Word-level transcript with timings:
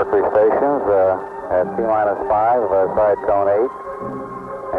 Mercury 0.00 0.24
stations 0.32 0.82
uh, 0.88 1.52
at 1.52 1.68
T 1.76 1.84
minus 1.84 2.16
5, 2.24 2.32
uh, 2.32 2.88
side 2.96 3.20
cone 3.28 3.52
8, 3.52 3.68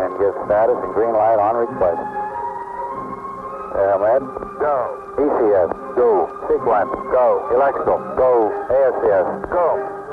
and 0.02 0.10
give 0.18 0.34
status 0.50 0.74
and 0.82 0.94
green 0.98 1.14
light 1.14 1.38
on 1.38 1.62
request. 1.62 2.02
Aeromed, 3.78 4.26
Go. 4.58 4.98
ECS, 5.22 5.70
go. 5.94 6.26
Sequence, 6.50 6.90
go. 7.14 7.54
Electrical, 7.54 8.02
go. 8.18 8.50
ASCS, 8.74 9.46
Go. 9.54 9.68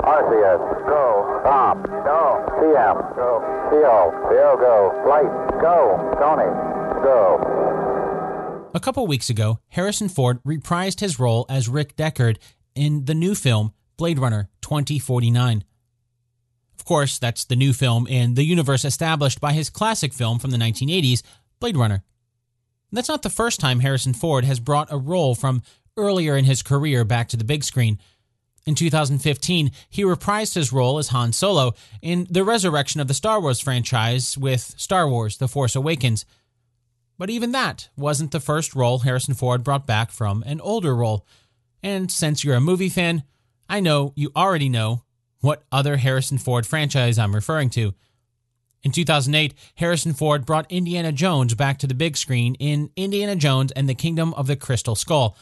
RCS, 0.05 0.61
Go. 0.85 1.41
Tom, 1.41 1.81
Go. 2.05 2.45
CM, 2.61 2.97
Go. 3.17 3.41
CO, 3.73 4.13
CO, 4.29 4.57
go. 4.61 4.93
Flight, 5.09 5.31
go. 5.59 5.97
Tony, 6.21 6.49
go. 7.01 8.69
A 8.75 8.79
couple 8.79 9.07
weeks 9.07 9.31
ago, 9.31 9.57
Harrison 9.69 10.07
Ford 10.07 10.37
reprised 10.45 10.99
his 10.99 11.17
role 11.17 11.47
as 11.49 11.67
Rick 11.67 11.95
Deckard 11.95 12.37
in 12.75 13.05
the 13.05 13.15
new 13.15 13.33
film 13.33 13.73
Blade 13.97 14.19
Runner 14.19 14.47
2049. 14.69 15.63
Of 16.77 16.85
course, 16.85 17.17
that's 17.17 17.43
the 17.43 17.55
new 17.55 17.73
film 17.73 18.07
in 18.07 18.35
the 18.35 18.43
universe 18.43 18.85
established 18.85 19.41
by 19.41 19.53
his 19.53 19.69
classic 19.69 20.13
film 20.13 20.39
from 20.39 20.51
the 20.51 20.57
1980s, 20.57 21.23
Blade 21.59 21.75
Runner. 21.75 22.03
That's 22.91 23.09
not 23.09 23.23
the 23.23 23.29
first 23.29 23.59
time 23.59 23.79
Harrison 23.79 24.13
Ford 24.13 24.45
has 24.45 24.59
brought 24.59 24.91
a 24.91 24.97
role 24.97 25.35
from 25.35 25.61
earlier 25.97 26.37
in 26.37 26.45
his 26.45 26.63
career 26.63 27.03
back 27.03 27.27
to 27.29 27.37
the 27.37 27.43
big 27.43 27.63
screen. 27.63 27.99
In 28.65 28.75
2015, 28.75 29.71
he 29.89 30.03
reprised 30.03 30.55
his 30.55 30.71
role 30.71 30.97
as 30.99 31.09
Han 31.09 31.33
Solo 31.33 31.73
in 32.01 32.27
the 32.29 32.43
resurrection 32.43 33.01
of 33.01 33.07
the 33.07 33.13
Star 33.13 33.41
Wars 33.41 33.59
franchise 33.59 34.37
with 34.37 34.75
Star 34.77 35.09
Wars 35.09 35.37
The 35.37 35.47
Force 35.47 35.75
Awakens. 35.75 36.25
But 37.17 37.29
even 37.29 37.51
that 37.51 37.89
wasn't 37.97 38.31
the 38.31 38.39
first 38.39 38.75
role 38.75 38.99
Harrison 38.99 39.33
Ford 39.33 39.63
brought 39.63 39.87
back 39.87 40.11
from 40.11 40.43
an 40.45 40.61
older 40.61 40.95
role. 40.95 41.25
And 41.83 42.11
since 42.11 42.43
you're 42.43 42.55
a 42.55 42.61
movie 42.61 42.89
fan, 42.89 43.23
I 43.69 43.79
know 43.79 44.13
you 44.15 44.31
already 44.35 44.67
know 44.67 45.03
what 45.41 45.63
other 45.71 45.97
Harrison 45.97 46.39
Ford 46.39 46.65
franchise 46.65 47.19
I'm 47.19 47.35
referring 47.35 47.69
to. 47.71 47.93
In 48.81 48.91
2008, 48.91 49.53
Harrison 49.75 50.13
Ford 50.13 50.45
brought 50.45 50.71
Indiana 50.71 51.11
Jones 51.11 51.53
back 51.53 51.77
to 51.79 51.87
the 51.87 51.93
big 51.93 52.17
screen 52.17 52.55
in 52.55 52.89
Indiana 52.95 53.35
Jones 53.35 53.71
and 53.73 53.87
the 53.87 53.93
Kingdom 53.93 54.33
of 54.33 54.47
the 54.47 54.55
Crystal 54.55 54.95
Skull. 54.95 55.37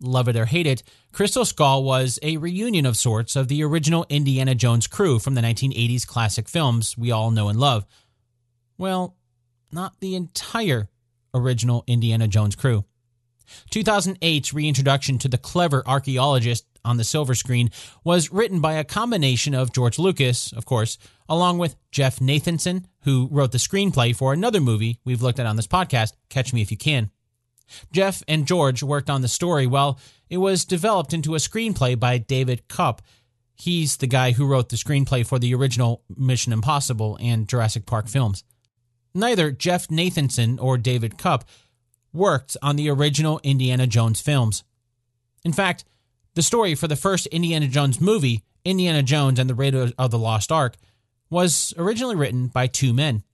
Love 0.00 0.28
it 0.28 0.36
or 0.36 0.44
hate 0.44 0.66
it, 0.66 0.82
Crystal 1.12 1.44
Skull 1.44 1.82
was 1.82 2.18
a 2.22 2.36
reunion 2.36 2.84
of 2.84 2.96
sorts 2.96 3.34
of 3.34 3.48
the 3.48 3.64
original 3.64 4.04
Indiana 4.10 4.54
Jones 4.54 4.86
crew 4.86 5.18
from 5.18 5.34
the 5.34 5.40
1980s 5.40 6.06
classic 6.06 6.48
films 6.48 6.98
we 6.98 7.10
all 7.10 7.30
know 7.30 7.48
and 7.48 7.58
love. 7.58 7.86
Well, 8.76 9.16
not 9.72 9.98
the 10.00 10.14
entire 10.14 10.90
original 11.32 11.84
Indiana 11.86 12.28
Jones 12.28 12.56
crew. 12.56 12.84
2008's 13.70 14.52
reintroduction 14.52 15.18
to 15.18 15.28
the 15.28 15.38
clever 15.38 15.82
archaeologist 15.86 16.66
on 16.86 16.96
the 16.96 17.04
silver 17.04 17.34
screen 17.34 17.70
was 18.04 18.32
written 18.32 18.60
by 18.60 18.74
a 18.74 18.84
combination 18.84 19.54
of 19.54 19.72
George 19.72 19.98
Lucas, 19.98 20.52
of 20.52 20.64
course, 20.64 20.96
along 21.28 21.58
with 21.58 21.76
Jeff 21.90 22.20
Nathanson, 22.20 22.84
who 23.02 23.28
wrote 23.30 23.52
the 23.52 23.58
screenplay 23.58 24.14
for 24.14 24.32
another 24.32 24.60
movie 24.60 25.00
we've 25.04 25.22
looked 25.22 25.38
at 25.38 25.46
on 25.46 25.56
this 25.56 25.66
podcast, 25.66 26.12
Catch 26.30 26.52
Me 26.52 26.62
If 26.62 26.70
You 26.70 26.76
Can. 26.76 27.10
Jeff 27.92 28.22
and 28.28 28.46
George 28.46 28.82
worked 28.82 29.10
on 29.10 29.22
the 29.22 29.28
story 29.28 29.66
while 29.66 29.98
it 30.30 30.38
was 30.38 30.64
developed 30.64 31.12
into 31.12 31.34
a 31.34 31.38
screenplay 31.38 31.98
by 31.98 32.18
David 32.18 32.68
Koepp. 32.68 33.00
He's 33.54 33.96
the 33.96 34.06
guy 34.06 34.32
who 34.32 34.46
wrote 34.46 34.68
the 34.68 34.76
screenplay 34.76 35.26
for 35.26 35.38
the 35.38 35.54
original 35.54 36.02
Mission 36.16 36.52
Impossible 36.52 37.18
and 37.20 37.48
Jurassic 37.48 37.86
Park 37.86 38.08
films. 38.08 38.44
Neither 39.14 39.50
Jeff 39.50 39.88
Nathanson 39.88 40.60
or 40.60 40.78
David 40.78 41.16
Koepp 41.16 41.42
worked 42.12 42.56
on 42.62 42.76
the 42.76 42.90
original 42.90 43.40
Indiana 43.42 43.86
Jones 43.86 44.20
films. 44.20 44.62
In 45.44 45.52
fact, 45.52 45.84
the 46.36 46.42
story 46.42 46.74
for 46.74 46.86
the 46.86 46.96
first 46.96 47.26
Indiana 47.28 47.66
Jones 47.66 47.98
movie, 47.98 48.44
Indiana 48.62 49.02
Jones 49.02 49.38
and 49.38 49.48
the 49.48 49.54
Raiders 49.54 49.92
of 49.98 50.10
the 50.10 50.18
Lost 50.18 50.52
Ark, 50.52 50.76
was 51.30 51.72
originally 51.78 52.14
written 52.14 52.48
by 52.48 52.66
two 52.66 52.92
men. 52.92 53.24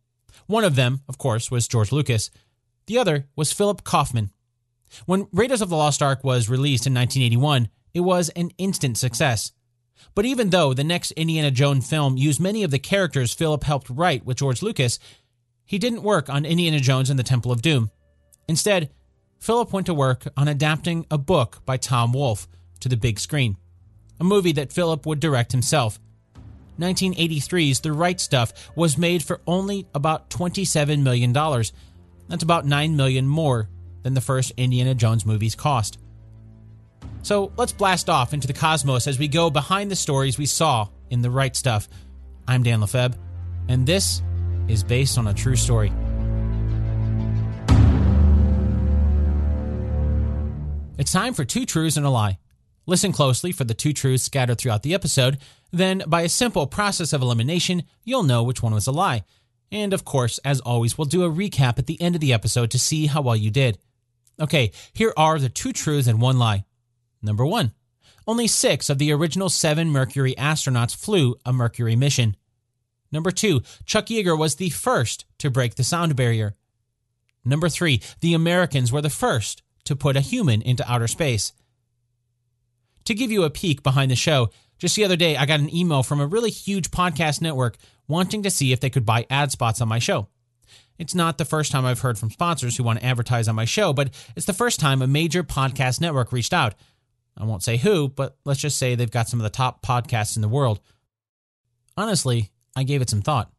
One 0.47 0.62
of 0.62 0.77
them, 0.77 1.00
of 1.09 1.19
course, 1.19 1.50
was 1.50 1.67
George 1.67 1.91
Lucas. 1.91 2.31
The 2.87 2.99
other 2.99 3.26
was 3.34 3.53
Philip 3.53 3.82
Kaufman. 3.82 4.31
When 5.04 5.26
Raiders 5.32 5.60
of 5.60 5.69
the 5.69 5.76
Lost 5.76 6.00
Ark 6.00 6.22
was 6.22 6.49
released 6.49 6.87
in 6.87 6.94
1981, 6.94 7.69
it 7.93 8.00
was 8.00 8.28
an 8.31 8.53
instant 8.56 8.97
success. 8.97 9.50
But 10.15 10.25
even 10.25 10.50
though 10.50 10.72
the 10.72 10.84
next 10.84 11.10
Indiana 11.12 11.50
Jones 11.50 11.91
film 11.91 12.16
used 12.16 12.41
many 12.41 12.62
of 12.62 12.71
the 12.71 12.78
characters 12.78 13.34
Philip 13.34 13.65
helped 13.65 13.91
write 13.91 14.25
with 14.25 14.38
George 14.38 14.62
Lucas, 14.62 15.00
he 15.65 15.78
didn't 15.78 16.05
work 16.05 16.31
on 16.31 16.44
Indiana 16.44 16.78
Jones 16.78 17.10
and 17.10 17.19
the 17.19 17.25
Temple 17.25 17.50
of 17.50 17.62
Doom. 17.62 17.91
Instead, 18.49 18.91
Philip 19.41 19.72
went 19.72 19.87
to 19.87 19.94
work 19.94 20.28
on 20.37 20.47
adapting 20.47 21.05
a 21.10 21.19
book 21.19 21.62
by 21.66 21.76
Tom 21.76 22.12
Wolfe 22.12 22.47
to 22.82 22.88
the 22.88 22.97
big 22.97 23.19
screen, 23.19 23.56
a 24.20 24.25
movie 24.25 24.53
that 24.53 24.72
Philip 24.72 25.06
would 25.06 25.20
direct 25.20 25.53
himself. 25.53 25.98
1983's 26.78 27.81
The 27.81 27.93
Right 27.93 28.20
Stuff 28.20 28.70
was 28.76 28.98
made 28.98 29.22
for 29.22 29.41
only 29.47 29.87
about 29.94 30.31
$27 30.31 31.03
million. 31.03 31.32
That's 31.32 32.43
about 32.43 32.66
9 32.66 32.97
million 32.97 33.26
more 33.26 33.69
than 34.03 34.15
the 34.15 34.20
first 34.20 34.53
Indiana 34.56 34.94
Jones 34.94 35.25
movies 35.25 35.54
cost. 35.54 35.98
So 37.22 37.53
let's 37.56 37.72
blast 37.72 38.09
off 38.09 38.34
into 38.34 38.48
the 38.48 38.53
cosmos 38.53 39.06
as 39.06 39.19
we 39.19 39.28
go 39.28 39.49
behind 39.49 39.91
the 39.91 39.97
stories 39.97 40.38
we 40.38 40.47
saw 40.47 40.88
in 41.10 41.22
The 41.22 41.31
Right 41.31 41.54
Stuff. 41.54 41.88
I'm 42.49 42.64
Dan 42.64 42.81
Lefebvre, 42.81 43.19
and 43.69 43.87
this 43.87 44.22
is 44.66 44.82
based 44.82 45.19
on 45.19 45.28
a 45.28 45.34
true 45.34 45.56
story. 45.56 45.93
It's 50.99 51.12
time 51.12 51.34
for 51.34 51.44
two 51.44 51.64
truths 51.64 51.97
and 51.97 52.06
a 52.06 52.10
lie. 52.10 52.38
Listen 52.87 53.12
closely 53.12 53.53
for 53.53 53.65
the 53.65 53.75
two 53.75 53.93
truths 53.93 54.25
scattered 54.25 54.59
throughout 54.59 54.82
the 54.82 54.94
episode. 54.94 55.38
Then, 55.70 56.03
by 56.06 56.22
a 56.22 56.28
simple 56.28 56.66
process 56.66 57.12
of 57.12 57.22
elimination, 57.22 57.84
you'll 58.04 58.25
know 58.25 58.43
which 58.43 58.62
one 58.62 58.75
was 58.75 58.87
a 58.87 58.93
lie. 58.93 59.25
And 59.70 59.94
of 59.94 60.04
course, 60.04 60.38
as 60.44 60.60
always, 60.60 60.98
we'll 60.98 61.06
do 61.06 61.25
a 61.25 61.31
recap 61.31 61.78
at 61.78 61.87
the 61.87 62.00
end 62.00 62.15
of 62.15 62.20
the 62.20 62.32
episode 62.32 62.70
to 62.72 62.78
see 62.78 63.06
how 63.06 63.22
well 63.22 63.37
you 63.37 63.50
did. 63.50 63.78
Okay, 64.41 64.72
here 64.93 65.12
are 65.16 65.38
the 65.38 65.48
two 65.48 65.72
truths 65.72 66.09
and 66.09 66.20
one 66.20 66.38
lie. 66.38 66.65
Number 67.22 67.47
one 67.47 67.72
only 68.26 68.47
six 68.47 68.88
of 68.88 68.99
the 68.99 69.12
original 69.12 69.49
seven 69.49 69.91
Mercury 69.91 70.34
astronauts 70.37 70.94
flew 70.94 71.37
a 71.44 71.53
Mercury 71.53 71.97
mission. 71.97 72.37
Number 73.10 73.31
two, 73.31 73.62
Chuck 73.84 74.06
Yeager 74.06 74.38
was 74.38 74.56
the 74.56 74.70
first 74.70 75.25
to 75.38 75.50
break 75.50 75.75
the 75.75 75.84
sound 75.84 76.14
barrier. 76.16 76.54
Number 77.44 77.69
three, 77.69 78.00
the 78.20 78.34
Americans 78.34 78.93
were 78.93 79.03
the 79.03 79.10
first 79.10 79.62
to 79.84 79.97
put 79.97 80.16
a 80.16 80.20
human 80.20 80.62
into 80.62 80.91
outer 80.91 81.09
space. 81.09 81.53
To 83.06 83.14
give 83.14 83.30
you 83.30 83.44
a 83.44 83.50
peek 83.50 83.82
behind 83.82 84.10
the 84.10 84.16
show, 84.16 84.50
just 84.78 84.96
the 84.96 85.04
other 85.04 85.16
day 85.16 85.36
I 85.36 85.46
got 85.46 85.60
an 85.60 85.74
email 85.74 86.02
from 86.02 86.20
a 86.20 86.26
really 86.26 86.50
huge 86.50 86.90
podcast 86.90 87.40
network 87.40 87.76
wanting 88.08 88.42
to 88.42 88.50
see 88.50 88.72
if 88.72 88.80
they 88.80 88.90
could 88.90 89.06
buy 89.06 89.26
ad 89.30 89.50
spots 89.52 89.80
on 89.80 89.88
my 89.88 89.98
show. 89.98 90.28
It's 90.98 91.14
not 91.14 91.38
the 91.38 91.44
first 91.44 91.72
time 91.72 91.84
I've 91.84 92.00
heard 92.00 92.18
from 92.18 92.30
sponsors 92.30 92.76
who 92.76 92.84
want 92.84 93.00
to 93.00 93.04
advertise 93.04 93.48
on 93.48 93.54
my 93.54 93.64
show, 93.64 93.92
but 93.92 94.10
it's 94.36 94.46
the 94.46 94.52
first 94.52 94.78
time 94.78 95.02
a 95.02 95.06
major 95.06 95.42
podcast 95.42 96.00
network 96.00 96.32
reached 96.32 96.52
out. 96.52 96.74
I 97.36 97.44
won't 97.44 97.62
say 97.62 97.76
who, 97.76 98.08
but 98.08 98.36
let's 98.44 98.60
just 98.60 98.78
say 98.78 98.94
they've 98.94 99.10
got 99.10 99.28
some 99.28 99.40
of 99.40 99.44
the 99.44 99.50
top 99.50 99.84
podcasts 99.84 100.36
in 100.36 100.42
the 100.42 100.48
world. 100.48 100.80
Honestly, 101.96 102.50
I 102.76 102.84
gave 102.84 103.02
it 103.02 103.10
some 103.10 103.22
thought, 103.22 103.50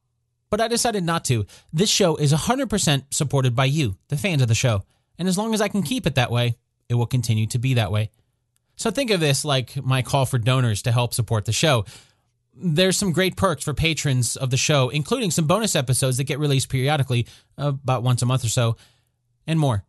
but 0.50 0.62
I 0.62 0.68
decided 0.68 1.04
not 1.04 1.26
to. 1.26 1.46
This 1.72 1.90
show 1.90 2.16
is 2.16 2.32
100% 2.32 3.06
supported 3.12 3.56
by 3.56 3.66
you, 3.66 3.98
the 4.10 4.18
fans 4.18 4.42
of 4.42 4.48
the 4.48 4.56
show, 4.56 4.84
and 5.18 5.28
as 5.28 5.38
long 5.38 5.54
as 5.54 5.62
I 5.62 5.68
can 5.68 5.84
keep 5.84 6.06
it 6.06 6.16
that 6.16 6.32
way, 6.32 6.56
it 6.88 6.96
will 6.96 7.06
continue 7.06 7.48
to 7.48 7.60
be 7.60 7.74
that 7.74 7.92
way. 7.92 8.10
So 8.76 8.92
think 8.92 9.12
of 9.12 9.20
this 9.20 9.46
like 9.46 9.84
my 9.84 10.02
call 10.02 10.26
for 10.26 10.38
donors 10.38 10.82
to 10.84 10.92
help 10.92 11.14
support 11.14 11.46
the 11.46 11.52
show. 11.52 11.86
There's 12.56 12.98
some 12.98 13.12
great 13.12 13.36
perks 13.36 13.64
for 13.64 13.74
patrons 13.74 14.36
of 14.36 14.50
the 14.50 14.58
show, 14.58 14.90
including 14.90 15.32
some 15.32 15.48
bonus 15.48 15.76
episodes 15.76 16.18
that 16.18 16.26
get 16.26 16.40
released 16.40 16.70
periodically, 16.70 17.28
uh, 17.58 17.70
about 17.70 18.04
once 18.04 18.22
a 18.22 18.26
month 18.26 18.46
or 18.46 18.50
so, 18.50 18.78
and 19.48 19.60
more. 19.60 19.84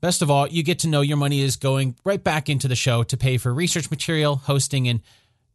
Best 0.00 0.22
of 0.22 0.30
all, 0.30 0.46
you 0.48 0.62
get 0.62 0.78
to 0.80 0.88
know 0.88 1.00
your 1.00 1.16
money 1.16 1.40
is 1.40 1.56
going 1.56 1.96
right 2.04 2.22
back 2.22 2.48
into 2.48 2.68
the 2.68 2.76
show 2.76 3.02
to 3.04 3.16
pay 3.16 3.38
for 3.38 3.52
research 3.52 3.90
material, 3.90 4.36
hosting, 4.36 4.88
and 4.88 5.00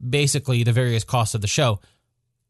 basically 0.08 0.63
the 0.63 0.72
various 0.72 1.04
costs 1.04 1.36
of 1.36 1.42
the 1.42 1.48
show. 1.48 1.80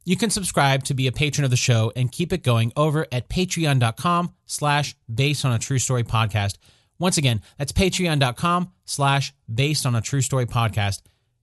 You 0.04 0.16
can 0.16 0.30
subscribe 0.30 0.84
to 0.86 0.94
be 0.94 1.08
a 1.08 1.12
patron 1.12 1.46
of 1.46 1.52
the 1.52 1.58
show 1.58 1.92
and 1.96 2.12
keep 2.12 2.34
it 2.34 2.44
going 2.44 2.72
over 2.76 3.06
at 3.12 3.30
patreon.com 3.30 4.34
slash 4.46 4.96
based 5.14 5.46
on 5.46 5.52
a 5.52 5.60
true 5.60 5.80
story 5.80 6.04
podcast. 6.04 6.58
Once 7.02 7.18
again, 7.18 7.42
that's 7.58 7.72
patreon.com 7.72 8.72
slash 8.86 9.34
based 9.52 9.88
on 9.88 9.96
a 9.96 10.02
true 10.02 10.22
story 10.22 10.46
podcast. 10.46 11.02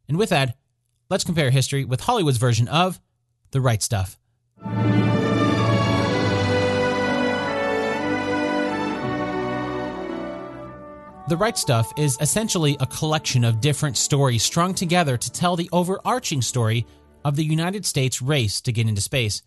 And 0.08 0.16
with 0.16 0.28
that, 0.28 0.56
let's 1.10 1.24
compare 1.24 1.50
history 1.50 1.84
with 1.84 2.00
Hollywood's 2.00 2.38
version 2.38 2.68
of 2.68 3.00
The 3.50 3.60
Right 3.60 3.82
Stuff. 3.82 4.16
The 11.28 11.36
Right 11.36 11.58
Stuff 11.58 11.92
is 11.98 12.16
essentially 12.20 12.76
a 12.78 12.86
collection 12.86 13.42
of 13.42 13.60
different 13.60 13.96
stories 13.96 14.44
strung 14.44 14.74
together 14.74 15.16
to 15.16 15.32
tell 15.32 15.56
the 15.56 15.68
overarching 15.72 16.40
story 16.40 16.86
of 17.24 17.34
the 17.34 17.44
United 17.44 17.84
States 17.84 18.22
race 18.22 18.60
to 18.60 18.70
get 18.70 18.88
into 18.88 19.00
space. 19.00 19.42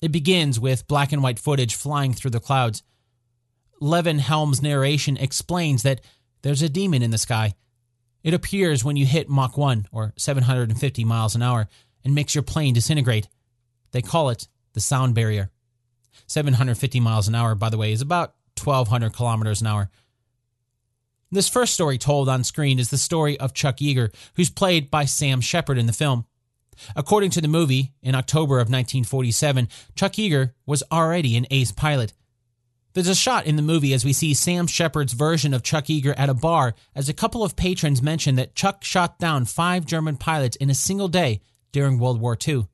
It 0.00 0.10
begins 0.10 0.58
with 0.58 0.88
black 0.88 1.12
and 1.12 1.22
white 1.22 1.38
footage 1.38 1.74
flying 1.74 2.14
through 2.14 2.30
the 2.32 2.40
clouds. 2.40 2.82
Levon 3.80 4.18
Helm's 4.18 4.62
narration 4.62 5.16
explains 5.16 5.82
that 5.82 6.00
there's 6.42 6.62
a 6.62 6.68
demon 6.68 7.02
in 7.02 7.10
the 7.10 7.18
sky. 7.18 7.54
It 8.22 8.34
appears 8.34 8.84
when 8.84 8.96
you 8.96 9.06
hit 9.06 9.28
Mach 9.28 9.56
1, 9.56 9.88
or 9.92 10.12
750 10.16 11.04
miles 11.04 11.34
an 11.34 11.42
hour, 11.42 11.68
and 12.04 12.14
makes 12.14 12.34
your 12.34 12.42
plane 12.42 12.74
disintegrate. 12.74 13.28
They 13.92 14.02
call 14.02 14.30
it 14.30 14.48
the 14.72 14.80
sound 14.80 15.14
barrier. 15.14 15.50
750 16.26 17.00
miles 17.00 17.28
an 17.28 17.34
hour, 17.34 17.54
by 17.54 17.68
the 17.68 17.76
way, 17.76 17.92
is 17.92 18.00
about 18.00 18.34
1,200 18.62 19.12
kilometers 19.12 19.60
an 19.60 19.66
hour. 19.66 19.90
This 21.30 21.48
first 21.48 21.74
story 21.74 21.98
told 21.98 22.28
on 22.28 22.44
screen 22.44 22.78
is 22.78 22.90
the 22.90 22.98
story 22.98 23.38
of 23.40 23.54
Chuck 23.54 23.78
Yeager, 23.78 24.14
who's 24.36 24.50
played 24.50 24.90
by 24.90 25.04
Sam 25.04 25.40
Shepard 25.40 25.78
in 25.78 25.86
the 25.86 25.92
film. 25.92 26.26
According 26.96 27.30
to 27.30 27.40
the 27.40 27.48
movie, 27.48 27.92
in 28.02 28.14
October 28.14 28.56
of 28.56 28.68
1947, 28.68 29.68
Chuck 29.94 30.12
Yeager 30.12 30.52
was 30.66 30.82
already 30.90 31.36
an 31.36 31.46
ace 31.50 31.72
pilot. 31.72 32.12
There's 32.94 33.08
a 33.08 33.14
shot 33.14 33.46
in 33.46 33.56
the 33.56 33.62
movie 33.62 33.92
as 33.92 34.04
we 34.04 34.12
see 34.12 34.34
Sam 34.34 34.68
Shepard's 34.68 35.14
version 35.14 35.52
of 35.52 35.64
Chuck 35.64 35.86
Yeager 35.86 36.14
at 36.16 36.28
a 36.28 36.34
bar 36.34 36.76
as 36.94 37.08
a 37.08 37.12
couple 37.12 37.42
of 37.42 37.56
patrons 37.56 38.00
mention 38.00 38.36
that 38.36 38.54
Chuck 38.54 38.84
shot 38.84 39.18
down 39.18 39.46
five 39.46 39.84
German 39.84 40.16
pilots 40.16 40.54
in 40.56 40.70
a 40.70 40.74
single 40.74 41.08
day 41.08 41.40
during 41.72 41.98
World 41.98 42.20
War 42.20 42.38
II. 42.46 42.68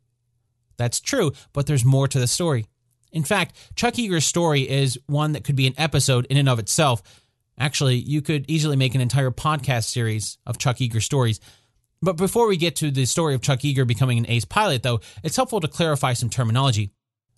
That's 0.77 1.01
true, 1.01 1.33
but 1.55 1.67
there's 1.67 1.87
more 1.87 2.07
to 2.07 2.19
the 2.19 2.27
story. 2.27 2.67
In 3.13 3.25
fact, 3.25 3.57
Chuck 3.77 3.95
Yeager's 3.95 4.27
story 4.27 4.69
is 4.69 4.99
one 5.07 5.33
that 5.33 5.43
could 5.43 5.57
be 5.57 5.67
an 5.67 5.75
episode 5.79 6.27
in 6.27 6.37
and 6.37 6.51
of 6.51 6.59
itself. 6.59 7.03
Actually, 7.59 7.97
you 7.97 8.21
could 8.21 8.45
easily 8.47 8.77
make 8.77 8.95
an 8.95 9.01
entire 9.01 9.31
podcast 9.31 9.85
series 9.85 10.37
of 10.45 10.59
Chuck 10.59 10.77
Yeager 10.77 11.03
stories. 11.03 11.41
But 12.03 12.19
before 12.19 12.47
we 12.47 12.59
get 12.59 12.77
to 12.77 12.91
the 12.91 13.07
story 13.07 13.35
of 13.35 13.41
Chuck 13.41 13.61
Yeager 13.61 13.87
becoming 13.87 14.19
an 14.19 14.29
ace 14.29 14.45
pilot, 14.45 14.83
though, 14.83 15.01
it's 15.23 15.37
helpful 15.37 15.61
to 15.61 15.69
clarify 15.69 16.13
some 16.13 16.29
terminology. 16.29 16.91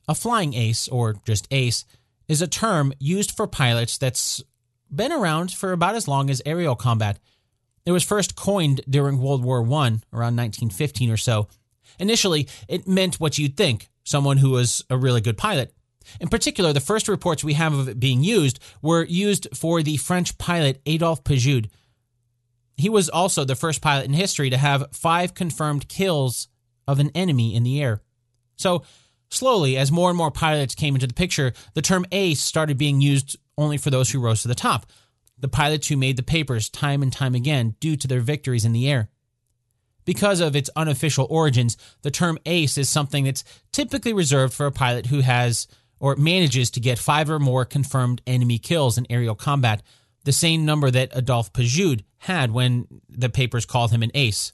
A 0.08 0.16
flying 0.16 0.54
ace, 0.54 0.88
or 0.88 1.14
just 1.24 1.46
ace, 1.52 1.84
is 2.32 2.40
a 2.40 2.48
term 2.48 2.94
used 2.98 3.30
for 3.30 3.46
pilots 3.46 3.98
that's 3.98 4.42
been 4.90 5.12
around 5.12 5.52
for 5.52 5.72
about 5.72 5.94
as 5.94 6.08
long 6.08 6.30
as 6.30 6.40
aerial 6.46 6.74
combat. 6.74 7.18
It 7.84 7.92
was 7.92 8.02
first 8.02 8.36
coined 8.36 8.80
during 8.88 9.20
World 9.20 9.44
War 9.44 9.60
I, 9.60 10.00
around 10.14 10.36
1915 10.36 11.10
or 11.10 11.18
so. 11.18 11.48
Initially, 11.98 12.48
it 12.68 12.88
meant 12.88 13.20
what 13.20 13.36
you'd 13.36 13.56
think 13.56 13.90
someone 14.02 14.38
who 14.38 14.50
was 14.50 14.82
a 14.88 14.96
really 14.96 15.20
good 15.20 15.36
pilot. 15.36 15.74
In 16.20 16.28
particular, 16.28 16.72
the 16.72 16.80
first 16.80 17.06
reports 17.06 17.44
we 17.44 17.52
have 17.52 17.74
of 17.74 17.86
it 17.86 18.00
being 18.00 18.24
used 18.24 18.58
were 18.80 19.04
used 19.04 19.46
for 19.54 19.82
the 19.82 19.98
French 19.98 20.38
pilot 20.38 20.80
Adolphe 20.86 21.22
Pajud. 21.22 21.68
He 22.78 22.88
was 22.88 23.10
also 23.10 23.44
the 23.44 23.54
first 23.54 23.82
pilot 23.82 24.06
in 24.06 24.14
history 24.14 24.48
to 24.48 24.56
have 24.56 24.88
five 24.92 25.34
confirmed 25.34 25.86
kills 25.86 26.48
of 26.88 26.98
an 26.98 27.10
enemy 27.14 27.54
in 27.54 27.62
the 27.62 27.82
air. 27.82 28.00
So, 28.56 28.84
slowly, 29.32 29.76
as 29.76 29.90
more 29.90 30.10
and 30.10 30.16
more 30.16 30.30
pilots 30.30 30.74
came 30.74 30.94
into 30.94 31.06
the 31.06 31.14
picture, 31.14 31.52
the 31.74 31.82
term 31.82 32.06
ace 32.12 32.40
started 32.40 32.78
being 32.78 33.00
used 33.00 33.36
only 33.56 33.76
for 33.76 33.90
those 33.90 34.10
who 34.10 34.20
rose 34.20 34.42
to 34.42 34.48
the 34.48 34.54
top, 34.54 34.86
the 35.38 35.48
pilots 35.48 35.88
who 35.88 35.96
made 35.96 36.16
the 36.16 36.22
papers 36.22 36.68
time 36.68 37.02
and 37.02 37.12
time 37.12 37.34
again 37.34 37.74
due 37.80 37.96
to 37.96 38.08
their 38.08 38.20
victories 38.20 38.64
in 38.64 38.72
the 38.72 38.88
air. 38.88 39.08
Because 40.04 40.40
of 40.40 40.56
its 40.56 40.70
unofficial 40.74 41.26
origins, 41.30 41.76
the 42.02 42.10
term 42.10 42.38
ace 42.44 42.76
is 42.76 42.88
something 42.88 43.24
that's 43.24 43.44
typically 43.70 44.12
reserved 44.12 44.52
for 44.52 44.66
a 44.66 44.72
pilot 44.72 45.06
who 45.06 45.20
has 45.20 45.68
or 46.00 46.16
manages 46.16 46.70
to 46.72 46.80
get 46.80 46.98
five 46.98 47.30
or 47.30 47.38
more 47.38 47.64
confirmed 47.64 48.20
enemy 48.26 48.58
kills 48.58 48.98
in 48.98 49.06
aerial 49.08 49.36
combat, 49.36 49.82
the 50.24 50.32
same 50.32 50.64
number 50.64 50.90
that 50.90 51.12
Adolphe 51.12 51.52
Pajud 51.52 52.02
had 52.18 52.50
when 52.50 52.86
the 53.08 53.28
papers 53.28 53.64
called 53.64 53.92
him 53.92 54.02
an 54.02 54.10
ace. 54.14 54.52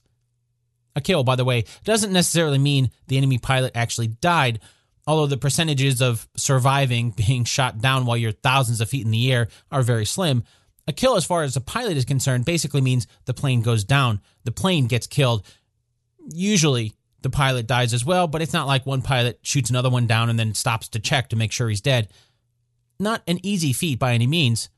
A 0.96 1.00
kill, 1.00 1.25
by 1.25 1.37
the 1.37 1.44
way, 1.44 1.64
doesn't 1.85 2.12
necessarily 2.12 2.58
mean 2.58 2.90
the 3.06 3.17
enemy 3.17 3.38
pilot 3.38 3.73
actually 3.75 4.08
died, 4.08 4.61
although 5.06 5.26
the 5.26 5.37
percentages 5.37 6.02
of 6.02 6.29
surviving 6.37 7.11
being 7.17 7.44
shot 7.44 7.81
down 7.81 8.06
while 8.06 8.17
you're 8.17 8.32
thousands 8.32 8.81
of 8.81 8.88
feet 8.88 9.05
in 9.05 9.11
the 9.11 9.32
air 9.32 9.49
are 9.70 9.82
very 9.82 10.05
slim. 10.06 10.44
A 10.87 10.93
kill, 10.93 11.17
as 11.17 11.25
far 11.26 11.43
as 11.43 11.55
a 11.55 11.61
pilot 11.61 11.96
is 11.99 12.06
concerned, 12.06 12.46
basically 12.46 12.81
means 12.81 13.06
the 13.26 13.35
plane 13.35 13.61
goes 13.61 13.85
down. 13.85 14.20
The 14.44 14.52
plane 14.52 14.87
gets 14.87 15.06
killed. 15.06 15.46
Usually, 16.32 16.94
the 17.20 17.31
pilot 17.31 17.67
dies 17.67 17.93
as 17.93 18.05
well, 18.05 18.26
but 18.26 18.41
it's 18.41 18.52
not 18.52 18.67
like 18.67 18.87
one 18.87 19.02
pilot 19.02 19.38
shoots 19.43 19.70
another 19.70 19.91
one 19.91 20.06
down 20.06 20.31
and 20.31 20.38
then 20.38 20.55
stops 20.55 20.88
to 20.88 20.99
check 20.99 21.29
to 21.29 21.37
make 21.37 21.52
sure 21.52 21.69
he's 21.69 21.81
dead. 21.81 22.08
Not 22.99 23.23
an 23.26 23.38
easy 23.43 23.73
feat 23.73 23.99
by 23.99 24.14
any 24.14 24.26
means, 24.26 24.70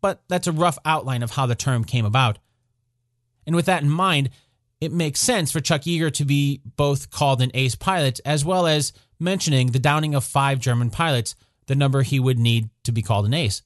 but 0.00 0.22
that's 0.28 0.46
a 0.46 0.52
rough 0.52 0.78
outline 0.84 1.22
of 1.22 1.32
how 1.32 1.46
the 1.46 1.54
term 1.54 1.84
came 1.84 2.04
about. 2.04 2.38
And 3.46 3.54
with 3.54 3.66
that 3.66 3.82
in 3.82 3.90
mind, 3.90 4.30
it 4.80 4.92
makes 4.92 5.20
sense 5.20 5.52
for 5.52 5.60
Chuck 5.60 5.82
Yeager 5.82 6.12
to 6.12 6.24
be 6.24 6.62
both 6.76 7.10
called 7.10 7.42
an 7.42 7.50
ace 7.54 7.74
pilot 7.74 8.20
as 8.24 8.44
well 8.44 8.66
as 8.66 8.92
mentioning 9.18 9.68
the 9.68 9.78
downing 9.78 10.14
of 10.14 10.24
five 10.24 10.58
German 10.58 10.90
pilots, 10.90 11.34
the 11.66 11.74
number 11.74 12.02
he 12.02 12.18
would 12.18 12.38
need 12.38 12.70
to 12.84 12.92
be 12.92 13.02
called 13.02 13.26
an 13.26 13.34
ace. 13.34 13.62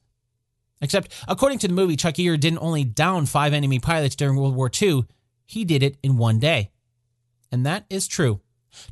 Except, 0.81 1.11
according 1.27 1.59
to 1.59 1.67
the 1.67 1.73
movie, 1.73 1.95
Chuck 1.95 2.15
Yeager 2.15 2.39
didn't 2.39 2.59
only 2.59 2.83
down 2.83 3.25
five 3.25 3.53
enemy 3.53 3.79
pilots 3.79 4.15
during 4.15 4.35
World 4.35 4.55
War 4.55 4.69
II, 4.69 5.05
he 5.45 5.63
did 5.63 5.81
it 5.81 5.97
in 6.03 6.17
one 6.17 6.39
day. 6.39 6.71
And 7.51 7.65
that 7.65 7.85
is 7.89 8.07
true. 8.07 8.41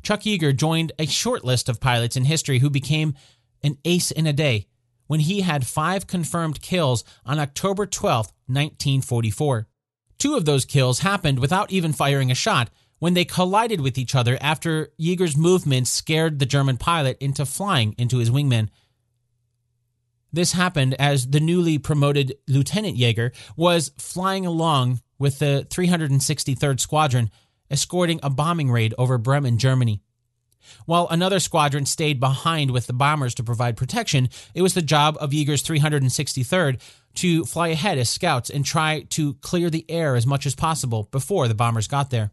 Chuck 0.02 0.20
Yeager 0.22 0.56
joined 0.56 0.92
a 0.98 1.06
short 1.06 1.44
list 1.44 1.68
of 1.68 1.80
pilots 1.80 2.16
in 2.16 2.24
history 2.24 2.60
who 2.60 2.70
became 2.70 3.14
an 3.62 3.76
ace 3.84 4.10
in 4.10 4.26
a 4.26 4.32
day 4.32 4.66
when 5.06 5.20
he 5.20 5.42
had 5.42 5.66
five 5.66 6.06
confirmed 6.06 6.62
kills 6.62 7.04
on 7.26 7.38
October 7.38 7.84
12, 7.84 8.26
1944. 8.46 9.68
Two 10.18 10.34
of 10.34 10.44
those 10.44 10.64
kills 10.64 11.00
happened 11.00 11.38
without 11.38 11.70
even 11.72 11.92
firing 11.92 12.30
a 12.30 12.34
shot 12.34 12.70
when 12.98 13.14
they 13.14 13.24
collided 13.24 13.80
with 13.80 13.98
each 13.98 14.14
other 14.14 14.38
after 14.40 14.88
Yeager's 14.98 15.36
movements 15.36 15.90
scared 15.90 16.38
the 16.38 16.46
German 16.46 16.76
pilot 16.76 17.18
into 17.20 17.44
flying 17.44 17.94
into 17.98 18.18
his 18.18 18.30
wingman. 18.30 18.68
This 20.32 20.52
happened 20.52 20.94
as 20.94 21.28
the 21.28 21.40
newly 21.40 21.78
promoted 21.78 22.34
Lieutenant 22.48 22.96
Yeager 22.96 23.32
was 23.56 23.92
flying 23.98 24.46
along 24.46 25.00
with 25.18 25.38
the 25.38 25.66
363rd 25.70 26.80
Squadron, 26.80 27.30
escorting 27.70 28.20
a 28.22 28.30
bombing 28.30 28.70
raid 28.70 28.94
over 28.98 29.16
Bremen, 29.16 29.58
Germany. 29.58 30.02
While 30.86 31.08
another 31.10 31.40
squadron 31.40 31.86
stayed 31.86 32.20
behind 32.20 32.70
with 32.70 32.86
the 32.86 32.92
bombers 32.92 33.34
to 33.36 33.44
provide 33.44 33.76
protection, 33.76 34.28
it 34.54 34.62
was 34.62 34.74
the 34.74 34.82
job 34.82 35.16
of 35.20 35.30
Yeager's 35.30 35.62
363rd 35.62 36.80
to 37.16 37.44
fly 37.44 37.68
ahead 37.68 37.98
as 37.98 38.08
scouts 38.08 38.50
and 38.50 38.64
try 38.64 39.02
to 39.10 39.34
clear 39.34 39.70
the 39.70 39.84
air 39.88 40.16
as 40.16 40.26
much 40.26 40.46
as 40.46 40.54
possible 40.54 41.08
before 41.10 41.48
the 41.48 41.54
bombers 41.54 41.86
got 41.86 42.10
there. 42.10 42.30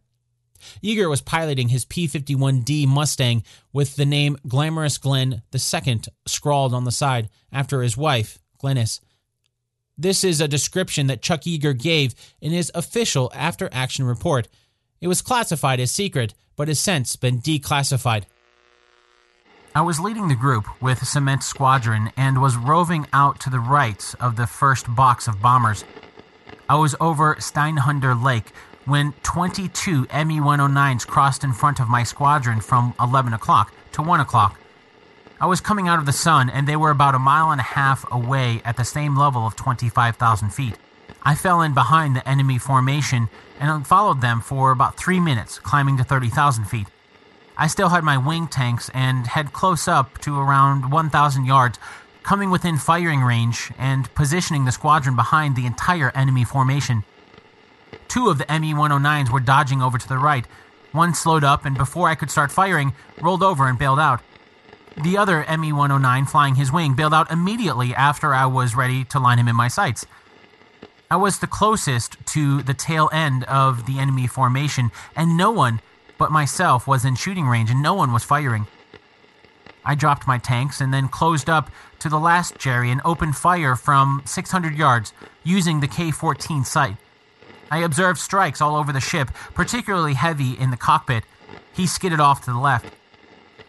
Yeager 0.84 1.10
was 1.10 1.22
piloting 1.22 1.70
his 1.70 1.86
P 1.86 2.08
51D 2.08 2.88
Mustang 2.88 3.44
with 3.74 3.96
the 3.96 4.06
name 4.06 4.38
Glamorous 4.48 4.98
Glenn 4.98 5.42
II 5.54 6.02
scrawled 6.28 6.74
on 6.74 6.84
the 6.84 6.92
side 6.92 7.30
after 7.52 7.82
his 7.82 7.98
wife, 7.98 8.40
Glennis. 8.62 9.00
This 9.98 10.24
is 10.24 10.42
a 10.42 10.48
description 10.48 11.08
that 11.08 11.22
Chuck 11.22 11.42
Yeager 11.42 11.78
gave 11.78 12.16
in 12.40 12.52
his 12.52 12.72
official 12.74 13.32
after 13.36 13.70
action 13.72 14.06
report. 14.06 14.48
It 15.02 15.08
was 15.08 15.24
classified 15.24 15.80
as 15.80 15.90
secret, 15.90 16.36
but 16.56 16.68
has 16.68 16.80
since 16.80 17.16
been 17.16 17.42
declassified. 17.42 18.26
I 19.74 19.82
was 19.82 20.00
leading 20.00 20.28
the 20.28 20.36
group 20.36 20.68
with 20.80 21.08
Cement 21.08 21.42
Squadron 21.42 22.12
and 22.16 22.40
was 22.40 22.56
roving 22.56 23.08
out 23.12 23.40
to 23.40 23.50
the 23.50 23.60
right 23.60 24.14
of 24.20 24.36
the 24.36 24.46
first 24.46 24.94
box 24.96 25.28
of 25.28 25.42
bombers. 25.42 25.84
I 26.70 26.76
was 26.76 26.96
over 27.00 27.36
Steinhuder 27.40 28.14
Lake 28.14 28.52
when 28.86 29.14
22 29.24 30.02
Me 30.02 30.40
109s 30.40 31.08
crossed 31.08 31.44
in 31.44 31.54
front 31.54 31.80
of 31.80 31.90
my 31.90 32.04
squadron 32.04 32.62
from 32.62 32.94
11 33.00 33.34
o'clock 33.34 33.74
to 33.94 34.04
1 34.04 34.20
o'clock. 34.20 34.60
I 35.40 35.48
was 35.48 35.62
coming 35.62 35.88
out 35.88 35.98
of 35.98 36.06
the 36.06 36.14
sun, 36.14 36.52
and 36.52 36.68
they 36.68 36.76
were 36.76 36.92
about 36.92 37.16
a 37.16 37.20
mile 37.20 37.50
and 37.50 37.60
a 37.60 37.64
half 37.64 38.06
away 38.12 38.62
at 38.64 38.78
the 38.78 38.86
same 38.86 39.18
level 39.18 39.48
of 39.48 39.56
25,000 39.56 40.52
feet. 40.52 40.76
I 41.24 41.34
fell 41.34 41.62
in 41.62 41.74
behind 41.74 42.16
the 42.16 42.28
enemy 42.30 42.60
formation 42.60 43.30
and 43.62 43.86
followed 43.86 44.22
them 44.22 44.42
for 44.42 44.72
about 44.72 44.98
three 44.98 45.20
minutes, 45.20 45.60
climbing 45.60 45.98
to 45.98 46.04
30,000 46.04 46.66
feet. 46.66 46.88
I 47.58 47.68
still 47.68 47.90
had 47.90 48.04
my 48.04 48.18
wing 48.18 48.48
tanks 48.48 48.90
and 48.94 49.28
head 49.28 49.54
close 49.54 49.88
up 49.88 50.18
to 50.20 50.40
around 50.40 50.92
1,000 50.92 51.46
yards, 51.46 51.78
coming 52.24 52.50
within 52.50 52.78
firing 52.78 53.22
range 53.22 53.72
and 53.78 54.14
positioning 54.16 54.66
the 54.66 54.72
squadron 54.72 55.16
behind 55.16 55.56
the 55.56 55.68
entire 55.68 56.12
enemy 56.16 56.44
formation. 56.44 57.04
Two 58.08 58.30
of 58.30 58.40
the 58.40 58.60
Me 58.60 58.74
109s 58.74 59.30
were 59.32 59.40
dodging 59.40 59.82
over 59.82 59.98
to 59.98 60.08
the 60.08 60.18
right. 60.18 60.46
One 60.92 61.14
slowed 61.14 61.44
up 61.44 61.64
and, 61.66 61.78
before 61.78 62.08
I 62.10 62.16
could 62.16 62.32
start 62.32 62.52
firing, 62.52 62.94
rolled 63.22 63.44
over 63.44 63.68
and 63.68 63.78
bailed 63.78 64.00
out. 64.00 64.22
The 65.02 65.18
other 65.18 65.46
Me 65.58 65.72
109 65.72 66.26
flying 66.26 66.56
his 66.56 66.72
wing 66.72 66.96
bailed 66.96 67.14
out 67.14 67.32
immediately 67.32 67.94
after 67.94 68.34
I 68.34 68.48
was 68.48 68.76
ready 68.76 69.04
to 69.06 69.20
line 69.20 69.38
him 69.38 69.48
in 69.48 69.56
my 69.56 69.68
sights. 69.68 70.06
I 71.12 71.18
was 71.18 71.40
the 71.40 71.46
closest 71.46 72.16
to 72.28 72.64
the 72.64 72.74
tail 72.74 73.10
end 73.12 73.44
of 73.44 73.86
the 73.86 74.00
enemy 74.00 74.28
formation, 74.28 74.92
and 75.14 75.36
no 75.36 75.52
one 75.52 75.82
but 76.18 76.32
myself 76.32 76.88
was 76.88 77.04
in 77.04 77.16
shooting 77.16 77.48
range, 77.48 77.70
and 77.70 77.82
no 77.82 77.94
one 77.94 78.14
was 78.14 78.24
firing. 78.24 78.66
I 79.84 79.94
dropped 79.94 80.26
my 80.26 80.38
tanks 80.38 80.80
and 80.80 80.94
then 80.94 81.10
closed 81.10 81.50
up 81.50 81.70
to 82.00 82.08
the 82.08 82.18
last 82.18 82.58
Jerry 82.58 82.92
and 82.92 83.02
opened 83.04 83.36
fire 83.36 83.76
from 83.76 84.22
600 84.24 84.74
yards 84.74 85.12
using 85.44 85.82
the 85.82 85.88
K 85.90 86.12
14 86.12 86.64
sight. 86.64 86.96
I 87.70 87.80
observed 87.80 88.18
strikes 88.18 88.62
all 88.62 88.78
over 88.78 88.94
the 88.94 89.02
ship, 89.02 89.32
particularly 89.54 90.14
heavy 90.14 90.58
in 90.58 90.72
the 90.72 90.78
cockpit. 90.78 91.26
He 91.74 91.88
skidded 91.88 92.22
off 92.22 92.46
to 92.46 92.54
the 92.54 92.58
left. 92.58 92.86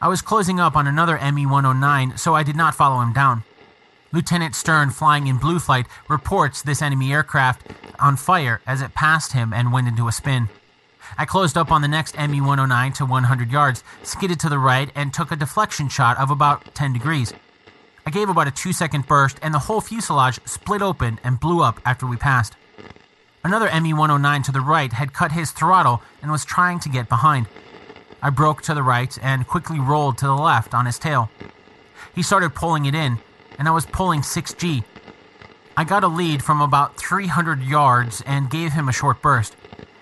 I 0.01 0.07
was 0.07 0.23
closing 0.23 0.61
up 0.61 0.77
on 0.77 0.87
another 0.87 1.19
Me 1.33 1.45
109, 1.45 2.19
so 2.19 2.37
I 2.37 2.45
did 2.45 2.55
not 2.55 2.77
follow 2.77 3.01
him 3.01 3.13
down. 3.13 3.43
Lieutenant 4.15 4.55
Stern, 4.55 4.91
flying 4.91 5.27
in 5.27 5.39
blue 5.39 5.59
flight, 5.59 5.87
reports 6.07 6.61
this 6.61 6.83
enemy 6.83 7.15
aircraft 7.15 7.67
on 7.99 8.17
fire 8.17 8.61
as 8.67 8.83
it 8.83 8.95
passed 8.95 9.33
him 9.33 9.55
and 9.55 9.73
went 9.73 9.89
into 9.89 10.07
a 10.07 10.13
spin. 10.13 10.51
I 11.17 11.25
closed 11.25 11.57
up 11.57 11.73
on 11.73 11.81
the 11.81 11.89
next 11.89 12.19
ME 12.19 12.43
109 12.43 12.93
to 12.95 13.07
100 13.07 13.51
yards, 13.51 13.83
skidded 14.03 14.39
to 14.41 14.51
the 14.51 14.59
right, 14.59 14.91
and 14.95 15.15
took 15.15 15.33
a 15.33 15.37
deflection 15.37 15.89
shot 15.89 16.19
of 16.19 16.31
about 16.31 16.75
10 16.75 16.93
degrees. 16.93 17.33
I 18.05 18.11
gave 18.11 18.29
about 18.29 18.49
a 18.49 18.51
two 18.51 18.75
second 18.75 19.07
burst, 19.07 19.39
and 19.41 19.55
the 19.55 19.61
whole 19.61 19.81
fuselage 19.81 20.41
split 20.45 20.83
open 20.83 21.19
and 21.25 21.41
blew 21.41 21.63
up 21.63 21.81
after 21.87 22.07
we 22.07 22.17
passed. 22.17 22.55
Another 23.43 23.71
ME 23.81 23.95
109 23.95 24.43
to 24.43 24.53
the 24.53 24.61
right 24.61 24.93
had 24.93 25.15
cut 25.15 25.33
his 25.33 25.53
throttle 25.53 26.03
and 26.21 26.31
was 26.31 26.45
trying 26.45 26.81
to 26.81 26.91
get 26.91 27.09
behind. 27.09 27.47
I 28.21 28.29
broke 28.29 28.61
to 28.63 28.75
the 28.75 28.83
right 28.83 29.17
and 29.23 29.49
quickly 29.49 29.81
rolled 29.81 30.19
to 30.19 30.27
the 30.27 30.35
left 30.35 30.75
on 30.75 30.85
his 30.85 30.99
tail. 30.99 31.31
He 32.15 32.23
started 32.23 32.55
pulling 32.55 32.85
it 32.85 32.95
in, 32.95 33.19
and 33.63 33.69
I 33.69 33.71
was 33.71 33.87
pulling 33.87 34.23
6G. 34.23 34.83
I 35.77 35.85
got 35.85 36.03
a 36.03 36.09
lead 36.09 36.43
from 36.43 36.61
about 36.61 36.97
300 36.97 37.63
yards 37.63 38.21
and 38.27 38.51
gave 38.51 38.73
him 38.73 38.89
a 38.89 38.93
short 38.93 39.23
burst. 39.23 39.55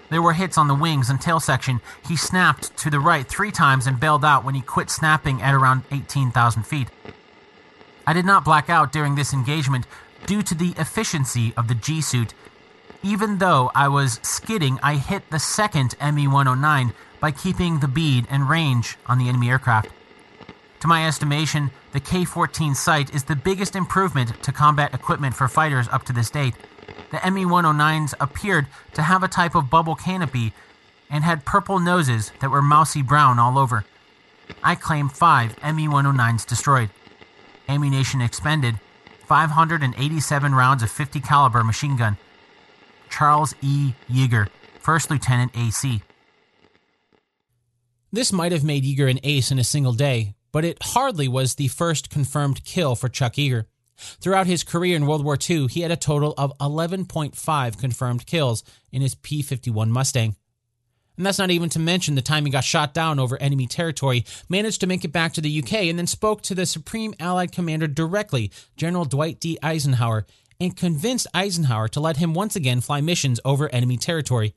There 0.08 0.22
were 0.22 0.32
hits 0.32 0.56
on 0.56 0.66
the 0.66 0.74
wings 0.74 1.10
and 1.10 1.20
tail 1.20 1.40
section. 1.40 1.82
He 2.08 2.16
snapped 2.16 2.74
to 2.78 2.88
the 2.88 2.98
right 2.98 3.28
three 3.28 3.50
times 3.50 3.86
and 3.86 4.00
bailed 4.00 4.24
out 4.24 4.46
when 4.46 4.54
he 4.54 4.62
quit 4.62 4.88
snapping 4.88 5.42
at 5.42 5.54
around 5.54 5.82
18,000 5.92 6.62
feet. 6.62 6.88
I 8.06 8.14
did 8.14 8.24
not 8.24 8.46
black 8.46 8.70
out 8.70 8.92
during 8.92 9.14
this 9.14 9.34
engagement 9.34 9.86
due 10.24 10.40
to 10.40 10.54
the 10.54 10.72
efficiency 10.78 11.52
of 11.54 11.68
the 11.68 11.74
G 11.74 12.00
suit. 12.00 12.32
Even 13.02 13.36
though 13.36 13.70
I 13.74 13.88
was 13.88 14.20
skidding, 14.22 14.80
I 14.82 14.94
hit 14.94 15.28
the 15.28 15.38
second 15.38 15.96
ME 16.00 16.28
109 16.28 16.94
by 17.20 17.30
keeping 17.30 17.80
the 17.80 17.88
bead 17.88 18.26
and 18.30 18.48
range 18.48 18.96
on 19.04 19.18
the 19.18 19.28
enemy 19.28 19.50
aircraft. 19.50 19.90
To 20.80 20.88
my 20.88 21.06
estimation, 21.06 21.70
the 21.92 22.00
K 22.00 22.24
14 22.24 22.74
sight 22.74 23.14
is 23.14 23.24
the 23.24 23.36
biggest 23.36 23.76
improvement 23.76 24.42
to 24.42 24.52
combat 24.52 24.94
equipment 24.94 25.34
for 25.34 25.46
fighters 25.46 25.88
up 25.88 26.04
to 26.04 26.12
this 26.12 26.30
date. 26.30 26.54
The 27.10 27.30
ME 27.30 27.44
109s 27.44 28.14
appeared 28.18 28.66
to 28.94 29.02
have 29.02 29.22
a 29.22 29.28
type 29.28 29.54
of 29.54 29.68
bubble 29.68 29.94
canopy 29.94 30.52
and 31.10 31.22
had 31.22 31.44
purple 31.44 31.80
noses 31.80 32.32
that 32.40 32.50
were 32.50 32.62
mousy 32.62 33.02
brown 33.02 33.38
all 33.38 33.58
over. 33.58 33.84
I 34.64 34.74
claim 34.74 35.08
five 35.08 35.56
ME 35.62 35.86
109s 35.86 36.46
destroyed 36.46 36.90
ammunition 37.68 38.20
expended, 38.20 38.80
587 39.26 40.54
rounds 40.54 40.82
of 40.82 40.90
50 40.90 41.20
caliber 41.20 41.62
machine 41.62 41.96
gun. 41.96 42.16
Charles 43.08 43.54
E. 43.62 43.92
Yeager, 44.10 44.48
First 44.80 45.10
Lieutenant 45.10 45.52
AC. 45.56 46.02
This 48.12 48.32
might 48.32 48.50
have 48.50 48.64
made 48.64 48.82
Yeager 48.82 49.08
an 49.08 49.20
ace 49.22 49.52
in 49.52 49.58
a 49.60 49.64
single 49.64 49.92
day, 49.92 50.34
but 50.52 50.64
it 50.64 50.78
hardly 50.82 51.28
was 51.28 51.54
the 51.54 51.68
first 51.68 52.10
confirmed 52.10 52.64
kill 52.64 52.94
for 52.94 53.08
Chuck 53.08 53.34
Yeager. 53.34 53.64
Throughout 54.20 54.46
his 54.46 54.64
career 54.64 54.96
in 54.96 55.06
World 55.06 55.24
War 55.24 55.36
II, 55.48 55.66
he 55.68 55.82
had 55.82 55.90
a 55.90 55.96
total 55.96 56.34
of 56.38 56.56
11.5 56.58 57.78
confirmed 57.78 58.26
kills 58.26 58.64
in 58.90 59.02
his 59.02 59.14
P 59.14 59.42
51 59.42 59.90
Mustang. 59.90 60.36
And 61.16 61.26
that's 61.26 61.38
not 61.38 61.50
even 61.50 61.68
to 61.70 61.78
mention 61.78 62.14
the 62.14 62.22
time 62.22 62.46
he 62.46 62.50
got 62.50 62.64
shot 62.64 62.94
down 62.94 63.18
over 63.18 63.36
enemy 63.42 63.66
territory, 63.66 64.24
managed 64.48 64.80
to 64.80 64.86
make 64.86 65.04
it 65.04 65.12
back 65.12 65.34
to 65.34 65.42
the 65.42 65.62
UK, 65.62 65.74
and 65.84 65.98
then 65.98 66.06
spoke 66.06 66.40
to 66.42 66.54
the 66.54 66.64
Supreme 66.64 67.14
Allied 67.20 67.52
Commander 67.52 67.88
directly, 67.88 68.50
General 68.76 69.04
Dwight 69.04 69.38
D. 69.38 69.58
Eisenhower, 69.62 70.24
and 70.58 70.74
convinced 70.74 71.26
Eisenhower 71.34 71.88
to 71.88 72.00
let 72.00 72.16
him 72.16 72.32
once 72.32 72.56
again 72.56 72.80
fly 72.80 73.02
missions 73.02 73.38
over 73.44 73.68
enemy 73.68 73.98
territory. 73.98 74.54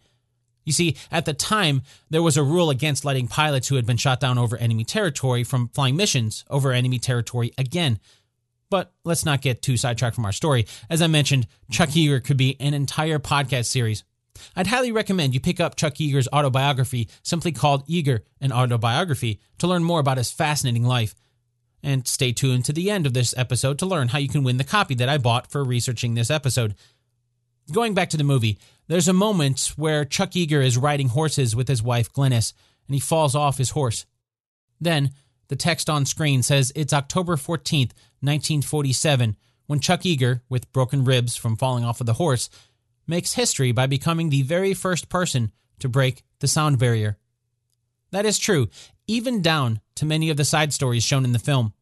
You 0.64 0.74
see, 0.74 0.96
at 1.12 1.26
the 1.26 1.34
time, 1.34 1.82
there 2.10 2.24
was 2.24 2.38
a 2.38 2.44
rule 2.44 2.70
against 2.70 3.06
letting 3.06 3.28
pilots 3.28 3.68
who 3.68 3.76
had 3.76 3.86
been 3.86 3.98
shot 3.98 4.20
down 4.20 4.38
over 4.38 4.58
enemy 4.58 4.84
territory 4.84 5.44
from 5.44 5.70
flying 5.70 5.96
missions 5.96 6.46
over 6.50 6.72
enemy 6.72 7.00
territory 7.00 7.52
again. 7.58 8.00
But 8.70 8.92
let's 9.04 9.26
not 9.26 9.42
get 9.42 9.62
too 9.62 9.78
sidetracked 9.78 10.16
from 10.16 10.26
our 10.26 10.32
story. 10.32 10.66
As 10.90 11.02
I 11.02 11.08
mentioned, 11.08 11.48
Chuck 11.70 11.90
Yeager 11.90 12.24
could 12.24 12.38
be 12.38 12.58
an 12.60 12.74
entire 12.74 13.20
podcast 13.20 13.66
series. 13.66 14.04
I'd 14.56 14.68
highly 14.68 14.92
recommend 14.92 15.34
you 15.34 15.40
pick 15.40 15.60
up 15.60 15.76
Chuck 15.76 15.96
Yeager's 15.96 16.28
autobiography, 16.34 17.08
simply 17.22 17.52
called 17.52 17.88
Yeager, 17.88 18.22
an 18.42 18.52
autobiography, 18.52 19.40
to 19.60 19.68
learn 19.68 19.84
more 19.84 20.00
about 20.00 20.18
his 20.18 20.32
fascinating 20.32 20.84
life. 20.84 21.14
And 21.84 22.08
stay 22.08 22.32
tuned 22.32 22.66
to 22.66 22.74
the 22.74 22.90
end 22.90 23.06
of 23.06 23.14
this 23.14 23.34
episode 23.38 23.78
to 23.80 23.86
learn 23.86 24.08
how 24.08 24.18
you 24.18 24.30
can 24.30 24.44
win 24.44 24.58
the 24.58 24.64
copy 24.64 24.96
that 24.96 25.10
I 25.10 25.18
bought 25.18 25.52
for 25.52 25.64
researching 25.64 26.16
this 26.16 26.32
episode. 26.32 26.76
Going 27.72 27.94
back 27.94 28.10
to 28.12 28.18
the 28.18 28.24
movie, 28.24 28.58
there's 28.88 29.08
a 29.08 29.14
moment 29.14 29.74
where 29.76 30.06
Chuck 30.06 30.32
Yeager 30.32 30.64
is 30.64 30.78
riding 30.78 31.10
horses 31.10 31.56
with 31.56 31.68
his 31.68 31.82
wife 31.82 32.12
Glennis, 32.12 32.54
and 32.88 32.96
he 32.96 33.00
falls 33.00 33.36
off 33.36 33.58
his 33.58 33.72
horse. 33.72 34.06
Then, 34.80 35.12
the 35.48 35.56
text 35.56 35.90
on 35.90 36.06
screen 36.06 36.44
says 36.44 36.72
it's 36.76 36.94
October 36.94 37.36
14th, 37.36 37.94
1947, 38.22 39.38
when 39.68 39.80
Chuck 39.80 40.02
Yeager, 40.02 40.42
with 40.50 40.72
broken 40.74 41.06
ribs 41.06 41.36
from 41.36 41.56
falling 41.56 41.86
off 41.86 42.02
of 42.02 42.06
the 42.06 42.14
horse, 42.14 42.50
makes 43.08 43.34
history 43.34 43.72
by 43.72 43.88
becoming 43.88 44.30
the 44.30 44.42
very 44.42 44.74
first 44.74 45.10
person 45.10 45.52
to 45.80 45.90
break 45.90 46.24
the 46.40 46.48
sound 46.48 46.80
barrier. 46.80 47.18
That 48.12 48.26
is 48.26 48.38
true, 48.38 48.70
even 49.08 49.42
down 49.42 49.82
to 49.96 50.06
many 50.06 50.30
of 50.30 50.38
the 50.38 50.46
side 50.46 50.74
stories 50.74 51.04
shown 51.04 51.26
in 51.26 51.32
the 51.32 51.40
film. 51.40 51.74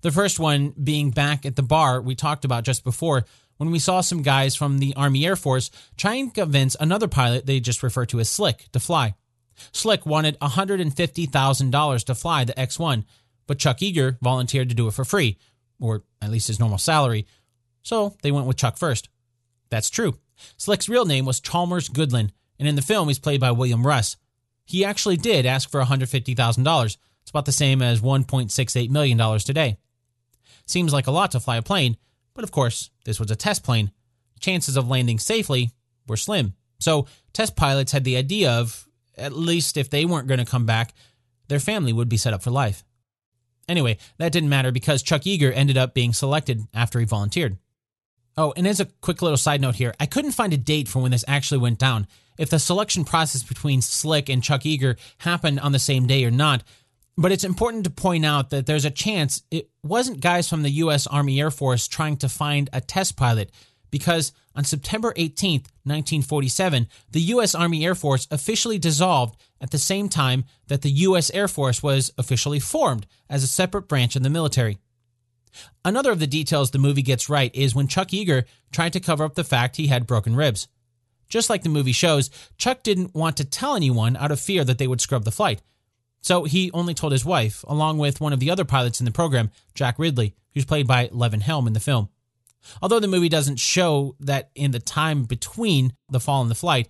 The 0.00 0.10
first 0.10 0.38
one 0.38 0.70
being 0.70 1.10
back 1.10 1.46
at 1.46 1.56
the 1.56 1.62
bar 1.62 2.00
we 2.00 2.14
talked 2.14 2.44
about 2.44 2.64
just 2.64 2.84
before, 2.84 3.24
when 3.56 3.70
we 3.70 3.78
saw 3.78 4.00
some 4.00 4.22
guys 4.22 4.54
from 4.54 4.78
the 4.78 4.94
Army 4.94 5.26
Air 5.26 5.36
Force 5.36 5.70
try 5.96 6.14
and 6.14 6.32
convince 6.32 6.76
another 6.78 7.08
pilot 7.08 7.46
they 7.46 7.60
just 7.60 7.82
refer 7.82 8.06
to 8.06 8.20
as 8.20 8.28
Slick 8.28 8.68
to 8.72 8.80
fly. 8.80 9.14
Slick 9.72 10.04
wanted 10.04 10.38
$150,000 10.40 12.04
to 12.04 12.14
fly 12.14 12.44
the 12.44 12.58
X 12.58 12.78
1, 12.78 13.04
but 13.46 13.58
Chuck 13.58 13.78
Yeager 13.78 14.18
volunteered 14.20 14.68
to 14.68 14.74
do 14.74 14.88
it 14.88 14.94
for 14.94 15.04
free, 15.04 15.38
or 15.80 16.04
at 16.20 16.30
least 16.30 16.48
his 16.48 16.60
normal 16.60 16.78
salary. 16.78 17.26
So 17.82 18.16
they 18.22 18.32
went 18.32 18.46
with 18.46 18.56
Chuck 18.56 18.76
first. 18.76 19.08
That's 19.70 19.90
true. 19.90 20.18
Slick's 20.56 20.88
real 20.88 21.06
name 21.06 21.24
was 21.24 21.40
Chalmers 21.40 21.88
Goodlin, 21.88 22.30
and 22.58 22.68
in 22.68 22.76
the 22.76 22.82
film 22.82 23.08
he's 23.08 23.18
played 23.18 23.40
by 23.40 23.52
William 23.52 23.86
Russ. 23.86 24.16
He 24.64 24.84
actually 24.84 25.16
did 25.16 25.46
ask 25.46 25.70
for 25.70 25.82
$150,000. 25.82 26.84
It's 27.22 27.30
about 27.30 27.46
the 27.46 27.52
same 27.52 27.80
as 27.82 28.00
$1.68 28.00 28.90
million 28.90 29.38
today. 29.38 29.78
Seems 30.66 30.92
like 30.92 31.06
a 31.06 31.12
lot 31.12 31.30
to 31.30 31.40
fly 31.40 31.56
a 31.56 31.62
plane, 31.62 31.96
but 32.36 32.44
of 32.44 32.52
course, 32.52 32.90
this 33.04 33.18
was 33.18 33.30
a 33.30 33.36
test 33.36 33.64
plane. 33.64 33.90
Chances 34.38 34.76
of 34.76 34.88
landing 34.88 35.18
safely 35.18 35.70
were 36.06 36.16
slim. 36.16 36.54
So, 36.78 37.06
test 37.32 37.56
pilots 37.56 37.92
had 37.92 38.04
the 38.04 38.16
idea 38.16 38.52
of, 38.52 38.86
at 39.16 39.32
least 39.32 39.76
if 39.76 39.90
they 39.90 40.04
weren't 40.04 40.28
going 40.28 40.38
to 40.38 40.44
come 40.44 40.66
back, 40.66 40.92
their 41.48 41.58
family 41.58 41.92
would 41.92 42.08
be 42.08 42.18
set 42.18 42.34
up 42.34 42.42
for 42.42 42.50
life. 42.50 42.84
Anyway, 43.68 43.98
that 44.18 44.30
didn't 44.30 44.50
matter 44.50 44.70
because 44.70 45.02
Chuck 45.02 45.22
Yeager 45.22 45.52
ended 45.54 45.76
up 45.76 45.94
being 45.94 46.12
selected 46.12 46.68
after 46.72 47.00
he 47.00 47.06
volunteered. 47.06 47.58
Oh, 48.36 48.52
and 48.56 48.68
as 48.68 48.80
a 48.80 48.84
quick 48.84 49.22
little 49.22 49.38
side 49.38 49.62
note 49.62 49.76
here, 49.76 49.94
I 49.98 50.06
couldn't 50.06 50.32
find 50.32 50.52
a 50.52 50.58
date 50.58 50.88
for 50.88 51.00
when 51.00 51.10
this 51.10 51.24
actually 51.26 51.58
went 51.58 51.78
down. 51.78 52.06
If 52.38 52.50
the 52.50 52.58
selection 52.58 53.04
process 53.04 53.42
between 53.42 53.80
Slick 53.80 54.28
and 54.28 54.42
Chuck 54.42 54.62
Yeager 54.62 54.98
happened 55.18 55.58
on 55.60 55.72
the 55.72 55.78
same 55.78 56.06
day 56.06 56.24
or 56.24 56.30
not, 56.30 56.62
but 57.16 57.32
it's 57.32 57.44
important 57.44 57.84
to 57.84 57.90
point 57.90 58.26
out 58.26 58.50
that 58.50 58.66
there's 58.66 58.84
a 58.84 58.90
chance 58.90 59.42
it 59.50 59.70
wasn't 59.82 60.20
guys 60.20 60.48
from 60.48 60.62
the 60.62 60.70
U.S. 60.70 61.06
Army 61.06 61.40
Air 61.40 61.50
Force 61.50 61.88
trying 61.88 62.16
to 62.18 62.28
find 62.28 62.68
a 62.72 62.80
test 62.80 63.16
pilot, 63.16 63.50
because 63.90 64.32
on 64.54 64.64
September 64.64 65.12
18th, 65.14 65.68
1947, 65.84 66.88
the 67.12 67.20
U.S. 67.20 67.54
Army 67.54 67.84
Air 67.84 67.94
Force 67.94 68.26
officially 68.30 68.78
dissolved 68.78 69.40
at 69.60 69.70
the 69.70 69.78
same 69.78 70.08
time 70.08 70.44
that 70.66 70.82
the 70.82 70.90
U.S. 70.90 71.30
Air 71.30 71.48
Force 71.48 71.82
was 71.82 72.12
officially 72.18 72.60
formed 72.60 73.06
as 73.30 73.42
a 73.42 73.48
separate 73.48 73.88
branch 73.88 74.16
of 74.16 74.22
the 74.22 74.30
military. 74.30 74.78
Another 75.84 76.10
of 76.10 76.18
the 76.18 76.26
details 76.26 76.70
the 76.70 76.78
movie 76.78 77.02
gets 77.02 77.30
right 77.30 77.54
is 77.54 77.74
when 77.74 77.88
Chuck 77.88 78.08
Yeager 78.08 78.44
tried 78.72 78.92
to 78.92 79.00
cover 79.00 79.24
up 79.24 79.34
the 79.34 79.44
fact 79.44 79.76
he 79.76 79.86
had 79.86 80.06
broken 80.06 80.36
ribs. 80.36 80.68
Just 81.28 81.48
like 81.48 81.62
the 81.62 81.68
movie 81.68 81.92
shows, 81.92 82.30
Chuck 82.58 82.82
didn't 82.82 83.14
want 83.14 83.38
to 83.38 83.44
tell 83.44 83.74
anyone 83.74 84.16
out 84.16 84.30
of 84.30 84.40
fear 84.40 84.64
that 84.64 84.78
they 84.78 84.86
would 84.86 85.00
scrub 85.00 85.24
the 85.24 85.30
flight. 85.30 85.62
So 86.22 86.44
he 86.44 86.70
only 86.72 86.94
told 86.94 87.12
his 87.12 87.24
wife, 87.24 87.64
along 87.68 87.98
with 87.98 88.20
one 88.20 88.32
of 88.32 88.40
the 88.40 88.50
other 88.50 88.64
pilots 88.64 89.00
in 89.00 89.04
the 89.04 89.12
program, 89.12 89.50
Jack 89.74 89.98
Ridley, 89.98 90.34
who's 90.54 90.64
played 90.64 90.86
by 90.86 91.08
Levon 91.08 91.42
Helm 91.42 91.66
in 91.66 91.72
the 91.72 91.80
film. 91.80 92.08
Although 92.82 93.00
the 93.00 93.08
movie 93.08 93.28
doesn't 93.28 93.60
show 93.60 94.16
that 94.20 94.50
in 94.54 94.72
the 94.72 94.80
time 94.80 95.24
between 95.24 95.92
the 96.10 96.20
fall 96.20 96.42
and 96.42 96.50
the 96.50 96.56
flight, 96.56 96.88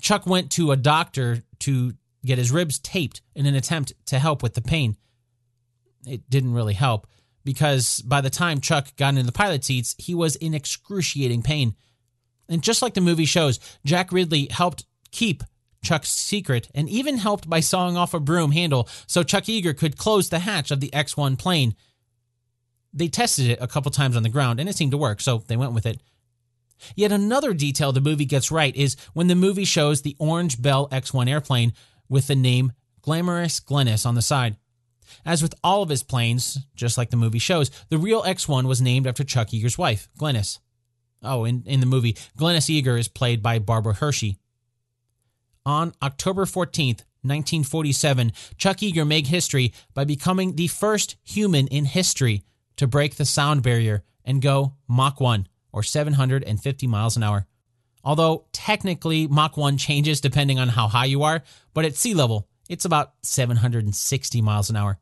Chuck 0.00 0.26
went 0.26 0.50
to 0.52 0.70
a 0.70 0.76
doctor 0.76 1.42
to 1.60 1.94
get 2.24 2.38
his 2.38 2.50
ribs 2.50 2.78
taped 2.78 3.20
in 3.34 3.46
an 3.46 3.54
attempt 3.54 3.92
to 4.06 4.18
help 4.18 4.42
with 4.42 4.54
the 4.54 4.62
pain. 4.62 4.96
It 6.06 6.28
didn't 6.30 6.54
really 6.54 6.74
help 6.74 7.06
because 7.44 8.00
by 8.02 8.20
the 8.20 8.30
time 8.30 8.60
Chuck 8.60 8.94
got 8.96 9.10
into 9.10 9.22
the 9.24 9.32
pilot 9.32 9.64
seats, 9.64 9.94
he 9.98 10.14
was 10.14 10.36
in 10.36 10.54
excruciating 10.54 11.42
pain. 11.42 11.74
And 12.48 12.62
just 12.62 12.82
like 12.82 12.94
the 12.94 13.00
movie 13.00 13.24
shows, 13.24 13.60
Jack 13.84 14.12
Ridley 14.12 14.48
helped 14.50 14.86
keep 15.10 15.42
Chuck's 15.88 16.10
secret 16.10 16.68
and 16.74 16.86
even 16.90 17.16
helped 17.16 17.48
by 17.48 17.60
sawing 17.60 17.96
off 17.96 18.12
a 18.12 18.20
broom 18.20 18.52
handle 18.52 18.86
so 19.06 19.22
Chuck 19.22 19.44
Yeager 19.44 19.74
could 19.74 19.96
close 19.96 20.28
the 20.28 20.40
hatch 20.40 20.70
of 20.70 20.80
the 20.80 20.92
X 20.92 21.16
1 21.16 21.36
plane. 21.36 21.74
They 22.92 23.08
tested 23.08 23.48
it 23.48 23.58
a 23.62 23.66
couple 23.66 23.90
times 23.90 24.14
on 24.14 24.22
the 24.22 24.28
ground 24.28 24.60
and 24.60 24.68
it 24.68 24.76
seemed 24.76 24.90
to 24.92 24.98
work, 24.98 25.22
so 25.22 25.44
they 25.46 25.56
went 25.56 25.72
with 25.72 25.86
it. 25.86 26.02
Yet 26.94 27.10
another 27.10 27.54
detail 27.54 27.90
the 27.92 28.02
movie 28.02 28.26
gets 28.26 28.50
right 28.50 28.76
is 28.76 28.96
when 29.14 29.28
the 29.28 29.34
movie 29.34 29.64
shows 29.64 30.02
the 30.02 30.14
Orange 30.18 30.60
Bell 30.60 30.88
X 30.92 31.14
1 31.14 31.26
airplane 31.26 31.72
with 32.06 32.26
the 32.26 32.36
name 32.36 32.72
Glamorous 33.00 33.58
Glennis 33.58 34.04
on 34.04 34.14
the 34.14 34.20
side. 34.20 34.58
As 35.24 35.40
with 35.40 35.54
all 35.64 35.82
of 35.82 35.88
his 35.88 36.02
planes, 36.02 36.58
just 36.76 36.98
like 36.98 37.08
the 37.08 37.16
movie 37.16 37.38
shows, 37.38 37.70
the 37.88 37.96
real 37.96 38.22
X 38.26 38.46
1 38.46 38.68
was 38.68 38.82
named 38.82 39.06
after 39.06 39.24
Chuck 39.24 39.48
Yeager's 39.48 39.78
wife, 39.78 40.10
Glennis. 40.18 40.58
Oh, 41.22 41.46
in, 41.46 41.62
in 41.64 41.80
the 41.80 41.86
movie, 41.86 42.12
Glennis 42.36 42.68
Yeager 42.68 42.98
is 42.98 43.08
played 43.08 43.42
by 43.42 43.58
Barbara 43.58 43.94
Hershey. 43.94 44.36
On 45.66 45.92
October 46.02 46.44
14th, 46.44 47.04
1947, 47.22 48.32
Chuck 48.56 48.78
Yeager 48.78 49.06
made 49.06 49.26
history 49.26 49.72
by 49.92 50.04
becoming 50.04 50.54
the 50.54 50.68
first 50.68 51.16
human 51.24 51.66
in 51.66 51.84
history 51.84 52.44
to 52.76 52.86
break 52.86 53.16
the 53.16 53.24
sound 53.24 53.62
barrier 53.62 54.04
and 54.24 54.40
go 54.40 54.74
Mach 54.86 55.20
1, 55.20 55.48
or 55.72 55.82
750 55.82 56.86
miles 56.86 57.16
an 57.16 57.22
hour. 57.22 57.46
Although 58.04 58.46
technically 58.52 59.26
Mach 59.26 59.56
1 59.56 59.76
changes 59.78 60.20
depending 60.20 60.58
on 60.58 60.68
how 60.68 60.88
high 60.88 61.06
you 61.06 61.22
are, 61.24 61.42
but 61.74 61.84
at 61.84 61.96
sea 61.96 62.14
level, 62.14 62.48
it's 62.68 62.84
about 62.84 63.14
760 63.22 64.40
miles 64.40 64.70
an 64.70 64.76
hour. 64.76 64.98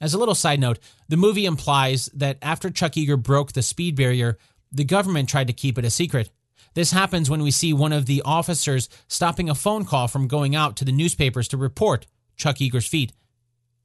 As 0.00 0.12
a 0.12 0.18
little 0.18 0.34
side 0.34 0.60
note, 0.60 0.78
the 1.08 1.16
movie 1.16 1.46
implies 1.46 2.06
that 2.14 2.38
after 2.42 2.70
Chuck 2.70 2.92
Yeager 2.92 3.20
broke 3.20 3.52
the 3.52 3.62
speed 3.62 3.96
barrier, 3.96 4.36
the 4.70 4.84
government 4.84 5.28
tried 5.28 5.46
to 5.46 5.52
keep 5.52 5.78
it 5.78 5.84
a 5.84 5.90
secret. 5.90 6.30
This 6.76 6.92
happens 6.92 7.30
when 7.30 7.42
we 7.42 7.52
see 7.52 7.72
one 7.72 7.94
of 7.94 8.04
the 8.04 8.20
officers 8.26 8.90
stopping 9.08 9.48
a 9.48 9.54
phone 9.54 9.86
call 9.86 10.08
from 10.08 10.28
going 10.28 10.54
out 10.54 10.76
to 10.76 10.84
the 10.84 10.92
newspapers 10.92 11.48
to 11.48 11.56
report 11.56 12.06
Chuck 12.36 12.56
Yeager's 12.56 12.86
feat. 12.86 13.14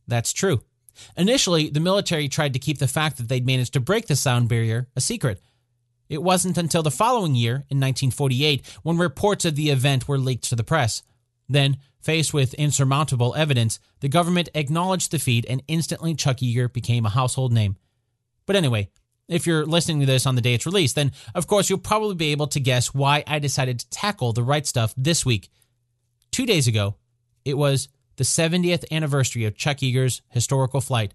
That's 0.09 0.33
true. 0.33 0.59
Initially, 1.15 1.69
the 1.69 1.79
military 1.79 2.27
tried 2.27 2.51
to 2.51 2.59
keep 2.59 2.79
the 2.79 2.89
fact 2.89 3.15
that 3.15 3.29
they'd 3.29 3.45
managed 3.45 3.71
to 3.73 3.79
break 3.79 4.07
the 4.07 4.17
sound 4.17 4.49
barrier 4.49 4.89
a 4.93 4.99
secret. 4.99 5.39
It 6.09 6.21
wasn't 6.21 6.57
until 6.57 6.83
the 6.83 6.91
following 6.91 7.33
year, 7.33 7.63
in 7.69 7.79
1948, 7.79 8.67
when 8.83 8.97
reports 8.97 9.45
of 9.45 9.55
the 9.55 9.69
event 9.69 10.09
were 10.09 10.17
leaked 10.17 10.49
to 10.49 10.57
the 10.57 10.63
press. 10.65 11.01
Then, 11.47 11.77
faced 12.01 12.33
with 12.33 12.53
insurmountable 12.55 13.33
evidence, 13.35 13.79
the 14.01 14.09
government 14.09 14.49
acknowledged 14.53 15.11
the 15.11 15.19
feat 15.19 15.45
and 15.47 15.63
instantly 15.69 16.13
Chuck 16.13 16.39
Yeager 16.39 16.71
became 16.71 17.05
a 17.05 17.09
household 17.09 17.53
name. 17.53 17.77
But 18.45 18.57
anyway, 18.57 18.89
if 19.31 19.47
you're 19.47 19.65
listening 19.65 20.01
to 20.01 20.05
this 20.05 20.25
on 20.25 20.35
the 20.35 20.41
day 20.41 20.53
it's 20.53 20.65
released, 20.65 20.95
then 20.95 21.11
of 21.33 21.47
course 21.47 21.69
you'll 21.69 21.79
probably 21.79 22.15
be 22.15 22.31
able 22.31 22.47
to 22.47 22.59
guess 22.59 22.93
why 22.93 23.23
I 23.25 23.39
decided 23.39 23.79
to 23.79 23.89
tackle 23.89 24.33
the 24.33 24.43
right 24.43 24.65
stuff 24.67 24.93
this 24.97 25.25
week. 25.25 25.49
Two 26.31 26.45
days 26.45 26.67
ago, 26.67 26.95
it 27.45 27.57
was 27.57 27.89
the 28.17 28.23
70th 28.23 28.85
anniversary 28.91 29.45
of 29.45 29.55
Chuck 29.55 29.77
Yeager's 29.77 30.21
historical 30.29 30.81
flight. 30.81 31.13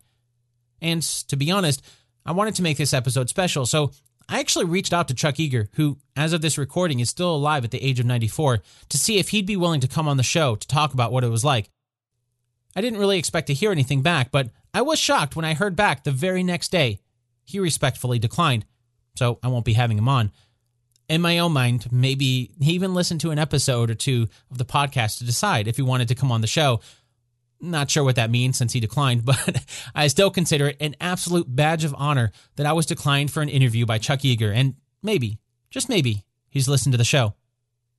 And 0.80 1.02
to 1.02 1.36
be 1.36 1.50
honest, 1.50 1.82
I 2.24 2.32
wanted 2.32 2.54
to 2.56 2.62
make 2.62 2.76
this 2.76 2.94
episode 2.94 3.28
special, 3.28 3.66
so 3.66 3.92
I 4.28 4.40
actually 4.40 4.64
reached 4.64 4.92
out 4.92 5.08
to 5.08 5.14
Chuck 5.14 5.36
Yeager, 5.36 5.68
who, 5.74 5.98
as 6.16 6.32
of 6.32 6.42
this 6.42 6.58
recording, 6.58 6.98
is 6.98 7.08
still 7.08 7.34
alive 7.34 7.64
at 7.64 7.70
the 7.70 7.82
age 7.82 8.00
of 8.00 8.06
94, 8.06 8.60
to 8.88 8.98
see 8.98 9.18
if 9.18 9.28
he'd 9.28 9.46
be 9.46 9.56
willing 9.56 9.80
to 9.80 9.88
come 9.88 10.08
on 10.08 10.16
the 10.16 10.24
show 10.24 10.56
to 10.56 10.66
talk 10.66 10.92
about 10.92 11.12
what 11.12 11.22
it 11.22 11.28
was 11.28 11.44
like. 11.44 11.70
I 12.74 12.80
didn't 12.80 12.98
really 12.98 13.18
expect 13.18 13.46
to 13.46 13.54
hear 13.54 13.70
anything 13.70 14.02
back, 14.02 14.30
but 14.32 14.50
I 14.74 14.82
was 14.82 14.98
shocked 14.98 15.36
when 15.36 15.44
I 15.44 15.54
heard 15.54 15.76
back 15.76 16.02
the 16.02 16.10
very 16.10 16.42
next 16.42 16.72
day 16.72 16.98
he 17.46 17.60
respectfully 17.60 18.18
declined, 18.18 18.66
so 19.16 19.38
I 19.42 19.48
won't 19.48 19.64
be 19.64 19.72
having 19.72 19.96
him 19.96 20.08
on. 20.08 20.32
In 21.08 21.22
my 21.22 21.38
own 21.38 21.52
mind, 21.52 21.86
maybe 21.92 22.50
he 22.60 22.72
even 22.72 22.92
listened 22.92 23.20
to 23.20 23.30
an 23.30 23.38
episode 23.38 23.90
or 23.90 23.94
two 23.94 24.28
of 24.50 24.58
the 24.58 24.64
podcast 24.64 25.18
to 25.18 25.24
decide 25.24 25.68
if 25.68 25.76
he 25.76 25.82
wanted 25.82 26.08
to 26.08 26.16
come 26.16 26.32
on 26.32 26.40
the 26.40 26.48
show. 26.48 26.80
Not 27.60 27.90
sure 27.90 28.02
what 28.02 28.16
that 28.16 28.30
means 28.30 28.58
since 28.58 28.72
he 28.72 28.80
declined, 28.80 29.24
but 29.24 29.64
I 29.94 30.08
still 30.08 30.30
consider 30.30 30.68
it 30.68 30.76
an 30.80 30.96
absolute 31.00 31.46
badge 31.48 31.84
of 31.84 31.94
honor 31.96 32.32
that 32.56 32.66
I 32.66 32.72
was 32.72 32.84
declined 32.84 33.30
for 33.30 33.40
an 33.40 33.48
interview 33.48 33.86
by 33.86 33.98
Chuck 33.98 34.20
Yeager, 34.20 34.52
and 34.52 34.74
maybe, 35.02 35.38
just 35.70 35.88
maybe, 35.88 36.24
he's 36.50 36.68
listened 36.68 36.92
to 36.92 36.98
the 36.98 37.04
show. 37.04 37.34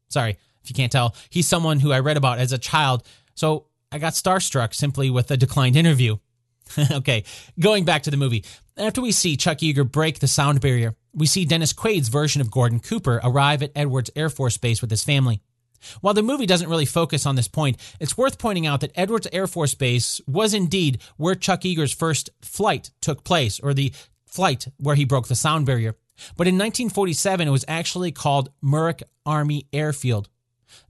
Sorry, 0.09 0.37
if 0.61 0.69
you 0.69 0.75
can't 0.75 0.91
tell, 0.91 1.15
he's 1.29 1.47
someone 1.47 1.79
who 1.79 1.93
I 1.93 1.99
read 2.01 2.17
about 2.17 2.39
as 2.39 2.51
a 2.51 2.57
child, 2.57 3.07
so 3.33 3.67
I 3.89 3.99
got 3.99 4.13
starstruck 4.13 4.73
simply 4.73 5.09
with 5.09 5.31
a 5.31 5.37
declined 5.37 5.77
interview. 5.77 6.17
okay, 6.91 7.23
going 7.57 7.85
back 7.85 8.03
to 8.03 8.11
the 8.11 8.17
movie. 8.17 8.43
After 8.77 9.01
we 9.01 9.11
see 9.11 9.37
Chuck 9.37 9.57
Yeager 9.57 9.89
break 9.89 10.19
the 10.19 10.27
sound 10.27 10.61
barrier, 10.61 10.95
we 11.11 11.25
see 11.25 11.45
Dennis 11.45 11.73
Quaid's 11.73 12.09
version 12.09 12.41
of 12.41 12.51
Gordon 12.51 12.79
Cooper 12.79 13.19
arrive 13.23 13.63
at 13.63 13.71
Edwards 13.75 14.11
Air 14.15 14.29
Force 14.29 14.57
Base 14.57 14.81
with 14.81 14.91
his 14.91 15.03
family. 15.03 15.41
While 16.01 16.13
the 16.13 16.21
movie 16.21 16.45
doesn't 16.45 16.69
really 16.69 16.85
focus 16.85 17.25
on 17.25 17.35
this 17.35 17.47
point, 17.47 17.77
it's 17.99 18.17
worth 18.17 18.37
pointing 18.37 18.67
out 18.67 18.81
that 18.81 18.91
Edwards 18.93 19.27
Air 19.31 19.47
Force 19.47 19.73
Base 19.73 20.21
was 20.27 20.53
indeed 20.53 21.01
where 21.17 21.33
Chuck 21.33 21.61
Yeager's 21.61 21.91
first 21.91 22.29
flight 22.41 22.91
took 23.01 23.23
place, 23.23 23.59
or 23.59 23.73
the 23.73 23.91
flight 24.27 24.67
where 24.77 24.95
he 24.95 25.05
broke 25.05 25.27
the 25.27 25.35
sound 25.35 25.65
barrier. 25.65 25.95
But 26.35 26.47
in 26.47 26.55
1947, 26.55 27.47
it 27.47 27.51
was 27.51 27.65
actually 27.67 28.11
called 28.11 28.51
Muroc 28.63 29.01
Army 29.25 29.67
Airfield. 29.73 30.29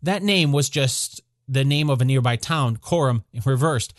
That 0.02 0.23
name 0.23 0.52
was 0.52 0.69
just 0.69 1.21
the 1.47 1.63
name 1.63 1.89
of 1.89 2.02
a 2.02 2.06
nearby 2.06 2.36
town, 2.36 2.78
Corum, 2.78 3.23
reversed. 3.45 3.93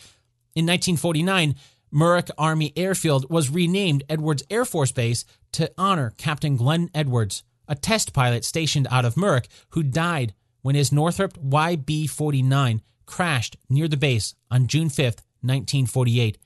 In 0.55 0.65
1949, 0.65 1.55
Muroc 1.91 2.29
Army 2.37 2.71
Airfield 2.75 3.29
was 3.29 3.49
renamed 3.49 4.03
Edwards 4.09 4.43
Air 4.49 4.65
Force 4.65 4.91
Base 4.91 5.25
to 5.53 5.71
honor 5.77 6.13
Captain 6.17 6.55
Glenn 6.55 6.89
Edwards, 6.93 7.43
a 7.67 7.75
test 7.75 8.13
pilot 8.13 8.45
stationed 8.45 8.87
out 8.91 9.05
of 9.05 9.15
Muroc 9.15 9.45
who 9.69 9.83
died 9.83 10.33
when 10.61 10.75
his 10.75 10.91
Northrop 10.91 11.37
YB 11.39 12.09
49 12.09 12.81
crashed 13.05 13.57
near 13.69 13.87
the 13.87 13.97
base 13.97 14.35
on 14.51 14.67
June 14.67 14.89
5, 14.89 15.05
1948. 15.41 16.37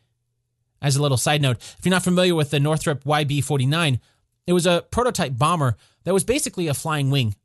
As 0.82 0.96
a 0.96 1.02
little 1.02 1.18
side 1.18 1.42
note, 1.42 1.58
if 1.58 1.80
you're 1.84 1.92
not 1.92 2.04
familiar 2.04 2.36
with 2.36 2.52
the 2.52 2.60
Northrop 2.60 3.04
YB 3.04 3.44
49, 3.44 4.00
it 4.48 4.54
was 4.54 4.66
a 4.66 4.86
prototype 4.92 5.38
bomber 5.38 5.76
that 6.04 6.14
was 6.14 6.24
basically 6.24 6.68
a 6.68 6.74
flying 6.74 7.10
wing. 7.10 7.36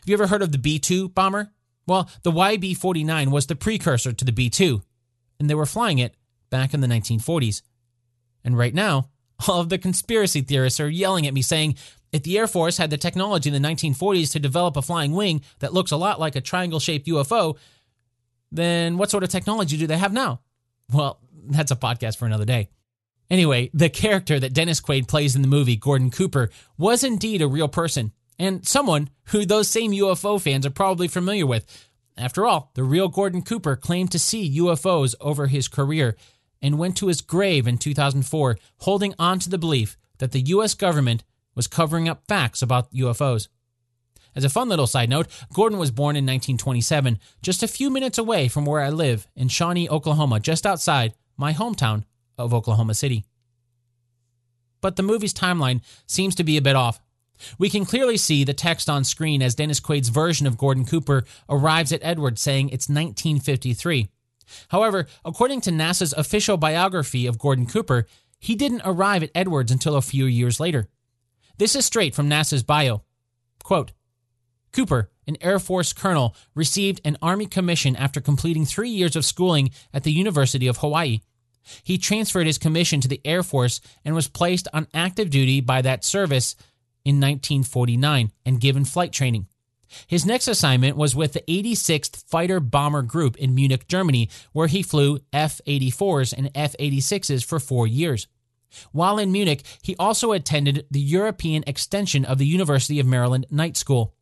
Have 0.00 0.08
you 0.08 0.14
ever 0.14 0.26
heard 0.26 0.42
of 0.42 0.52
the 0.52 0.58
B 0.58 0.78
2 0.78 1.10
bomber? 1.10 1.52
Well, 1.86 2.08
the 2.22 2.32
YB 2.32 2.76
49 2.76 3.30
was 3.30 3.46
the 3.46 3.56
precursor 3.56 4.12
to 4.12 4.24
the 4.24 4.32
B 4.32 4.48
2 4.48 4.82
and 5.38 5.50
they 5.50 5.54
were 5.54 5.66
flying 5.66 5.98
it 5.98 6.14
back 6.52 6.72
in 6.72 6.80
the 6.80 6.86
1940s. 6.86 7.62
And 8.44 8.56
right 8.56 8.74
now, 8.74 9.08
all 9.48 9.60
of 9.60 9.70
the 9.70 9.78
conspiracy 9.78 10.42
theorists 10.42 10.78
are 10.78 10.88
yelling 10.88 11.26
at 11.26 11.34
me 11.34 11.42
saying, 11.42 11.76
if 12.12 12.22
the 12.22 12.38
Air 12.38 12.46
Force 12.46 12.76
had 12.76 12.90
the 12.90 12.98
technology 12.98 13.50
in 13.50 13.60
the 13.60 13.68
1940s 13.68 14.30
to 14.32 14.38
develop 14.38 14.76
a 14.76 14.82
flying 14.82 15.12
wing 15.12 15.42
that 15.60 15.72
looks 15.72 15.90
a 15.90 15.96
lot 15.96 16.20
like 16.20 16.36
a 16.36 16.40
triangle 16.40 16.78
shaped 16.78 17.08
UFO, 17.08 17.56
then 18.52 18.98
what 18.98 19.10
sort 19.10 19.24
of 19.24 19.30
technology 19.30 19.78
do 19.78 19.86
they 19.86 19.96
have 19.96 20.12
now? 20.12 20.40
Well, 20.92 21.18
that's 21.48 21.70
a 21.70 21.76
podcast 21.76 22.18
for 22.18 22.26
another 22.26 22.44
day. 22.44 22.68
Anyway, 23.30 23.70
the 23.72 23.88
character 23.88 24.38
that 24.38 24.52
Dennis 24.52 24.80
Quaid 24.80 25.08
plays 25.08 25.34
in 25.34 25.40
the 25.40 25.48
movie, 25.48 25.76
Gordon 25.76 26.10
Cooper, 26.10 26.50
was 26.76 27.02
indeed 27.02 27.40
a 27.40 27.48
real 27.48 27.68
person 27.68 28.12
and 28.38 28.66
someone 28.66 29.08
who 29.26 29.46
those 29.46 29.68
same 29.68 29.92
UFO 29.92 30.40
fans 30.40 30.66
are 30.66 30.70
probably 30.70 31.08
familiar 31.08 31.46
with. 31.46 31.88
After 32.16 32.46
all, 32.46 32.70
the 32.74 32.84
real 32.84 33.08
Gordon 33.08 33.40
Cooper 33.40 33.74
claimed 33.74 34.12
to 34.12 34.18
see 34.18 34.58
UFOs 34.58 35.14
over 35.20 35.46
his 35.46 35.66
career 35.66 36.16
and 36.62 36.78
went 36.78 36.96
to 36.96 37.08
his 37.08 37.20
grave 37.20 37.66
in 37.66 37.76
2004 37.76 38.56
holding 38.78 39.14
on 39.18 39.38
to 39.40 39.50
the 39.50 39.58
belief 39.58 39.98
that 40.18 40.32
the 40.32 40.40
U.S. 40.40 40.74
government 40.74 41.24
was 41.54 41.66
covering 41.66 42.08
up 42.08 42.22
facts 42.28 42.62
about 42.62 42.92
UFOs. 42.92 43.48
As 44.34 44.44
a 44.44 44.48
fun 44.48 44.68
little 44.68 44.86
side 44.86 45.10
note, 45.10 45.26
Gordon 45.52 45.78
was 45.78 45.90
born 45.90 46.16
in 46.16 46.24
1927, 46.24 47.18
just 47.42 47.62
a 47.62 47.68
few 47.68 47.90
minutes 47.90 48.16
away 48.16 48.48
from 48.48 48.64
where 48.64 48.80
I 48.80 48.88
live 48.88 49.26
in 49.36 49.48
Shawnee, 49.48 49.88
Oklahoma, 49.88 50.40
just 50.40 50.64
outside 50.64 51.12
my 51.36 51.52
hometown 51.52 52.04
of 52.38 52.54
Oklahoma 52.54 52.94
City. 52.94 53.24
But 54.80 54.96
the 54.96 55.02
movie's 55.02 55.34
timeline 55.34 55.82
seems 56.06 56.34
to 56.36 56.44
be 56.44 56.56
a 56.56 56.62
bit 56.62 56.76
off. 56.76 57.00
We 57.58 57.68
can 57.68 57.84
clearly 57.84 58.16
see 58.16 58.44
the 58.44 58.54
text 58.54 58.88
on 58.88 59.04
screen 59.04 59.42
as 59.42 59.54
Dennis 59.54 59.80
Quaid's 59.80 60.08
version 60.08 60.46
of 60.46 60.56
Gordon 60.56 60.86
Cooper 60.86 61.24
arrives 61.48 61.92
at 61.92 62.00
Edwards 62.02 62.40
saying 62.40 62.68
it's 62.68 62.88
1953. 62.88 64.08
However, 64.68 65.06
according 65.24 65.60
to 65.62 65.70
NASA's 65.70 66.12
official 66.12 66.56
biography 66.56 67.26
of 67.26 67.38
Gordon 67.38 67.66
Cooper, 67.66 68.06
he 68.38 68.54
didn't 68.54 68.82
arrive 68.84 69.22
at 69.22 69.30
Edwards 69.34 69.70
until 69.70 69.96
a 69.96 70.02
few 70.02 70.24
years 70.24 70.58
later. 70.58 70.88
This 71.58 71.76
is 71.76 71.86
straight 71.86 72.14
from 72.14 72.28
NASA's 72.28 72.62
bio. 72.62 73.02
Quote, 73.62 73.92
Cooper, 74.72 75.10
an 75.26 75.36
Air 75.40 75.58
Force 75.58 75.92
colonel, 75.92 76.34
received 76.54 77.00
an 77.04 77.18
Army 77.22 77.46
commission 77.46 77.94
after 77.94 78.20
completing 78.20 78.64
three 78.64 78.90
years 78.90 79.14
of 79.14 79.24
schooling 79.24 79.70
at 79.92 80.02
the 80.02 80.12
University 80.12 80.66
of 80.66 80.78
Hawaii. 80.78 81.20
He 81.84 81.98
transferred 81.98 82.46
his 82.46 82.58
commission 82.58 83.00
to 83.00 83.08
the 83.08 83.20
Air 83.24 83.42
Force 83.42 83.80
and 84.04 84.14
was 84.14 84.28
placed 84.28 84.66
on 84.72 84.88
active 84.92 85.30
duty 85.30 85.60
by 85.60 85.82
that 85.82 86.04
service 86.04 86.56
in 87.04 87.16
1949 87.16 88.32
and 88.44 88.60
given 88.60 88.84
flight 88.84 89.12
training. 89.12 89.46
His 90.06 90.26
next 90.26 90.48
assignment 90.48 90.96
was 90.96 91.14
with 91.14 91.32
the 91.32 91.44
86th 91.48 92.24
Fighter 92.28 92.60
Bomber 92.60 93.02
Group 93.02 93.36
in 93.36 93.54
Munich, 93.54 93.88
Germany, 93.88 94.28
where 94.52 94.68
he 94.68 94.82
flew 94.82 95.20
F 95.32 95.60
84s 95.66 96.32
and 96.36 96.50
F 96.54 96.74
86s 96.78 97.44
for 97.44 97.60
four 97.60 97.86
years. 97.86 98.26
While 98.90 99.18
in 99.18 99.32
Munich, 99.32 99.64
he 99.82 99.96
also 99.98 100.32
attended 100.32 100.86
the 100.90 101.00
European 101.00 101.64
extension 101.66 102.24
of 102.24 102.38
the 102.38 102.46
University 102.46 102.98
of 103.00 103.06
Maryland 103.06 103.46
Night 103.50 103.76
School. 103.76 104.14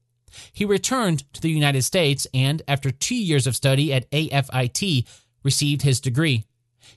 He 0.52 0.64
returned 0.64 1.32
to 1.34 1.40
the 1.40 1.50
United 1.50 1.82
States 1.82 2.26
and, 2.32 2.62
after 2.68 2.90
two 2.90 3.16
years 3.16 3.46
of 3.46 3.56
study 3.56 3.92
at 3.92 4.10
AFIT, 4.10 5.06
received 5.42 5.82
his 5.82 6.00
degree. 6.00 6.44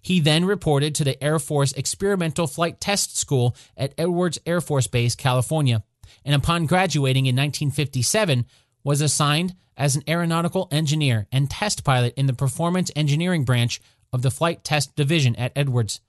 He 0.01 0.19
then 0.19 0.45
reported 0.45 0.95
to 0.95 1.03
the 1.03 1.21
Air 1.23 1.39
Force 1.39 1.71
Experimental 1.73 2.47
Flight 2.47 2.79
Test 2.79 3.17
School 3.17 3.55
at 3.77 3.93
Edwards 3.97 4.39
Air 4.45 4.61
Force 4.61 4.87
Base, 4.87 5.15
California, 5.15 5.83
and 6.25 6.35
upon 6.35 6.65
graduating 6.65 7.25
in 7.25 7.35
1957, 7.35 8.45
was 8.83 9.01
assigned 9.01 9.55
as 9.77 9.95
an 9.95 10.03
aeronautical 10.07 10.67
engineer 10.71 11.27
and 11.31 11.49
test 11.49 11.83
pilot 11.83 12.13
in 12.15 12.27
the 12.27 12.33
Performance 12.33 12.91
Engineering 12.95 13.43
branch 13.43 13.81
of 14.11 14.21
the 14.21 14.31
Flight 14.31 14.63
Test 14.63 14.95
Division 14.95 15.35
at 15.35 15.51
Edwards. 15.55 16.01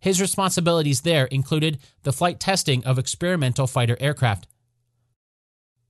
His 0.00 0.20
responsibilities 0.20 1.02
there 1.02 1.26
included 1.26 1.78
the 2.02 2.12
flight 2.12 2.40
testing 2.40 2.84
of 2.84 2.98
experimental 2.98 3.66
fighter 3.66 3.96
aircraft. 4.00 4.46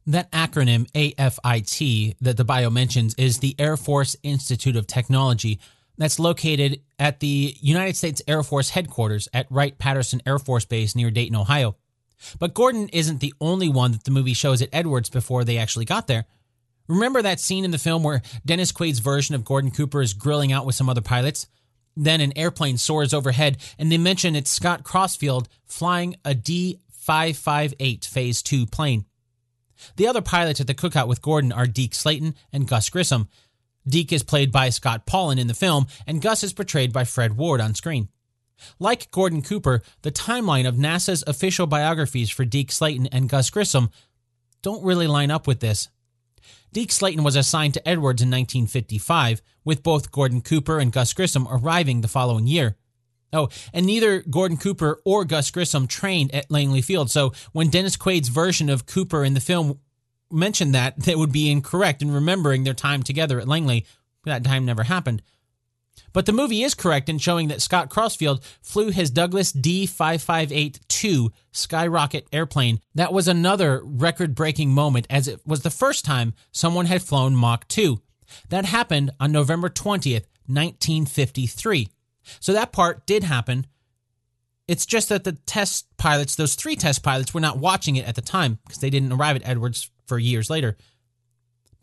That 0.06 0.30
acronym 0.32 0.86
AFIT 0.94 2.16
that 2.20 2.36
the 2.36 2.44
bio 2.44 2.68
mentions 2.68 3.14
is 3.14 3.38
the 3.38 3.56
Air 3.58 3.76
Force 3.76 4.14
Institute 4.22 4.76
of 4.76 4.86
Technology 4.86 5.58
that's 5.96 6.18
located 6.18 6.82
at 6.98 7.20
the 7.20 7.56
United 7.60 7.96
States 7.96 8.20
Air 8.28 8.42
Force 8.42 8.70
headquarters 8.70 9.28
at 9.32 9.50
Wright 9.50 9.78
Patterson 9.78 10.20
Air 10.26 10.38
Force 10.38 10.64
Base 10.64 10.94
near 10.94 11.10
Dayton, 11.10 11.36
Ohio. 11.36 11.76
But 12.38 12.54
Gordon 12.54 12.88
isn't 12.90 13.20
the 13.20 13.34
only 13.40 13.68
one 13.68 13.92
that 13.92 14.04
the 14.04 14.10
movie 14.10 14.34
shows 14.34 14.62
at 14.62 14.68
Edwards 14.72 15.10
before 15.10 15.44
they 15.44 15.58
actually 15.58 15.84
got 15.84 16.06
there. 16.06 16.26
Remember 16.86 17.22
that 17.22 17.40
scene 17.40 17.64
in 17.64 17.70
the 17.70 17.78
film 17.78 18.02
where 18.02 18.22
Dennis 18.44 18.72
Quaid's 18.72 18.98
version 18.98 19.34
of 19.34 19.44
Gordon 19.44 19.70
Cooper 19.70 20.02
is 20.02 20.12
grilling 20.12 20.52
out 20.52 20.66
with 20.66 20.74
some 20.74 20.88
other 20.88 21.00
pilots? 21.00 21.46
Then 21.96 22.20
an 22.20 22.36
airplane 22.36 22.76
soars 22.76 23.14
overhead, 23.14 23.58
and 23.78 23.90
they 23.90 23.98
mention 23.98 24.34
it's 24.34 24.50
Scott 24.50 24.84
Crossfield 24.84 25.48
flying 25.64 26.16
a 26.24 26.34
D 26.34 26.80
558 26.90 28.04
Phase 28.04 28.42
2 28.42 28.66
plane. 28.66 29.04
The 29.96 30.08
other 30.08 30.22
pilots 30.22 30.60
at 30.60 30.66
the 30.66 30.74
cookout 30.74 31.08
with 31.08 31.22
Gordon 31.22 31.52
are 31.52 31.66
Deke 31.66 31.94
Slayton 31.94 32.34
and 32.52 32.66
Gus 32.66 32.88
Grissom. 32.90 33.28
Deke 33.86 34.12
is 34.12 34.22
played 34.22 34.50
by 34.50 34.70
Scott 34.70 35.06
Paulin 35.06 35.38
in 35.38 35.46
the 35.46 35.54
film, 35.54 35.86
and 36.06 36.22
Gus 36.22 36.42
is 36.42 36.52
portrayed 36.52 36.92
by 36.92 37.04
Fred 37.04 37.36
Ward 37.36 37.60
on 37.60 37.74
screen. 37.74 38.08
Like 38.78 39.10
Gordon 39.10 39.42
Cooper, 39.42 39.82
the 40.02 40.12
timeline 40.12 40.66
of 40.66 40.76
NASA's 40.76 41.24
official 41.26 41.66
biographies 41.66 42.30
for 42.30 42.44
Deke 42.44 42.72
Slayton 42.72 43.06
and 43.08 43.28
Gus 43.28 43.50
Grissom 43.50 43.90
don't 44.62 44.84
really 44.84 45.06
line 45.06 45.30
up 45.30 45.46
with 45.46 45.60
this. 45.60 45.88
Deke 46.72 46.92
Slayton 46.92 47.22
was 47.22 47.36
assigned 47.36 47.74
to 47.74 47.88
Edwards 47.88 48.20
in 48.20 48.28
1955, 48.28 49.42
with 49.64 49.82
both 49.82 50.10
Gordon 50.10 50.40
Cooper 50.40 50.78
and 50.78 50.92
Gus 50.92 51.12
Grissom 51.12 51.46
arriving 51.50 52.00
the 52.00 52.08
following 52.08 52.46
year. 52.46 52.76
Oh, 53.32 53.48
and 53.72 53.86
neither 53.86 54.20
Gordon 54.20 54.56
Cooper 54.56 55.00
or 55.04 55.24
Gus 55.24 55.50
Grissom 55.50 55.86
trained 55.86 56.34
at 56.34 56.50
Langley 56.50 56.82
Field. 56.82 57.10
So 57.10 57.32
when 57.52 57.68
Dennis 57.68 57.96
Quaid's 57.96 58.28
version 58.28 58.68
of 58.68 58.86
Cooper 58.86 59.24
in 59.24 59.34
the 59.34 59.40
film 59.40 59.80
mentioned 60.30 60.74
that, 60.74 61.00
that 61.00 61.18
would 61.18 61.32
be 61.32 61.50
incorrect 61.50 62.02
in 62.02 62.12
remembering 62.12 62.64
their 62.64 62.74
time 62.74 63.02
together 63.02 63.40
at 63.40 63.48
Langley. 63.48 63.86
That 64.24 64.44
time 64.44 64.64
never 64.64 64.84
happened. 64.84 65.22
But 66.14 66.26
the 66.26 66.32
movie 66.32 66.62
is 66.62 66.74
correct 66.74 67.10
in 67.10 67.18
showing 67.18 67.48
that 67.48 67.60
Scott 67.60 67.90
Crossfield 67.90 68.42
flew 68.62 68.90
his 68.90 69.10
Douglas 69.10 69.52
D 69.52 69.84
5582 69.84 71.32
Skyrocket 71.52 72.26
airplane. 72.32 72.80
That 72.94 73.12
was 73.12 73.28
another 73.28 73.82
record 73.84 74.34
breaking 74.34 74.70
moment 74.70 75.06
as 75.10 75.28
it 75.28 75.40
was 75.44 75.60
the 75.60 75.70
first 75.70 76.04
time 76.04 76.32
someone 76.52 76.86
had 76.86 77.02
flown 77.02 77.34
Mach 77.34 77.68
2. 77.68 78.00
That 78.48 78.64
happened 78.64 79.10
on 79.18 79.32
November 79.32 79.68
20th, 79.68 80.24
1953. 80.46 81.88
So 82.40 82.52
that 82.52 82.72
part 82.72 83.06
did 83.06 83.24
happen. 83.24 83.66
It's 84.68 84.86
just 84.86 85.08
that 85.10 85.24
the 85.24 85.32
test 85.32 85.94
pilots, 85.96 86.36
those 86.36 86.54
three 86.54 86.76
test 86.76 87.02
pilots, 87.02 87.34
were 87.34 87.40
not 87.40 87.58
watching 87.58 87.96
it 87.96 88.06
at 88.06 88.14
the 88.14 88.22
time 88.22 88.60
because 88.64 88.78
they 88.78 88.88
didn't 88.88 89.12
arrive 89.12 89.36
at 89.36 89.46
Edwards 89.46 89.90
for 90.06 90.18
years 90.18 90.48
later. 90.48 90.76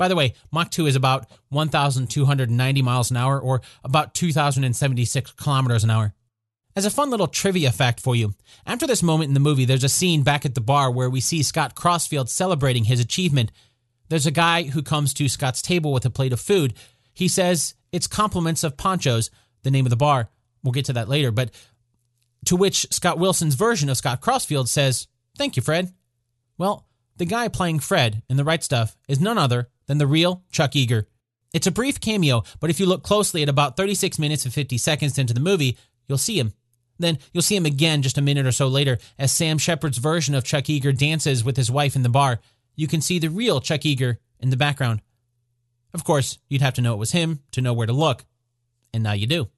By 0.02 0.08
the 0.08 0.16
way, 0.16 0.34
Mach 0.52 0.72
2 0.72 0.88
is 0.88 0.96
about 0.96 1.30
1,290 1.50 2.82
miles 2.82 3.12
an 3.12 3.18
hour 3.18 3.40
or 3.40 3.62
about 3.84 4.16
2,076 4.16 5.34
kilometers 5.34 5.84
an 5.84 5.92
hour. 5.92 6.16
As 6.76 6.86
a 6.86 6.90
fun 6.90 7.12
little 7.12 7.28
trivia 7.28 7.72
fact 7.72 8.00
for 8.00 8.16
you, 8.16 8.34
after 8.66 8.88
this 8.88 9.04
moment 9.04 9.28
in 9.28 9.36
the 9.36 9.40
movie, 9.40 9.64
there's 9.64 9.84
a 9.84 9.90
scene 9.90 10.24
back 10.24 10.44
at 10.44 10.56
the 10.56 10.60
bar 10.60 10.90
where 10.90 11.08
we 11.08 11.22
see 11.22 11.44
Scott 11.44 11.76
Crossfield 11.76 12.32
celebrating 12.32 12.86
his 12.86 13.00
achievement. 13.00 13.52
There's 14.10 14.26
a 14.26 14.32
guy 14.32 14.64
who 14.64 14.82
comes 14.82 15.14
to 15.14 15.30
Scott's 15.30 15.62
table 15.62 15.94
with 15.94 16.04
a 16.04 16.10
plate 16.10 16.34
of 16.34 16.40
food. 16.40 16.74
He 17.14 17.28
says 17.28 17.76
it's 17.92 18.08
compliments 18.08 18.64
of 18.64 18.78
Pancho's, 18.78 19.30
the 19.62 19.70
name 19.70 19.86
of 19.86 19.92
the 19.92 19.96
bar. 19.96 20.32
We'll 20.64 20.72
get 20.72 20.86
to 20.86 20.94
that 20.94 21.10
later, 21.10 21.30
but 21.30 21.52
to 22.46 22.56
which 22.56 22.88
Scott 22.90 23.20
Wilson's 23.20 23.54
version 23.54 23.88
of 23.88 23.98
Scott 23.98 24.20
Crossfield 24.20 24.68
says, 24.68 25.08
Thank 25.38 25.58
you, 25.58 25.62
Fred. 25.62 25.94
Well, 26.58 26.88
the 27.18 27.26
guy 27.26 27.50
playing 27.50 27.82
Fred 27.82 28.24
in 28.32 28.38
The 28.38 28.44
Right 28.44 28.64
Stuff 28.64 28.98
is 29.08 29.22
none 29.22 29.38
other 29.38 29.70
than 29.88 29.98
the 29.98 30.08
real 30.08 30.44
Chuck 30.52 30.72
Yeager. 30.72 31.06
It's 31.54 31.67
a 31.67 31.72
brief 31.72 32.00
cameo, 32.00 32.44
but 32.60 32.70
if 32.70 32.80
you 32.80 32.86
look 32.86 33.04
closely 33.04 33.44
at 33.44 33.50
about 33.50 33.76
36 33.76 34.17
minutes 34.20 34.46
and 34.46 34.54
50 34.54 34.78
seconds 34.78 35.17
into 35.17 35.34
the 35.34 35.39
movie, 35.39 35.78
you'll 36.08 36.17
see 36.17 36.39
him. 36.39 36.54
Then 36.98 37.17
you'll 37.34 37.41
see 37.41 37.56
him 37.56 37.65
again 37.65 38.02
just 38.02 38.17
a 38.17 38.22
minute 38.22 38.46
or 38.46 38.52
so 38.52 38.67
later 38.67 38.98
as 39.17 39.32
Sam 39.32 39.58
Shepard's 39.58 39.98
version 39.98 40.36
of 40.36 40.44
Chuck 40.44 40.65
Yeager 40.65 40.98
dances 40.98 41.44
with 41.44 41.58
his 41.58 41.72
wife 41.72 41.96
in 41.96 42.04
the 42.04 42.10
bar. 42.10 42.39
You 42.76 42.88
can 42.88 43.02
see 43.02 43.20
the 43.20 43.30
real 43.30 43.60
Chuck 43.60 43.82
Yeager 43.82 44.17
in 44.39 44.50
the 44.50 44.58
background. 44.58 45.02
Of 45.94 46.04
course, 46.04 46.38
you'd 46.48 46.62
have 46.62 46.76
to 46.76 46.82
know 46.82 46.94
it 46.94 47.00
was 47.00 47.12
him 47.12 47.39
to 47.52 47.62
know 47.62 47.74
where 47.74 47.88
to 47.88 47.94
look. 47.94 48.26
And 48.94 49.04
now 49.04 49.13
you 49.13 49.28
do. 49.28 49.50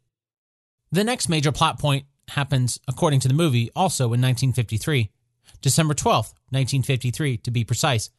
The 0.91 1.03
next 1.03 1.29
major 1.29 1.51
plot 1.51 1.79
point 1.79 2.05
happens, 2.29 2.79
according 2.88 3.19
to 3.21 3.27
the 3.27 3.33
movie, 3.33 3.69
also 3.75 4.05
in 4.05 4.21
1953. 4.21 5.12
December 5.62 5.93
12th, 5.93 6.33
1953, 6.49 7.38
to 7.38 7.51
be 7.51 7.63
precise. 7.63 8.09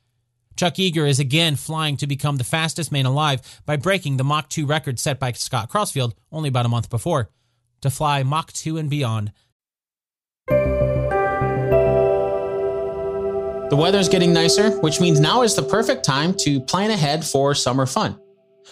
Chuck 0.57 0.75
Yeager 0.75 1.09
is 1.09 1.19
again 1.19 1.57
flying 1.57 1.97
to 1.97 2.07
become 2.07 2.37
the 2.37 2.45
fastest 2.45 2.93
man 2.93 3.07
alive 3.07 3.63
by 3.67 3.77
breaking 3.77 4.19
the 4.19 4.25
Mach 4.25 4.49
2 4.49 4.67
record 4.67 5.01
set 5.01 5.19
by 5.19 5.33
Scott 5.33 5.69
Crossfield 5.69 6.15
only 6.31 6.49
about 6.49 6.67
a 6.67 6.69
month 6.69 6.89
before, 6.91 7.31
to 7.81 7.91
fly 7.91 8.23
Mach 8.23 8.53
2 8.53 8.77
and 8.77 8.89
beyond. 8.89 9.33
The 13.69 13.77
weather's 13.77 14.09
getting 14.09 14.33
nicer, 14.33 14.71
which 14.81 15.01
means 15.01 15.19
now 15.19 15.43
is 15.43 15.57
the 15.57 15.63
perfect 15.63 16.05
time 16.05 16.35
to 16.41 16.61
plan 16.61 16.93
ahead 16.93 17.25
for 17.25 17.55
summer 17.57 17.87
fun. 17.87 18.21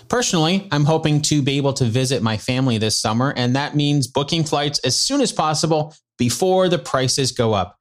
Personally, 0.09 0.69
I'm 0.71 0.85
hoping 0.85 1.21
to 1.23 1.43
be 1.43 1.57
able 1.57 1.73
to 1.75 1.85
visit 1.85 2.23
my 2.23 2.37
family 2.37 2.79
this 2.79 2.97
summer, 2.97 3.35
and 3.37 3.57
that 3.57 3.75
means 3.75 4.07
booking 4.07 4.45
flights 4.45 4.79
as 4.81 4.95
soon 4.95 5.21
as 5.21 5.33
possible 5.33 5.95
before 6.17 6.69
the 6.69 6.79
prices 6.79 7.33
go 7.33 7.53
up. 7.53 7.79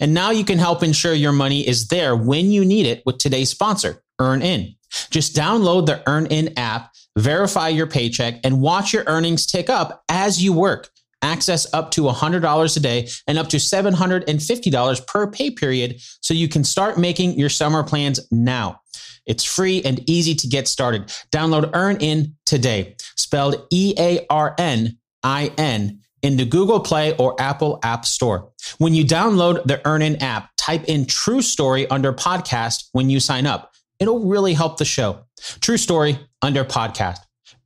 And 0.00 0.14
now 0.14 0.30
you 0.30 0.44
can 0.44 0.58
help 0.58 0.82
ensure 0.82 1.14
your 1.14 1.32
money 1.32 1.66
is 1.66 1.88
there 1.88 2.16
when 2.16 2.50
you 2.50 2.64
need 2.64 2.86
it 2.86 3.02
with 3.04 3.18
today's 3.18 3.50
sponsor, 3.50 4.02
EarnIn. 4.20 4.76
Just 5.10 5.34
download 5.34 5.86
the 5.86 6.02
EarnIn 6.06 6.54
app, 6.56 6.92
verify 7.16 7.68
your 7.68 7.86
paycheck, 7.86 8.40
and 8.44 8.60
watch 8.60 8.92
your 8.92 9.04
earnings 9.06 9.46
tick 9.46 9.68
up 9.68 10.04
as 10.08 10.42
you 10.42 10.52
work. 10.52 10.90
Access 11.20 11.72
up 11.74 11.90
to 11.92 12.02
$100 12.02 12.76
a 12.76 12.80
day 12.80 13.08
and 13.26 13.38
up 13.38 13.48
to 13.48 13.56
$750 13.56 15.06
per 15.06 15.26
pay 15.26 15.50
period 15.50 16.00
so 16.20 16.32
you 16.32 16.48
can 16.48 16.62
start 16.62 16.96
making 16.96 17.36
your 17.38 17.48
summer 17.48 17.82
plans 17.82 18.20
now. 18.30 18.80
It's 19.26 19.44
free 19.44 19.82
and 19.82 20.08
easy 20.08 20.34
to 20.36 20.46
get 20.46 20.68
started. 20.68 21.08
Download 21.32 21.70
EarnIn 21.72 22.34
today, 22.46 22.96
spelled 23.16 23.66
E 23.70 23.94
A 23.98 24.24
R 24.30 24.54
N 24.58 24.96
I 25.22 25.52
N, 25.58 26.00
in 26.22 26.36
the 26.36 26.44
Google 26.44 26.80
Play 26.80 27.16
or 27.16 27.40
Apple 27.40 27.78
App 27.82 28.04
Store. 28.04 28.50
When 28.78 28.94
you 28.94 29.04
download 29.04 29.64
the 29.64 29.78
EarnIn 29.78 30.22
app, 30.22 30.50
type 30.56 30.84
in 30.84 31.06
True 31.06 31.42
Story 31.42 31.88
under 31.88 32.12
podcast 32.12 32.88
when 32.92 33.10
you 33.10 33.20
sign 33.20 33.46
up. 33.46 33.72
It'll 33.98 34.26
really 34.26 34.54
help 34.54 34.76
the 34.76 34.84
show. 34.84 35.24
True 35.60 35.76
Story 35.76 36.18
under 36.42 36.64
podcast. 36.64 37.18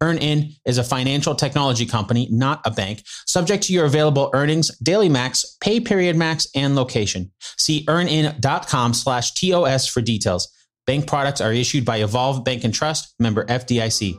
EarnIn 0.02 0.56
is 0.66 0.78
a 0.78 0.84
financial 0.84 1.34
technology 1.34 1.86
company, 1.86 2.26
not 2.30 2.60
a 2.64 2.70
bank, 2.70 3.02
subject 3.26 3.62
to 3.64 3.72
your 3.72 3.84
available 3.84 4.30
earnings, 4.34 4.76
daily 4.78 5.08
max, 5.08 5.56
pay 5.60 5.78
period 5.78 6.16
max, 6.16 6.48
and 6.56 6.74
location. 6.74 7.30
See 7.58 7.84
earnin.com 7.88 8.94
slash 8.94 9.32
TOS 9.34 9.86
for 9.86 10.00
details. 10.00 10.48
Bank 10.86 11.06
products 11.06 11.40
are 11.40 11.52
issued 11.52 11.84
by 11.84 11.98
Evolve 11.98 12.44
Bank 12.44 12.64
and 12.64 12.74
Trust, 12.74 13.14
member 13.20 13.44
FDIC. 13.46 14.18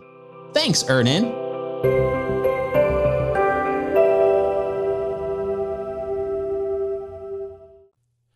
Thanks, 0.54 0.84
EarnIn. 0.84 2.43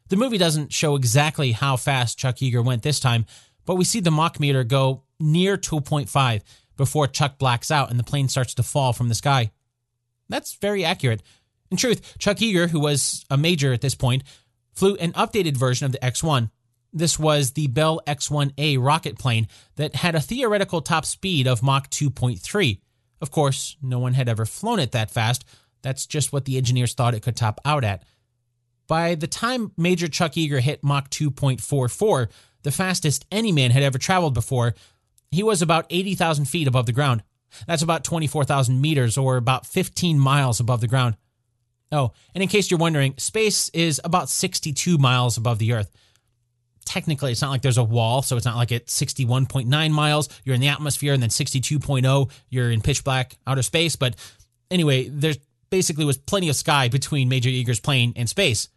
The 0.09 0.15
movie 0.15 0.37
doesn't 0.37 0.71
show 0.71 0.95
exactly 0.95 1.51
how 1.51 1.75
fast 1.75 2.17
Chuck 2.17 2.37
Yeager 2.37 2.63
went 2.63 2.83
this 2.83 2.99
time, 2.99 3.25
but 3.65 3.75
we 3.75 3.83
see 3.83 3.99
the 3.99 4.11
Mach 4.11 4.39
meter 4.39 4.63
go 4.63 5.03
near 5.19 5.57
2.5 5.57 6.41
before 6.77 7.07
Chuck 7.07 7.37
blacks 7.37 7.71
out 7.71 7.89
and 7.89 7.99
the 7.99 8.03
plane 8.03 8.29
starts 8.29 8.53
to 8.55 8.63
fall 8.63 8.93
from 8.93 9.09
the 9.09 9.15
sky. 9.15 9.51
That's 10.29 10.53
very 10.55 10.85
accurate. 10.85 11.23
In 11.69 11.77
truth, 11.77 12.17
Chuck 12.19 12.37
Yeager, 12.37 12.69
who 12.69 12.79
was 12.79 13.25
a 13.29 13.37
major 13.37 13.73
at 13.73 13.81
this 13.81 13.95
point, 13.95 14.23
flew 14.73 14.95
an 14.95 15.11
updated 15.13 15.57
version 15.57 15.85
of 15.85 15.91
the 15.91 16.03
X 16.03 16.23
1. 16.23 16.51
This 16.93 17.19
was 17.19 17.51
the 17.51 17.67
Bell 17.67 17.99
X 18.07 18.29
1A 18.29 18.77
rocket 18.83 19.19
plane 19.19 19.47
that 19.75 19.95
had 19.95 20.15
a 20.15 20.21
theoretical 20.21 20.81
top 20.81 21.05
speed 21.05 21.47
of 21.47 21.61
Mach 21.61 21.89
2.3. 21.89 22.79
Of 23.19 23.31
course, 23.31 23.75
no 23.81 23.99
one 23.99 24.13
had 24.13 24.29
ever 24.29 24.45
flown 24.45 24.79
it 24.79 24.93
that 24.93 25.11
fast. 25.11 25.43
That's 25.81 26.05
just 26.05 26.31
what 26.31 26.45
the 26.45 26.57
engineers 26.57 26.93
thought 26.93 27.13
it 27.13 27.23
could 27.23 27.35
top 27.35 27.59
out 27.65 27.83
at. 27.83 28.03
By 28.87 29.15
the 29.15 29.27
time 29.27 29.71
Major 29.77 30.07
Chuck 30.07 30.33
Yeager 30.33 30.61
hit 30.61 30.83
Mach 30.83 31.09
2.44, 31.09 32.29
the 32.63 32.71
fastest 32.71 33.25
any 33.31 33.51
man 33.51 33.71
had 33.71 33.83
ever 33.83 33.97
traveled 33.97 34.33
before, 34.33 34.75
he 35.29 35.43
was 35.43 35.61
about 35.61 35.85
80,000 35.89 36.45
feet 36.45 36.67
above 36.67 36.85
the 36.85 36.93
ground. 36.93 37.23
That's 37.67 37.81
about 37.81 38.03
24,000 38.03 38.79
meters 38.79 39.17
or 39.17 39.37
about 39.37 39.65
15 39.65 40.19
miles 40.19 40.59
above 40.59 40.81
the 40.81 40.87
ground. 40.87 41.17
Oh, 41.91 42.11
and 42.33 42.41
in 42.41 42.49
case 42.49 42.69
you're 42.69 42.79
wondering, 42.79 43.13
space 43.17 43.69
is 43.69 44.01
about 44.03 44.29
62 44.29 44.97
miles 44.97 45.37
above 45.37 45.59
the 45.59 45.73
Earth. 45.73 45.91
Technically, 46.85 47.31
it's 47.31 47.41
not 47.41 47.49
like 47.49 47.61
there's 47.61 47.77
a 47.77 47.83
wall, 47.83 48.21
so 48.21 48.37
it's 48.37 48.45
not 48.45 48.55
like 48.55 48.71
at 48.71 48.87
61.9 48.87 49.91
miles, 49.91 50.29
you're 50.43 50.55
in 50.55 50.61
the 50.61 50.67
atmosphere, 50.69 51.13
and 51.13 51.21
then 51.21 51.29
62.0, 51.29 52.31
you're 52.49 52.71
in 52.71 52.81
pitch 52.81 53.03
black 53.03 53.37
outer 53.45 53.61
space. 53.61 53.97
But 53.97 54.15
anyway, 54.71 55.09
there 55.09 55.33
basically 55.69 56.05
was 56.05 56.17
plenty 56.17 56.47
of 56.49 56.55
sky 56.55 56.87
between 56.87 57.27
Major 57.27 57.49
Yeager's 57.49 57.81
plane 57.81 58.13
and 58.15 58.29
space. 58.29 58.69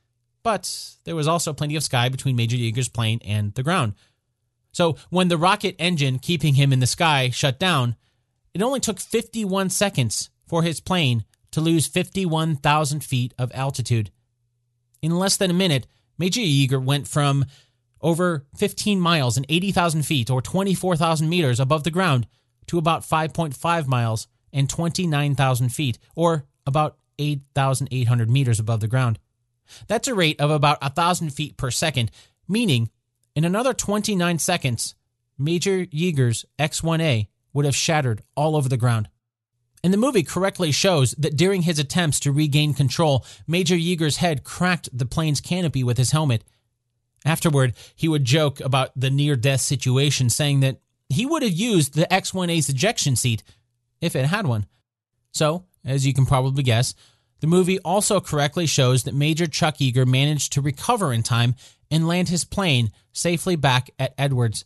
But 0.42 0.96
there 1.04 1.16
was 1.16 1.28
also 1.28 1.52
plenty 1.52 1.76
of 1.76 1.82
sky 1.82 2.08
between 2.08 2.36
Major 2.36 2.56
Yeager's 2.56 2.88
plane 2.88 3.20
and 3.24 3.54
the 3.54 3.62
ground. 3.62 3.94
So 4.72 4.96
when 5.10 5.28
the 5.28 5.36
rocket 5.36 5.76
engine 5.78 6.18
keeping 6.18 6.54
him 6.54 6.72
in 6.72 6.80
the 6.80 6.86
sky 6.86 7.30
shut 7.30 7.58
down, 7.58 7.96
it 8.54 8.62
only 8.62 8.80
took 8.80 8.98
51 8.98 9.70
seconds 9.70 10.30
for 10.46 10.62
his 10.62 10.80
plane 10.80 11.24
to 11.50 11.60
lose 11.60 11.86
51,000 11.86 13.04
feet 13.04 13.34
of 13.38 13.50
altitude. 13.54 14.10
In 15.02 15.18
less 15.18 15.36
than 15.36 15.50
a 15.50 15.54
minute, 15.54 15.86
Major 16.18 16.40
Yeager 16.40 16.82
went 16.82 17.08
from 17.08 17.44
over 18.00 18.46
15 18.56 19.00
miles 19.00 19.36
and 19.36 19.46
80,000 19.48 20.02
feet 20.02 20.30
or 20.30 20.40
24,000 20.40 21.28
meters 21.28 21.60
above 21.60 21.84
the 21.84 21.90
ground 21.90 22.26
to 22.66 22.78
about 22.78 23.02
5.5 23.02 23.86
miles 23.86 24.28
and 24.52 24.68
29,000 24.68 25.68
feet 25.70 25.98
or 26.14 26.46
about 26.66 26.96
8,800 27.18 28.30
meters 28.30 28.58
above 28.58 28.80
the 28.80 28.88
ground. 28.88 29.18
That's 29.86 30.08
a 30.08 30.14
rate 30.14 30.40
of 30.40 30.50
about 30.50 30.80
1,000 30.82 31.30
feet 31.30 31.56
per 31.56 31.70
second, 31.70 32.10
meaning 32.48 32.90
in 33.34 33.44
another 33.44 33.72
29 33.72 34.38
seconds, 34.38 34.94
Major 35.38 35.86
Yeager's 35.86 36.44
X 36.58 36.80
1A 36.82 37.28
would 37.52 37.64
have 37.64 37.74
shattered 37.74 38.22
all 38.36 38.56
over 38.56 38.68
the 38.68 38.76
ground. 38.76 39.08
And 39.82 39.92
the 39.92 39.98
movie 39.98 40.22
correctly 40.22 40.72
shows 40.72 41.12
that 41.12 41.36
during 41.36 41.62
his 41.62 41.78
attempts 41.78 42.20
to 42.20 42.32
regain 42.32 42.74
control, 42.74 43.24
Major 43.46 43.76
Yeager's 43.76 44.18
head 44.18 44.44
cracked 44.44 44.90
the 44.92 45.06
plane's 45.06 45.40
canopy 45.40 45.82
with 45.82 45.96
his 45.96 46.10
helmet. 46.10 46.44
Afterward, 47.24 47.74
he 47.94 48.08
would 48.08 48.24
joke 48.24 48.60
about 48.60 48.90
the 48.94 49.10
near 49.10 49.36
death 49.36 49.60
situation, 49.60 50.28
saying 50.28 50.60
that 50.60 50.80
he 51.08 51.24
would 51.24 51.42
have 51.42 51.52
used 51.52 51.94
the 51.94 52.10
X 52.12 52.32
1A's 52.32 52.68
ejection 52.68 53.16
seat 53.16 53.42
if 54.00 54.14
it 54.14 54.26
had 54.26 54.46
one. 54.46 54.66
So, 55.32 55.64
as 55.84 56.06
you 56.06 56.12
can 56.12 56.26
probably 56.26 56.62
guess, 56.62 56.94
the 57.40 57.46
movie 57.46 57.78
also 57.80 58.20
correctly 58.20 58.66
shows 58.66 59.04
that 59.04 59.14
Major 59.14 59.46
Chuck 59.46 59.76
Yeager 59.76 60.06
managed 60.06 60.52
to 60.52 60.60
recover 60.60 61.12
in 61.12 61.22
time 61.22 61.54
and 61.90 62.06
land 62.06 62.28
his 62.28 62.44
plane 62.44 62.92
safely 63.12 63.56
back 63.56 63.90
at 63.98 64.14
Edwards. 64.16 64.64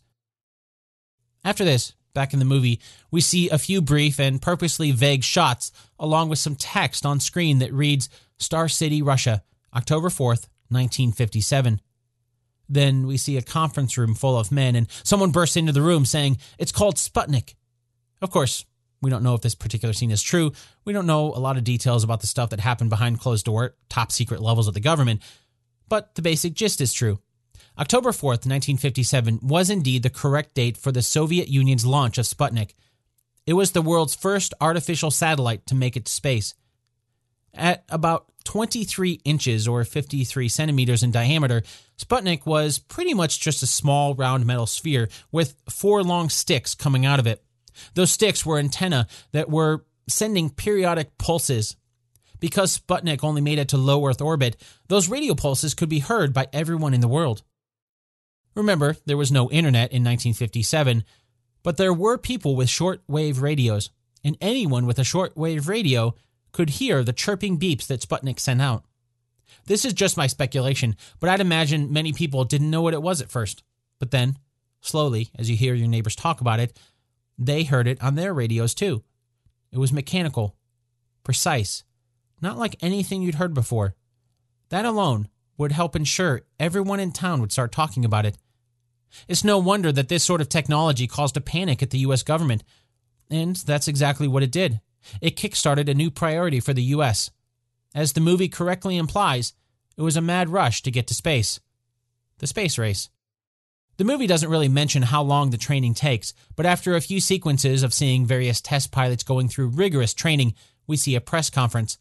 After 1.43 1.63
this, 1.63 1.93
back 2.13 2.33
in 2.33 2.39
the 2.39 2.45
movie, 2.45 2.79
we 3.11 3.21
see 3.21 3.49
a 3.49 3.57
few 3.57 3.81
brief 3.81 4.19
and 4.19 4.41
purposely 4.41 4.91
vague 4.91 5.23
shots 5.23 5.71
along 5.99 6.29
with 6.29 6.39
some 6.39 6.55
text 6.55 7.05
on 7.05 7.19
screen 7.19 7.59
that 7.59 7.73
reads 7.73 8.09
Star 8.37 8.67
City, 8.67 9.01
Russia, 9.01 9.43
October 9.75 10.09
4th, 10.09 10.47
1957. 10.69 11.81
Then 12.67 13.05
we 13.05 13.17
see 13.17 13.37
a 13.37 13.43
conference 13.43 13.97
room 13.97 14.15
full 14.15 14.37
of 14.39 14.51
men, 14.51 14.75
and 14.75 14.87
someone 15.03 15.31
bursts 15.31 15.55
into 15.55 15.71
the 15.71 15.81
room 15.81 16.05
saying, 16.05 16.37
It's 16.57 16.71
called 16.71 16.95
Sputnik. 16.95 17.53
Of 18.21 18.31
course, 18.31 18.65
we 19.01 19.09
don't 19.09 19.23
know 19.23 19.35
if 19.35 19.41
this 19.41 19.55
particular 19.55 19.93
scene 19.93 20.11
is 20.11 20.21
true. 20.21 20.51
We 20.83 20.93
don't 20.93 21.05
know 21.05 21.27
a 21.33 21.39
lot 21.39 21.57
of 21.57 21.63
details 21.63 22.03
about 22.03 22.21
the 22.21 22.27
stuff 22.27 22.49
that 22.49 22.59
happened 22.59 22.89
behind 22.89 23.19
closed 23.19 23.45
door, 23.45 23.75
top 23.89 24.11
secret 24.11 24.41
levels 24.41 24.67
of 24.67 24.73
the 24.73 24.79
government, 24.79 25.21
but 25.87 26.15
the 26.15 26.21
basic 26.21 26.53
gist 26.53 26.81
is 26.81 26.93
true. 26.93 27.19
October 27.77 28.11
4th, 28.11 28.45
1957 28.47 29.39
was 29.41 29.69
indeed 29.69 30.03
the 30.03 30.09
correct 30.09 30.55
date 30.55 30.77
for 30.77 30.91
the 30.91 31.01
Soviet 31.01 31.49
Union's 31.49 31.85
launch 31.85 32.17
of 32.17 32.25
Sputnik. 32.25 32.73
It 33.45 33.53
was 33.53 33.71
the 33.71 33.81
world's 33.81 34.15
first 34.15 34.53
artificial 34.61 35.11
satellite 35.11 35.65
to 35.67 35.75
make 35.75 35.97
it 35.97 36.05
to 36.05 36.11
space. 36.11 36.53
At 37.53 37.83
about 37.89 38.25
23 38.45 39.21
inches 39.25 39.67
or 39.67 39.83
53 39.83 40.47
centimeters 40.49 41.03
in 41.03 41.11
diameter, 41.11 41.63
Sputnik 41.97 42.45
was 42.45 42.79
pretty 42.79 43.13
much 43.13 43.39
just 43.39 43.63
a 43.63 43.67
small 43.67 44.15
round 44.15 44.45
metal 44.45 44.65
sphere 44.65 45.09
with 45.31 45.55
four 45.69 46.03
long 46.03 46.29
sticks 46.29 46.75
coming 46.75 47.05
out 47.05 47.19
of 47.19 47.27
it. 47.27 47.43
Those 47.93 48.11
sticks 48.11 48.45
were 48.45 48.59
antennae 48.59 49.05
that 49.31 49.49
were 49.49 49.85
sending 50.07 50.49
periodic 50.49 51.17
pulses. 51.17 51.75
Because 52.39 52.77
Sputnik 52.77 53.23
only 53.23 53.41
made 53.41 53.59
it 53.59 53.69
to 53.69 53.77
low 53.77 54.05
Earth 54.05 54.21
orbit, 54.21 54.61
those 54.87 55.09
radio 55.09 55.35
pulses 55.35 55.73
could 55.73 55.89
be 55.89 55.99
heard 55.99 56.33
by 56.33 56.47
everyone 56.53 56.93
in 56.93 57.01
the 57.01 57.07
world. 57.07 57.43
Remember, 58.55 58.95
there 59.05 59.17
was 59.17 59.31
no 59.31 59.49
internet 59.49 59.91
in 59.91 60.03
1957, 60.03 61.03
but 61.63 61.77
there 61.77 61.93
were 61.93 62.17
people 62.17 62.55
with 62.55 62.69
short-wave 62.69 63.41
radios, 63.41 63.89
and 64.23 64.37
anyone 64.39 64.85
with 64.85 64.99
a 64.99 65.03
short-wave 65.03 65.67
radio 65.67 66.13
could 66.51 66.71
hear 66.71 67.03
the 67.03 67.13
chirping 67.13 67.59
beeps 67.59 67.87
that 67.87 68.01
Sputnik 68.01 68.39
sent 68.39 68.61
out. 68.61 68.85
This 69.65 69.83
is 69.83 69.93
just 69.93 70.17
my 70.17 70.27
speculation, 70.27 70.95
but 71.19 71.29
I'd 71.29 71.41
imagine 71.41 71.91
many 71.91 72.13
people 72.13 72.43
didn't 72.43 72.69
know 72.69 72.81
what 72.81 72.93
it 72.93 73.01
was 73.01 73.21
at 73.21 73.31
first. 73.31 73.63
But 73.99 74.11
then, 74.11 74.37
slowly, 74.81 75.29
as 75.37 75.49
you 75.49 75.55
hear 75.55 75.73
your 75.73 75.87
neighbors 75.87 76.15
talk 76.15 76.41
about 76.41 76.59
it, 76.59 76.77
they 77.37 77.63
heard 77.63 77.87
it 77.87 78.01
on 78.01 78.15
their 78.15 78.33
radios 78.33 78.73
too. 78.73 79.03
It 79.71 79.77
was 79.77 79.91
mechanical, 79.91 80.55
precise, 81.23 81.83
not 82.41 82.57
like 82.57 82.77
anything 82.81 83.21
you'd 83.21 83.35
heard 83.35 83.53
before. 83.53 83.95
That 84.69 84.85
alone 84.85 85.29
would 85.57 85.71
help 85.71 85.95
ensure 85.95 86.41
everyone 86.59 86.99
in 86.99 87.11
town 87.11 87.41
would 87.41 87.51
start 87.51 87.71
talking 87.71 88.05
about 88.05 88.25
it. 88.25 88.37
It's 89.27 89.43
no 89.43 89.57
wonder 89.57 89.91
that 89.91 90.09
this 90.09 90.23
sort 90.23 90.41
of 90.41 90.49
technology 90.49 91.07
caused 91.07 91.37
a 91.37 91.41
panic 91.41 91.81
at 91.81 91.91
the 91.91 91.99
US 91.99 92.23
government. 92.23 92.63
And 93.29 93.55
that's 93.55 93.87
exactly 93.87 94.27
what 94.27 94.43
it 94.43 94.51
did. 94.51 94.81
It 95.21 95.37
kickstarted 95.37 95.89
a 95.89 95.93
new 95.93 96.11
priority 96.11 96.59
for 96.59 96.73
the 96.73 96.83
US. 96.83 97.31
As 97.93 98.13
the 98.13 98.21
movie 98.21 98.49
correctly 98.49 98.97
implies, 98.97 99.53
it 99.97 100.01
was 100.01 100.17
a 100.17 100.21
mad 100.21 100.49
rush 100.49 100.81
to 100.83 100.91
get 100.91 101.07
to 101.07 101.13
space. 101.13 101.59
The 102.39 102.47
space 102.47 102.77
race. 102.77 103.09
The 103.97 104.03
movie 104.03 104.27
doesn't 104.27 104.49
really 104.49 104.67
mention 104.67 105.03
how 105.03 105.23
long 105.23 105.49
the 105.49 105.57
training 105.57 105.93
takes, 105.93 106.33
but 106.55 106.65
after 106.65 106.95
a 106.95 107.01
few 107.01 107.21
sequences 107.21 107.81
of 107.81 107.93
seeing 107.93 108.25
various 108.25 108.59
test 108.59 108.91
pilots 108.91 109.23
going 109.23 109.47
through 109.47 109.69
rigorous 109.69 110.13
training, 110.13 110.53
we 110.85 110.97
see 110.97 111.15
a 111.15 111.21
press 111.21 111.49
conference. 111.49 111.97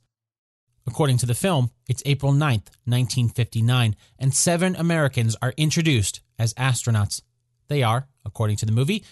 According 0.86 1.18
to 1.18 1.26
the 1.26 1.34
film, 1.34 1.70
it's 1.88 2.02
April 2.04 2.32
9th, 2.32 2.74
1959, 2.84 3.96
and 4.18 4.34
seven 4.34 4.74
Americans 4.76 5.36
are 5.40 5.54
introduced 5.56 6.20
as 6.38 6.52
astronauts. 6.54 7.22
They 7.68 7.82
are, 7.82 8.08
according 8.24 8.56
to 8.56 8.66
the 8.66 8.72
movie, 8.72 9.04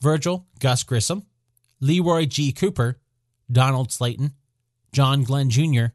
Virgil 0.00 0.46
Gus 0.60 0.82
Grissom, 0.82 1.24
Leroy 1.80 2.26
G. 2.26 2.52
Cooper, 2.52 2.98
Donald 3.50 3.90
Slayton, 3.90 4.32
John 4.92 5.24
Glenn 5.24 5.48
Jr., 5.50 5.86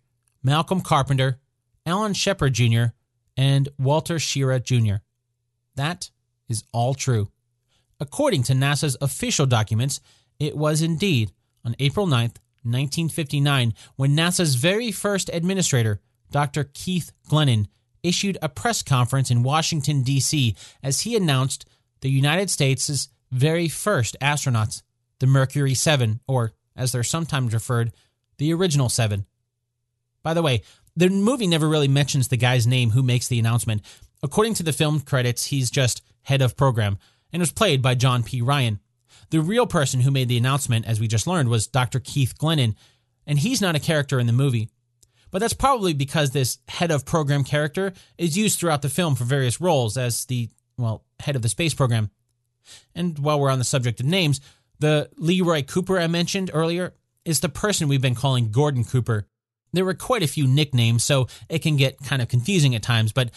Malcolm 0.44 0.82
Carpenter, 0.82 1.40
Alan 1.86 2.14
Shepard 2.14 2.54
Jr., 2.54 2.86
and 3.38 3.70
Walter 3.78 4.16
Schirra 4.16 4.62
Jr. 4.62 5.04
That 5.76 6.10
is 6.52 6.64
all 6.72 6.94
true. 6.94 7.32
According 8.00 8.44
to 8.44 8.54
NASA's 8.54 8.98
official 9.02 9.46
documents, 9.46 10.00
it 10.40 10.56
was 10.56 10.82
indeed 10.82 11.32
on 11.66 11.76
April 11.80 12.06
9th, 12.06 12.38
1959, 12.64 13.74
when 13.96 14.16
NASA's 14.16 14.56
very 14.56 14.92
first 14.92 15.30
administrator, 15.34 16.00
Dr. 16.32 16.64
Keith 16.74 17.12
Glennan, 17.28 17.68
issued 18.04 18.38
a 18.42 18.50
press 18.50 18.82
conference 18.82 19.32
in 19.32 19.44
Washington, 19.44 20.04
D.C., 20.04 20.56
as 20.82 21.02
he 21.02 21.16
announced 21.16 21.66
the 22.02 22.10
United 22.10 22.50
States' 22.50 23.10
very 23.32 23.68
first 23.68 24.16
astronauts, 24.22 24.82
the 25.20 25.28
Mercury 25.28 25.74
7, 25.74 26.20
or 26.28 26.54
as 26.76 26.92
they're 26.92 27.04
sometimes 27.04 27.54
referred, 27.54 27.92
the 28.38 28.54
original 28.54 28.90
7. 28.90 29.26
By 30.24 30.34
the 30.34 30.42
way, 30.42 30.64
the 30.96 31.10
movie 31.10 31.48
never 31.48 31.70
really 31.70 31.88
mentions 31.88 32.28
the 32.28 32.38
guy's 32.38 32.68
name 32.68 32.92
who 32.92 33.04
makes 33.04 33.28
the 33.28 33.40
announcement. 33.40 33.82
According 34.24 34.54
to 34.56 34.64
the 34.64 34.74
film 34.74 35.00
credits, 35.02 35.46
he's 35.46 35.72
just 35.72 36.04
head 36.24 36.42
of 36.42 36.56
program, 36.56 36.98
and 37.34 37.40
was 37.40 37.52
played 37.52 37.82
by 37.82 37.96
John 37.96 38.24
P. 38.24 38.42
Ryan. 38.42 38.80
The 39.30 39.42
real 39.42 39.66
person 39.66 40.02
who 40.02 40.12
made 40.12 40.28
the 40.28 40.38
announcement, 40.38 40.86
as 40.86 41.00
we 41.00 41.08
just 41.08 41.28
learned, 41.28 41.50
was 41.50 41.68
Dr. 41.68 42.00
Keith 42.00 42.38
Glennan, 42.38 42.76
and 43.26 43.40
he's 43.40 43.62
not 43.62 43.76
a 43.76 43.80
character 43.80 44.20
in 44.20 44.28
the 44.28 44.34
movie. 44.34 44.70
But 45.32 45.40
that's 45.40 45.54
probably 45.54 45.94
because 45.94 46.32
this 46.32 46.60
head 46.68 46.92
of 46.92 47.06
program 47.06 47.44
character 47.44 47.94
is 48.18 48.38
used 48.38 48.60
throughout 48.60 48.82
the 48.82 48.90
film 48.90 49.16
for 49.16 49.24
various 49.24 49.62
roles 49.62 49.98
as 49.98 50.26
the, 50.26 50.50
well, 50.78 51.06
head 51.22 51.38
of 51.38 51.42
the 51.42 51.50
space 51.50 51.74
program. 51.74 52.12
And 52.94 53.18
while 53.18 53.40
we're 53.40 53.50
on 53.50 53.60
the 53.60 53.66
subject 53.66 54.02
of 54.02 54.06
names, 54.06 54.42
the 54.80 55.10
Leroy 55.18 55.64
Cooper 55.64 55.98
I 55.98 56.08
mentioned 56.08 56.52
earlier 56.54 56.94
is 57.24 57.40
the 57.40 57.50
person 57.50 57.88
we've 57.88 58.02
been 58.02 58.16
calling 58.16 58.52
Gordon 58.52 58.84
Cooper. 58.84 59.28
There 59.74 59.86
were 59.86 59.94
quite 59.94 60.24
a 60.24 60.28
few 60.28 60.48
nicknames, 60.48 61.04
so 61.04 61.28
it 61.48 61.60
can 61.60 61.78
get 61.78 62.04
kind 62.04 62.22
of 62.22 62.28
confusing 62.28 62.76
at 62.76 62.84
times, 62.84 63.14
but 63.14 63.32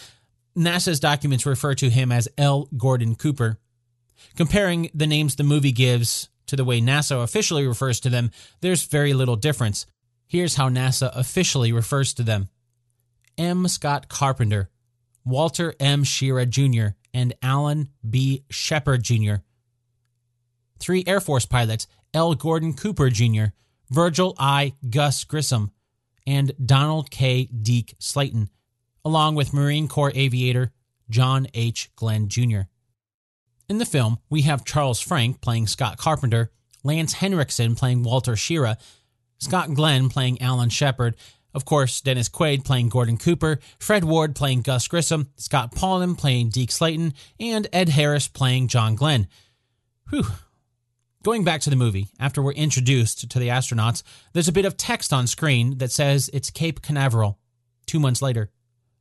NASA's 0.57 0.99
documents 0.99 1.45
refer 1.45 1.73
to 1.75 1.89
him 1.89 2.11
as 2.11 2.27
L. 2.37 2.69
Gordon 2.77 3.15
Cooper. 3.15 3.59
Comparing 4.35 4.89
the 4.93 5.07
names 5.07 5.35
the 5.35 5.43
movie 5.43 5.71
gives 5.71 6.29
to 6.47 6.55
the 6.55 6.63
way 6.63 6.79
NASA 6.79 7.21
officially 7.21 7.67
refers 7.67 7.99
to 8.01 8.09
them, 8.09 8.31
there's 8.61 8.85
very 8.85 9.13
little 9.13 9.35
difference. 9.35 9.85
Here's 10.27 10.55
how 10.55 10.69
NASA 10.69 11.11
officially 11.15 11.71
refers 11.71 12.13
to 12.15 12.23
them 12.23 12.49
M. 13.37 13.67
Scott 13.67 14.07
Carpenter, 14.07 14.69
Walter 15.25 15.75
M. 15.79 16.03
Schirra 16.03 16.47
Jr., 16.47 16.95
and 17.13 17.33
Alan 17.41 17.89
B. 18.07 18.43
Shepard 18.49 19.03
Jr. 19.03 19.35
Three 20.79 21.03
Air 21.07 21.21
Force 21.21 21.45
pilots 21.45 21.87
L. 22.13 22.33
Gordon 22.35 22.73
Cooper 22.73 23.09
Jr., 23.09 23.45
Virgil 23.89 24.35
I. 24.39 24.73
Gus 24.89 25.23
Grissom, 25.25 25.71
and 26.25 26.53
Donald 26.63 27.11
K. 27.11 27.45
Deke 27.45 27.95
Slayton 27.99 28.49
along 29.05 29.35
with 29.35 29.53
Marine 29.53 29.87
Corps 29.87 30.11
aviator 30.15 30.73
John 31.09 31.47
H. 31.53 31.91
Glenn 31.95 32.27
Jr. 32.27 32.61
In 33.69 33.77
the 33.77 33.85
film, 33.85 34.17
we 34.29 34.41
have 34.41 34.65
Charles 34.65 34.99
Frank 34.99 35.39
playing 35.39 35.67
Scott 35.67 35.97
Carpenter, 35.97 36.51
Lance 36.83 37.13
Henriksen 37.13 37.75
playing 37.75 38.03
Walter 38.03 38.33
Schirra, 38.33 38.77
Scott 39.37 39.73
Glenn 39.73 40.09
playing 40.09 40.41
Alan 40.41 40.69
Shepard, 40.69 41.15
Of 41.53 41.63
course, 41.63 42.01
Dennis 42.01 42.27
Quaid 42.27 42.65
playing 42.65 42.89
Gordon 42.89 43.17
Cooper, 43.17 43.59
Fred 43.79 44.03
Ward 44.03 44.35
playing 44.35 44.61
Gus 44.61 44.87
Grissom, 44.89 45.29
Scott 45.37 45.73
Paulin 45.73 46.15
playing 46.15 46.49
Deke 46.49 46.71
Slayton, 46.71 47.13
and 47.39 47.67
Ed 47.71 47.89
Harris 47.89 48.27
playing 48.27 48.67
John 48.67 48.95
Glenn. 48.95 49.27
Whew. 50.09 50.25
Going 51.23 51.45
back 51.45 51.61
to 51.61 51.69
the 51.69 51.77
movie, 51.77 52.09
after 52.19 52.41
we're 52.41 52.51
introduced 52.51 53.31
to 53.31 53.39
the 53.39 53.47
astronauts, 53.47 54.03
there's 54.33 54.49
a 54.49 54.51
bit 54.51 54.65
of 54.65 54.75
text 54.75 55.13
on 55.13 55.27
screen 55.27 55.77
that 55.77 55.91
says 55.91 56.29
it's 56.33 56.51
Cape 56.51 56.81
Canaveral, 56.81 57.39
two 57.85 57.99
months 57.99 58.21
later. 58.21 58.51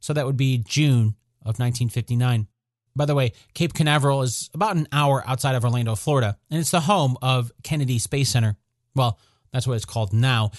So 0.04 0.12
that 0.12 0.26
would 0.26 0.36
be 0.36 0.58
June 0.58 1.16
of 1.40 1.58
1959. 1.58 2.46
By 2.94 3.06
the 3.06 3.14
way, 3.14 3.32
Cape 3.54 3.72
Canaveral 3.72 4.20
is 4.20 4.50
about 4.52 4.76
an 4.76 4.86
hour 4.92 5.24
outside 5.26 5.54
of 5.54 5.64
Orlando, 5.64 5.94
Florida, 5.94 6.36
and 6.50 6.60
it's 6.60 6.70
the 6.70 6.80
home 6.80 7.16
of 7.22 7.50
Kennedy 7.62 7.98
Space 7.98 8.28
Center. 8.28 8.58
Well, 8.94 9.18
that's 9.50 9.66
what 9.66 9.76
it's 9.76 9.86
called 9.86 10.12
now. 10.12 10.50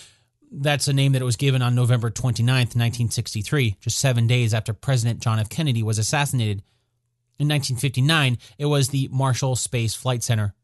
That's 0.51 0.87
a 0.87 0.93
name 0.93 1.11
that 1.11 1.21
it 1.21 1.25
was 1.25 1.35
given 1.35 1.61
on 1.61 1.75
November 1.75 2.09
29th, 2.09 2.73
1963, 2.73 3.77
just 3.79 3.99
seven 3.99 4.25
days 4.25 4.51
after 4.51 4.73
President 4.73 5.19
John 5.19 5.37
F. 5.37 5.47
Kennedy 5.47 5.83
was 5.83 5.99
assassinated. 5.99 6.63
In 7.37 7.47
1959, 7.47 8.39
it 8.57 8.65
was 8.65 8.89
the 8.89 9.09
Marshall 9.11 9.55
Space 9.55 9.93
Flight 9.93 10.23
Center. 10.23 10.55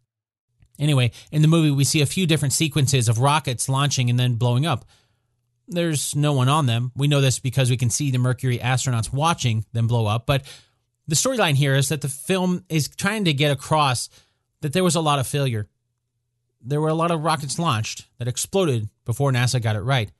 Anyway, 0.80 1.12
in 1.32 1.44
the 1.44 1.48
movie, 1.48 1.70
we 1.70 1.84
see 1.84 2.02
a 2.02 2.08
few 2.08 2.26
different 2.26 2.54
sequences 2.54 3.08
of 3.08 3.20
rockets 3.20 3.70
launching 3.70 4.10
and 4.10 4.20
then 4.20 4.38
blowing 4.38 4.66
up. 4.66 4.86
There's 5.72 6.16
no 6.18 6.34
one 6.34 6.50
on 6.50 6.66
them. 6.66 6.92
We 6.98 7.08
know 7.08 7.22
this 7.22 7.40
because 7.40 7.70
we 7.70 7.78
can 7.78 7.90
see 7.90 8.12
the 8.12 8.18
Mercury 8.18 8.60
astronauts 8.60 9.14
watching 9.14 9.66
them 9.72 9.88
blow 9.88 10.06
up, 10.06 10.26
but 10.26 10.44
the 11.08 11.16
storyline 11.16 11.56
here 11.56 11.76
is 11.76 11.90
that 11.90 12.02
the 12.02 12.10
film 12.10 12.66
is 12.68 12.90
trying 12.90 13.26
to 13.26 13.34
get 13.34 13.52
across 13.52 14.10
that 14.60 14.74
there 14.74 14.84
was 14.84 14.96
a 14.96 15.02
lot 15.02 15.18
of 15.18 15.26
failure. 15.26 15.68
There 16.62 16.82
were 16.82 16.90
a 16.90 16.94
lot 16.94 17.10
of 17.10 17.24
rockets 17.24 17.58
launched 17.58 18.06
that 18.20 18.28
exploded 18.28 18.90
before 19.06 19.32
NASA 19.32 19.62
got 19.62 19.78
it 19.78 19.82
right. 19.82 20.12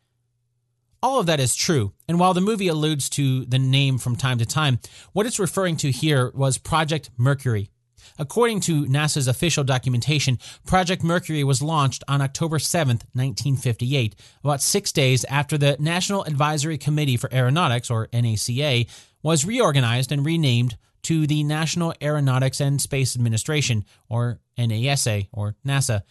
All 1.04 1.20
of 1.20 1.26
that 1.26 1.40
is 1.40 1.56
true, 1.56 1.92
and 2.08 2.18
while 2.20 2.34
the 2.34 2.42
movie 2.42 2.68
alludes 2.70 3.10
to 3.12 3.44
the 3.46 3.60
name 3.60 3.98
from 3.98 4.16
time 4.16 4.38
to 4.38 4.46
time, 4.46 4.80
what 5.12 5.26
it's 5.26 5.40
referring 5.40 5.76
to 5.78 5.92
here 5.92 6.32
was 6.34 6.58
Project 6.58 7.10
Mercury. 7.18 7.72
According 8.18 8.62
to 8.62 8.86
NASA's 8.86 9.28
official 9.28 9.64
documentation, 9.64 10.40
Project 10.66 11.04
Mercury 11.04 11.44
was 11.44 11.62
launched 11.62 12.04
on 12.08 12.22
October 12.22 12.60
7, 12.60 12.98
1958, 13.14 14.16
about 14.44 14.62
six 14.62 14.92
days 14.92 15.26
after 15.26 15.58
the 15.58 15.76
National 15.80 16.24
Advisory 16.24 16.78
Committee 16.78 17.18
for 17.18 17.34
Aeronautics, 17.34 17.90
or 17.90 18.08
NACA, 18.08 18.88
was 19.24 19.46
reorganized 19.46 20.12
and 20.12 20.26
renamed 20.26 20.78
to 21.04 21.26
the 21.26 21.44
National 21.44 21.94
Aeronautics 22.02 22.60
and 22.60 22.82
Space 22.82 23.16
Administration, 23.16 23.86
or 24.10 24.40
NASA, 24.58 25.28
or 25.32 25.56
NASA. 25.66 26.02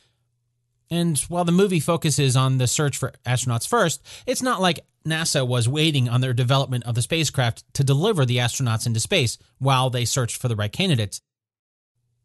And 0.90 1.16
while 1.28 1.44
the 1.44 1.52
movie 1.52 1.80
focuses 1.80 2.36
on 2.36 2.58
the 2.58 2.66
search 2.66 2.98
for 2.98 3.12
astronauts 3.24 3.68
first, 3.68 4.04
it's 4.26 4.42
not 4.42 4.60
like 4.60 4.80
NASA 5.06 5.46
was 5.46 5.68
waiting 5.68 6.08
on 6.08 6.20
their 6.20 6.34
development 6.34 6.84
of 6.84 6.94
the 6.94 7.02
spacecraft 7.02 7.62
to 7.74 7.84
deliver 7.84 8.26
the 8.26 8.38
astronauts 8.38 8.86
into 8.86 9.00
space 9.00 9.38
while 9.58 9.88
they 9.88 10.04
searched 10.04 10.36
for 10.36 10.48
the 10.48 10.56
right 10.56 10.72
candidates. 10.72 11.22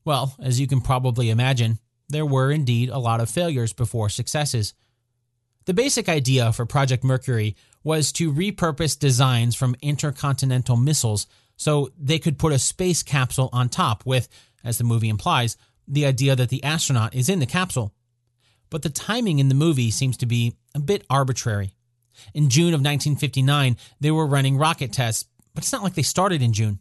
Well, 0.05 0.35
as 0.39 0.59
you 0.59 0.67
can 0.67 0.81
probably 0.81 1.31
imagine, 1.31 1.79
there 2.07 2.25
were 2.25 2.51
indeed 2.51 2.89
a 2.89 2.99
lot 2.99 3.19
of 3.19 3.29
failures 3.29 3.73
before 3.73 4.09
successes. 4.09 4.75
The 5.65 5.73
basic 5.73 6.07
idea 6.07 6.53
for 6.53 6.67
Project 6.67 7.03
Mercury 7.03 7.55
was 7.83 8.11
to 8.13 8.31
repurpose 8.31 8.97
designs 8.97 9.55
from 9.55 9.75
intercontinental 9.81 10.77
missiles 10.77 11.25
so 11.57 11.89
they 11.99 12.19
could 12.19 12.37
put 12.37 12.53
a 12.53 12.59
space 12.59 13.01
capsule 13.01 13.49
on 13.51 13.69
top 13.69 14.05
with, 14.05 14.29
as 14.63 14.77
the 14.77 14.83
movie 14.83 15.09
implies, 15.09 15.57
the 15.87 16.05
idea 16.05 16.35
that 16.35 16.49
the 16.49 16.63
astronaut 16.63 17.15
is 17.15 17.29
in 17.29 17.39
the 17.39 17.45
capsule. 17.45 17.93
But 18.69 18.83
the 18.83 18.89
timing 18.89 19.39
in 19.39 19.49
the 19.49 19.55
movie 19.55 19.89
seems 19.89 20.17
to 20.17 20.25
be 20.25 20.55
a 20.75 20.79
bit 20.79 21.05
arbitrary. 21.09 21.73
In 22.33 22.49
June 22.49 22.73
of 22.73 22.81
1959, 22.81 23.77
they 23.99 24.11
were 24.11 24.27
running 24.27 24.57
rocket 24.57 24.93
tests, 24.93 25.25
but 25.53 25.63
it's 25.63 25.71
not 25.71 25.83
like 25.83 25.95
they 25.95 26.01
started 26.01 26.41
in 26.41 26.53
June, 26.53 26.79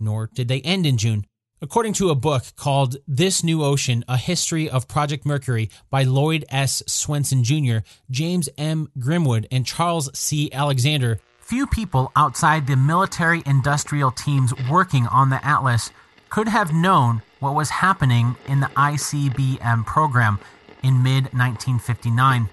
nor 0.00 0.30
did 0.32 0.48
they 0.48 0.60
end 0.60 0.86
in 0.86 0.96
June. 0.96 1.26
According 1.62 1.92
to 1.94 2.10
a 2.10 2.16
book 2.16 2.42
called 2.56 2.96
This 3.06 3.44
New 3.44 3.62
Ocean 3.62 4.04
A 4.08 4.16
History 4.16 4.68
of 4.68 4.88
Project 4.88 5.24
Mercury 5.24 5.70
by 5.90 6.02
Lloyd 6.02 6.44
S. 6.48 6.82
Swenson 6.88 7.44
Jr., 7.44 7.86
James 8.10 8.48
M. 8.58 8.90
Grimwood, 8.98 9.46
and 9.48 9.64
Charles 9.64 10.10
C. 10.12 10.50
Alexander, 10.52 11.20
few 11.38 11.68
people 11.68 12.10
outside 12.16 12.66
the 12.66 12.74
military 12.74 13.44
industrial 13.46 14.10
teams 14.10 14.52
working 14.68 15.06
on 15.06 15.30
the 15.30 15.46
Atlas 15.46 15.92
could 16.30 16.48
have 16.48 16.74
known 16.74 17.22
what 17.38 17.54
was 17.54 17.70
happening 17.70 18.34
in 18.48 18.58
the 18.58 18.70
ICBM 18.76 19.86
program 19.86 20.40
in 20.82 21.04
mid 21.04 21.26
1959. 21.26 22.48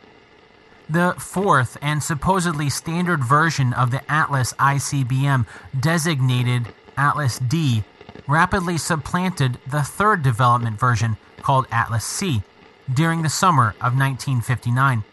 The 0.87 1.15
fourth 1.17 1.77
and 1.81 2.03
supposedly 2.03 2.69
standard 2.69 3.23
version 3.23 3.73
of 3.73 3.89
the 3.89 4.03
Atlas 4.11 4.53
ICBM, 4.53 5.47
designated 5.79 6.67
Atlas 6.95 7.39
D, 7.39 7.83
rapidly 8.27 8.77
supplanted 8.77 9.57
the 9.67 9.83
third 9.83 10.23
development 10.23 10.79
version, 10.79 11.17
called 11.41 11.67
Atlas 11.71 12.05
C, 12.05 12.43
during 12.91 13.21
the 13.21 13.29
summer 13.29 13.69
of 13.81 13.97
1959. 13.97 15.03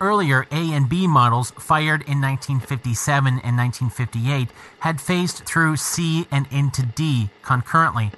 Earlier 0.00 0.46
A 0.50 0.72
and 0.72 0.88
B 0.88 1.06
models, 1.06 1.50
fired 1.52 2.02
in 2.02 2.20
1957 2.20 3.26
and 3.44 3.56
1958, 3.56 4.48
had 4.80 5.00
phased 5.00 5.44
through 5.44 5.76
C 5.76 6.26
and 6.30 6.46
into 6.50 6.86
D 6.86 7.28
concurrently. 7.42 8.10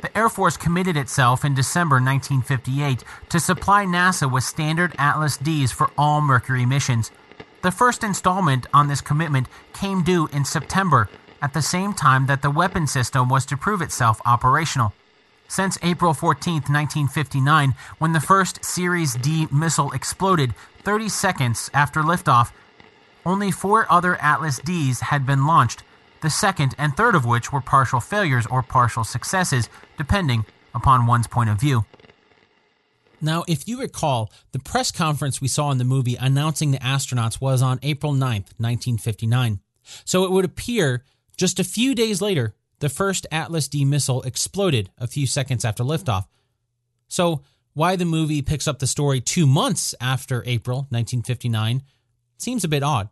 The 0.00 0.16
Air 0.16 0.28
Force 0.28 0.56
committed 0.56 0.96
itself 0.96 1.44
in 1.44 1.54
December 1.54 1.96
1958 1.96 3.02
to 3.30 3.40
supply 3.40 3.84
NASA 3.84 4.30
with 4.30 4.44
standard 4.44 4.94
Atlas 4.98 5.36
Ds 5.36 5.72
for 5.72 5.90
all 5.98 6.20
Mercury 6.20 6.66
missions. 6.66 7.10
The 7.62 7.72
first 7.72 8.04
installment 8.04 8.66
on 8.74 8.88
this 8.88 9.00
commitment 9.00 9.48
came 9.72 10.02
due 10.02 10.28
in 10.32 10.44
September 10.44 11.08
at 11.44 11.52
the 11.52 11.60
same 11.60 11.92
time 11.92 12.24
that 12.24 12.40
the 12.40 12.50
weapon 12.50 12.86
system 12.86 13.28
was 13.28 13.44
to 13.44 13.54
prove 13.54 13.82
itself 13.82 14.18
operational. 14.24 14.94
Since 15.46 15.76
April 15.82 16.14
14, 16.14 16.54
1959, 16.54 17.74
when 17.98 18.14
the 18.14 18.20
first 18.20 18.64
Series 18.64 19.12
D 19.16 19.46
missile 19.52 19.92
exploded 19.92 20.54
30 20.84 21.10
seconds 21.10 21.70
after 21.74 22.00
liftoff, 22.00 22.50
only 23.26 23.50
four 23.50 23.86
other 23.92 24.16
Atlas 24.22 24.58
Ds 24.58 25.00
had 25.00 25.26
been 25.26 25.46
launched, 25.46 25.84
the 26.22 26.30
second 26.30 26.74
and 26.78 26.96
third 26.96 27.14
of 27.14 27.26
which 27.26 27.52
were 27.52 27.60
partial 27.60 28.00
failures 28.00 28.46
or 28.46 28.62
partial 28.62 29.04
successes, 29.04 29.68
depending 29.98 30.46
upon 30.74 31.06
one's 31.06 31.26
point 31.26 31.50
of 31.50 31.60
view. 31.60 31.84
Now, 33.20 33.44
if 33.46 33.68
you 33.68 33.80
recall, 33.80 34.32
the 34.52 34.60
press 34.60 34.90
conference 34.90 35.42
we 35.42 35.48
saw 35.48 35.70
in 35.70 35.76
the 35.76 35.84
movie 35.84 36.16
announcing 36.16 36.70
the 36.70 36.78
astronauts 36.78 37.38
was 37.38 37.60
on 37.60 37.80
April 37.82 38.14
9, 38.14 38.20
1959. 38.56 39.60
So 40.06 40.24
it 40.24 40.30
would 40.30 40.46
appear 40.46 41.04
just 41.36 41.60
a 41.60 41.64
few 41.64 41.94
days 41.94 42.20
later, 42.20 42.54
the 42.80 42.88
first 42.88 43.26
Atlas 43.30 43.68
D 43.68 43.84
missile 43.84 44.22
exploded 44.22 44.90
a 44.98 45.06
few 45.06 45.26
seconds 45.26 45.64
after 45.64 45.84
liftoff. 45.84 46.26
So, 47.08 47.42
why 47.72 47.96
the 47.96 48.04
movie 48.04 48.42
picks 48.42 48.68
up 48.68 48.78
the 48.78 48.86
story 48.86 49.20
two 49.20 49.46
months 49.46 49.94
after 50.00 50.42
April 50.46 50.78
1959 50.90 51.82
seems 52.38 52.64
a 52.64 52.68
bit 52.68 52.82
odd. 52.82 53.08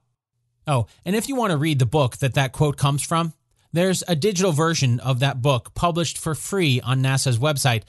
Oh, 0.66 0.86
and 1.04 1.16
if 1.16 1.28
you 1.28 1.34
want 1.34 1.50
to 1.50 1.56
read 1.56 1.78
the 1.78 1.86
book 1.86 2.18
that 2.18 2.34
that 2.34 2.52
quote 2.52 2.76
comes 2.76 3.02
from, 3.02 3.32
there's 3.72 4.04
a 4.06 4.14
digital 4.14 4.52
version 4.52 5.00
of 5.00 5.20
that 5.20 5.42
book 5.42 5.74
published 5.74 6.18
for 6.18 6.34
free 6.34 6.80
on 6.80 7.02
NASA's 7.02 7.38
website. 7.38 7.82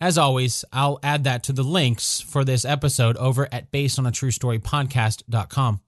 As 0.00 0.16
always, 0.16 0.64
I'll 0.72 1.00
add 1.02 1.24
that 1.24 1.42
to 1.44 1.52
the 1.52 1.64
links 1.64 2.20
for 2.20 2.44
this 2.44 2.64
episode 2.64 3.16
over 3.16 3.48
at 3.50 3.72
basedonatruestorypodcast.com. 3.72 5.80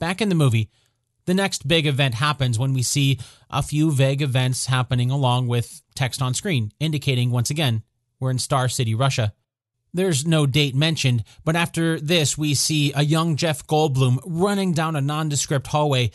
Back 0.00 0.20
in 0.20 0.28
the 0.28 0.34
movie, 0.34 0.70
the 1.24 1.34
next 1.34 1.68
big 1.68 1.86
event 1.86 2.14
happens 2.14 2.58
when 2.58 2.72
we 2.72 2.82
see 2.82 3.18
a 3.50 3.62
few 3.62 3.92
vague 3.92 4.22
events 4.22 4.66
happening 4.66 5.10
along 5.10 5.48
with 5.48 5.82
text 5.94 6.20
on 6.20 6.34
screen, 6.34 6.72
indicating 6.80 7.30
once 7.30 7.50
again 7.50 7.82
we're 8.18 8.30
in 8.30 8.38
Star 8.38 8.68
City, 8.68 8.94
Russia. 8.94 9.32
There's 9.94 10.26
no 10.26 10.46
date 10.46 10.74
mentioned, 10.74 11.24
but 11.44 11.54
after 11.54 12.00
this, 12.00 12.38
we 12.38 12.54
see 12.54 12.92
a 12.94 13.04
young 13.04 13.36
Jeff 13.36 13.66
Goldblum 13.66 14.20
running 14.24 14.72
down 14.72 14.96
a 14.96 15.00
nondescript 15.00 15.66
hallway. 15.66 16.12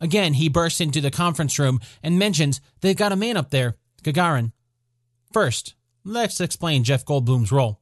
Again, 0.00 0.34
he 0.34 0.48
bursts 0.48 0.80
into 0.80 1.00
the 1.00 1.10
conference 1.10 1.58
room 1.58 1.80
and 2.02 2.18
mentions 2.18 2.60
they've 2.80 2.96
got 2.96 3.12
a 3.12 3.16
man 3.16 3.36
up 3.36 3.50
there, 3.50 3.76
Gagarin. 4.02 4.52
First, 5.32 5.74
let's 6.04 6.40
explain 6.40 6.82
Jeff 6.82 7.04
Goldblum's 7.04 7.52
role. 7.52 7.80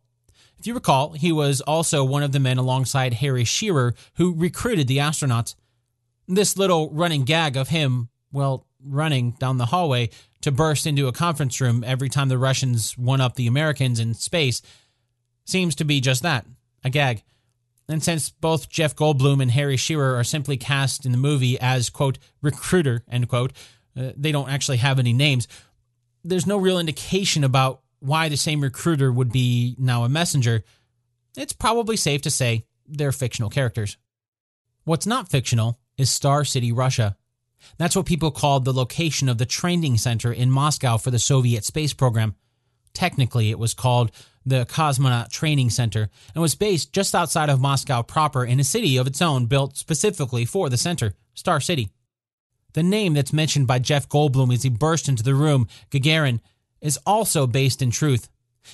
If 0.58 0.66
you 0.66 0.74
recall, 0.74 1.12
he 1.12 1.30
was 1.32 1.60
also 1.60 2.04
one 2.04 2.24
of 2.24 2.32
the 2.32 2.40
men 2.40 2.58
alongside 2.58 3.14
Harry 3.14 3.44
Shearer 3.44 3.94
who 4.16 4.34
recruited 4.34 4.88
the 4.88 4.98
astronauts 4.98 5.54
this 6.28 6.56
little 6.56 6.90
running 6.90 7.24
gag 7.24 7.56
of 7.56 7.68
him, 7.68 8.10
well, 8.30 8.66
running 8.84 9.32
down 9.32 9.58
the 9.58 9.66
hallway 9.66 10.10
to 10.42 10.52
burst 10.52 10.86
into 10.86 11.08
a 11.08 11.12
conference 11.12 11.60
room 11.60 11.82
every 11.84 12.08
time 12.08 12.28
the 12.28 12.38
Russians 12.38 12.96
one 12.96 13.20
up 13.20 13.34
the 13.34 13.46
Americans 13.46 13.98
in 13.98 14.14
space 14.14 14.62
seems 15.44 15.74
to 15.76 15.84
be 15.84 16.00
just 16.00 16.22
that 16.22 16.46
a 16.84 16.90
gag. 16.90 17.22
And 17.88 18.04
since 18.04 18.28
both 18.28 18.68
Jeff 18.68 18.94
Goldblum 18.94 19.40
and 19.40 19.50
Harry 19.50 19.78
Shearer 19.78 20.14
are 20.16 20.24
simply 20.24 20.58
cast 20.58 21.06
in 21.06 21.12
the 21.12 21.18
movie 21.18 21.58
as, 21.58 21.88
quote, 21.88 22.18
recruiter, 22.42 23.02
end 23.10 23.28
quote, 23.28 23.52
uh, 23.96 24.12
they 24.14 24.30
don't 24.30 24.50
actually 24.50 24.76
have 24.76 24.98
any 24.98 25.14
names, 25.14 25.48
there's 26.22 26.46
no 26.46 26.58
real 26.58 26.78
indication 26.78 27.44
about 27.44 27.80
why 28.00 28.28
the 28.28 28.36
same 28.36 28.60
recruiter 28.60 29.10
would 29.10 29.32
be 29.32 29.74
now 29.78 30.04
a 30.04 30.08
messenger. 30.08 30.62
It's 31.36 31.54
probably 31.54 31.96
safe 31.96 32.22
to 32.22 32.30
say 32.30 32.66
they're 32.86 33.10
fictional 33.10 33.50
characters. 33.50 33.96
What's 34.84 35.06
not 35.06 35.30
fictional 35.30 35.80
is 35.98 36.10
Star 36.10 36.44
City, 36.44 36.72
Russia. 36.72 37.16
That's 37.76 37.96
what 37.96 38.06
people 38.06 38.30
called 38.30 38.64
the 38.64 38.72
location 38.72 39.28
of 39.28 39.36
the 39.38 39.44
training 39.44 39.98
center 39.98 40.32
in 40.32 40.50
Moscow 40.50 40.96
for 40.96 41.10
the 41.10 41.18
Soviet 41.18 41.64
space 41.64 41.92
program. 41.92 42.36
Technically, 42.94 43.50
it 43.50 43.58
was 43.58 43.74
called 43.74 44.10
the 44.46 44.64
Cosmonaut 44.64 45.30
Training 45.30 45.70
Center 45.70 46.08
and 46.34 46.40
was 46.40 46.54
based 46.54 46.92
just 46.92 47.14
outside 47.14 47.50
of 47.50 47.60
Moscow 47.60 48.02
proper 48.02 48.44
in 48.44 48.58
a 48.58 48.64
city 48.64 48.96
of 48.96 49.06
its 49.06 49.20
own 49.20 49.46
built 49.46 49.76
specifically 49.76 50.44
for 50.44 50.70
the 50.70 50.78
center, 50.78 51.14
Star 51.34 51.60
City. 51.60 51.90
The 52.72 52.82
name 52.82 53.14
that's 53.14 53.32
mentioned 53.32 53.66
by 53.66 53.78
Jeff 53.78 54.08
Goldblum 54.08 54.52
as 54.54 54.62
he 54.62 54.70
burst 54.70 55.08
into 55.08 55.22
the 55.22 55.34
room, 55.34 55.68
Gagarin, 55.90 56.40
is 56.80 56.98
also 57.06 57.46
based 57.46 57.82
in 57.82 57.90
truth. 57.90 58.28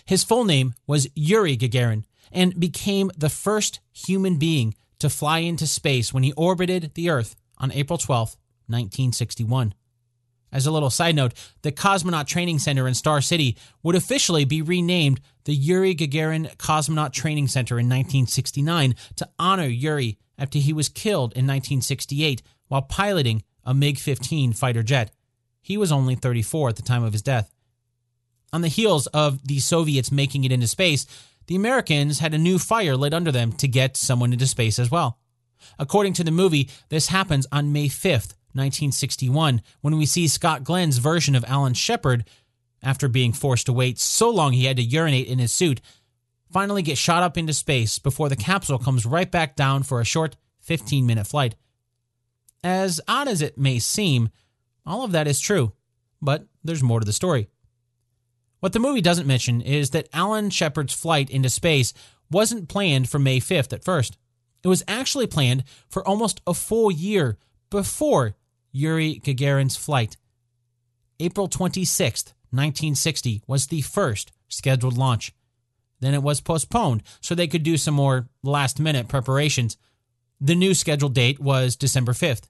His 0.05 0.25
full 0.25 0.45
name 0.45 0.75
was 0.87 1.09
Yuri 1.14 1.57
Gagarin 1.57 2.05
and 2.31 2.59
became 2.59 3.11
the 3.16 3.31
first 3.31 3.81
human 3.93 4.37
being 4.37 4.75
to 5.05 5.11
fly 5.11 5.40
into 5.40 5.66
space 5.66 6.14
when 6.14 6.22
he 6.22 6.32
orbited 6.32 6.90
the 6.94 7.11
Earth 7.11 7.36
on 7.59 7.70
April 7.72 7.98
12, 7.98 8.38
1961. 8.68 9.74
As 10.50 10.66
a 10.66 10.70
little 10.70 10.88
side 10.88 11.14
note, 11.14 11.34
the 11.61 11.72
Cosmonaut 11.72 12.26
Training 12.26 12.59
Center 12.59 12.88
in 12.88 12.94
Star 12.94 13.20
City 13.20 13.59
would 13.82 13.96
officially 13.96 14.46
be 14.46 14.62
renamed 14.62 15.20
the 15.44 15.55
Yuri 15.55 15.94
Gagarin 15.94 16.57
Cosmonaut 16.57 17.12
Training 17.12 17.48
Center 17.48 17.74
in 17.74 17.84
1969 17.84 18.94
to 19.16 19.28
honor 19.38 19.66
Yuri 19.66 20.16
after 20.38 20.59
he 20.59 20.72
was 20.72 20.88
killed 20.88 21.32
in 21.32 21.44
1968 21.44 22.40
while 22.68 22.80
piloting 22.80 23.42
a 23.62 23.74
MiG 23.74 23.98
15 23.98 24.55
fighter 24.55 24.82
jet. 24.82 25.11
He 25.61 25.76
was 25.76 25.92
only 25.92 26.14
34 26.14 26.70
at 26.70 26.76
the 26.76 26.82
time 26.82 27.05
of 27.05 27.12
his 27.12 27.20
death. 27.20 27.50
On 28.55 28.62
the 28.62 28.68
heels 28.68 29.07
of 29.09 29.46
the 29.46 29.59
Soviets 29.59 30.11
making 30.11 30.44
it 30.44 30.52
into 30.52 30.66
space, 30.66 31.07
the 31.47 31.57
Americans 31.57 32.18
had 32.18 32.34
a 32.34 32.38
new 32.38 32.59
fire 32.59 32.97
lit 32.97 33.14
under 33.14 33.32
them 33.32 33.53
to 33.53 33.68
get 33.68 33.97
someone 33.97 34.32
into 34.32 34.47
space 34.47 34.78
as 34.78 34.90
well. 34.90 35.18
According 35.78 36.12
to 36.14 36.24
the 36.24 36.30
movie, 36.30 36.70
this 36.88 37.09
happens 37.09 37.47
on 37.51 37.72
May 37.72 37.88
5th, 37.88 38.34
1961, 38.53 39.62
when 39.80 39.97
we 39.97 40.07
see 40.07 40.28
Scott 40.28 40.62
Glenn's 40.62 40.99
version 40.99 41.34
of 41.34 41.45
Alan 41.47 41.74
Shepard, 41.74 42.24
after 42.82 43.09
being 43.09 43.32
forced 43.32 43.66
to 43.66 43.72
wait 43.72 43.99
so 43.99 44.30
long 44.30 44.53
he 44.53 44.66
had 44.66 44.76
to 44.76 44.82
urinate 44.82 45.26
in 45.26 45.38
his 45.38 45.53
suit, 45.53 45.80
finally 46.53 46.82
get 46.82 46.99
shot 46.99 47.22
up 47.22 47.36
into 47.36 47.53
space 47.53 47.99
before 47.99 48.28
the 48.28 48.36
capsule 48.36 48.78
comes 48.78 49.07
right 49.07 49.30
back 49.30 49.57
down 49.57 49.82
for 49.82 50.01
a 50.01 50.05
short 50.05 50.36
15 50.61 51.05
minute 51.07 51.26
flight. 51.26 51.57
As 52.62 53.01
odd 53.09 53.26
as 53.26 53.42
it 53.42 53.59
may 53.59 53.78
seem, 53.78 54.30
all 54.86 55.03
of 55.03 55.12
that 55.12 55.26
is 55.26 55.40
true, 55.40 55.72
but 56.22 56.47
there's 56.62 56.82
more 56.82 57.01
to 57.01 57.07
the 57.07 57.12
story. 57.12 57.49
What 58.64 58.72
the 58.72 58.78
movie 58.78 59.02
doesn't 59.02 59.26
mention 59.26 59.60
is 59.60 59.90
that 59.90 60.08
Alan 60.14 60.48
Shepard's 60.48 60.94
flight 60.94 61.28
into 61.28 61.50
space 61.50 61.92
wasn't 62.30 62.70
planned 62.70 63.10
for 63.10 63.18
May 63.18 63.38
5th 63.38 63.74
at 63.74 63.84
first. 63.84 64.16
It 64.62 64.68
was 64.68 64.82
actually 64.88 65.26
planned 65.26 65.64
for 65.90 66.02
almost 66.08 66.40
a 66.46 66.54
full 66.54 66.90
year 66.90 67.36
before 67.68 68.36
Yuri 68.72 69.20
Gagarin's 69.22 69.76
flight. 69.76 70.16
April 71.20 71.46
26, 71.46 72.24
1960 72.52 73.42
was 73.46 73.66
the 73.66 73.82
first 73.82 74.32
scheduled 74.48 74.96
launch. 74.96 75.34
Then 76.00 76.14
it 76.14 76.22
was 76.22 76.40
postponed 76.40 77.02
so 77.20 77.34
they 77.34 77.46
could 77.46 77.64
do 77.64 77.76
some 77.76 77.92
more 77.92 78.30
last 78.42 78.80
minute 78.80 79.08
preparations. 79.08 79.76
The 80.40 80.54
new 80.54 80.72
scheduled 80.72 81.12
date 81.12 81.38
was 81.38 81.76
December 81.76 82.12
5th, 82.12 82.48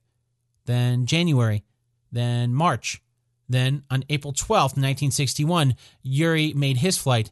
then 0.67 1.07
January, 1.07 1.65
then 2.13 2.55
March. 2.55 3.03
Then 3.49 3.85
on 3.91 4.05
April 4.09 4.33
12, 4.33 4.73
1961, 4.73 5.75
Yuri 6.03 6.53
made 6.55 6.79
his 6.79 6.97
flight. 6.97 7.31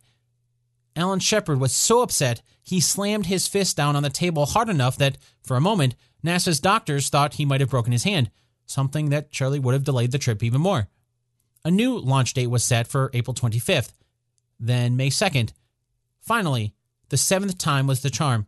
Alan 0.94 1.20
Shepard 1.20 1.58
was 1.58 1.72
so 1.72 2.02
upset 2.02 2.42
he 2.62 2.80
slammed 2.80 3.26
his 3.26 3.48
fist 3.48 3.76
down 3.76 3.96
on 3.96 4.02
the 4.02 4.10
table 4.10 4.46
hard 4.46 4.68
enough 4.68 4.96
that, 4.98 5.18
for 5.42 5.56
a 5.56 5.60
moment, 5.60 5.94
NASA's 6.24 6.60
doctors 6.60 7.08
thought 7.08 7.34
he 7.34 7.44
might 7.44 7.60
have 7.60 7.70
broken 7.70 7.92
his 7.92 8.04
hand, 8.04 8.30
something 8.66 9.10
that 9.10 9.28
surely 9.30 9.58
would 9.58 9.74
have 9.74 9.84
delayed 9.84 10.12
the 10.12 10.18
trip 10.18 10.42
even 10.42 10.60
more. 10.60 10.88
A 11.64 11.70
new 11.70 11.98
launch 11.98 12.34
date 12.34 12.48
was 12.48 12.62
set 12.62 12.86
for 12.86 13.10
April 13.14 13.34
25th, 13.34 13.92
then 14.60 14.96
May 14.96 15.10
2nd. 15.10 15.52
Finally, 16.20 16.74
the 17.08 17.16
seventh 17.16 17.58
time 17.58 17.86
was 17.86 18.00
the 18.00 18.10
charm. 18.10 18.46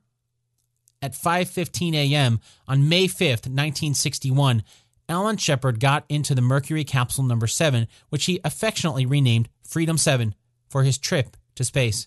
At 1.03 1.13
5:15 1.13 1.95
a.m. 1.95 2.41
on 2.67 2.89
May 2.89 3.07
5th, 3.07 3.47
1961, 3.47 4.63
Alan 5.09 5.37
Shepard 5.37 5.81
got 5.81 6.05
into 6.09 6.35
the 6.35 6.41
Mercury 6.43 6.85
capsule 6.85 7.25
number 7.25 7.47
7, 7.47 7.87
which 8.09 8.25
he 8.25 8.41
affectionately 8.45 9.05
renamed 9.05 9.49
Freedom 9.63 9.99
7 9.99 10.35
for 10.69 10.83
his 10.83 10.99
trip 10.99 11.37
to 11.55 11.65
space. 11.65 12.07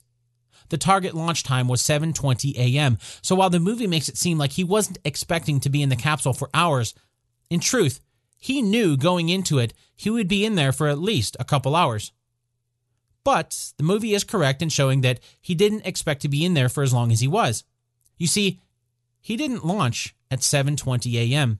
The 0.69 0.77
target 0.77 1.13
launch 1.13 1.43
time 1.43 1.67
was 1.67 1.81
7:20 1.81 2.55
a.m. 2.57 2.97
So 3.21 3.35
while 3.35 3.49
the 3.49 3.59
movie 3.59 3.87
makes 3.87 4.09
it 4.09 4.17
seem 4.17 4.37
like 4.37 4.51
he 4.53 4.63
wasn't 4.63 4.97
expecting 5.05 5.59
to 5.61 5.69
be 5.69 5.81
in 5.81 5.89
the 5.89 5.95
capsule 5.95 6.33
for 6.33 6.49
hours, 6.53 6.93
in 7.49 7.59
truth, 7.59 8.01
he 8.37 8.61
knew 8.61 8.97
going 8.97 9.29
into 9.29 9.59
it 9.59 9.73
he 9.95 10.09
would 10.09 10.27
be 10.27 10.45
in 10.45 10.55
there 10.55 10.71
for 10.71 10.87
at 10.87 10.99
least 10.99 11.37
a 11.39 11.45
couple 11.45 11.75
hours. 11.75 12.11
But 13.23 13.73
the 13.77 13.83
movie 13.83 14.13
is 14.13 14.23
correct 14.23 14.61
in 14.61 14.69
showing 14.69 15.01
that 15.01 15.19
he 15.41 15.55
didn't 15.55 15.85
expect 15.85 16.21
to 16.21 16.29
be 16.29 16.45
in 16.45 16.53
there 16.53 16.69
for 16.69 16.83
as 16.83 16.93
long 16.93 17.11
as 17.11 17.19
he 17.19 17.27
was. 17.27 17.63
You 18.17 18.27
see, 18.27 18.59
he 19.19 19.37
didn't 19.37 19.65
launch 19.65 20.15
at 20.29 20.39
7:20 20.39 21.13
a.m. 21.31 21.59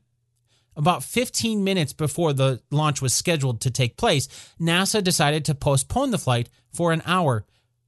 About 0.77 1.03
15 1.03 1.63
minutes 1.63 1.91
before 1.91 2.33
the 2.33 2.61
launch 2.69 3.01
was 3.01 3.11
scheduled 3.11 3.61
to 3.61 3.71
take 3.71 3.97
place, 3.97 4.27
NASA 4.61 5.03
decided 5.03 5.43
to 5.45 5.55
postpone 5.55 6.11
the 6.11 6.19
flight 6.19 6.49
for 6.71 6.93
an 6.93 7.01
hour 7.03 7.45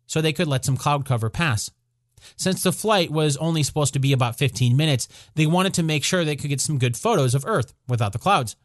so 0.07 0.21
they 0.21 0.33
could 0.33 0.47
let 0.47 0.65
some 0.65 0.75
cloud 0.75 1.05
cover 1.05 1.29
pass. 1.29 1.69
Since 2.35 2.63
the 2.63 2.71
flight 2.71 3.11
was 3.11 3.37
only 3.37 3.61
supposed 3.61 3.93
to 3.93 3.99
be 3.99 4.11
about 4.11 4.39
15 4.39 4.75
minutes, 4.75 5.07
they 5.35 5.45
wanted 5.45 5.75
to 5.75 5.83
make 5.83 6.03
sure 6.03 6.25
they 6.25 6.35
could 6.35 6.49
get 6.49 6.59
some 6.59 6.79
good 6.79 6.97
photos 6.97 7.35
of 7.35 7.45
Earth 7.45 7.75
without 7.87 8.11
the 8.11 8.19
clouds. 8.19 8.55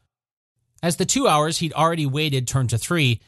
As 0.82 0.96
the 0.96 1.04
two 1.04 1.28
hours 1.28 1.58
he'd 1.58 1.74
already 1.74 2.06
waited 2.06 2.48
turned 2.48 2.70
to 2.70 2.78
three, 2.78 3.20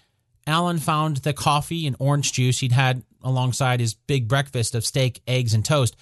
Alan 0.46 0.78
found 0.78 1.18
the 1.18 1.34
coffee 1.34 1.86
and 1.86 1.94
orange 1.98 2.32
juice 2.32 2.60
he'd 2.60 2.72
had 2.72 3.02
alongside 3.22 3.80
his 3.80 3.94
big 3.94 4.28
breakfast 4.28 4.74
of 4.74 4.86
steak, 4.86 5.20
eggs, 5.26 5.52
and 5.52 5.64
toast 5.64 5.94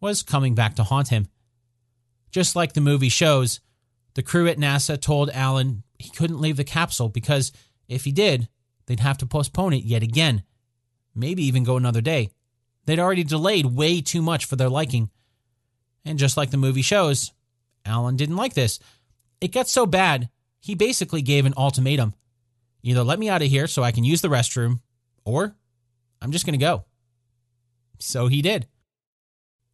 was 0.00 0.22
coming 0.22 0.54
back 0.54 0.76
to 0.76 0.82
haunt 0.82 1.08
him. 1.08 1.28
Just 2.30 2.56
like 2.56 2.72
the 2.72 2.80
movie 2.80 3.08
shows, 3.10 3.60
the 4.20 4.26
crew 4.26 4.46
at 4.48 4.58
NASA 4.58 5.00
told 5.00 5.30
Alan 5.30 5.82
he 5.98 6.10
couldn't 6.10 6.42
leave 6.42 6.58
the 6.58 6.64
capsule 6.64 7.08
because 7.08 7.52
if 7.88 8.04
he 8.04 8.12
did, 8.12 8.50
they'd 8.84 9.00
have 9.00 9.16
to 9.16 9.26
postpone 9.26 9.72
it 9.72 9.84
yet 9.84 10.02
again 10.02 10.42
maybe 11.14 11.42
even 11.44 11.64
go 11.64 11.78
another 11.78 12.02
day. 12.02 12.28
They'd 12.84 12.98
already 12.98 13.24
delayed 13.24 13.64
way 13.64 14.02
too 14.02 14.20
much 14.20 14.44
for 14.44 14.56
their 14.56 14.68
liking. 14.68 15.08
And 16.04 16.18
just 16.18 16.36
like 16.36 16.50
the 16.50 16.58
movie 16.58 16.82
shows, 16.82 17.32
Alan 17.86 18.16
didn't 18.16 18.36
like 18.36 18.52
this. 18.52 18.78
It 19.40 19.54
got 19.54 19.68
so 19.68 19.86
bad, 19.86 20.28
he 20.60 20.74
basically 20.74 21.22
gave 21.22 21.46
an 21.46 21.54
ultimatum 21.56 22.12
either 22.82 23.02
let 23.02 23.18
me 23.18 23.30
out 23.30 23.40
of 23.40 23.48
here 23.48 23.66
so 23.66 23.82
I 23.82 23.92
can 23.92 24.04
use 24.04 24.20
the 24.20 24.28
restroom, 24.28 24.80
or 25.24 25.56
I'm 26.20 26.30
just 26.30 26.44
going 26.44 26.58
to 26.58 26.64
go. 26.64 26.84
So 27.98 28.26
he 28.26 28.42
did. 28.42 28.66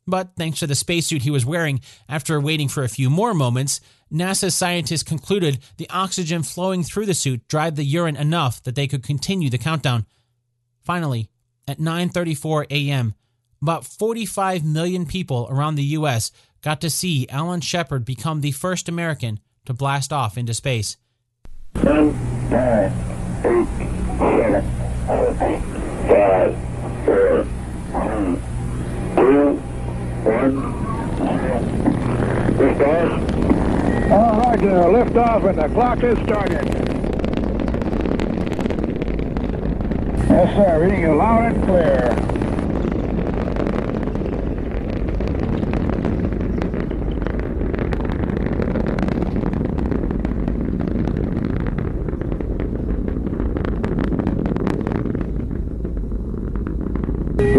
But 0.07 0.36
thanks 0.36 0.61
to 0.61 0.66
the 0.66 0.74
spacesuit 0.74 1.22
he 1.22 1.30
was 1.30 1.44
wearing, 1.44 1.80
after 2.09 2.40
waiting 2.40 2.68
for 2.68 2.84
a 2.84 2.88
few 2.88 3.11
more 3.11 3.34
moments, 3.34 3.80
NASA 4.12 4.52
scientists 4.52 5.02
concluded 5.02 5.59
the 5.78 5.90
oxygen 5.90 6.44
flowing 6.44 6.84
through 6.84 7.07
the 7.07 7.14
suit 7.14 7.48
dried 7.48 7.74
the 7.74 7.84
urine 7.84 8.16
enough 8.16 8.62
that 8.62 8.76
they 8.76 8.86
could 8.86 9.02
continue 9.02 9.50
the 9.50 9.59
countdown. 9.59 10.07
Finally, 10.84 11.28
at 11.66 11.78
9:34 11.78 12.66
a.m., 12.70 13.14
about 13.61 13.84
45 13.84 14.64
million 14.64 15.07
people 15.07 15.48
around 15.50 15.74
the 15.74 15.82
US 15.98 16.30
got 16.62 16.80
to 16.82 16.90
see 16.90 17.28
Alan 17.28 17.61
Shepard 17.61 18.04
become 18.04 18.40
the 18.40 18.52
first 18.52 18.88
American 18.88 19.40
to 19.64 19.74
blast 19.74 20.12
off 20.12 20.38
into 20.38 20.54
space. 20.54 20.96
10, 21.74 22.50
9, 22.50 22.92
8, 23.44 23.66
7, 24.18 24.64
6, 25.38 25.64
5, 26.07 26.57
4, 27.07 27.46
3, 27.94 28.38
2, 29.16 29.66
1. 30.27 30.57
Lift 32.59 32.81
off. 32.81 33.12
All 34.11 34.41
right, 34.41 34.62
uh, 34.62 34.89
lift 34.89 35.16
off 35.16 35.45
and 35.45 35.59
the 35.59 35.68
clock 35.68 36.03
is 36.03 36.18
started. 36.24 36.66
Yes, 40.29 40.57
sir. 40.57 40.83
Reading 40.83 41.03
you 41.03 41.14
loud 41.14 41.53
and 41.53 41.64
clear. 41.64 42.45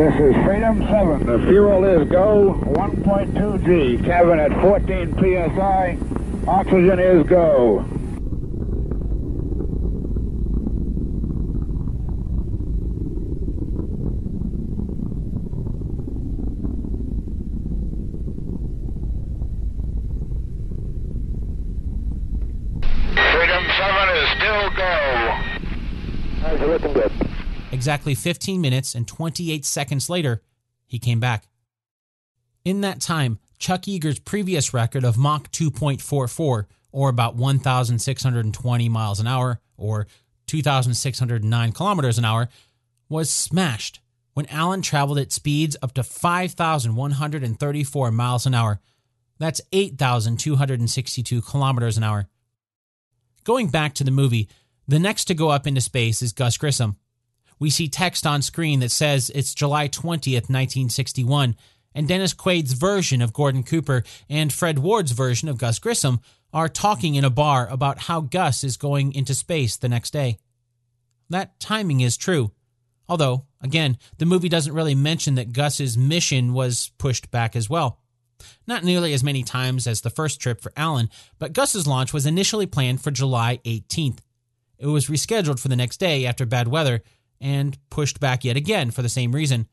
This 0.08 0.36
is 0.38 0.46
Freedom 0.46 0.80
7. 0.84 1.26
The 1.26 1.38
fuel 1.50 1.84
is 1.84 2.08
go 2.10 2.54
1.2 2.64 3.66
G. 3.66 4.02
Cabin 4.06 4.40
at 4.40 4.54
14 4.62 5.14
psi. 5.20 5.98
Oxygen 6.48 6.98
is 6.98 7.28
go. 7.28 7.84
You're 26.60 26.68
looking 26.70 26.94
good. 26.94 27.12
Exactly 27.88 28.16
15 28.16 28.60
minutes 28.60 28.96
and 28.96 29.08
28 29.08 29.64
seconds 29.64 30.10
later, 30.10 30.42
he 30.88 31.00
came 31.00 31.22
back. 31.22 31.48
In 32.66 32.82
that 32.82 33.00
time, 33.00 33.40
Chuck 33.60 33.88
Yeager's 33.88 34.20
previous 34.20 34.74
record 34.74 35.06
of 35.06 35.18
Mach 35.18 35.50
2.44, 35.54 36.66
or 36.92 37.08
about 37.08 37.38
1,620 37.38 38.90
miles 38.90 39.22
an 39.22 39.28
hour, 39.28 39.62
or 39.78 40.06
2,609 40.48 41.72
kilometers 41.72 42.18
an 42.18 42.26
hour, 42.26 42.50
was 43.08 43.30
smashed 43.30 44.02
when 44.34 44.48
Alan 44.48 44.82
traveled 44.82 45.20
at 45.20 45.32
speeds 45.32 45.78
up 45.82 45.94
to 45.94 46.04
5,134 46.04 48.12
miles 48.12 48.46
an 48.46 48.54
hour. 48.54 48.82
That's 49.40 49.62
8,262 49.72 51.42
kilometers 51.42 51.96
an 51.96 52.04
hour. 52.04 52.28
Going 53.46 53.70
back 53.70 53.94
to 53.94 54.04
the 54.04 54.12
movie, 54.12 54.50
the 54.90 55.00
next 55.00 55.24
to 55.30 55.34
go 55.34 55.48
up 55.48 55.66
into 55.66 55.80
space 55.80 56.22
is 56.22 56.34
Gus 56.34 56.58
Grissom. 56.58 56.98
We 57.60 57.70
see 57.70 57.88
text 57.88 58.28
on 58.28 58.42
screen 58.42 58.80
that 58.82 58.92
says 58.92 59.32
it's 59.34 59.56
July 59.56 59.88
20th, 59.88 60.50
1961, 60.50 61.56
and 61.96 62.08
Dennis 62.08 62.34
Quaid's 62.34 62.74
version 62.74 63.22
of 63.22 63.34
Gordon 63.34 63.64
Cooper 63.64 64.04
and 64.30 64.54
Fred 64.54 64.80
Ward's 64.80 65.12
version 65.12 65.50
of 65.50 65.58
Gus 65.58 65.80
Grissom 65.80 66.20
are 66.54 66.70
talking 66.70 67.16
in 67.16 67.26
a 67.26 67.30
bar 67.30 67.68
about 67.70 68.04
how 68.04 68.22
Gus 68.22 68.64
is 68.64 68.78
going 68.78 69.14
into 69.14 69.34
space 69.34 69.78
the 69.78 69.90
next 69.90 70.12
day. 70.12 70.38
That 71.30 71.60
timing 71.60 72.02
is 72.02 72.16
true. 72.16 72.52
Although, 73.10 73.46
again, 73.62 73.98
the 74.18 74.26
movie 74.26 74.50
doesn't 74.50 74.74
really 74.74 74.96
mention 74.96 75.36
that 75.36 75.54
Gus's 75.54 75.98
mission 75.98 76.54
was 76.54 76.92
pushed 76.98 77.32
back 77.32 77.56
as 77.56 77.70
well. 77.70 78.00
Not 78.68 78.84
nearly 78.84 79.14
as 79.14 79.24
many 79.24 79.44
times 79.44 79.88
as 79.88 80.02
the 80.02 80.10
first 80.10 80.40
trip 80.40 80.62
for 80.62 80.72
Alan, 80.78 81.10
but 81.40 81.54
Gus's 81.54 81.88
launch 81.88 82.14
was 82.14 82.26
initially 82.26 82.66
planned 82.66 83.02
for 83.02 83.12
July 83.12 83.60
18th. 83.66 84.20
It 84.78 84.88
was 84.88 85.08
rescheduled 85.08 85.60
for 85.60 85.70
the 85.70 85.76
next 85.76 85.98
day 85.98 86.26
after 86.26 86.46
bad 86.46 86.68
weather 86.68 87.02
and 87.40 87.78
pushed 87.90 88.20
back 88.20 88.44
yet 88.44 88.58
again 88.58 88.92
for 88.92 89.02
the 89.02 89.10
same 89.10 89.34
reason. 89.34 89.68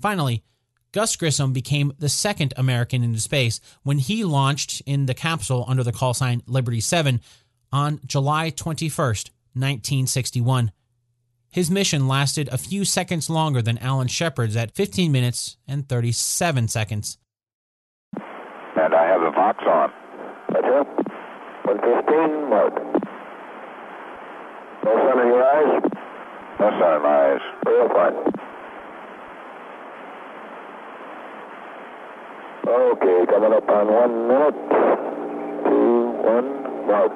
Finally, 0.00 0.42
Gus 0.92 1.16
Grissom 1.16 1.52
became 1.52 1.92
the 1.98 2.08
second 2.08 2.52
American 2.56 3.02
into 3.02 3.20
space 3.20 3.60
when 3.82 3.98
he 3.98 4.24
launched 4.24 4.82
in 4.84 5.06
the 5.06 5.14
capsule 5.14 5.64
under 5.66 5.82
the 5.82 5.92
call 5.92 6.12
sign 6.12 6.42
Liberty 6.46 6.80
7 6.80 7.20
on 7.72 8.00
July 8.06 8.50
21st, 8.50 9.30
1961. 9.54 10.70
His 11.50 11.70
mission 11.70 12.08
lasted 12.08 12.48
a 12.48 12.58
few 12.58 12.84
seconds 12.84 13.30
longer 13.30 13.62
than 13.62 13.78
Alan 13.78 14.08
Shepard's 14.08 14.56
at 14.56 14.74
15 14.74 15.10
minutes 15.12 15.56
and 15.66 15.88
37 15.88 16.68
seconds. 16.68 17.18
And 18.14 18.94
I 18.94 19.06
have 19.06 19.20
the 19.20 19.30
Vox 19.30 19.58
on. 19.66 19.90
Roger. 20.48 20.84
115, 21.64 22.50
mark. 22.50 22.74
No 24.84 24.92
sun 24.96 25.20
in 25.20 25.28
your 25.28 25.44
eyes? 25.44 25.82
No 26.62 26.70
sun 26.78 26.94
in 26.94 27.02
my 27.02 27.32
eyes. 27.32 27.40
Real 27.66 27.88
fine. 27.88 28.14
Okay, 32.68 33.26
coming 33.28 33.52
up 33.52 33.68
on 33.68 33.86
one 33.92 34.28
minute. 34.28 34.54
Two, 35.64 36.12
one, 36.22 36.86
mark. 36.86 37.14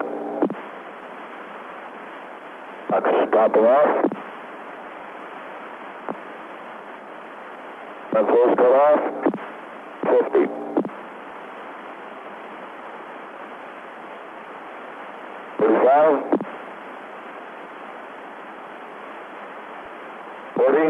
Box 2.90 3.08
stopping 3.28 3.62
off. 3.62 4.10
Front 8.10 8.28
force 8.28 8.54
cut 8.58 8.74
off. 8.74 9.00
50. 10.02 10.66
Thirty-five. 15.60 16.35
40. 20.56 20.88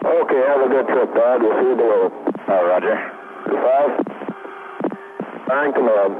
Okay, 0.00 0.40
have 0.46 0.62
a 0.62 0.68
good 0.70 0.86
trip, 0.86 1.10
Bud. 1.12 1.42
We'll 1.42 1.58
see 1.60 1.68
you 1.70 1.76
below. 1.76 2.10
All 2.48 2.64
right, 2.64 2.80
Roger. 2.80 2.96
35. 3.46 4.06
Fine 5.46 5.72
command. 5.74 6.12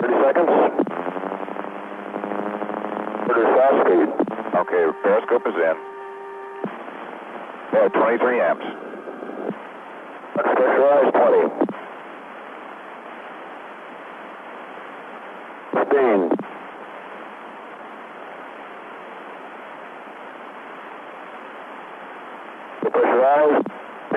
30 0.00 0.14
seconds. 0.22 0.50
Quarter 3.26 3.46
south 3.58 3.76
speed. 3.82 4.08
Okay, 4.54 4.84
periscope 5.02 5.46
is 5.46 5.56
in. 5.58 5.76
Yeah, 7.74 7.88
23 7.88 8.40
amps. 8.40 8.66
Pressurized 10.34 11.12
20. 11.14 11.68
15. 15.74 16.47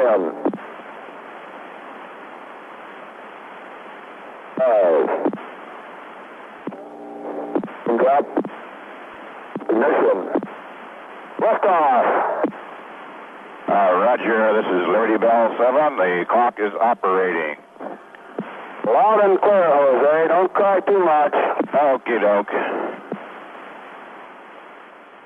Ten. 0.01 0.31
Five. 4.57 5.07
Drop. 7.99 8.25
Ignition. 9.69 10.19
Liftoff. 11.39 12.05
Uh, 13.67 13.93
Roger, 14.01 14.53
this 14.57 14.65
is 14.65 14.87
Liberty 14.89 15.17
Bell 15.19 15.55
7. 15.59 15.97
The 15.97 16.25
clock 16.29 16.55
is 16.57 16.73
operating. 16.81 17.63
Loud 18.87 19.19
and 19.23 19.39
clear, 19.39 19.69
Jose. 19.69 20.27
Don't 20.29 20.53
cry 20.53 20.79
too 20.79 20.99
much. 21.05 21.33
Okie 21.75 22.19
doke. 22.19 22.49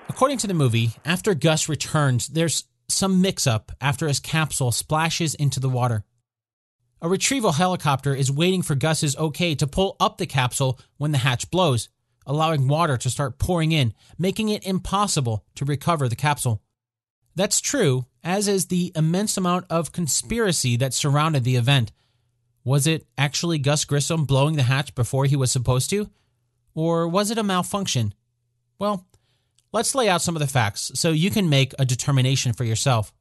According 0.09 0.37
to 0.39 0.47
the 0.47 0.53
movie, 0.53 0.91
after 1.05 1.33
Gus 1.33 1.69
returns, 1.69 2.27
there's 2.27 2.65
some 2.95 3.21
mix 3.21 3.45
up 3.45 3.71
after 3.79 4.07
his 4.07 4.19
capsule 4.19 4.71
splashes 4.71 5.35
into 5.35 5.59
the 5.59 5.69
water. 5.69 6.03
A 7.01 7.09
retrieval 7.09 7.51
helicopter 7.51 8.15
is 8.15 8.31
waiting 8.31 8.61
for 8.61 8.73
Gus's 8.73 9.15
okay 9.17 9.53
to 9.55 9.67
pull 9.67 9.95
up 9.99 10.17
the 10.17 10.25
capsule 10.25 10.79
when 10.97 11.11
the 11.11 11.19
hatch 11.19 11.51
blows, 11.51 11.89
allowing 12.25 12.67
water 12.67 12.97
to 12.97 13.09
start 13.09 13.37
pouring 13.37 13.71
in, 13.71 13.93
making 14.17 14.49
it 14.49 14.65
impossible 14.65 15.45
to 15.55 15.65
recover 15.65 16.07
the 16.07 16.15
capsule. 16.15 16.63
That's 17.35 17.59
true, 17.59 18.05
as 18.23 18.47
is 18.47 18.67
the 18.67 18.91
immense 18.95 19.37
amount 19.37 19.65
of 19.69 19.91
conspiracy 19.91 20.77
that 20.77 20.93
surrounded 20.93 21.43
the 21.43 21.57
event. 21.57 21.91
Was 22.63 22.87
it 22.87 23.05
actually 23.17 23.59
Gus 23.59 23.85
Grissom 23.85 24.25
blowing 24.25 24.55
the 24.55 24.63
hatch 24.63 24.95
before 24.95 25.25
he 25.25 25.35
was 25.35 25.51
supposed 25.51 25.89
to? 25.91 26.09
Or 26.73 27.07
was 27.07 27.29
it 27.29 27.37
a 27.37 27.43
malfunction? 27.43 28.13
Well, 28.79 29.05
let's 29.75 29.93
lay 29.93 30.07
out 30.07 30.21
some 30.21 30.37
of 30.37 30.39
the 30.39 30.47
facts 30.47 30.89
so 30.95 31.11
you 31.11 31.29
can 31.29 31.49
make 31.49 31.73
a 31.77 31.83
determination 31.83 32.53
for 32.53 32.63
yourself. 32.63 33.11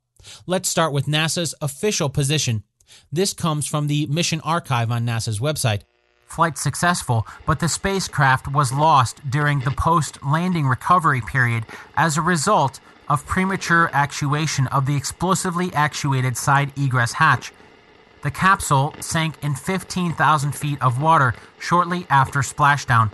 Let's 0.46 0.68
start 0.68 0.92
with 0.92 1.06
NASA's 1.06 1.52
official 1.60 2.08
position. 2.08 2.62
This 3.10 3.32
comes 3.32 3.66
from 3.66 3.88
the 3.88 4.06
mission 4.06 4.40
archive 4.42 4.92
on 4.92 5.04
NASA's 5.04 5.40
website. 5.40 5.80
Flight 6.28 6.56
successful, 6.56 7.26
but 7.44 7.58
the 7.58 7.68
spacecraft 7.68 8.46
was 8.46 8.72
lost 8.72 9.18
during 9.28 9.60
the 9.60 9.72
post 9.72 10.24
landing 10.24 10.68
recovery 10.68 11.20
period 11.20 11.66
as 11.96 12.16
a 12.16 12.22
result 12.22 12.78
of 13.08 13.26
premature 13.26 13.90
actuation 13.92 14.68
of 14.68 14.86
the 14.86 14.96
explosively 14.96 15.72
actuated 15.72 16.36
side 16.36 16.70
egress 16.78 17.14
hatch. 17.14 17.52
The 18.22 18.30
capsule 18.30 18.94
sank 19.00 19.34
in 19.42 19.56
15,000 19.56 20.52
feet 20.52 20.80
of 20.80 21.02
water 21.02 21.34
shortly 21.58 22.06
after 22.08 22.40
splashdown. 22.40 23.10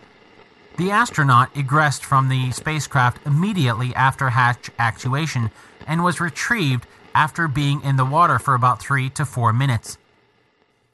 The 0.81 0.93
astronaut 0.93 1.53
egressed 1.53 2.05
from 2.05 2.31
the 2.31 2.53
spacecraft 2.53 3.27
immediately 3.27 3.95
after 3.95 4.31
hatch 4.31 4.71
actuation 4.79 5.51
and 5.87 6.03
was 6.03 6.23
retrieved 6.23 6.87
after 7.15 7.49
being 7.49 7.83
in 7.83 7.97
the 7.97 8.05
water 8.07 8.39
for 8.39 8.55
about 8.55 8.81
three 8.81 9.11
to 9.11 9.27
four 9.27 9.53
minutes. 9.53 9.99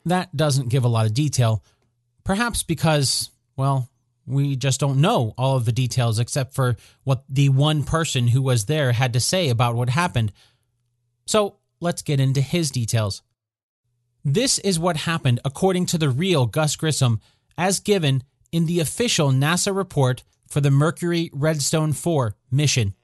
That 0.05 0.37
doesn't 0.37 0.71
give 0.71 0.83
a 0.83 0.89
lot 0.89 1.07
of 1.07 1.15
detail, 1.15 1.63
perhaps 2.25 2.65
because, 2.65 3.31
well, 3.57 3.89
we 4.27 4.57
just 4.57 4.81
don't 4.81 5.01
know 5.01 5.35
all 5.39 5.57
of 5.57 5.67
the 5.67 5.71
details 5.71 6.19
except 6.19 6.53
for 6.53 6.75
what 7.05 7.23
the 7.29 7.51
one 7.51 7.85
person 7.85 8.27
who 8.27 8.43
was 8.43 8.65
there 8.65 8.91
had 8.91 9.13
to 9.13 9.21
say 9.21 9.51
about 9.51 9.77
what 9.77 9.91
happened. 9.91 10.33
So 11.27 11.59
let's 11.79 12.03
get 12.03 12.19
into 12.19 12.41
his 12.41 12.73
details. 12.73 13.23
This 14.25 14.59
is 14.59 14.81
what 14.81 14.97
happened 14.97 15.39
according 15.45 15.87
to 15.87 15.97
the 15.97 16.09
real 16.09 16.47
Gus 16.47 16.75
Grissom, 16.75 17.21
as 17.57 17.79
given 17.79 18.25
in 18.57 18.65
the 18.65 18.81
official 18.81 19.33
NASA 19.33 19.77
report 19.77 20.23
for 20.49 20.63
the 20.63 20.71
Mercury 20.71 21.29
Redstone 21.35 21.93
4 21.93 22.35
mission. 22.51 22.95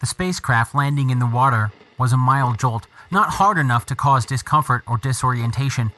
The 0.00 0.06
spacecraft 0.06 0.74
landing 0.74 1.10
in 1.10 1.18
the 1.18 1.26
water 1.26 1.70
was 1.98 2.14
a 2.14 2.16
mild 2.16 2.58
jolt, 2.58 2.86
not 3.10 3.34
hard 3.34 3.58
enough 3.58 3.84
to 3.84 3.94
cause 3.94 4.24
discomfort 4.24 4.82
or 4.86 4.96
disorientation. 4.96 5.92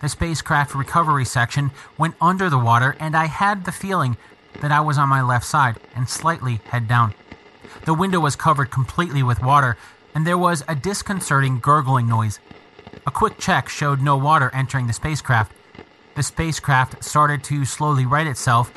The 0.00 0.08
spacecraft 0.08 0.72
recovery 0.72 1.24
section 1.24 1.72
went 1.98 2.14
under 2.20 2.48
the 2.48 2.60
water, 2.60 2.94
and 3.00 3.16
I 3.16 3.24
had 3.24 3.64
the 3.64 3.72
feeling 3.72 4.16
that 4.60 4.70
I 4.70 4.78
was 4.78 4.98
on 4.98 5.08
my 5.08 5.22
left 5.22 5.44
side 5.44 5.80
and 5.96 6.08
slightly 6.08 6.60
head 6.66 6.86
down. 6.86 7.14
The 7.86 7.94
window 7.94 8.20
was 8.20 8.36
covered 8.36 8.70
completely 8.70 9.24
with 9.24 9.42
water, 9.42 9.76
and 10.14 10.24
there 10.24 10.38
was 10.38 10.62
a 10.68 10.76
disconcerting 10.76 11.58
gurgling 11.58 12.06
noise. 12.06 12.38
A 13.04 13.10
quick 13.10 13.38
check 13.38 13.68
showed 13.68 14.00
no 14.00 14.16
water 14.16 14.48
entering 14.54 14.86
the 14.86 14.92
spacecraft. 14.92 15.50
The 16.14 16.22
spacecraft 16.22 17.02
started 17.02 17.42
to 17.44 17.64
slowly 17.64 18.04
right 18.04 18.26
itself, 18.26 18.72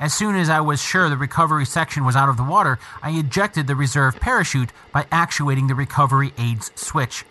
As 0.00 0.14
soon 0.14 0.36
as 0.36 0.48
I 0.48 0.60
was 0.60 0.80
sure 0.80 1.08
the 1.08 1.16
recovery 1.16 1.66
section 1.66 2.04
was 2.04 2.14
out 2.14 2.28
of 2.28 2.36
the 2.36 2.44
water, 2.44 2.78
I 3.02 3.10
ejected 3.10 3.66
the 3.66 3.74
reserve 3.74 4.20
parachute 4.20 4.70
by 4.92 5.06
actuating 5.10 5.66
the 5.66 5.74
recovery 5.74 6.32
aids 6.38 6.70
switch. 6.76 7.24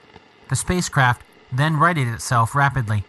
The 0.50 0.58
spacecraft 0.58 1.22
then 1.52 1.78
righted 1.78 2.10
itself 2.10 2.56
rapidly. 2.56 3.06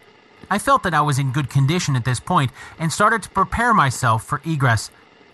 I 0.49 0.59
felt 0.59 0.83
that 0.83 0.93
I 0.93 1.01
was 1.01 1.19
in 1.19 1.33
good 1.33 1.49
condition 1.49 1.97
at 1.97 2.05
this 2.05 2.21
point 2.21 2.51
and 2.79 2.91
started 2.91 3.21
to 3.23 3.29
prepare 3.29 3.73
myself 3.73 4.23
for 4.23 4.41
egress. 4.45 4.91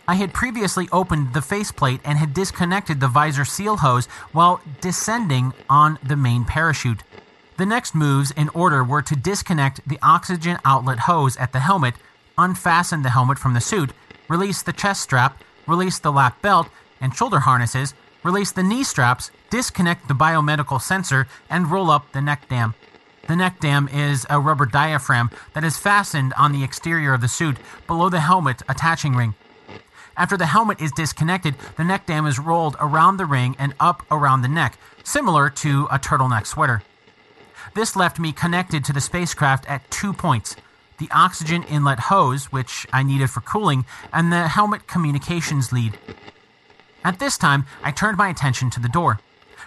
I 0.07 0.15
had 0.15 0.33
previously 0.33 0.89
opened 0.91 1.33
the 1.33 1.41
faceplate 1.41 2.01
and 2.03 2.17
had 2.17 2.33
disconnected 2.33 2.99
the 2.99 3.07
visor 3.07 3.45
seal 3.45 3.77
hose 3.77 4.07
while 4.31 4.59
descending 4.81 5.53
on 5.69 5.99
the 6.03 6.15
main 6.15 6.45
parachute. 6.45 7.03
The 7.57 7.65
next 7.65 7.95
moves 7.95 8.31
in 8.31 8.49
order 8.49 8.83
were 8.83 9.01
to 9.03 9.15
disconnect 9.15 9.87
the 9.87 9.99
oxygen 10.01 10.57
outlet 10.65 10.99
hose 10.99 11.37
at 11.37 11.53
the 11.53 11.61
helmet, 11.61 11.95
unfasten 12.37 13.01
the 13.01 13.11
helmet 13.11 13.39
from 13.39 13.53
the 13.53 13.61
suit, 13.61 13.93
release 14.27 14.61
the 14.61 14.73
chest 14.73 15.01
strap, 15.01 15.41
release 15.65 15.97
the 15.97 16.11
lap 16.11 16.41
belt 16.41 16.67
and 16.99 17.15
shoulder 17.15 17.39
harnesses, 17.39 17.93
release 18.23 18.51
the 18.51 18.63
knee 18.63 18.83
straps, 18.83 19.31
disconnect 19.49 20.09
the 20.09 20.13
biomedical 20.13 20.81
sensor, 20.81 21.27
and 21.49 21.71
roll 21.71 21.89
up 21.89 22.11
the 22.11 22.21
neck 22.21 22.49
dam. 22.49 22.73
The 23.27 23.37
neck 23.37 23.61
dam 23.61 23.87
is 23.87 24.25
a 24.29 24.39
rubber 24.39 24.65
diaphragm 24.65 25.31
that 25.53 25.63
is 25.63 25.77
fastened 25.77 26.33
on 26.37 26.51
the 26.51 26.63
exterior 26.63 27.13
of 27.13 27.21
the 27.21 27.29
suit 27.29 27.55
below 27.87 28.09
the 28.09 28.19
helmet 28.19 28.63
attaching 28.67 29.15
ring. 29.15 29.33
After 30.17 30.35
the 30.35 30.45
helmet 30.47 30.81
is 30.81 30.91
disconnected, 30.91 31.55
the 31.77 31.85
neck 31.85 32.05
dam 32.05 32.25
is 32.25 32.37
rolled 32.37 32.75
around 32.81 33.15
the 33.15 33.25
ring 33.25 33.55
and 33.57 33.73
up 33.79 34.03
around 34.11 34.41
the 34.41 34.49
neck, 34.49 34.77
similar 35.05 35.49
to 35.51 35.87
a 35.89 35.97
turtleneck 35.97 36.45
sweater. 36.45 36.83
This 37.75 37.97
left 37.97 38.19
me 38.19 38.31
connected 38.31 38.85
to 38.85 38.93
the 38.93 39.01
spacecraft 39.01 39.65
at 39.69 39.91
two 39.91 40.13
points 40.13 40.55
the 40.97 41.09
oxygen 41.11 41.63
inlet 41.63 41.99
hose, 41.99 42.45
which 42.45 42.87
I 42.93 43.03
needed 43.03 43.29
for 43.29 43.41
cooling, 43.41 43.85
and 44.13 44.31
the 44.31 44.47
helmet 44.47 44.87
communications 44.87 45.73
lead. 45.73 45.99
At 47.03 47.19
this 47.19 47.37
time, 47.37 47.65
I 47.83 47.91
turned 47.91 48.17
my 48.17 48.29
attention 48.29 48.69
to 48.71 48.79
the 48.79 48.87
door. 48.87 49.19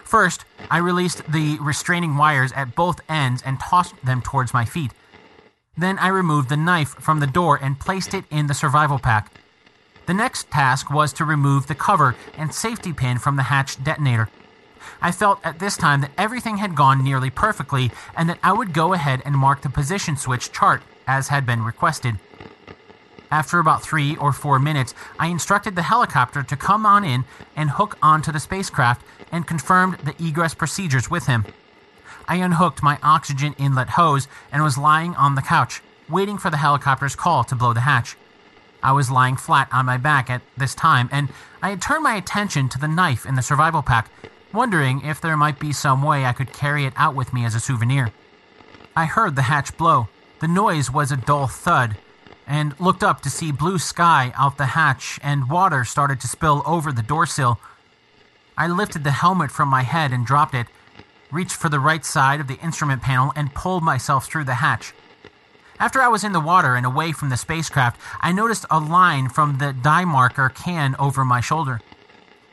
First, 0.03 0.43
I 0.71 0.79
released 0.79 1.31
the 1.31 1.59
restraining 1.61 2.17
wires 2.17 2.51
at 2.53 2.73
both 2.73 2.99
ends 3.07 3.43
and 3.45 3.59
tossed 3.59 3.93
them 4.03 4.23
towards 4.23 4.55
my 4.55 4.65
feet. 4.65 4.91
Then 5.77 5.99
I 5.99 6.07
removed 6.07 6.49
the 6.49 6.57
knife 6.57 6.95
from 6.99 7.19
the 7.19 7.27
door 7.27 7.59
and 7.61 7.79
placed 7.79 8.15
it 8.15 8.25
in 8.31 8.47
the 8.47 8.55
survival 8.55 8.97
pack. 8.97 9.31
The 10.07 10.15
next 10.15 10.49
task 10.49 10.89
was 10.89 11.13
to 11.13 11.25
remove 11.25 11.67
the 11.67 11.75
cover 11.75 12.15
and 12.35 12.51
safety 12.51 12.91
pin 12.91 13.19
from 13.19 13.35
the 13.35 13.43
hatch 13.43 13.83
detonator. 13.83 14.29
I 15.01 15.11
felt 15.11 15.39
at 15.43 15.59
this 15.59 15.77
time 15.77 16.01
that 16.01 16.11
everything 16.17 16.57
had 16.57 16.75
gone 16.75 17.03
nearly 17.03 17.29
perfectly 17.29 17.91
and 18.15 18.29
that 18.29 18.39
I 18.43 18.53
would 18.53 18.73
go 18.73 18.93
ahead 18.93 19.21
and 19.25 19.35
mark 19.35 19.61
the 19.61 19.69
position 19.69 20.17
switch 20.17 20.51
chart 20.51 20.81
as 21.07 21.29
had 21.29 21.45
been 21.45 21.63
requested. 21.63 22.19
After 23.31 23.59
about 23.59 23.83
three 23.83 24.15
or 24.15 24.33
four 24.33 24.57
minutes, 24.57 24.95
I 25.19 25.27
instructed 25.27 25.75
the 25.75 25.83
helicopter 25.83 26.41
to 26.41 26.57
come 26.57 26.85
on 26.85 27.03
in 27.03 27.25
and 27.55 27.69
hook 27.69 27.97
onto 28.01 28.31
the 28.31 28.39
spacecraft 28.39 29.05
and 29.31 29.45
confirmed 29.45 29.99
the 29.99 30.15
egress 30.23 30.55
procedures 30.55 31.11
with 31.11 31.27
him. 31.27 31.45
I 32.27 32.35
unhooked 32.35 32.81
my 32.81 32.97
oxygen 33.03 33.53
inlet 33.57 33.89
hose 33.89 34.27
and 34.51 34.63
was 34.63 34.77
lying 34.77 35.15
on 35.15 35.35
the 35.35 35.41
couch, 35.41 35.81
waiting 36.07 36.37
for 36.37 36.49
the 36.49 36.57
helicopter's 36.57 37.15
call 37.15 37.43
to 37.45 37.55
blow 37.55 37.73
the 37.73 37.81
hatch. 37.81 38.17
I 38.81 38.93
was 38.93 39.11
lying 39.11 39.35
flat 39.35 39.67
on 39.71 39.85
my 39.85 39.97
back 39.97 40.29
at 40.29 40.41
this 40.55 40.73
time, 40.73 41.09
and 41.11 41.29
I 41.61 41.69
had 41.69 41.81
turned 41.81 42.03
my 42.03 42.15
attention 42.15 42.69
to 42.69 42.79
the 42.79 42.87
knife 42.87 43.25
in 43.25 43.35
the 43.35 43.41
survival 43.41 43.81
pack, 43.81 44.09
wondering 44.53 45.01
if 45.05 45.21
there 45.21 45.37
might 45.37 45.59
be 45.59 45.73
some 45.73 46.01
way 46.01 46.25
I 46.25 46.33
could 46.33 46.53
carry 46.53 46.85
it 46.85 46.93
out 46.95 47.15
with 47.15 47.33
me 47.33 47.45
as 47.45 47.55
a 47.55 47.59
souvenir. 47.59 48.11
I 48.95 49.05
heard 49.05 49.35
the 49.35 49.43
hatch 49.43 49.77
blow. 49.77 50.07
The 50.39 50.47
noise 50.47 50.91
was 50.91 51.11
a 51.11 51.17
dull 51.17 51.47
thud, 51.47 51.97
and 52.47 52.79
looked 52.79 53.03
up 53.03 53.21
to 53.21 53.29
see 53.29 53.51
blue 53.51 53.77
sky 53.77 54.33
out 54.37 54.57
the 54.57 54.67
hatch, 54.67 55.19
and 55.21 55.49
water 55.49 55.83
started 55.85 56.19
to 56.21 56.27
spill 56.27 56.63
over 56.65 56.91
the 56.91 57.03
door 57.03 57.25
sill. 57.25 57.59
I 58.57 58.67
lifted 58.67 59.03
the 59.03 59.11
helmet 59.11 59.51
from 59.51 59.69
my 59.69 59.83
head 59.83 60.11
and 60.11 60.25
dropped 60.25 60.53
it, 60.53 60.67
reached 61.31 61.55
for 61.55 61.69
the 61.69 61.79
right 61.79 62.03
side 62.03 62.39
of 62.39 62.47
the 62.47 62.59
instrument 62.59 63.01
panel, 63.01 63.31
and 63.35 63.53
pulled 63.53 63.83
myself 63.83 64.25
through 64.25 64.45
the 64.45 64.55
hatch. 64.55 64.93
After 65.79 66.01
I 66.01 66.09
was 66.09 66.25
in 66.25 66.33
the 66.33 66.41
water 66.41 66.75
and 66.75 66.85
away 66.85 67.13
from 67.13 67.29
the 67.29 67.37
spacecraft, 67.37 68.01
I 68.19 68.33
noticed 68.33 68.65
a 68.69 68.79
line 68.79 69.29
from 69.29 69.59
the 69.59 69.71
dye 69.71 70.03
marker 70.03 70.49
can 70.49 70.95
over 70.99 71.23
my 71.23 71.39
shoulder. 71.39 71.79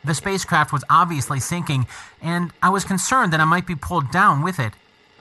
The 0.07 0.15
spacecraft 0.15 0.73
was 0.73 0.85
obviously 0.89 1.41
sinking, 1.41 1.89
and 2.23 2.53
I 2.63 2.69
was 2.69 2.85
concerned 2.85 3.33
that 3.33 3.41
I 3.41 3.45
might 3.45 3.67
be 3.67 3.75
pulled 3.75 4.13
down 4.13 4.41
with 4.41 4.61
it. 4.61 4.73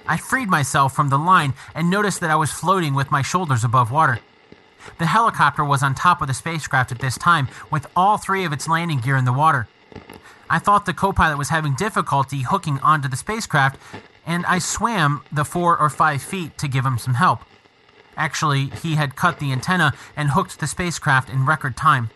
I 0.07 0.17
freed 0.17 0.47
myself 0.47 0.95
from 0.95 1.09
the 1.09 1.17
line 1.17 1.55
and 1.73 1.89
noticed 1.89 2.19
that 2.19 2.29
I 2.29 2.35
was 2.35 2.51
floating 2.51 2.93
with 2.93 3.09
my 3.09 3.23
shoulders 3.23 3.63
above 3.63 3.89
water. 3.89 4.19
The 4.99 5.07
helicopter 5.07 5.65
was 5.65 5.81
on 5.81 5.95
top 5.95 6.21
of 6.21 6.27
the 6.27 6.35
spacecraft 6.35 6.91
at 6.91 6.99
this 6.99 7.17
time, 7.17 7.47
with 7.71 7.87
all 7.95 8.19
three 8.19 8.45
of 8.45 8.53
its 8.53 8.67
landing 8.67 8.99
gear 8.99 9.17
in 9.17 9.25
the 9.25 9.33
water. 9.33 9.67
I 10.51 10.59
thought 10.59 10.85
the 10.85 10.93
co 10.93 11.11
pilot 11.11 11.39
was 11.39 11.49
having 11.49 11.73
difficulty 11.73 12.43
hooking 12.43 12.77
onto 12.81 13.07
the 13.07 13.17
spacecraft, 13.17 13.81
and 14.23 14.45
I 14.45 14.59
swam 14.59 15.23
the 15.31 15.45
four 15.45 15.75
or 15.75 15.89
five 15.89 16.21
feet 16.21 16.59
to 16.59 16.67
give 16.67 16.85
him 16.85 16.99
some 16.99 17.15
help. 17.15 17.39
Actually, 18.15 18.67
he 18.83 18.93
had 18.93 19.15
cut 19.15 19.39
the 19.39 19.51
antenna 19.51 19.93
and 20.15 20.29
hooked 20.29 20.59
the 20.59 20.67
spacecraft 20.67 21.27
in 21.27 21.47
record 21.47 21.75
time. 21.75 22.11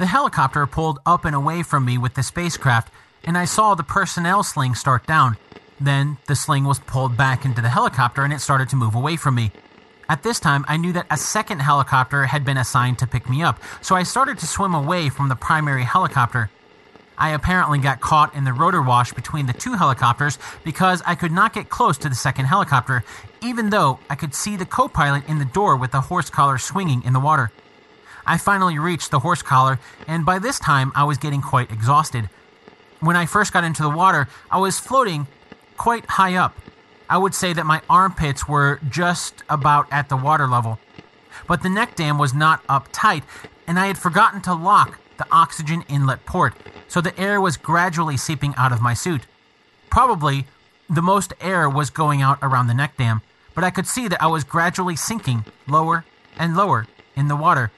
The 0.00 0.06
helicopter 0.06 0.66
pulled 0.66 0.98
up 1.04 1.26
and 1.26 1.36
away 1.36 1.62
from 1.62 1.84
me 1.84 1.98
with 1.98 2.14
the 2.14 2.22
spacecraft, 2.22 2.90
and 3.22 3.36
I 3.36 3.44
saw 3.44 3.74
the 3.74 3.82
personnel 3.82 4.42
sling 4.42 4.74
start 4.74 5.06
down. 5.06 5.36
Then 5.78 6.16
the 6.26 6.34
sling 6.34 6.64
was 6.64 6.78
pulled 6.78 7.18
back 7.18 7.44
into 7.44 7.60
the 7.60 7.68
helicopter 7.68 8.24
and 8.24 8.32
it 8.32 8.40
started 8.40 8.70
to 8.70 8.76
move 8.76 8.94
away 8.94 9.16
from 9.16 9.34
me. 9.34 9.52
At 10.08 10.22
this 10.22 10.40
time, 10.40 10.64
I 10.68 10.78
knew 10.78 10.94
that 10.94 11.04
a 11.10 11.18
second 11.18 11.58
helicopter 11.58 12.24
had 12.24 12.46
been 12.46 12.56
assigned 12.56 12.98
to 13.00 13.06
pick 13.06 13.28
me 13.28 13.42
up, 13.42 13.60
so 13.82 13.94
I 13.94 14.04
started 14.04 14.38
to 14.38 14.46
swim 14.46 14.72
away 14.72 15.10
from 15.10 15.28
the 15.28 15.36
primary 15.36 15.84
helicopter. 15.84 16.48
I 17.18 17.32
apparently 17.32 17.78
got 17.78 18.00
caught 18.00 18.34
in 18.34 18.44
the 18.44 18.54
rotor 18.54 18.80
wash 18.80 19.12
between 19.12 19.44
the 19.44 19.52
two 19.52 19.74
helicopters 19.74 20.38
because 20.64 21.02
I 21.04 21.14
could 21.14 21.30
not 21.30 21.52
get 21.52 21.68
close 21.68 21.98
to 21.98 22.08
the 22.08 22.14
second 22.14 22.46
helicopter, 22.46 23.04
even 23.42 23.68
though 23.68 23.98
I 24.08 24.14
could 24.14 24.34
see 24.34 24.56
the 24.56 24.64
co 24.64 24.88
pilot 24.88 25.28
in 25.28 25.38
the 25.38 25.44
door 25.44 25.76
with 25.76 25.90
the 25.90 26.00
horse 26.00 26.30
collar 26.30 26.56
swinging 26.56 27.02
in 27.02 27.12
the 27.12 27.20
water. 27.20 27.52
I 28.30 28.38
finally 28.38 28.78
reached 28.78 29.10
the 29.10 29.18
horse 29.18 29.42
collar, 29.42 29.80
and 30.06 30.24
by 30.24 30.38
this 30.38 30.60
time 30.60 30.92
I 30.94 31.02
was 31.02 31.18
getting 31.18 31.42
quite 31.42 31.72
exhausted. 31.72 32.30
When 33.00 33.16
I 33.16 33.26
first 33.26 33.52
got 33.52 33.64
into 33.64 33.82
the 33.82 33.90
water, 33.90 34.28
I 34.52 34.58
was 34.58 34.78
floating 34.78 35.26
quite 35.76 36.06
high 36.06 36.36
up. 36.36 36.56
I 37.08 37.18
would 37.18 37.34
say 37.34 37.52
that 37.52 37.66
my 37.66 37.82
armpits 37.90 38.46
were 38.46 38.78
just 38.88 39.42
about 39.48 39.88
at 39.90 40.08
the 40.08 40.16
water 40.16 40.46
level. 40.46 40.78
But 41.48 41.64
the 41.64 41.68
neck 41.68 41.96
dam 41.96 42.18
was 42.18 42.32
not 42.32 42.62
up 42.68 42.86
tight, 42.92 43.24
and 43.66 43.80
I 43.80 43.88
had 43.88 43.98
forgotten 43.98 44.40
to 44.42 44.54
lock 44.54 45.00
the 45.16 45.26
oxygen 45.32 45.82
inlet 45.88 46.24
port, 46.24 46.54
so 46.86 47.00
the 47.00 47.18
air 47.18 47.40
was 47.40 47.56
gradually 47.56 48.16
seeping 48.16 48.54
out 48.56 48.70
of 48.70 48.80
my 48.80 48.94
suit. 48.94 49.22
Probably 49.90 50.46
the 50.88 51.02
most 51.02 51.32
air 51.40 51.68
was 51.68 51.90
going 51.90 52.22
out 52.22 52.38
around 52.42 52.68
the 52.68 52.74
neck 52.74 52.96
dam, 52.96 53.22
but 53.56 53.64
I 53.64 53.70
could 53.70 53.88
see 53.88 54.06
that 54.06 54.22
I 54.22 54.28
was 54.28 54.44
gradually 54.44 54.94
sinking 54.94 55.46
lower 55.66 56.04
and 56.38 56.56
lower 56.56 56.86
in 57.16 57.26
the 57.26 57.34
water 57.34 57.72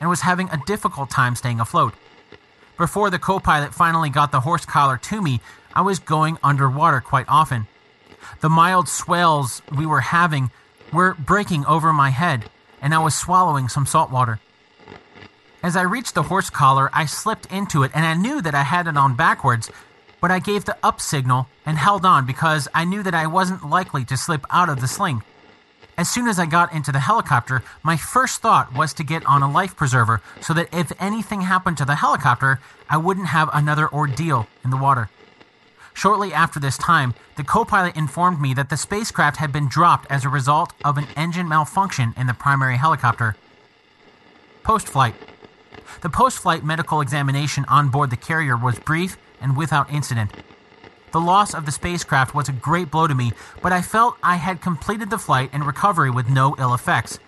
and 0.00 0.08
was 0.08 0.22
having 0.22 0.48
a 0.50 0.62
difficult 0.66 1.10
time 1.10 1.36
staying 1.36 1.60
afloat. 1.60 1.94
Before 2.78 3.10
the 3.10 3.18
co 3.18 3.38
pilot 3.38 3.74
finally 3.74 4.08
got 4.10 4.32
the 4.32 4.40
horse 4.40 4.64
collar 4.64 4.96
to 4.96 5.20
me, 5.20 5.40
I 5.74 5.82
was 5.82 5.98
going 5.98 6.38
underwater 6.42 7.00
quite 7.00 7.26
often. 7.28 7.68
The 8.40 8.48
mild 8.48 8.88
swells 8.88 9.62
we 9.76 9.86
were 9.86 10.00
having 10.00 10.50
were 10.92 11.14
breaking 11.14 11.66
over 11.66 11.92
my 11.92 12.10
head, 12.10 12.48
and 12.80 12.94
I 12.94 12.98
was 12.98 13.14
swallowing 13.14 13.68
some 13.68 13.86
salt 13.86 14.10
water. 14.10 14.40
As 15.62 15.76
I 15.76 15.82
reached 15.82 16.14
the 16.14 16.22
horse 16.22 16.48
collar, 16.48 16.88
I 16.92 17.04
slipped 17.04 17.52
into 17.52 17.82
it 17.82 17.90
and 17.94 18.06
I 18.06 18.14
knew 18.14 18.40
that 18.40 18.54
I 18.54 18.62
had 18.62 18.86
it 18.86 18.96
on 18.96 19.14
backwards, 19.14 19.70
but 20.20 20.30
I 20.30 20.38
gave 20.38 20.64
the 20.64 20.76
up 20.82 21.02
signal 21.02 21.48
and 21.66 21.76
held 21.76 22.06
on 22.06 22.24
because 22.24 22.66
I 22.74 22.84
knew 22.86 23.02
that 23.02 23.14
I 23.14 23.26
wasn't 23.26 23.68
likely 23.68 24.06
to 24.06 24.16
slip 24.16 24.46
out 24.50 24.70
of 24.70 24.80
the 24.80 24.88
sling. 24.88 25.22
As 26.00 26.08
soon 26.08 26.28
as 26.28 26.38
I 26.38 26.46
got 26.46 26.72
into 26.72 26.92
the 26.92 26.98
helicopter, 26.98 27.62
my 27.82 27.98
first 27.98 28.40
thought 28.40 28.74
was 28.74 28.94
to 28.94 29.04
get 29.04 29.22
on 29.26 29.42
a 29.42 29.50
life 29.50 29.76
preserver 29.76 30.22
so 30.40 30.54
that 30.54 30.72
if 30.72 30.90
anything 30.98 31.42
happened 31.42 31.76
to 31.76 31.84
the 31.84 31.96
helicopter, 31.96 32.58
I 32.88 32.96
wouldn't 32.96 33.26
have 33.26 33.50
another 33.52 33.86
ordeal 33.86 34.46
in 34.64 34.70
the 34.70 34.78
water. 34.78 35.10
Shortly 35.92 36.32
after 36.32 36.58
this 36.58 36.78
time, 36.78 37.12
the 37.36 37.44
co 37.44 37.66
pilot 37.66 37.96
informed 37.96 38.40
me 38.40 38.54
that 38.54 38.70
the 38.70 38.78
spacecraft 38.78 39.36
had 39.36 39.52
been 39.52 39.68
dropped 39.68 40.10
as 40.10 40.24
a 40.24 40.30
result 40.30 40.72
of 40.86 40.96
an 40.96 41.06
engine 41.16 41.46
malfunction 41.46 42.14
in 42.16 42.26
the 42.26 42.32
primary 42.32 42.78
helicopter. 42.78 43.36
Post 44.62 44.88
flight. 44.88 45.14
The 46.00 46.08
post 46.08 46.38
flight 46.38 46.64
medical 46.64 47.02
examination 47.02 47.66
on 47.68 47.90
board 47.90 48.08
the 48.08 48.16
carrier 48.16 48.56
was 48.56 48.78
brief 48.78 49.18
and 49.38 49.54
without 49.54 49.92
incident. 49.92 50.30
The 51.12 51.20
loss 51.20 51.54
of 51.54 51.66
the 51.66 51.72
spacecraft 51.72 52.34
was 52.34 52.48
a 52.48 52.52
great 52.52 52.90
blow 52.90 53.06
to 53.06 53.14
me, 53.14 53.32
but 53.62 53.72
I 53.72 53.82
felt 53.82 54.16
I 54.22 54.36
had 54.36 54.60
completed 54.60 55.10
the 55.10 55.18
flight 55.18 55.50
and 55.52 55.66
recovery 55.66 56.10
with 56.10 56.28
no 56.28 56.54
ill 56.58 56.72
effects. 56.72 57.18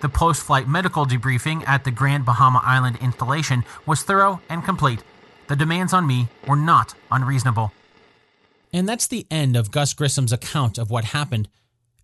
The 0.00 0.08
post 0.08 0.42
flight 0.42 0.68
medical 0.68 1.06
debriefing 1.06 1.66
at 1.66 1.84
the 1.84 1.90
Grand 1.90 2.24
Bahama 2.24 2.60
Island 2.64 2.98
installation 3.00 3.64
was 3.86 4.02
thorough 4.02 4.40
and 4.48 4.64
complete. 4.64 5.02
The 5.46 5.56
demands 5.56 5.92
on 5.92 6.06
me 6.06 6.28
were 6.46 6.56
not 6.56 6.94
unreasonable. 7.10 7.72
And 8.72 8.88
that's 8.88 9.06
the 9.06 9.26
end 9.30 9.56
of 9.56 9.70
Gus 9.70 9.94
Grissom's 9.94 10.32
account 10.32 10.78
of 10.78 10.90
what 10.90 11.04
happened. 11.06 11.48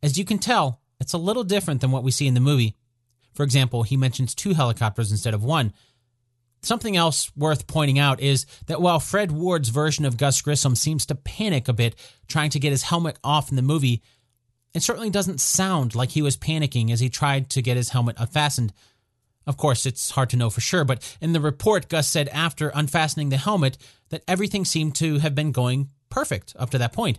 As 0.02 0.16
you 0.16 0.24
can 0.24 0.38
tell, 0.38 0.80
it's 1.00 1.12
a 1.12 1.18
little 1.18 1.42
different 1.44 1.80
than 1.80 1.90
what 1.90 2.04
we 2.04 2.10
see 2.12 2.28
in 2.28 2.34
the 2.34 2.40
movie. 2.40 2.76
For 3.34 3.42
example, 3.42 3.82
he 3.82 3.96
mentions 3.96 4.34
two 4.34 4.54
helicopters 4.54 5.10
instead 5.10 5.34
of 5.34 5.42
one. 5.42 5.72
Something 6.62 6.96
else 6.96 7.34
worth 7.36 7.66
pointing 7.66 7.98
out 7.98 8.20
is 8.20 8.44
that 8.66 8.82
while 8.82 9.00
Fred 9.00 9.32
Ward's 9.32 9.70
version 9.70 10.04
of 10.04 10.18
Gus 10.18 10.42
Grissom 10.42 10.74
seems 10.74 11.06
to 11.06 11.14
panic 11.14 11.68
a 11.68 11.72
bit 11.72 11.94
trying 12.28 12.50
to 12.50 12.58
get 12.58 12.70
his 12.70 12.82
helmet 12.82 13.18
off 13.24 13.50
in 13.50 13.56
the 13.56 13.62
movie, 13.62 14.02
it 14.74 14.82
certainly 14.82 15.10
doesn't 15.10 15.40
sound 15.40 15.94
like 15.94 16.10
he 16.10 16.22
was 16.22 16.36
panicking 16.36 16.92
as 16.92 17.00
he 17.00 17.08
tried 17.08 17.48
to 17.50 17.62
get 17.62 17.76
his 17.76 17.90
helmet 17.90 18.16
unfastened. 18.18 18.72
Of 19.46 19.56
course, 19.56 19.86
it's 19.86 20.10
hard 20.10 20.30
to 20.30 20.36
know 20.36 20.50
for 20.50 20.60
sure, 20.60 20.84
but 20.84 21.16
in 21.20 21.32
the 21.32 21.40
report, 21.40 21.88
Gus 21.88 22.06
said 22.06 22.28
after 22.28 22.70
unfastening 22.74 23.30
the 23.30 23.36
helmet 23.38 23.78
that 24.10 24.22
everything 24.28 24.64
seemed 24.64 24.94
to 24.96 25.18
have 25.18 25.34
been 25.34 25.52
going 25.52 25.88
perfect 26.10 26.54
up 26.58 26.70
to 26.70 26.78
that 26.78 26.92
point. 26.92 27.18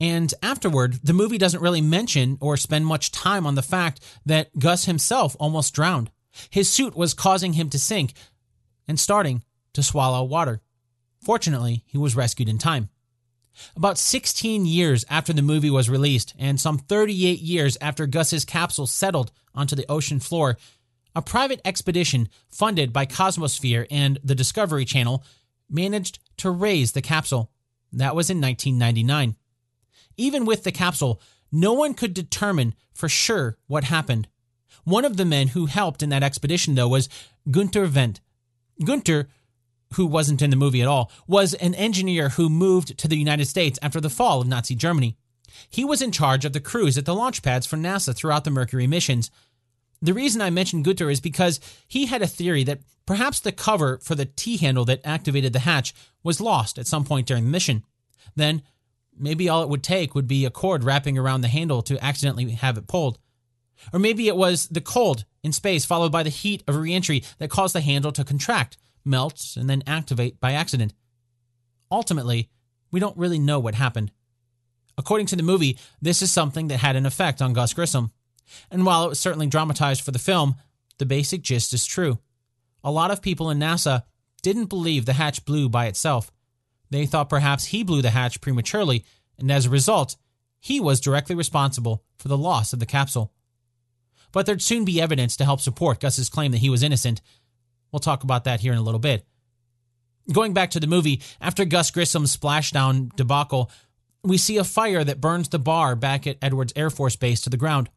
And 0.00 0.32
afterward, 0.42 0.94
the 1.02 1.12
movie 1.12 1.38
doesn't 1.38 1.62
really 1.62 1.80
mention 1.80 2.38
or 2.40 2.56
spend 2.56 2.86
much 2.86 3.12
time 3.12 3.46
on 3.46 3.54
the 3.54 3.62
fact 3.62 4.00
that 4.26 4.56
Gus 4.58 4.84
himself 4.84 5.36
almost 5.40 5.74
drowned. 5.74 6.10
His 6.50 6.68
suit 6.68 6.96
was 6.96 7.14
causing 7.14 7.54
him 7.54 7.70
to 7.70 7.78
sink 7.78 8.12
and 8.88 8.98
starting 8.98 9.44
to 9.74 9.82
swallow 9.82 10.24
water. 10.24 10.60
Fortunately, 11.20 11.84
he 11.86 11.98
was 11.98 12.16
rescued 12.16 12.48
in 12.48 12.58
time. 12.58 12.88
About 13.76 13.98
16 13.98 14.66
years 14.66 15.04
after 15.10 15.32
the 15.32 15.42
movie 15.42 15.70
was 15.70 15.90
released, 15.90 16.34
and 16.38 16.60
some 16.60 16.78
38 16.78 17.40
years 17.40 17.76
after 17.80 18.06
Gus's 18.06 18.44
capsule 18.44 18.86
settled 18.86 19.32
onto 19.54 19.76
the 19.76 19.86
ocean 19.88 20.20
floor, 20.20 20.56
a 21.14 21.22
private 21.22 21.60
expedition 21.64 22.28
funded 22.48 22.92
by 22.92 23.06
Cosmosphere 23.06 23.86
and 23.90 24.18
the 24.22 24.34
Discovery 24.34 24.84
Channel 24.84 25.24
managed 25.68 26.20
to 26.38 26.50
raise 26.50 26.92
the 26.92 27.02
capsule. 27.02 27.50
That 27.92 28.14
was 28.14 28.30
in 28.30 28.40
1999. 28.40 29.36
Even 30.16 30.44
with 30.44 30.64
the 30.64 30.72
capsule, 30.72 31.20
no 31.50 31.72
one 31.72 31.94
could 31.94 32.14
determine 32.14 32.74
for 32.92 33.08
sure 33.08 33.56
what 33.66 33.84
happened. 33.84 34.28
One 34.84 35.04
of 35.04 35.16
the 35.16 35.24
men 35.24 35.48
who 35.48 35.66
helped 35.66 36.02
in 36.02 36.10
that 36.10 36.22
expedition, 36.22 36.74
though, 36.74 36.88
was 36.88 37.08
Gunter 37.50 37.86
Wendt. 37.86 38.20
Gunter, 38.84 39.28
who 39.94 40.06
wasn't 40.06 40.42
in 40.42 40.50
the 40.50 40.56
movie 40.56 40.82
at 40.82 40.88
all, 40.88 41.10
was 41.26 41.54
an 41.54 41.74
engineer 41.74 42.30
who 42.30 42.48
moved 42.48 42.98
to 42.98 43.08
the 43.08 43.16
United 43.16 43.46
States 43.46 43.78
after 43.82 44.00
the 44.00 44.10
fall 44.10 44.40
of 44.40 44.46
Nazi 44.46 44.74
Germany. 44.74 45.16
He 45.68 45.84
was 45.84 46.02
in 46.02 46.12
charge 46.12 46.44
of 46.44 46.52
the 46.52 46.60
crews 46.60 46.98
at 46.98 47.04
the 47.04 47.14
launch 47.14 47.42
pads 47.42 47.66
for 47.66 47.76
NASA 47.76 48.14
throughout 48.14 48.44
the 48.44 48.50
Mercury 48.50 48.86
missions. 48.86 49.30
The 50.00 50.14
reason 50.14 50.40
I 50.40 50.50
mentioned 50.50 50.84
Gunter 50.84 51.10
is 51.10 51.20
because 51.20 51.58
he 51.88 52.06
had 52.06 52.22
a 52.22 52.26
theory 52.26 52.62
that 52.64 52.80
perhaps 53.06 53.40
the 53.40 53.50
cover 53.50 53.98
for 53.98 54.14
the 54.14 54.26
T 54.26 54.58
handle 54.58 54.84
that 54.84 55.00
activated 55.04 55.52
the 55.52 55.60
hatch 55.60 55.94
was 56.22 56.40
lost 56.40 56.78
at 56.78 56.86
some 56.86 57.04
point 57.04 57.26
during 57.26 57.44
the 57.44 57.50
mission. 57.50 57.82
Then 58.36 58.62
Maybe 59.18 59.48
all 59.48 59.62
it 59.62 59.68
would 59.68 59.82
take 59.82 60.14
would 60.14 60.28
be 60.28 60.44
a 60.44 60.50
cord 60.50 60.84
wrapping 60.84 61.18
around 61.18 61.40
the 61.40 61.48
handle 61.48 61.82
to 61.82 62.02
accidentally 62.04 62.50
have 62.52 62.78
it 62.78 62.86
pulled. 62.86 63.18
Or 63.92 63.98
maybe 63.98 64.28
it 64.28 64.36
was 64.36 64.68
the 64.68 64.80
cold 64.80 65.24
in 65.42 65.52
space 65.52 65.84
followed 65.84 66.12
by 66.12 66.22
the 66.22 66.30
heat 66.30 66.62
of 66.66 66.76
reentry 66.76 67.22
that 67.38 67.50
caused 67.50 67.74
the 67.74 67.80
handle 67.80 68.12
to 68.12 68.24
contract, 68.24 68.76
melt, 69.04 69.54
and 69.56 69.68
then 69.68 69.82
activate 69.86 70.40
by 70.40 70.52
accident. 70.52 70.94
Ultimately, 71.90 72.50
we 72.90 73.00
don't 73.00 73.16
really 73.16 73.38
know 73.38 73.58
what 73.58 73.74
happened. 73.74 74.12
According 74.96 75.26
to 75.28 75.36
the 75.36 75.42
movie, 75.42 75.78
this 76.02 76.22
is 76.22 76.32
something 76.32 76.68
that 76.68 76.78
had 76.78 76.96
an 76.96 77.06
effect 77.06 77.40
on 77.40 77.52
Gus 77.52 77.72
Grissom. 77.72 78.10
And 78.70 78.84
while 78.84 79.04
it 79.04 79.08
was 79.08 79.20
certainly 79.20 79.46
dramatized 79.46 80.02
for 80.02 80.10
the 80.10 80.18
film, 80.18 80.56
the 80.98 81.06
basic 81.06 81.42
gist 81.42 81.72
is 81.72 81.86
true. 81.86 82.18
A 82.82 82.90
lot 82.90 83.10
of 83.10 83.22
people 83.22 83.50
in 83.50 83.58
NASA 83.58 84.02
didn't 84.42 84.66
believe 84.66 85.04
the 85.04 85.12
hatch 85.12 85.44
blew 85.44 85.68
by 85.68 85.86
itself. 85.86 86.32
They 86.90 87.06
thought 87.06 87.28
perhaps 87.28 87.66
he 87.66 87.82
blew 87.84 88.02
the 88.02 88.10
hatch 88.10 88.40
prematurely, 88.40 89.04
and 89.38 89.52
as 89.52 89.66
a 89.66 89.70
result, 89.70 90.16
he 90.60 90.80
was 90.80 91.00
directly 91.00 91.36
responsible 91.36 92.02
for 92.16 92.28
the 92.28 92.38
loss 92.38 92.72
of 92.72 92.80
the 92.80 92.86
capsule. 92.86 93.32
But 94.32 94.46
there'd 94.46 94.62
soon 94.62 94.84
be 94.84 95.00
evidence 95.00 95.36
to 95.36 95.44
help 95.44 95.60
support 95.60 96.00
Gus's 96.00 96.28
claim 96.28 96.52
that 96.52 96.58
he 96.58 96.70
was 96.70 96.82
innocent. 96.82 97.20
We'll 97.92 98.00
talk 98.00 98.22
about 98.22 98.44
that 98.44 98.60
here 98.60 98.72
in 98.72 98.78
a 98.78 98.82
little 98.82 99.00
bit. 99.00 99.24
Going 100.30 100.52
back 100.52 100.70
to 100.72 100.80
the 100.80 100.86
movie, 100.86 101.22
after 101.40 101.64
Gus 101.64 101.90
Grissom's 101.90 102.36
splashdown 102.36 103.14
debacle, 103.16 103.70
we 104.22 104.36
see 104.36 104.58
a 104.58 104.64
fire 104.64 105.02
that 105.02 105.20
burns 105.20 105.48
the 105.48 105.58
bar 105.58 105.96
back 105.96 106.26
at 106.26 106.36
Edwards 106.42 106.72
Air 106.76 106.90
Force 106.90 107.16
Base 107.16 107.40
to 107.42 107.50
the 107.50 107.56
ground, 107.56 107.88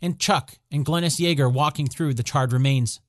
and 0.00 0.18
Chuck 0.18 0.54
and 0.72 0.84
Glennis 0.84 1.20
Yeager 1.20 1.52
walking 1.52 1.86
through 1.86 2.14
the 2.14 2.24
charred 2.24 2.52
remains. 2.52 3.00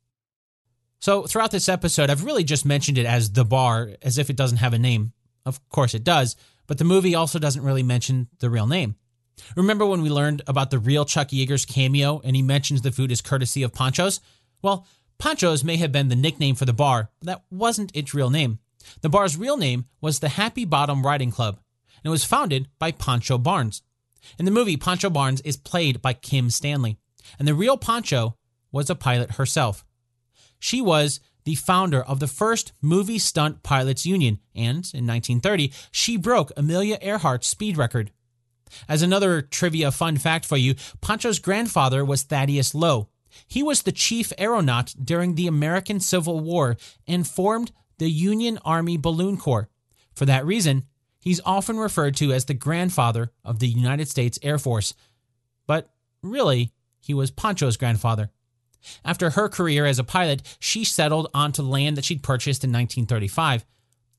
So, 0.99 1.23
throughout 1.23 1.51
this 1.51 1.67
episode, 1.67 2.09
I've 2.09 2.23
really 2.23 2.43
just 2.43 2.65
mentioned 2.65 2.97
it 2.97 3.05
as 3.05 3.31
the 3.31 3.43
bar, 3.43 3.91
as 4.01 4.17
if 4.17 4.29
it 4.29 4.35
doesn't 4.35 4.59
have 4.59 4.73
a 4.73 4.79
name. 4.79 5.13
Of 5.45 5.67
course 5.69 5.93
it 5.93 6.03
does, 6.03 6.35
but 6.67 6.77
the 6.77 6.85
movie 6.85 7.15
also 7.15 7.39
doesn't 7.39 7.63
really 7.63 7.83
mention 7.83 8.27
the 8.39 8.49
real 8.49 8.67
name. 8.67 8.95
Remember 9.55 9.85
when 9.85 10.01
we 10.01 10.09
learned 10.09 10.41
about 10.47 10.71
the 10.71 10.79
real 10.79 11.05
Chuck 11.05 11.29
Yeager's 11.29 11.65
cameo 11.65 12.21
and 12.23 12.35
he 12.35 12.41
mentions 12.41 12.81
the 12.81 12.91
food 12.91 13.11
is 13.11 13.21
courtesy 13.21 13.63
of 13.63 13.73
Pancho's? 13.73 14.19
Well, 14.61 14.87
Pancho's 15.17 15.63
may 15.63 15.77
have 15.77 15.91
been 15.91 16.09
the 16.09 16.15
nickname 16.15 16.55
for 16.55 16.65
the 16.65 16.73
bar, 16.73 17.09
but 17.19 17.27
that 17.27 17.43
wasn't 17.49 17.95
its 17.95 18.13
real 18.13 18.29
name. 18.29 18.59
The 19.01 19.09
bar's 19.09 19.37
real 19.37 19.57
name 19.57 19.85
was 20.01 20.19
the 20.19 20.29
Happy 20.29 20.65
Bottom 20.65 21.05
Riding 21.05 21.31
Club, 21.31 21.59
and 21.97 22.05
it 22.05 22.09
was 22.09 22.25
founded 22.25 22.67
by 22.79 22.91
Pancho 22.91 23.37
Barnes. 23.37 23.81
In 24.37 24.45
the 24.45 24.51
movie, 24.51 24.77
Pancho 24.77 25.09
Barnes 25.09 25.41
is 25.41 25.57
played 25.57 26.01
by 26.01 26.13
Kim 26.13 26.49
Stanley, 26.49 26.97
and 27.39 27.47
the 27.47 27.53
real 27.53 27.77
Pancho 27.77 28.37
was 28.71 28.89
a 28.89 28.95
pilot 28.95 29.33
herself. 29.33 29.85
She 30.59 30.81
was 30.81 31.19
the 31.43 31.55
founder 31.55 32.01
of 32.01 32.19
the 32.19 32.27
first 32.27 32.73
movie 32.81 33.19
stunt 33.19 33.63
pilots 33.63 34.05
union, 34.05 34.39
and 34.55 34.89
in 34.93 35.07
1930, 35.07 35.71
she 35.91 36.17
broke 36.17 36.51
Amelia 36.55 36.97
Earhart's 37.01 37.47
speed 37.47 37.77
record. 37.77 38.11
As 38.87 39.01
another 39.01 39.41
trivia 39.41 39.91
fun 39.91 40.17
fact 40.17 40.45
for 40.45 40.57
you, 40.57 40.75
Pancho's 41.01 41.39
grandfather 41.39 42.03
was 42.03 42.23
Thaddeus 42.23 42.73
Lowe. 42.73 43.09
He 43.47 43.63
was 43.63 43.81
the 43.81 43.91
chief 43.91 44.31
aeronaut 44.37 44.93
during 45.03 45.35
the 45.35 45.47
American 45.47 45.99
Civil 45.99 46.39
War 46.39 46.77
and 47.07 47.27
formed 47.27 47.71
the 47.97 48.09
Union 48.09 48.59
Army 48.63 48.97
Balloon 48.97 49.37
Corps. 49.37 49.69
For 50.13 50.25
that 50.25 50.45
reason, 50.45 50.85
he's 51.19 51.41
often 51.45 51.77
referred 51.77 52.15
to 52.17 52.31
as 52.31 52.45
the 52.45 52.53
grandfather 52.53 53.31
of 53.43 53.59
the 53.59 53.67
United 53.67 54.07
States 54.07 54.37
Air 54.43 54.57
Force. 54.57 54.93
But 55.65 55.89
really, 56.21 56.71
he 56.99 57.13
was 57.13 57.31
Pancho's 57.31 57.77
grandfather. 57.77 58.29
After 59.05 59.31
her 59.31 59.49
career 59.49 59.85
as 59.85 59.99
a 59.99 60.03
pilot, 60.03 60.57
she 60.59 60.83
settled 60.83 61.29
onto 61.33 61.61
land 61.61 61.97
that 61.97 62.05
she'd 62.05 62.23
purchased 62.23 62.63
in 62.63 62.71
1935. 62.71 63.65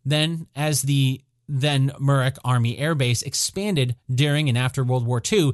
Then, 0.04 0.46
as 0.54 0.82
the 0.82 1.22
then 1.48 1.90
Muroc 2.00 2.38
Army 2.44 2.78
Air 2.78 2.94
Base 2.94 3.22
expanded 3.22 3.96
during 4.12 4.48
and 4.48 4.56
after 4.56 4.84
World 4.84 5.06
War 5.06 5.22
II, 5.32 5.52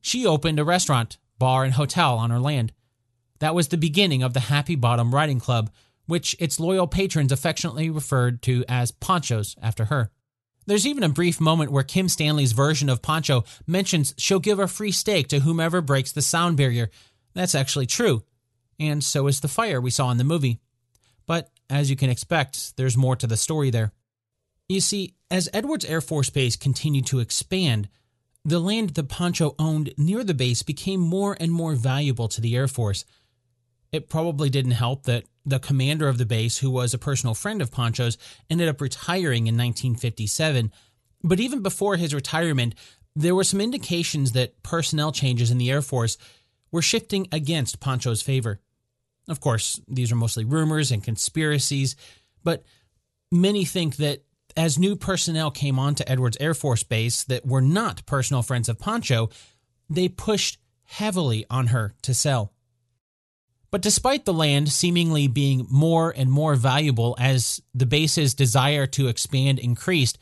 she 0.00 0.26
opened 0.26 0.58
a 0.58 0.64
restaurant, 0.64 1.18
bar, 1.38 1.64
and 1.64 1.74
hotel 1.74 2.16
on 2.16 2.30
her 2.30 2.38
land. 2.38 2.72
That 3.40 3.54
was 3.54 3.68
the 3.68 3.76
beginning 3.76 4.22
of 4.22 4.32
the 4.32 4.40
Happy 4.40 4.76
Bottom 4.76 5.14
Riding 5.14 5.40
Club, 5.40 5.70
which 6.06 6.36
its 6.38 6.60
loyal 6.60 6.86
patrons 6.86 7.32
affectionately 7.32 7.90
referred 7.90 8.42
to 8.42 8.64
as 8.68 8.92
Pancho's 8.92 9.56
after 9.60 9.86
her. 9.86 10.10
There's 10.66 10.86
even 10.86 11.02
a 11.02 11.08
brief 11.08 11.40
moment 11.40 11.70
where 11.70 11.84
Kim 11.84 12.08
Stanley's 12.08 12.52
version 12.52 12.88
of 12.88 13.02
Pancho 13.02 13.44
mentions 13.66 14.14
she'll 14.18 14.40
give 14.40 14.58
a 14.58 14.66
free 14.66 14.92
steak 14.92 15.28
to 15.28 15.40
whomever 15.40 15.80
breaks 15.80 16.12
the 16.12 16.22
sound 16.22 16.56
barrier. 16.56 16.90
That's 17.34 17.54
actually 17.54 17.86
true 17.86 18.22
and 18.78 19.02
so 19.02 19.26
is 19.26 19.40
the 19.40 19.48
fire 19.48 19.80
we 19.80 19.90
saw 19.90 20.10
in 20.10 20.18
the 20.18 20.24
movie. 20.24 20.60
But 21.26 21.50
as 21.68 21.90
you 21.90 21.96
can 21.96 22.10
expect, 22.10 22.76
there's 22.76 22.96
more 22.96 23.16
to 23.16 23.26
the 23.26 23.36
story 23.36 23.70
there. 23.70 23.92
You 24.68 24.80
see, 24.80 25.14
as 25.30 25.48
Edwards 25.52 25.84
Air 25.84 26.00
Force 26.00 26.30
Base 26.30 26.56
continued 26.56 27.06
to 27.06 27.20
expand, 27.20 27.88
the 28.44 28.60
land 28.60 28.90
that 28.90 29.08
Pancho 29.08 29.54
owned 29.58 29.92
near 29.96 30.24
the 30.24 30.34
base 30.34 30.62
became 30.62 31.00
more 31.00 31.36
and 31.38 31.52
more 31.52 31.74
valuable 31.74 32.28
to 32.28 32.40
the 32.40 32.56
Air 32.56 32.68
Force. 32.68 33.04
It 33.92 34.08
probably 34.08 34.50
didn't 34.50 34.72
help 34.72 35.04
that 35.04 35.24
the 35.44 35.58
commander 35.58 36.08
of 36.08 36.18
the 36.18 36.26
base, 36.26 36.58
who 36.58 36.70
was 36.70 36.92
a 36.92 36.98
personal 36.98 37.34
friend 37.34 37.62
of 37.62 37.70
Pancho's, 37.70 38.18
ended 38.50 38.68
up 38.68 38.80
retiring 38.80 39.46
in 39.46 39.54
1957. 39.54 40.72
But 41.22 41.40
even 41.40 41.62
before 41.62 41.96
his 41.96 42.14
retirement, 42.14 42.74
there 43.14 43.34
were 43.34 43.44
some 43.44 43.60
indications 43.60 44.32
that 44.32 44.62
personnel 44.62 45.12
changes 45.12 45.50
in 45.50 45.58
the 45.58 45.70
Air 45.70 45.82
Force 45.82 46.18
were 46.70 46.82
shifting 46.82 47.28
against 47.32 47.80
Pancho's 47.80 48.22
favor. 48.22 48.60
Of 49.28 49.40
course, 49.40 49.80
these 49.88 50.12
are 50.12 50.16
mostly 50.16 50.44
rumors 50.44 50.90
and 50.90 51.02
conspiracies, 51.02 51.96
but 52.44 52.64
many 53.32 53.64
think 53.64 53.96
that 53.96 54.25
as 54.56 54.78
new 54.78 54.96
personnel 54.96 55.50
came 55.50 55.78
onto 55.78 56.04
Edwards 56.06 56.36
Air 56.40 56.54
Force 56.54 56.82
Base 56.82 57.24
that 57.24 57.46
were 57.46 57.60
not 57.60 58.04
personal 58.06 58.42
friends 58.42 58.68
of 58.68 58.78
Pancho, 58.78 59.30
they 59.88 60.08
pushed 60.08 60.58
heavily 60.84 61.44
on 61.50 61.68
her 61.68 61.94
to 62.02 62.14
sell. 62.14 62.52
But 63.70 63.82
despite 63.82 64.24
the 64.24 64.32
land 64.32 64.70
seemingly 64.70 65.26
being 65.26 65.66
more 65.70 66.14
and 66.16 66.30
more 66.30 66.54
valuable 66.54 67.16
as 67.18 67.60
the 67.74 67.86
base's 67.86 68.34
desire 68.34 68.86
to 68.88 69.08
expand 69.08 69.58
increased, 69.58 70.18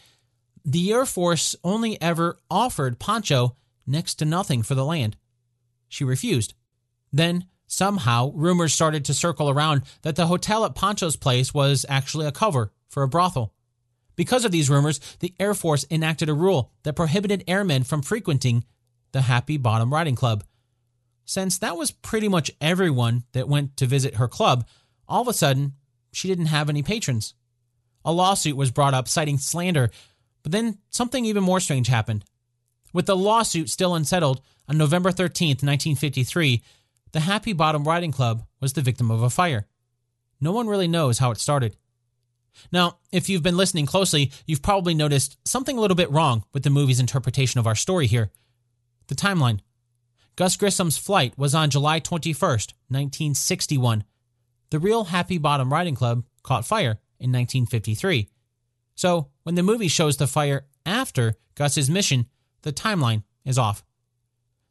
the 0.64 0.92
Air 0.92 1.06
Force 1.06 1.54
only 1.62 2.00
ever 2.00 2.38
offered 2.50 2.98
Pancho 2.98 3.56
next 3.86 4.14
to 4.16 4.24
nothing 4.24 4.62
for 4.62 4.74
the 4.74 4.84
land. 4.84 5.16
She 5.88 6.04
refused. 6.04 6.54
Then, 7.12 7.46
Somehow, 7.66 8.30
rumors 8.34 8.72
started 8.72 9.04
to 9.06 9.14
circle 9.14 9.50
around 9.50 9.82
that 10.02 10.16
the 10.16 10.26
hotel 10.26 10.64
at 10.64 10.74
Pancho's 10.74 11.16
place 11.16 11.54
was 11.54 11.86
actually 11.88 12.26
a 12.26 12.32
cover 12.32 12.72
for 12.88 13.02
a 13.02 13.08
brothel. 13.08 13.52
Because 14.16 14.44
of 14.44 14.52
these 14.52 14.70
rumors, 14.70 15.00
the 15.20 15.34
Air 15.40 15.54
Force 15.54 15.84
enacted 15.90 16.28
a 16.28 16.34
rule 16.34 16.70
that 16.82 16.96
prohibited 16.96 17.44
airmen 17.48 17.84
from 17.84 18.02
frequenting 18.02 18.64
the 19.12 19.22
Happy 19.22 19.56
Bottom 19.56 19.92
Riding 19.92 20.16
Club. 20.16 20.44
since 21.26 21.56
that 21.58 21.76
was 21.76 21.90
pretty 21.90 22.28
much 22.28 22.50
everyone 22.60 23.24
that 23.32 23.48
went 23.48 23.76
to 23.78 23.86
visit 23.86 24.16
her 24.16 24.28
club, 24.28 24.66
all 25.08 25.22
of 25.22 25.28
a 25.28 25.32
sudden, 25.32 25.72
she 26.12 26.28
didn't 26.28 26.46
have 26.46 26.68
any 26.68 26.82
patrons. 26.82 27.32
A 28.04 28.12
lawsuit 28.12 28.56
was 28.56 28.70
brought 28.70 28.92
up 28.92 29.08
citing 29.08 29.38
slander, 29.38 29.90
but 30.42 30.52
then 30.52 30.78
something 30.90 31.24
even 31.24 31.42
more 31.42 31.60
strange 31.60 31.88
happened. 31.88 32.24
With 32.92 33.06
the 33.06 33.16
lawsuit 33.16 33.70
still 33.70 33.94
unsettled, 33.94 34.42
on 34.68 34.78
November 34.78 35.10
13th, 35.10 35.62
1953, 35.62 36.62
the 37.12 37.20
Happy 37.20 37.52
Bottom 37.52 37.84
Riding 37.84 38.12
Club 38.12 38.44
was 38.60 38.72
the 38.72 38.82
victim 38.82 39.10
of 39.10 39.22
a 39.22 39.30
fire. 39.30 39.66
No 40.40 40.52
one 40.52 40.66
really 40.66 40.88
knows 40.88 41.18
how 41.18 41.30
it 41.30 41.38
started. 41.38 41.76
Now, 42.72 42.98
if 43.12 43.28
you've 43.28 43.42
been 43.42 43.56
listening 43.56 43.86
closely, 43.86 44.32
you've 44.46 44.62
probably 44.62 44.94
noticed 44.94 45.36
something 45.46 45.76
a 45.76 45.80
little 45.80 45.94
bit 45.94 46.10
wrong 46.10 46.44
with 46.52 46.62
the 46.62 46.70
movie's 46.70 47.00
interpretation 47.00 47.58
of 47.58 47.66
our 47.66 47.74
story 47.74 48.06
here. 48.06 48.30
The 49.08 49.14
timeline. 49.14 49.60
Gus 50.36 50.56
Grissom's 50.56 50.98
flight 50.98 51.38
was 51.38 51.54
on 51.54 51.70
July 51.70 52.00
21st, 52.00 52.72
1961. 52.88 54.04
The 54.70 54.78
real 54.78 55.04
Happy 55.04 55.38
Bottom 55.38 55.72
Riding 55.72 55.94
Club 55.94 56.24
caught 56.42 56.66
fire 56.66 56.98
in 57.20 57.30
1953. 57.30 58.28
So, 58.96 59.28
when 59.42 59.54
the 59.54 59.62
movie 59.62 59.88
shows 59.88 60.16
the 60.16 60.26
fire 60.26 60.66
after 60.84 61.36
Gus's 61.54 61.90
mission, 61.90 62.26
the 62.62 62.72
timeline 62.72 63.22
is 63.44 63.58
off. 63.58 63.84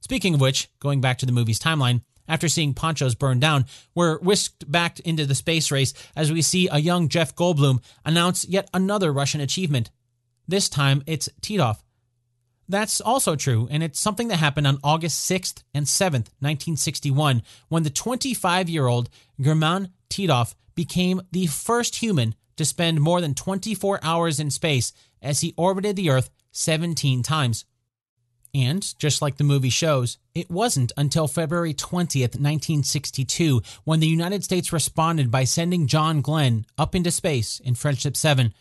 Speaking 0.02 0.34
of 0.34 0.42
which, 0.42 0.70
going 0.80 1.00
back 1.00 1.18
to 1.20 1.26
the 1.26 1.32
movie's 1.32 1.60
timeline, 1.60 2.02
after 2.28 2.48
seeing 2.48 2.74
Pancho's 2.74 3.16
burn 3.16 3.40
down, 3.40 3.66
we're 3.96 4.20
whisked 4.20 4.70
back 4.72 5.00
into 5.02 5.26
the 5.26 5.36
space 5.36 5.72
race 5.72 5.94
as 6.16 6.32
we 6.32 6.42
see 6.42 6.68
a 6.72 6.80
young 6.80 7.10
Jeff 7.10 7.36
Goldblum 7.36 7.84
announce 8.06 8.48
yet 8.48 8.70
another 8.74 9.12
Russian 9.12 9.42
achievement. 9.42 9.90
This 10.48 10.70
time 10.70 11.04
it's 11.06 11.30
Titov. 11.42 11.78
That's 12.70 13.02
also 13.02 13.36
true, 13.36 13.68
and 13.70 13.84
it's 13.84 14.00
something 14.00 14.30
that 14.30 14.38
happened 14.38 14.68
on 14.68 14.80
August 14.84 15.30
6th 15.30 15.64
and 15.74 15.86
7th, 15.86 16.32
1961, 16.40 17.44
when 17.68 17.84
the 17.84 17.90
25 17.90 18.70
year 18.70 18.88
old 18.88 19.10
Gherman 19.42 19.90
Titov 20.10 20.56
became 20.76 21.22
the 21.32 21.48
first 21.48 21.98
human 21.98 22.36
to 22.56 22.66
spend 22.66 23.02
more 23.02 23.20
than 23.20 23.34
24 23.34 24.00
hours 24.04 24.40
in 24.40 24.50
space 24.50 24.94
as 25.22 25.42
he 25.42 25.54
orbited 25.58 25.96
the 25.96 26.10
Earth 26.10 26.30
17 26.52 27.24
times. 27.24 27.66
And, 28.56 28.94
just 29.00 29.22
like 29.22 29.38
the 29.38 29.44
movie 29.44 29.70
shows, 29.70 30.20
it 30.36 30.52
wasn't 30.52 30.92
until 30.96 31.28
February 31.28 31.74
20th, 31.74 32.38
1962, 32.38 33.64
when 33.84 34.00
the 34.00 34.08
United 34.08 34.44
States 34.44 34.72
responded 34.72 35.32
by 35.32 35.44
sending 35.44 35.88
John 35.88 36.22
Glenn 36.22 36.66
up 36.78 36.94
into 36.94 37.10
space 37.10 37.60
in 37.60 37.74
Friendship 37.74 38.16
7. 38.16 38.54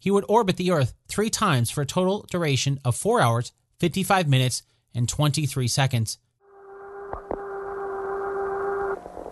He 0.00 0.10
would 0.10 0.24
orbit 0.28 0.56
the 0.56 0.72
Earth 0.72 0.94
three 1.06 1.30
times 1.30 1.70
for 1.70 1.82
a 1.82 1.86
total 1.86 2.26
duration 2.28 2.80
of 2.84 2.96
4 2.96 3.20
hours, 3.20 3.52
55 3.78 4.28
minutes, 4.28 4.64
and 4.94 5.08
23 5.08 5.68
seconds. 5.68 6.18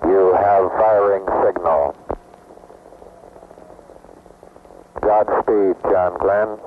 You 0.05 0.33
have 0.39 0.71
firing 0.79 1.27
signal. 1.45 1.97
Godspeed, 5.03 5.75
John 5.91 6.19
Glenn. 6.19 6.59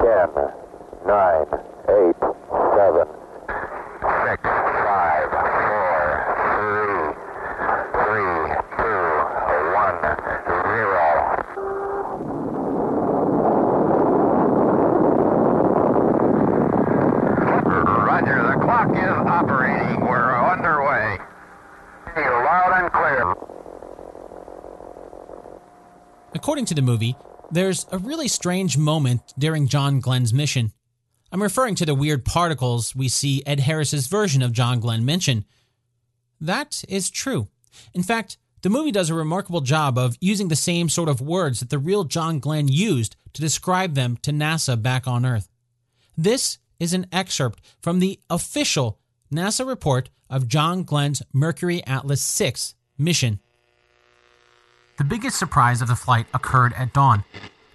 10, 0.00 0.63
9, 1.06 1.12
8, 1.12 1.52
7, 1.52 1.60
6, 1.84 2.16
5, 4.40 5.28
4, 5.30 6.24
3, 6.54 7.12
3, 7.92 8.24
2, 8.78 8.88
1, 9.74 10.00
0. 10.72 11.04
Roger, 18.06 18.40
the 18.48 18.56
clock 18.64 18.88
is 18.96 19.16
operating. 19.28 20.00
We're 20.06 20.32
underway. 20.32 21.18
Loud 22.16 22.72
and 22.82 22.88
clear. 22.92 23.34
According 26.34 26.64
to 26.66 26.74
the 26.74 26.82
movie, 26.82 27.14
there's 27.50 27.86
a 27.92 27.98
really 27.98 28.28
strange 28.28 28.78
moment 28.78 29.34
during 29.38 29.68
John 29.68 30.00
Glenn's 30.00 30.32
mission. 30.32 30.72
I'm 31.34 31.42
referring 31.42 31.74
to 31.74 31.84
the 31.84 31.96
weird 31.96 32.24
particles 32.24 32.94
we 32.94 33.08
see 33.08 33.42
Ed 33.44 33.58
Harris's 33.58 34.06
version 34.06 34.40
of 34.40 34.52
John 34.52 34.78
Glenn 34.78 35.04
mention. 35.04 35.44
That 36.40 36.84
is 36.88 37.10
true. 37.10 37.48
In 37.92 38.04
fact, 38.04 38.38
the 38.62 38.70
movie 38.70 38.92
does 38.92 39.10
a 39.10 39.14
remarkable 39.14 39.60
job 39.60 39.98
of 39.98 40.16
using 40.20 40.46
the 40.46 40.54
same 40.54 40.88
sort 40.88 41.08
of 41.08 41.20
words 41.20 41.58
that 41.58 41.70
the 41.70 41.78
real 41.80 42.04
John 42.04 42.38
Glenn 42.38 42.68
used 42.68 43.16
to 43.32 43.40
describe 43.40 43.94
them 43.94 44.16
to 44.18 44.30
NASA 44.30 44.80
back 44.80 45.08
on 45.08 45.26
Earth. 45.26 45.48
This 46.16 46.58
is 46.78 46.92
an 46.92 47.08
excerpt 47.10 47.60
from 47.82 47.98
the 47.98 48.20
official 48.30 49.00
NASA 49.32 49.66
report 49.66 50.10
of 50.30 50.46
John 50.46 50.84
Glenn's 50.84 51.20
Mercury 51.32 51.84
Atlas 51.84 52.22
6 52.22 52.76
mission. 52.96 53.40
The 54.98 55.04
biggest 55.04 55.36
surprise 55.36 55.82
of 55.82 55.88
the 55.88 55.96
flight 55.96 56.26
occurred 56.32 56.74
at 56.74 56.94
dawn. 56.94 57.24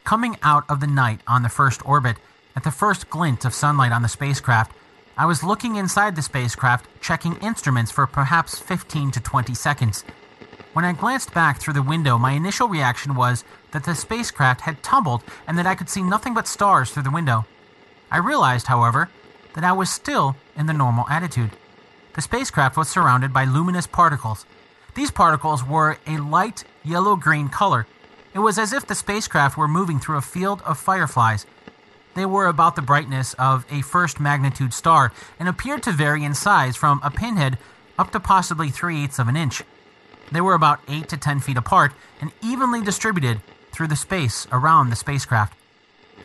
Coming 0.06 0.38
out 0.44 0.64
of 0.70 0.80
the 0.80 0.88
night 0.88 1.20
on 1.28 1.44
the 1.44 1.50
first 1.50 1.86
orbit, 1.86 2.16
at 2.60 2.64
the 2.66 2.72
first 2.72 3.10
glint 3.10 3.46
of 3.46 3.54
sunlight 3.54 3.94
on 3.94 4.02
the 4.02 4.10
spacecraft, 4.10 4.74
I 5.18 5.26
was 5.26 5.46
looking 5.46 5.78
inside 5.78 6.18
the 6.18 6.22
spacecraft, 6.22 6.88
checking 7.00 7.38
instruments 7.38 7.90
for 7.90 8.06
perhaps 8.06 8.60
15 8.60 9.12
to 9.12 9.22
20 9.22 9.54
seconds. 9.54 10.04
When 10.74 10.84
I 10.84 10.92
glanced 10.92 11.34
back 11.34 11.62
through 11.62 11.76
the 11.76 11.82
window, 11.82 12.18
my 12.18 12.34
initial 12.34 12.68
reaction 12.68 13.16
was 13.16 13.46
that 13.72 13.86
the 13.86 13.96
spacecraft 13.96 14.60
had 14.60 14.84
tumbled 14.84 15.24
and 15.48 15.58
that 15.58 15.66
I 15.66 15.74
could 15.74 15.90
see 15.90 16.04
nothing 16.04 16.34
but 16.34 16.50
stars 16.50 16.92
through 16.92 17.04
the 17.04 17.12
window. 17.12 17.46
I 18.12 18.18
realized, 18.18 18.68
however, 18.68 19.10
that 19.54 19.64
I 19.64 19.72
was 19.72 19.90
still 19.90 20.36
in 20.58 20.66
the 20.66 20.74
normal 20.74 21.08
attitude. 21.08 21.52
The 22.16 22.22
spacecraft 22.22 22.76
was 22.76 22.90
surrounded 22.90 23.32
by 23.32 23.46
luminous 23.46 23.88
particles. 23.88 24.46
These 24.96 25.12
particles 25.12 25.64
were 25.64 25.98
a 26.06 26.18
light 26.18 26.66
yellow 26.84 27.16
green 27.16 27.48
color. 27.48 27.88
It 28.34 28.40
was 28.40 28.60
as 28.60 28.74
if 28.74 28.86
the 28.86 28.96
spacecraft 28.96 29.56
were 29.56 29.70
moving 29.70 29.98
through 30.02 30.18
a 30.18 30.22
field 30.22 30.62
of 30.64 30.78
fireflies. 30.78 31.46
They 32.20 32.26
were 32.26 32.48
about 32.48 32.76
the 32.76 32.82
brightness 32.82 33.34
of 33.36 33.66
a 33.72 33.82
first 33.82 34.20
magnitude 34.20 34.74
star 34.74 35.14
and 35.40 35.48
appeared 35.48 35.84
to 35.84 35.94
vary 35.94 36.26
in 36.26 36.34
size 36.34 36.76
from 36.76 37.00
a 37.02 37.10
pinhead 37.10 37.58
up 37.98 38.12
to 38.12 38.20
possibly 38.20 38.70
three 38.70 39.02
eighths 39.02 39.20
of 39.20 39.30
an 39.30 39.38
inch. 39.38 39.64
They 40.30 40.42
were 40.42 40.54
about 40.54 40.82
8 40.90 41.08
to 41.08 41.16
10 41.16 41.40
feet 41.40 41.56
apart 41.56 41.94
and 42.20 42.34
evenly 42.42 42.82
distributed 42.82 43.40
through 43.72 43.88
the 43.88 43.96
space 43.96 44.48
around 44.52 44.90
the 44.90 44.98
spacecraft. 44.98 45.58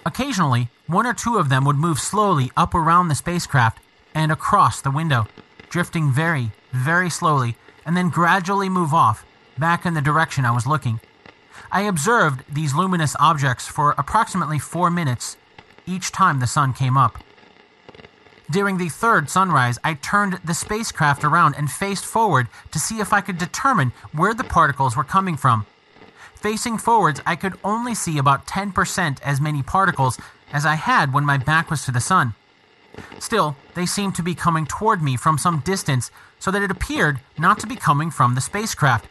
Occasionally, 0.05 0.69
one 0.89 1.07
or 1.07 1.15
two 1.15 1.39
of 1.39 1.49
them 1.49 1.65
would 1.65 1.77
move 1.77 2.01
slowly 2.01 2.51
up 2.57 2.75
around 2.75 3.07
the 3.07 3.15
spacecraft 3.15 3.79
and 4.17 4.33
across 4.33 4.81
the 4.81 4.91
window, 4.91 5.29
drifting 5.69 6.11
very, 6.11 6.51
very 6.73 7.09
slowly, 7.09 7.55
and 7.87 7.97
then 7.97 8.09
gradually 8.09 8.69
move 8.69 8.93
off, 8.93 9.25
back 9.57 9.87
in 9.87 9.95
the 9.95 10.03
direction 10.03 10.45
I 10.45 10.51
was 10.51 10.67
looking. 10.67 10.99
I 11.71 11.83
observed 11.83 12.43
these 12.53 12.75
luminous 12.75 13.15
objects 13.21 13.69
for 13.69 13.95
approximately 13.97 14.59
four 14.59 14.91
minutes 14.91 15.37
each 15.87 16.13
time 16.13 16.41
the 16.41 16.47
sun 16.47 16.73
came 16.73 16.97
up. 16.97 17.19
During 18.51 18.77
the 18.77 18.91
third 18.91 19.31
sunrise, 19.31 19.79
I 19.83 19.95
turned 19.95 20.41
the 20.45 20.55
spacecraft 20.55 21.25
around 21.25 21.55
and 21.57 21.71
faced 21.71 22.05
forward 22.05 22.49
to 22.73 22.79
see 22.79 23.01
if 23.01 23.13
I 23.13 23.21
could 23.23 23.39
determine 23.39 23.93
where 24.13 24.35
the 24.35 24.45
particles 24.45 24.97
were 24.97 25.05
coming 25.05 25.37
from. 25.37 25.67
Facing 26.35 26.77
forwards, 26.77 27.23
I 27.25 27.37
could 27.37 27.59
only 27.65 27.95
see 27.95 28.19
about 28.19 28.47
10% 28.47 29.21
as 29.23 29.41
many 29.41 29.63
particles 29.63 30.19
as 30.53 30.67
I 30.67 30.75
had 30.75 31.15
when 31.15 31.25
my 31.25 31.39
back 31.39 31.71
was 31.71 31.85
to 31.87 31.91
the 31.91 32.01
sun. 32.01 32.35
Still, 33.19 33.57
they 33.75 33.87
seemed 33.87 34.15
to 34.17 34.23
be 34.23 34.35
coming 34.35 34.67
toward 34.67 35.03
me 35.03 35.17
from 35.17 35.39
some 35.39 35.61
distance, 35.61 36.11
so 36.39 36.51
that 36.51 36.63
it 36.63 36.71
appeared 36.71 37.21
not 37.39 37.59
to 37.61 37.67
be 37.67 37.77
coming 37.77 38.11
from 38.11 38.35
the 38.35 38.41
spacecraft. 38.43 39.09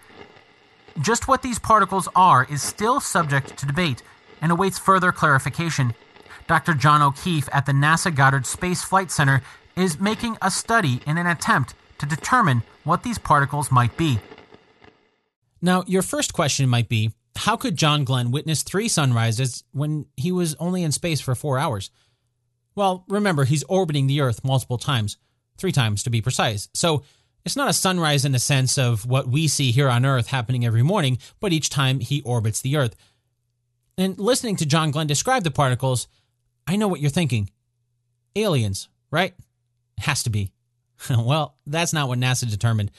Just 1.01 1.27
what 1.27 1.41
these 1.41 1.57
particles 1.57 2.07
are 2.15 2.45
is 2.49 2.61
still 2.61 2.99
subject 2.99 3.57
to 3.57 3.65
debate 3.65 4.03
and 4.39 4.51
awaits 4.51 4.77
further 4.77 5.11
clarification. 5.11 5.95
Dr. 6.47 6.73
John 6.73 7.01
O'Keefe 7.01 7.49
at 7.51 7.65
the 7.65 7.71
NASA 7.71 8.13
Goddard 8.13 8.45
Space 8.45 8.83
Flight 8.83 9.11
Center 9.11 9.41
is 9.75 9.99
making 9.99 10.37
a 10.41 10.51
study 10.51 11.01
in 11.07 11.17
an 11.17 11.27
attempt 11.27 11.73
to 11.99 12.05
determine 12.05 12.63
what 12.83 13.03
these 13.03 13.17
particles 13.17 13.71
might 13.71 13.95
be. 13.97 14.19
Now, 15.61 15.83
your 15.87 16.01
first 16.01 16.33
question 16.33 16.67
might 16.67 16.89
be 16.89 17.11
how 17.35 17.55
could 17.55 17.77
John 17.77 18.03
Glenn 18.03 18.31
witness 18.31 18.61
three 18.61 18.87
sunrises 18.87 19.63
when 19.71 20.05
he 20.17 20.31
was 20.31 20.55
only 20.55 20.83
in 20.83 20.91
space 20.91 21.21
for 21.21 21.35
four 21.35 21.57
hours? 21.57 21.89
Well, 22.75 23.05
remember, 23.07 23.45
he's 23.45 23.63
orbiting 23.63 24.07
the 24.07 24.21
Earth 24.21 24.43
multiple 24.43 24.77
times, 24.77 25.17
three 25.57 25.71
times 25.71 26.03
to 26.03 26.09
be 26.09 26.21
precise. 26.21 26.69
So 26.73 27.03
it's 27.45 27.55
not 27.55 27.69
a 27.69 27.73
sunrise 27.73 28.25
in 28.25 28.31
the 28.31 28.39
sense 28.39 28.77
of 28.77 29.05
what 29.05 29.27
we 29.27 29.47
see 29.47 29.71
here 29.71 29.89
on 29.89 30.05
Earth 30.05 30.27
happening 30.27 30.65
every 30.65 30.83
morning, 30.83 31.17
but 31.39 31.53
each 31.53 31.69
time 31.69 31.99
he 31.99 32.21
orbits 32.21 32.61
the 32.61 32.77
Earth. 32.77 32.95
And 33.97 34.17
listening 34.17 34.55
to 34.57 34.65
John 34.65 34.91
Glenn 34.91 35.07
describe 35.07 35.43
the 35.43 35.51
particles, 35.51 36.07
I 36.67 36.75
know 36.75 36.87
what 36.87 36.99
you're 36.99 37.09
thinking. 37.09 37.49
Aliens, 38.35 38.89
right? 39.11 39.33
Has 39.97 40.23
to 40.23 40.29
be. 40.29 40.51
well, 41.09 41.55
that's 41.65 41.93
not 41.93 42.07
what 42.07 42.19
NASA 42.19 42.49
determined. 42.49 42.91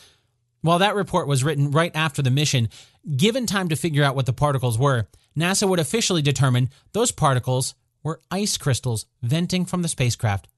While 0.61 0.79
that 0.79 0.95
report 0.95 1.29
was 1.29 1.45
written 1.45 1.71
right 1.71 1.95
after 1.95 2.23
the 2.23 2.31
mission, 2.31 2.69
given 3.17 3.47
time 3.47 3.69
to 3.69 3.77
figure 3.77 4.03
out 4.03 4.17
what 4.17 4.27
the 4.27 4.33
particles 4.33 4.79
were, 4.79 5.07
NASA 5.37 5.69
would 5.69 5.79
officially 5.79 6.23
determine 6.23 6.71
those 6.93 7.13
particles 7.13 7.75
were 8.03 8.21
ice 8.31 8.57
crystals 8.57 9.07
venting 9.23 9.65
from 9.65 9.83
the 9.83 9.89
spacecraft. 9.89 10.49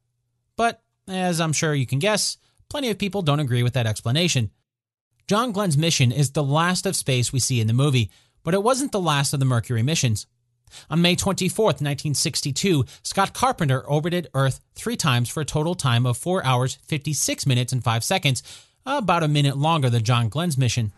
But, 0.56 0.82
as 1.08 1.40
I'm 1.40 1.52
sure 1.52 1.74
you 1.74 1.86
can 1.86 1.98
guess, 1.98 2.38
plenty 2.68 2.90
of 2.90 2.98
people 2.98 3.22
don't 3.22 3.40
agree 3.40 3.62
with 3.62 3.74
that 3.74 3.86
explanation. 3.86 4.50
John 5.26 5.52
Glenn's 5.52 5.76
mission 5.78 6.12
is 6.12 6.30
the 6.30 6.42
last 6.42 6.86
of 6.86 6.94
space 6.94 7.32
we 7.32 7.40
see 7.40 7.60
in 7.60 7.66
the 7.66 7.72
movie, 7.72 8.10
but 8.44 8.54
it 8.54 8.62
wasn't 8.62 8.92
the 8.92 9.00
last 9.00 9.32
of 9.32 9.40
the 9.40 9.46
Mercury 9.46 9.82
missions. 9.82 10.26
On 10.90 11.00
May 11.02 11.16
24, 11.16 11.66
1962, 11.66 12.84
Scott 13.02 13.32
Carpenter 13.34 13.80
orbited 13.80 14.28
Earth 14.34 14.60
three 14.74 14.96
times 14.96 15.28
for 15.28 15.40
a 15.40 15.44
total 15.44 15.74
time 15.74 16.06
of 16.06 16.16
4 16.16 16.44
hours, 16.44 16.78
56 16.86 17.46
minutes, 17.46 17.72
and 17.72 17.82
5 17.82 18.04
seconds, 18.04 18.42
about 18.84 19.22
a 19.22 19.28
minute 19.28 19.56
longer 19.56 19.90
than 19.90 20.04
John 20.04 20.28
Glenn's 20.28 20.56
mission. 20.56 20.92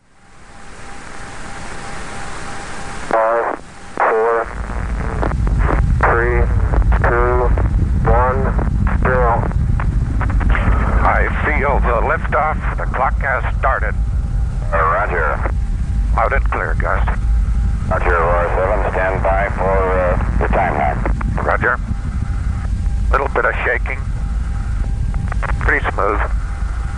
Five, 3.08 3.56
four, 3.96 4.44
three, 6.04 6.44
two, 7.08 7.48
one, 8.04 8.38
zero. 9.02 9.40
I 11.00 11.28
feel 11.44 11.80
the 11.80 12.00
liftoff. 12.06 12.58
The 12.76 12.84
clock 12.94 13.16
has 13.20 13.42
started. 13.58 13.94
Roger. 14.70 15.38
Loud 16.14 16.32
and 16.32 16.44
clear, 16.50 16.74
Gus. 16.74 17.06
Roger, 17.88 18.14
Aurora 18.14 18.82
7, 18.84 18.92
stand 18.92 19.22
by 19.22 19.48
for 19.50 19.64
uh, 19.64 20.38
your 20.40 20.48
time 20.48 20.74
hack. 20.74 20.98
Roger. 21.44 21.78
Little 23.10 23.28
bit 23.28 23.44
of 23.46 23.54
shaking. 23.64 23.98
Pretty 25.60 25.84
smooth. 25.92 26.20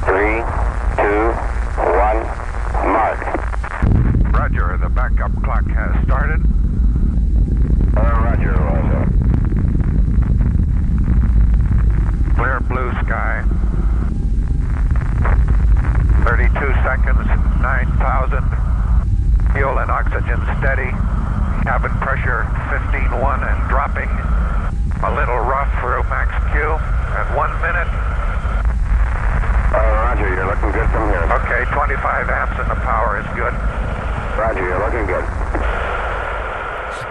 Three, 0.04 0.42
two, 0.96 1.32
one, 1.94 2.24
mark. 2.90 3.20
Roger, 4.34 4.76
the 4.78 4.88
backup 4.88 5.32
clock 5.44 5.66
has 5.68 5.94
started. 6.04 6.40
Uh, 7.96 8.00
roger, 8.24 8.54
Aurora 8.54 8.82
7. 9.06 9.20
Clear 12.36 12.60
blue 12.60 12.90
sky. 13.04 13.44
32 16.24 16.74
seconds, 16.82 17.26
9,000. 17.60 18.44
Fuel 19.54 19.78
and 19.78 19.90
oxygen 19.90 20.38
steady. 20.62 20.90
Cabin 21.66 21.90
pressure 22.00 22.44
15.1 22.70 23.42
and 23.42 23.58
dropping. 23.68 24.08
A 25.02 25.10
little 25.16 25.40
rough 25.42 25.68
through 25.80 26.02
max 26.08 26.30
Q. 26.52 26.60
At 27.18 27.26
one 27.36 27.50
minute. 27.60 27.88
Uh, 29.74 29.78
roger, 30.06 30.28
you're 30.34 30.46
looking 30.46 30.70
good 30.70 30.88
from 30.90 31.08
here. 31.10 31.24
Okay, 31.42 31.64
25 31.72 32.30
amps 32.30 32.58
and 32.62 32.70
the 32.70 32.76
power 32.84 33.18
is 33.18 33.26
good. 33.34 33.54
Roger, 34.38 34.62
you're 34.62 34.78
looking 34.78 35.06
good. 35.06 35.24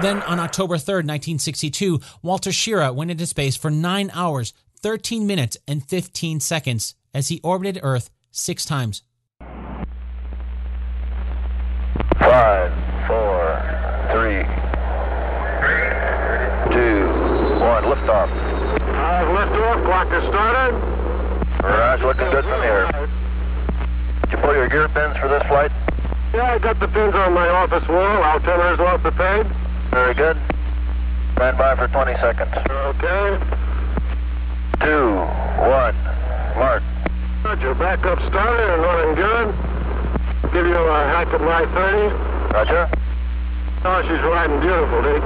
Then 0.02 0.22
on 0.24 0.40
October 0.40 0.76
3rd, 0.76 1.04
1962, 1.10 2.00
Walter 2.22 2.52
Schirra 2.52 2.96
went 2.96 3.12
into 3.12 3.26
space 3.26 3.58
for 3.58 3.70
9 3.70 4.10
hours, 4.14 4.54
13 4.82 5.28
minutes, 5.28 5.58
and 5.68 5.86
15 5.86 6.40
seconds 6.40 6.96
as 7.14 7.28
he 7.28 7.42
orbited 7.44 7.82
Earth 7.84 8.10
six 8.32 8.64
times. 8.64 9.04
Five, 12.18 12.72
four, 13.08 13.60
three, 14.16 14.40
two, 16.72 17.04
one, 17.60 17.84
liftoff. 17.84 18.32
Uh, 18.32 19.24
liftoff, 19.36 19.84
clock 19.84 20.08
has 20.08 20.24
started. 20.30 20.80
Mirage 21.62 22.02
looking 22.04 22.30
good 22.32 22.46
from 22.46 22.62
here. 22.62 22.88
Did 24.22 24.32
you 24.32 24.38
pull 24.38 24.54
your 24.54 24.70
gear 24.70 24.88
pins 24.88 25.18
for 25.18 25.28
this 25.28 25.44
flight? 25.50 25.72
Yeah, 26.34 26.54
I 26.54 26.58
got 26.60 26.80
the 26.80 26.88
pins 26.88 27.16
on 27.16 27.34
my 27.34 27.50
office 27.50 27.86
wall. 27.90 28.24
Altimeters 28.24 28.78
well 28.78 28.98
prepared. 29.00 29.48
Very 29.92 30.14
good. 30.14 30.38
Stand 31.36 31.58
by 31.58 31.76
for 31.76 31.88
20 31.88 32.14
seconds. 32.22 32.52
Okay. 32.70 33.28
Two, 34.86 35.16
one, 35.66 35.96
mark. 36.56 36.84
Roger, 37.44 37.74
backup 37.76 38.20
started 38.30 38.70
and 38.70 38.82
running 38.82 39.16
good. 39.16 39.48
Give 40.54 40.66
you 40.66 40.76
a 40.76 41.00
hack 41.10 41.28
at 41.28 41.42
my 41.42 41.66
30. 41.74 42.54
Roger. 42.54 42.90
Oh, 43.86 44.02
she's 44.04 44.22
riding 44.24 44.60
beautiful, 44.60 45.02
Dick. 45.02 45.24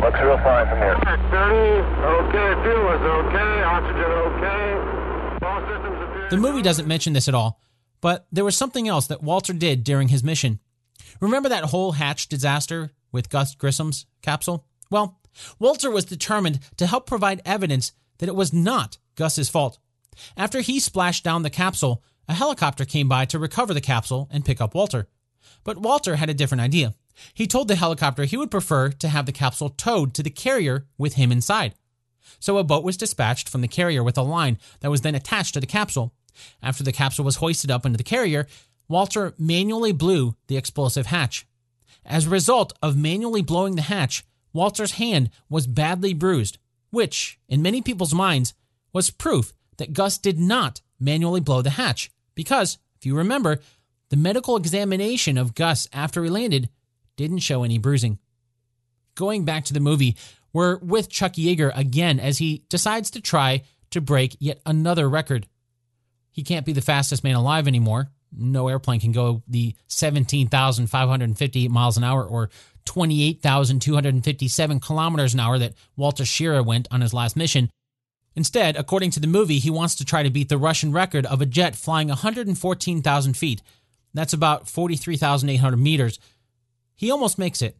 Looks 0.00 0.20
real 0.22 0.38
fine 0.38 0.68
from 0.68 0.78
here. 0.78 0.96
30. 1.04 1.92
Okay, 2.22 2.62
fuel 2.62 2.92
is 2.92 3.02
okay. 3.02 3.62
Oxygen 3.62 4.10
okay. 4.30 5.46
All 5.46 5.60
systems 5.60 5.98
appear. 6.02 6.28
The 6.30 6.36
movie 6.36 6.62
doesn't 6.62 6.88
mention 6.88 7.12
this 7.12 7.28
at 7.28 7.34
all, 7.34 7.60
but 8.00 8.26
there 8.32 8.44
was 8.44 8.56
something 8.56 8.88
else 8.88 9.06
that 9.08 9.22
Walter 9.22 9.52
did 9.52 9.84
during 9.84 10.08
his 10.08 10.24
mission. 10.24 10.60
Remember 11.20 11.48
that 11.48 11.64
whole 11.64 11.92
hatch 11.92 12.28
disaster 12.28 12.90
with 13.12 13.30
Gus 13.30 13.54
Grissom's 13.54 14.06
capsule? 14.22 14.66
Well, 14.90 15.20
Walter 15.58 15.90
was 15.90 16.04
determined 16.04 16.60
to 16.76 16.86
help 16.86 17.06
provide 17.06 17.40
evidence 17.44 17.92
that 18.18 18.28
it 18.28 18.34
was 18.34 18.52
not 18.52 18.98
Gus's 19.14 19.48
fault. 19.48 19.78
After 20.36 20.60
he 20.60 20.80
splashed 20.80 21.24
down 21.24 21.42
the 21.42 21.50
capsule, 21.50 22.02
a 22.28 22.34
helicopter 22.34 22.84
came 22.84 23.08
by 23.08 23.24
to 23.26 23.38
recover 23.38 23.74
the 23.74 23.80
capsule 23.80 24.28
and 24.30 24.44
pick 24.44 24.60
up 24.60 24.74
Walter. 24.74 25.08
But 25.64 25.78
Walter 25.78 26.16
had 26.16 26.30
a 26.30 26.34
different 26.34 26.60
idea. 26.60 26.94
He 27.34 27.46
told 27.46 27.68
the 27.68 27.76
helicopter 27.76 28.24
he 28.24 28.36
would 28.36 28.50
prefer 28.50 28.90
to 28.90 29.08
have 29.08 29.26
the 29.26 29.32
capsule 29.32 29.70
towed 29.70 30.14
to 30.14 30.22
the 30.22 30.30
carrier 30.30 30.86
with 30.98 31.14
him 31.14 31.32
inside. 31.32 31.74
So 32.38 32.58
a 32.58 32.64
boat 32.64 32.84
was 32.84 32.96
dispatched 32.96 33.48
from 33.48 33.60
the 33.60 33.68
carrier 33.68 34.02
with 34.02 34.18
a 34.18 34.22
line 34.22 34.58
that 34.80 34.90
was 34.90 35.02
then 35.02 35.14
attached 35.14 35.54
to 35.54 35.60
the 35.60 35.66
capsule. 35.66 36.14
After 36.62 36.82
the 36.82 36.92
capsule 36.92 37.24
was 37.24 37.36
hoisted 37.36 37.70
up 37.70 37.84
into 37.84 37.98
the 37.98 38.04
carrier, 38.04 38.46
Walter 38.88 39.34
manually 39.38 39.92
blew 39.92 40.36
the 40.46 40.56
explosive 40.56 41.06
hatch. 41.06 41.46
As 42.04 42.26
a 42.26 42.30
result 42.30 42.72
of 42.82 42.96
manually 42.96 43.42
blowing 43.42 43.76
the 43.76 43.82
hatch, 43.82 44.24
Walter's 44.52 44.92
hand 44.92 45.30
was 45.48 45.66
badly 45.66 46.14
bruised, 46.14 46.58
which, 46.90 47.38
in 47.48 47.62
many 47.62 47.80
people's 47.80 48.14
minds, 48.14 48.54
was 48.92 49.10
proof 49.10 49.52
that 49.78 49.92
Gus 49.92 50.18
did 50.18 50.38
not 50.38 50.80
manually 51.00 51.40
blow 51.40 51.62
the 51.62 51.70
hatch. 51.70 52.10
Because, 52.34 52.78
if 52.96 53.06
you 53.06 53.16
remember, 53.16 53.60
the 54.10 54.16
medical 54.16 54.56
examination 54.56 55.38
of 55.38 55.54
Gus 55.54 55.88
after 55.92 56.22
he 56.22 56.30
landed 56.30 56.68
didn't 57.16 57.38
show 57.38 57.62
any 57.62 57.78
bruising. 57.78 58.18
Going 59.14 59.44
back 59.44 59.64
to 59.66 59.72
the 59.72 59.80
movie, 59.80 60.16
we're 60.52 60.76
with 60.78 61.08
Chuck 61.08 61.34
Yeager 61.34 61.72
again 61.74 62.20
as 62.20 62.38
he 62.38 62.64
decides 62.68 63.10
to 63.12 63.20
try 63.20 63.62
to 63.90 64.00
break 64.00 64.36
yet 64.38 64.60
another 64.66 65.08
record. 65.08 65.46
He 66.30 66.42
can't 66.42 66.66
be 66.66 66.72
the 66.72 66.80
fastest 66.80 67.24
man 67.24 67.34
alive 67.34 67.68
anymore. 67.68 68.10
No 68.36 68.68
airplane 68.68 69.00
can 69.00 69.12
go 69.12 69.42
the 69.46 69.74
17,558 69.88 71.70
miles 71.70 71.96
an 71.96 72.04
hour 72.04 72.24
or 72.24 72.50
28,257 72.84 74.80
kilometers 74.80 75.34
an 75.34 75.40
hour 75.40 75.58
that 75.58 75.74
Walter 75.96 76.24
Schirra 76.24 76.64
went 76.64 76.88
on 76.90 77.00
his 77.00 77.14
last 77.14 77.36
mission. 77.36 77.70
Instead, 78.34 78.76
according 78.76 79.10
to 79.10 79.20
the 79.20 79.26
movie, 79.26 79.58
he 79.58 79.70
wants 79.70 79.94
to 79.96 80.04
try 80.04 80.22
to 80.22 80.30
beat 80.30 80.48
the 80.48 80.56
Russian 80.56 80.92
record 80.92 81.26
of 81.26 81.42
a 81.42 81.46
jet 81.46 81.76
flying 81.76 82.08
114,000 82.08 83.36
feet. 83.36 83.60
That's 84.14 84.32
about 84.32 84.68
43,800 84.68 85.76
meters. 85.76 86.18
He 86.94 87.10
almost 87.10 87.38
makes 87.38 87.60
it. 87.62 87.76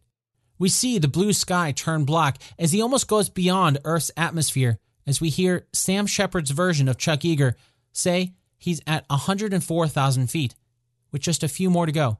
We 0.59 0.69
see 0.69 0.99
the 0.99 1.07
blue 1.07 1.33
sky 1.33 1.71
turn 1.71 2.05
black 2.05 2.37
as 2.59 2.71
he 2.71 2.81
almost 2.81 3.07
goes 3.07 3.29
beyond 3.29 3.79
Earth's 3.83 4.11
atmosphere 4.15 4.77
as 5.05 5.19
we 5.19 5.29
hear 5.29 5.67
Sam 5.73 6.05
Shepard's 6.05 6.51
version 6.51 6.87
of 6.87 6.97
Chuck 6.97 7.21
Yeager 7.21 7.55
say 7.91 8.33
he's 8.63 8.81
at 8.87 9.05
104,000 9.09 10.27
feet, 10.27 10.55
with 11.11 11.21
just 11.21 11.43
a 11.43 11.49
few 11.49 11.69
more 11.69 11.85
to 11.85 11.91
go. 11.91 12.17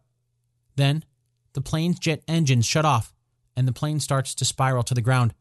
Then, 0.76 1.06
the 1.54 1.62
plane's 1.62 2.00
jet 2.00 2.22
engines 2.28 2.66
shut 2.66 2.84
off, 2.84 3.14
and 3.56 3.68
the 3.68 3.72
plane 3.72 4.00
starts 4.00 4.36
to 4.36 4.46
spiral 4.46 4.84
to 4.84 4.94
the 4.94 5.02
ground. 5.02 5.34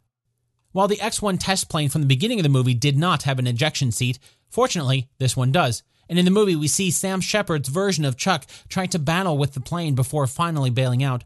While 0.70 0.88
the 0.88 1.00
X 1.00 1.20
1 1.20 1.38
test 1.38 1.68
plane 1.68 1.88
from 1.88 2.02
the 2.02 2.06
beginning 2.06 2.38
of 2.38 2.44
the 2.44 2.48
movie 2.48 2.74
did 2.74 2.96
not 2.96 3.24
have 3.24 3.38
an 3.38 3.46
ejection 3.46 3.90
seat, 3.90 4.18
fortunately, 4.48 5.08
this 5.18 5.36
one 5.36 5.50
does. 5.50 5.82
And 6.08 6.18
in 6.18 6.24
the 6.24 6.30
movie, 6.30 6.56
we 6.56 6.68
see 6.68 6.90
Sam 6.90 7.20
Shepard's 7.20 7.68
version 7.68 8.04
of 8.04 8.16
Chuck 8.16 8.46
trying 8.68 8.88
to 8.90 8.98
battle 8.98 9.36
with 9.36 9.54
the 9.54 9.60
plane 9.60 9.94
before 9.94 10.26
finally 10.26 10.70
bailing 10.70 11.02
out. 11.02 11.24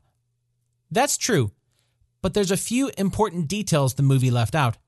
That's 0.91 1.19
true, 1.19 1.53
but 2.23 2.35
there's 2.35 2.51
a 2.51 2.57
few 2.57 2.91
important 2.97 3.47
details 3.49 3.95
the 3.95 4.03
movie 4.03 4.31
left 4.31 4.55
out. 4.55 4.79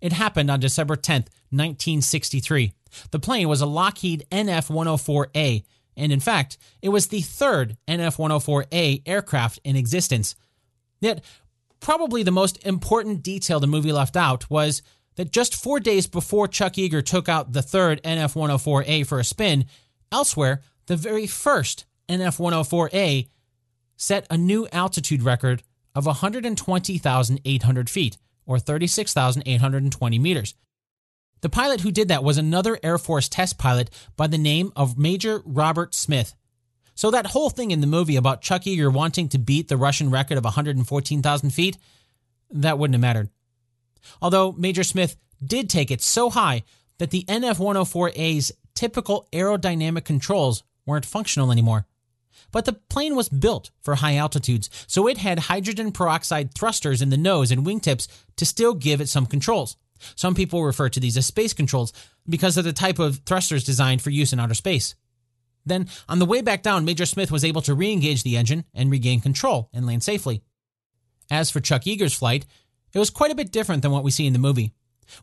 It 0.00 0.12
happened 0.12 0.50
on 0.50 0.60
December 0.60 0.96
10th, 0.96 1.28
1963. 1.50 2.72
The 3.10 3.18
plane 3.18 3.48
was 3.48 3.60
a 3.60 3.66
Lockheed 3.66 4.24
NF 4.30 4.70
104A, 4.70 5.64
and 5.96 6.12
in 6.12 6.20
fact, 6.20 6.58
it 6.82 6.90
was 6.90 7.08
the 7.08 7.20
third 7.20 7.76
NF 7.88 8.16
104A 8.16 9.02
aircraft 9.06 9.60
in 9.64 9.76
existence. 9.76 10.36
Yet, 11.00 11.24
probably 11.80 12.22
the 12.22 12.30
most 12.30 12.64
important 12.66 13.22
detail 13.22 13.60
the 13.60 13.66
movie 13.66 13.92
left 13.92 14.16
out 14.16 14.48
was 14.50 14.82
that 15.16 15.32
just 15.32 15.54
four 15.54 15.80
days 15.80 16.06
before 16.06 16.46
Chuck 16.46 16.74
Yeager 16.74 17.04
took 17.04 17.28
out 17.28 17.52
the 17.52 17.62
third 17.62 18.02
NF 18.02 18.34
104A 18.34 19.06
for 19.06 19.18
a 19.18 19.24
spin, 19.24 19.66
elsewhere, 20.12 20.62
the 20.86 20.96
very 20.96 21.26
first 21.26 21.86
NF 22.08 22.38
104A 22.38 23.28
set 23.96 24.26
a 24.30 24.36
new 24.36 24.68
altitude 24.72 25.22
record 25.22 25.62
of 25.94 26.06
120,800 26.06 27.90
feet, 27.90 28.16
or 28.46 28.58
36,820 28.58 30.18
meters. 30.18 30.54
The 31.40 31.48
pilot 31.48 31.82
who 31.82 31.90
did 31.90 32.08
that 32.08 32.24
was 32.24 32.38
another 32.38 32.78
Air 32.82 32.98
Force 32.98 33.28
test 33.28 33.58
pilot 33.58 33.90
by 34.16 34.26
the 34.26 34.38
name 34.38 34.72
of 34.74 34.98
Major 34.98 35.42
Robert 35.44 35.94
Smith. 35.94 36.34
So 36.94 37.10
that 37.12 37.26
whole 37.26 37.50
thing 37.50 37.70
in 37.70 37.80
the 37.80 37.86
movie 37.86 38.16
about 38.16 38.42
Chuck 38.42 38.62
Yeager 38.62 38.92
wanting 38.92 39.28
to 39.28 39.38
beat 39.38 39.68
the 39.68 39.76
Russian 39.76 40.10
record 40.10 40.36
of 40.36 40.44
114,000 40.44 41.50
feet, 41.50 41.78
that 42.50 42.78
wouldn't 42.78 42.94
have 42.94 43.00
mattered. 43.00 43.30
Although 44.20 44.52
Major 44.52 44.82
Smith 44.82 45.16
did 45.44 45.70
take 45.70 45.90
it 45.90 46.02
so 46.02 46.30
high 46.30 46.64
that 46.98 47.10
the 47.10 47.24
NF 47.28 47.58
104A's 47.58 48.50
typical 48.74 49.28
aerodynamic 49.32 50.04
controls 50.04 50.64
weren't 50.86 51.06
functional 51.06 51.52
anymore. 51.52 51.86
But 52.50 52.64
the 52.64 52.72
plane 52.72 53.14
was 53.14 53.28
built 53.28 53.70
for 53.82 53.96
high 53.96 54.16
altitudes, 54.16 54.70
so 54.86 55.06
it 55.06 55.18
had 55.18 55.38
hydrogen 55.38 55.92
peroxide 55.92 56.54
thrusters 56.54 57.02
in 57.02 57.10
the 57.10 57.16
nose 57.16 57.50
and 57.50 57.64
wingtips 57.64 58.08
to 58.36 58.46
still 58.46 58.74
give 58.74 59.00
it 59.00 59.08
some 59.08 59.26
controls. 59.26 59.76
Some 60.14 60.34
people 60.34 60.64
refer 60.64 60.88
to 60.88 61.00
these 61.00 61.16
as 61.16 61.26
space 61.26 61.52
controls 61.52 61.92
because 62.28 62.56
of 62.56 62.64
the 62.64 62.72
type 62.72 62.98
of 62.98 63.18
thrusters 63.26 63.64
designed 63.64 64.02
for 64.02 64.10
use 64.10 64.32
in 64.32 64.40
outer 64.40 64.54
space. 64.54 64.94
Then, 65.64 65.88
on 66.08 66.18
the 66.18 66.26
way 66.26 66.40
back 66.40 66.62
down, 66.62 66.84
Major 66.84 67.06
Smith 67.06 67.30
was 67.30 67.44
able 67.44 67.62
to 67.62 67.74
re 67.74 67.92
engage 67.92 68.22
the 68.22 68.36
engine 68.36 68.64
and 68.74 68.90
regain 68.90 69.20
control 69.20 69.68
and 69.72 69.86
land 69.86 70.02
safely. 70.02 70.42
As 71.30 71.50
for 71.50 71.60
Chuck 71.60 71.82
Yeager's 71.82 72.14
flight, 72.14 72.46
it 72.92 72.98
was 72.98 73.10
quite 73.10 73.30
a 73.30 73.36
bit 73.36 73.52
different 73.52 73.82
than 73.82 73.92
what 73.92 74.04
we 74.04 74.10
see 74.10 74.26
in 74.26 74.32
the 74.32 74.38
movie. 74.38 74.72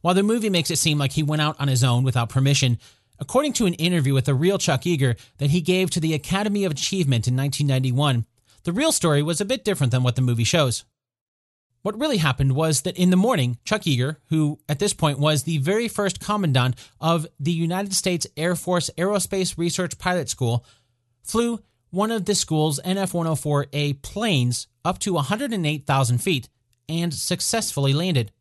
While 0.01 0.13
the 0.13 0.23
movie 0.23 0.49
makes 0.49 0.71
it 0.71 0.77
seem 0.77 0.97
like 0.97 1.13
he 1.13 1.23
went 1.23 1.41
out 1.41 1.59
on 1.59 1.67
his 1.67 1.83
own 1.83 2.03
without 2.03 2.29
permission, 2.29 2.77
according 3.19 3.53
to 3.53 3.65
an 3.65 3.73
interview 3.75 4.13
with 4.13 4.25
the 4.25 4.35
real 4.35 4.57
Chuck 4.57 4.81
Yeager 4.81 5.17
that 5.37 5.51
he 5.51 5.61
gave 5.61 5.89
to 5.91 5.99
the 5.99 6.13
Academy 6.13 6.63
of 6.63 6.71
Achievement 6.71 7.27
in 7.27 7.35
1991, 7.35 8.25
the 8.63 8.71
real 8.71 8.91
story 8.91 9.21
was 9.21 9.39
a 9.39 9.45
bit 9.45 9.63
different 9.63 9.91
than 9.91 10.03
what 10.03 10.15
the 10.15 10.21
movie 10.21 10.43
shows. 10.43 10.85
What 11.85 11.99
really 11.99 12.17
happened 12.17 12.53
was 12.53 12.81
that 12.81 12.97
in 12.97 13.11
the 13.11 13.15
morning, 13.15 13.59
Chuck 13.63 13.83
Yeager, 13.83 14.15
who 14.29 14.57
at 14.67 14.79
this 14.79 14.91
point 14.91 15.19
was 15.19 15.43
the 15.43 15.59
very 15.59 15.87
first 15.87 16.19
commandant 16.19 16.73
of 16.99 17.27
the 17.39 17.51
United 17.51 17.93
States 17.93 18.25
Air 18.35 18.55
Force 18.55 18.89
Aerospace 18.97 19.55
Research 19.55 19.99
Pilot 19.99 20.27
School, 20.27 20.65
flew 21.21 21.59
one 21.91 22.09
of 22.09 22.25
the 22.25 22.33
school's 22.33 22.79
NF 22.83 23.13
104A 23.13 24.01
planes 24.01 24.65
up 24.83 24.97
to 24.97 25.13
108,000 25.13 26.17
feet 26.17 26.49
and 26.89 27.13
successfully 27.13 27.93
landed. 27.93 28.31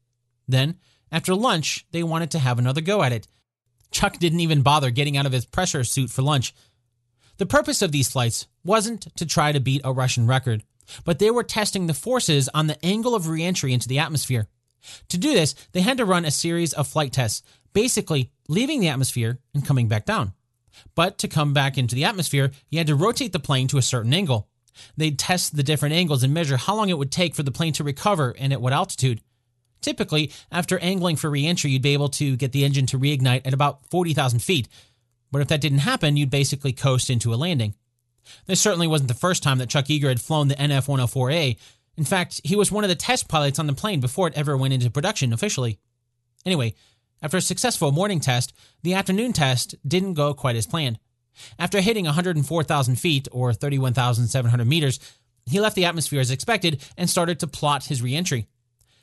Then, 0.49 0.79
after 1.13 1.35
lunch, 1.35 1.85
they 1.91 2.03
wanted 2.03 2.31
to 2.31 2.39
have 2.39 2.59
another 2.59 2.81
go 2.81 3.03
at 3.03 3.13
it. 3.13 3.29
Chuck 3.91 4.17
didn't 4.19 4.41
even 4.41 4.63
bother 4.63 4.89
getting 4.89 5.19
out 5.19 5.27
of 5.27 5.33
his 5.33 5.45
pressure 5.45 5.85
suit 5.85 6.09
for 6.09 6.23
lunch. 6.23 6.55
The 7.37 7.45
purpose 7.45 7.83
of 7.83 7.93
these 7.93 8.11
flights 8.11 8.47
wasn't 8.65 9.15
to 9.17 9.27
try 9.27 9.53
to 9.53 9.61
beat 9.61 9.83
a 9.85 9.93
Russian 9.93 10.27
record 10.27 10.65
but 11.05 11.19
they 11.19 11.31
were 11.31 11.43
testing 11.43 11.87
the 11.87 11.95
forces 11.95 12.49
on 12.55 12.67
the 12.67 12.85
angle 12.85 13.15
of 13.15 13.29
reentry 13.29 13.73
into 13.73 13.89
the 13.89 13.99
atmosphere. 13.99 14.49
To 15.09 15.19
do 15.19 15.33
this, 15.33 15.55
they 15.73 15.81
had 15.81 15.99
to 15.99 16.05
run 16.05 16.25
a 16.25 16.31
series 16.31 16.73
of 16.73 16.89
flight 16.89 17.13
tests, 17.13 17.43
basically 17.73 18.31
leaving 18.49 18.81
the 18.81 18.89
atmosphere 18.89 19.39
and 19.55 19.67
coming 19.67 19.89
back 19.89 20.05
down. 20.05 20.33
But 20.95 21.19
to 21.19 21.29
come 21.29 21.53
back 21.53 21.79
into 21.79 21.95
the 21.95 22.05
atmosphere, 22.05 22.51
you 22.71 22.79
had 22.79 22.87
to 22.89 22.95
rotate 22.95 23.33
the 23.33 23.39
plane 23.39 23.69
to 23.69 23.79
a 23.79 23.83
certain 23.83 24.13
angle. 24.13 24.49
They'd 24.97 25.19
test 25.19 25.57
the 25.57 25.63
different 25.63 25.95
angles 25.95 26.23
and 26.23 26.35
measure 26.35 26.57
how 26.57 26.75
long 26.75 26.89
it 26.89 26.99
would 26.99 27.13
take 27.13 27.35
for 27.35 27.43
the 27.43 27.53
plane 27.53 27.73
to 27.75 27.85
recover 27.85 28.35
and 28.39 28.53
at 28.53 28.61
what 28.61 28.73
altitude. 28.73 29.21
Typically, 29.81 30.33
after 30.51 30.79
angling 30.79 31.17
for 31.17 31.31
reentry, 31.31 31.71
you'd 31.71 31.83
be 31.83 31.93
able 31.93 32.09
to 32.09 32.37
get 32.37 32.53
the 32.53 32.65
engine 32.65 32.87
to 32.87 32.99
reignite 32.99 33.47
at 33.47 33.55
about 33.55 33.87
40,000 33.91 34.41
feet. 34.41 34.69
But 35.31 35.43
if 35.43 35.49
that 35.49 35.61
didn't 35.61 35.79
happen, 35.79 36.17
you'd 36.17 36.31
basically 36.31 36.73
coast 36.73 37.11
into 37.11 37.35
a 37.35 37.37
landing. 37.37 37.75
This 38.47 38.61
certainly 38.61 38.87
wasn't 38.87 39.09
the 39.09 39.15
first 39.15 39.43
time 39.43 39.59
that 39.59 39.69
Chuck 39.69 39.87
Yeager 39.87 40.09
had 40.09 40.21
flown 40.21 40.49
the 40.49 40.55
NF 40.55 40.87
104A. 40.87 41.57
In 41.97 42.05
fact, 42.05 42.41
he 42.45 42.57
was 42.57 42.73
one 42.73 42.85
of 42.85 42.89
the 42.89 42.97
test 42.97 43.29
pilots 43.29 43.59
on 43.59 43.67
the 43.67 43.73
plane 43.73 44.01
before 44.01 44.29
it 44.29 44.35
ever 44.35 44.57
went 44.57 44.75
into 44.75 44.91
production 44.91 45.33
officially. 45.33 45.79
Anyway, 46.45 46.75
after 47.23 47.37
a 47.37 47.43
successful 47.43 47.93
morning 47.93 48.21
test, 48.21 48.53
the 48.83 48.95
afternoon 48.95 49.33
test 49.33 49.75
didn't 49.87 50.15
go 50.15 50.35
quite 50.35 50.57
as 50.57 50.67
planned. 50.67 50.99
After 51.59 51.81
hitting 51.81 52.05
104,000 52.05 52.97
feet, 52.97 53.29
or 53.33 53.53
31,700 53.53 54.65
meters, 54.67 55.01
he 55.47 55.61
left 55.61 55.77
the 55.77 55.85
atmosphere 55.85 56.21
as 56.21 56.31
expected 56.31 56.83
and 56.97 57.09
started 57.09 57.41
to 57.41 57.47
plot 57.47 57.87
his 57.87 58.03
reentry. 58.03 58.47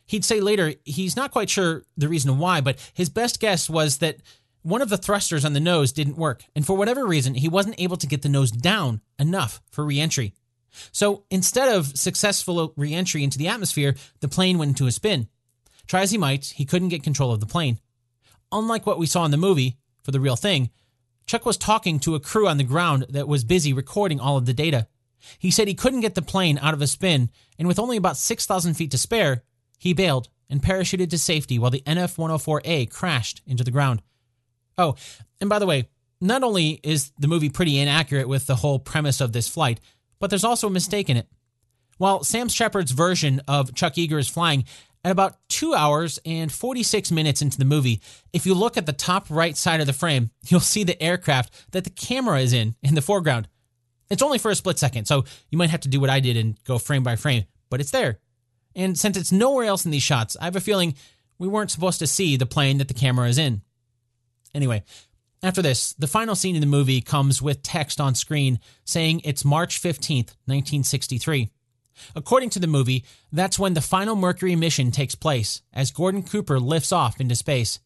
He'd 0.05 0.25
say 0.25 0.41
later 0.41 0.73
he's 0.83 1.15
not 1.15 1.31
quite 1.31 1.49
sure 1.49 1.83
the 1.97 2.09
reason 2.09 2.37
why, 2.37 2.61
but 2.61 2.77
his 2.93 3.09
best 3.09 3.39
guess 3.39 3.69
was 3.69 3.99
that 3.99 4.17
one 4.63 4.81
of 4.81 4.89
the 4.89 4.97
thrusters 4.97 5.43
on 5.43 5.53
the 5.53 5.59
nose 5.59 5.91
didn't 5.91 6.17
work, 6.17 6.43
and 6.55 6.65
for 6.65 6.77
whatever 6.77 7.05
reason, 7.05 7.33
he 7.33 7.49
wasn't 7.49 7.79
able 7.79 7.97
to 7.97 8.07
get 8.07 8.21
the 8.21 8.29
nose 8.29 8.51
down 8.51 9.01
enough 9.17 9.61
for 9.71 9.83
reentry. 9.83 10.33
So 10.91 11.25
instead 11.29 11.73
of 11.75 11.97
successful 11.97 12.73
reentry 12.77 13.23
into 13.23 13.37
the 13.37 13.47
atmosphere, 13.47 13.95
the 14.19 14.27
plane 14.27 14.57
went 14.57 14.69
into 14.69 14.87
a 14.87 14.91
spin. 14.91 15.27
Try 15.87 16.01
as 16.01 16.11
he 16.11 16.17
might, 16.17 16.45
he 16.55 16.65
couldn't 16.65 16.89
get 16.89 17.03
control 17.03 17.31
of 17.31 17.39
the 17.39 17.45
plane. 17.45 17.79
Unlike 18.51 18.85
what 18.85 18.99
we 18.99 19.05
saw 19.05 19.25
in 19.25 19.31
the 19.31 19.37
movie, 19.37 19.77
for 20.03 20.11
the 20.11 20.19
real 20.19 20.35
thing, 20.35 20.69
Chuck 21.25 21.45
was 21.45 21.57
talking 21.57 21.99
to 21.99 22.15
a 22.15 22.19
crew 22.19 22.47
on 22.47 22.57
the 22.57 22.63
ground 22.63 23.05
that 23.09 23.27
was 23.27 23.43
busy 23.43 23.73
recording 23.73 24.19
all 24.19 24.37
of 24.37 24.45
the 24.45 24.53
data. 24.53 24.87
He 25.37 25.51
said 25.51 25.67
he 25.67 25.75
couldn't 25.75 26.01
get 26.01 26.15
the 26.15 26.21
plane 26.21 26.57
out 26.59 26.73
of 26.73 26.81
a 26.81 26.87
spin, 26.87 27.29
and 27.57 27.67
with 27.67 27.79
only 27.79 27.97
about 27.97 28.17
6,000 28.17 28.73
feet 28.73 28.91
to 28.91 28.97
spare, 28.97 29.43
he 29.77 29.93
bailed 29.93 30.29
and 30.49 30.61
parachuted 30.61 31.09
to 31.09 31.17
safety 31.17 31.57
while 31.57 31.71
the 31.71 31.83
NF 31.85 32.17
104A 32.17 32.89
crashed 32.89 33.41
into 33.45 33.63
the 33.63 33.71
ground. 33.71 34.01
Oh, 34.77 34.95
and 35.39 35.49
by 35.49 35.59
the 35.59 35.65
way, 35.65 35.89
not 36.19 36.43
only 36.43 36.79
is 36.83 37.11
the 37.19 37.27
movie 37.27 37.49
pretty 37.49 37.79
inaccurate 37.79 38.27
with 38.27 38.45
the 38.45 38.55
whole 38.55 38.79
premise 38.79 39.21
of 39.21 39.33
this 39.33 39.47
flight, 39.47 39.79
but 40.19 40.29
there's 40.29 40.43
also 40.43 40.67
a 40.67 40.71
mistake 40.71 41.09
in 41.09 41.17
it. 41.17 41.27
While 41.97 42.23
Sam 42.23 42.47
Shepard's 42.47 42.91
version 42.91 43.41
of 43.47 43.75
Chuck 43.75 43.95
Yeager 43.95 44.19
is 44.19 44.27
flying 44.27 44.65
at 45.03 45.11
about 45.11 45.37
two 45.49 45.73
hours 45.73 46.19
and 46.25 46.51
46 46.51 47.11
minutes 47.11 47.41
into 47.41 47.57
the 47.57 47.65
movie, 47.65 48.01
if 48.33 48.45
you 48.45 48.53
look 48.53 48.77
at 48.77 48.85
the 48.85 48.93
top 48.93 49.27
right 49.29 49.57
side 49.57 49.81
of 49.81 49.87
the 49.87 49.93
frame, 49.93 50.29
you'll 50.47 50.59
see 50.59 50.83
the 50.83 51.01
aircraft 51.01 51.71
that 51.71 51.83
the 51.83 51.89
camera 51.89 52.39
is 52.39 52.53
in 52.53 52.75
in 52.83 52.95
the 52.95 53.01
foreground. 53.01 53.47
It's 54.09 54.21
only 54.21 54.37
for 54.37 54.51
a 54.51 54.55
split 54.55 54.77
second, 54.77 55.05
so 55.05 55.25
you 55.49 55.57
might 55.57 55.69
have 55.69 55.81
to 55.81 55.89
do 55.89 55.99
what 55.99 56.09
I 56.09 56.19
did 56.19 56.37
and 56.37 56.61
go 56.65 56.77
frame 56.77 57.03
by 57.03 57.15
frame, 57.15 57.45
but 57.69 57.79
it's 57.79 57.91
there. 57.91 58.19
And 58.75 58.97
since 58.97 59.17
it's 59.17 59.31
nowhere 59.31 59.65
else 59.65 59.85
in 59.85 59.91
these 59.91 60.03
shots, 60.03 60.37
I 60.39 60.45
have 60.45 60.55
a 60.55 60.61
feeling 60.61 60.95
we 61.37 61.47
weren't 61.47 61.71
supposed 61.71 61.99
to 61.99 62.07
see 62.07 62.35
the 62.35 62.45
plane 62.45 62.77
that 62.77 62.87
the 62.87 62.93
camera 62.93 63.27
is 63.27 63.37
in. 63.37 63.61
Anyway, 64.53 64.83
after 65.43 65.61
this, 65.61 65.93
the 65.93 66.07
final 66.07 66.35
scene 66.35 66.55
in 66.55 66.61
the 66.61 66.67
movie 66.67 67.01
comes 67.01 67.41
with 67.41 67.63
text 67.63 67.99
on 67.99 68.15
screen 68.15 68.59
saying 68.85 69.21
it's 69.23 69.43
March 69.43 69.81
15th, 69.81 70.35
1963. 70.45 71.49
According 72.15 72.51
to 72.51 72.59
the 72.59 72.67
movie, 72.67 73.05
that's 73.31 73.59
when 73.59 73.73
the 73.73 73.81
final 73.81 74.15
Mercury 74.15 74.55
mission 74.55 74.91
takes 74.91 75.15
place, 75.15 75.61
as 75.73 75.91
Gordon 75.91 76.23
Cooper 76.23 76.59
lifts 76.59 76.91
off 76.91 77.19
into 77.19 77.35
space. 77.35 77.79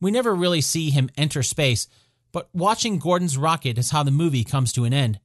We 0.00 0.10
never 0.10 0.34
really 0.34 0.60
see 0.60 0.90
him 0.90 1.10
enter 1.16 1.42
space, 1.42 1.88
but 2.32 2.48
watching 2.52 2.98
Gordon's 2.98 3.38
rocket 3.38 3.78
is 3.78 3.90
how 3.90 4.02
the 4.02 4.10
movie 4.10 4.44
comes 4.44 4.72
to 4.72 4.84
an 4.84 4.92
end. 4.92 5.20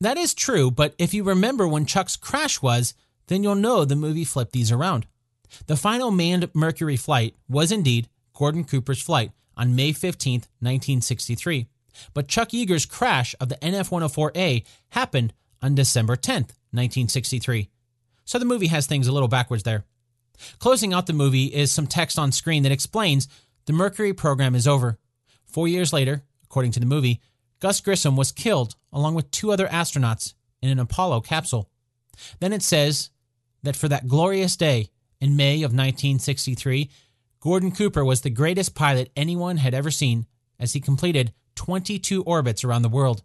That 0.00 0.18
is 0.18 0.34
true, 0.34 0.70
but 0.70 0.94
if 0.98 1.14
you 1.14 1.22
remember 1.22 1.66
when 1.66 1.86
Chuck's 1.86 2.16
crash 2.16 2.60
was, 2.60 2.94
then 3.28 3.42
you'll 3.42 3.54
know 3.54 3.84
the 3.84 3.96
movie 3.96 4.24
flipped 4.24 4.52
these 4.52 4.72
around. 4.72 5.06
The 5.66 5.76
final 5.76 6.10
manned 6.10 6.50
Mercury 6.54 6.96
flight 6.96 7.36
was 7.48 7.70
indeed 7.70 8.08
Gordon 8.34 8.64
Cooper's 8.64 9.00
flight, 9.00 9.30
on 9.56 9.76
May 9.76 9.92
15, 9.92 10.40
1963. 10.60 11.66
But 12.14 12.28
Chuck 12.28 12.50
Yeager's 12.50 12.86
crash 12.86 13.34
of 13.40 13.48
the 13.48 13.56
NF 13.56 13.90
104A 13.90 14.64
happened 14.90 15.32
on 15.60 15.74
December 15.74 16.16
10, 16.16 16.34
1963. 16.70 17.68
So 18.24 18.38
the 18.38 18.44
movie 18.44 18.68
has 18.68 18.86
things 18.86 19.06
a 19.06 19.12
little 19.12 19.28
backwards 19.28 19.62
there. 19.62 19.84
Closing 20.58 20.92
out 20.92 21.06
the 21.06 21.12
movie 21.12 21.46
is 21.46 21.70
some 21.70 21.86
text 21.86 22.18
on 22.18 22.32
screen 22.32 22.62
that 22.62 22.72
explains 22.72 23.28
the 23.66 23.72
Mercury 23.72 24.12
program 24.12 24.54
is 24.54 24.66
over. 24.66 24.98
Four 25.44 25.68
years 25.68 25.92
later, 25.92 26.22
according 26.44 26.72
to 26.72 26.80
the 26.80 26.86
movie, 26.86 27.20
Gus 27.60 27.80
Grissom 27.80 28.16
was 28.16 28.32
killed 28.32 28.74
along 28.92 29.14
with 29.14 29.30
two 29.30 29.52
other 29.52 29.68
astronauts 29.68 30.34
in 30.60 30.70
an 30.70 30.78
Apollo 30.78 31.20
capsule. 31.20 31.68
Then 32.40 32.52
it 32.52 32.62
says 32.62 33.10
that 33.62 33.76
for 33.76 33.88
that 33.88 34.08
glorious 34.08 34.56
day 34.56 34.88
in 35.20 35.36
May 35.36 35.56
of 35.56 35.72
1963, 35.72 36.90
Gordon 37.42 37.72
Cooper 37.72 38.04
was 38.04 38.20
the 38.20 38.30
greatest 38.30 38.72
pilot 38.72 39.10
anyone 39.16 39.56
had 39.56 39.74
ever 39.74 39.90
seen 39.90 40.26
as 40.60 40.74
he 40.74 40.80
completed 40.80 41.34
22 41.56 42.22
orbits 42.22 42.62
around 42.62 42.82
the 42.82 42.88
world. 42.88 43.24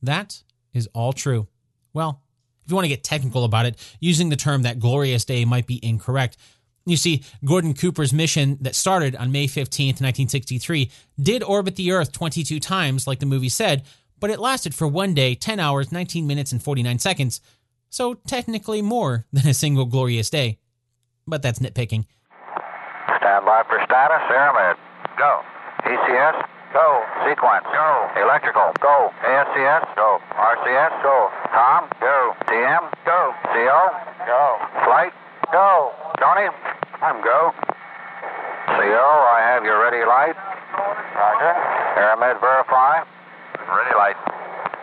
That 0.00 0.44
is 0.72 0.88
all 0.94 1.12
true. 1.12 1.48
Well, 1.92 2.22
if 2.64 2.70
you 2.70 2.76
want 2.76 2.84
to 2.84 2.90
get 2.90 3.02
technical 3.02 3.42
about 3.42 3.66
it, 3.66 3.76
using 3.98 4.28
the 4.28 4.36
term 4.36 4.62
that 4.62 4.78
glorious 4.78 5.24
day 5.24 5.44
might 5.44 5.66
be 5.66 5.84
incorrect. 5.84 6.36
You 6.86 6.96
see, 6.96 7.24
Gordon 7.44 7.74
Cooper's 7.74 8.12
mission 8.12 8.56
that 8.60 8.76
started 8.76 9.16
on 9.16 9.32
May 9.32 9.48
15, 9.48 9.88
1963, 9.88 10.92
did 11.20 11.42
orbit 11.42 11.74
the 11.74 11.90
Earth 11.90 12.12
22 12.12 12.60
times, 12.60 13.08
like 13.08 13.18
the 13.18 13.26
movie 13.26 13.48
said, 13.48 13.82
but 14.20 14.30
it 14.30 14.38
lasted 14.38 14.76
for 14.76 14.86
one 14.86 15.12
day, 15.12 15.34
10 15.34 15.58
hours, 15.58 15.90
19 15.90 16.24
minutes, 16.24 16.52
and 16.52 16.62
49 16.62 17.00
seconds. 17.00 17.40
So 17.90 18.14
technically 18.14 18.80
more 18.80 19.26
than 19.32 19.48
a 19.48 19.54
single 19.54 19.86
glorious 19.86 20.30
day. 20.30 20.60
But 21.26 21.42
that's 21.42 21.58
nitpicking. 21.58 22.04
By 23.54 23.62
for 23.70 23.78
status. 23.86 24.26
Airmed. 24.34 24.74
Go. 25.14 25.38
ECS. 25.86 26.42
Go. 26.74 27.06
Sequence. 27.22 27.62
Go. 27.70 28.10
Electrical. 28.18 28.74
Go. 28.82 29.14
ASCS. 29.22 29.94
Go. 29.94 30.18
RCS. 30.34 30.90
Go. 31.06 31.30
Tom. 31.54 31.86
Go. 32.02 32.34
TM. 32.50 32.82
Go. 33.06 33.30
CO. 33.54 33.80
Go. 34.26 34.58
Flight. 34.82 35.14
Go. 35.54 35.94
Tony. 36.18 36.50
I'm 36.98 37.22
go. 37.22 37.54
CO, 38.74 39.06
I 39.30 39.54
have 39.54 39.62
your 39.62 39.78
ready 39.78 40.02
light. 40.02 40.34
Roger. 41.14 41.54
Airmed 41.94 42.40
verify. 42.42 43.06
Ready 43.70 43.94
light. 43.94 44.18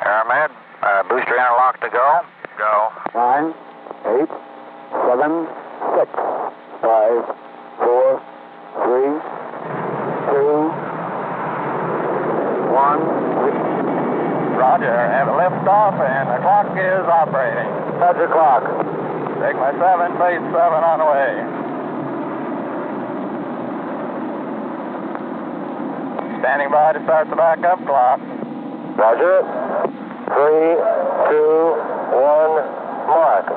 Airmed, 0.08 0.56
uh, 0.80 1.04
booster 1.12 1.36
interlock 1.36 1.76
to 1.82 1.90
go. 1.90 2.22
Go. 2.56 2.88
Nine, 3.20 3.52
eight, 4.16 4.32
seven, 4.96 5.44
six, 6.00 6.08
five, 6.80 7.36
four, 7.84 8.31
three, 8.76 9.12
two, 10.28 10.72
Roger. 14.62 14.94
Have 14.94 15.28
a 15.28 15.36
lift 15.36 15.68
off 15.68 15.98
and 16.00 16.30
the 16.30 16.38
clock 16.40 16.72
is 16.78 17.06
operating. 17.10 17.68
Your 18.22 18.30
clock. 18.30 18.64
my 18.64 19.72
7, 19.74 20.18
base 20.22 20.40
7 20.40 20.56
on 20.56 20.98
the 21.02 21.08
way. 21.10 21.34
Standing 26.40 26.72
by 26.72 26.94
to 26.94 27.04
start 27.04 27.30
the 27.30 27.36
backup 27.36 27.84
clock. 27.86 28.20
Roger. 28.98 29.42
Three, 30.32 30.78
two, 31.28 31.76
one, 32.16 32.64
mark. 33.10 33.50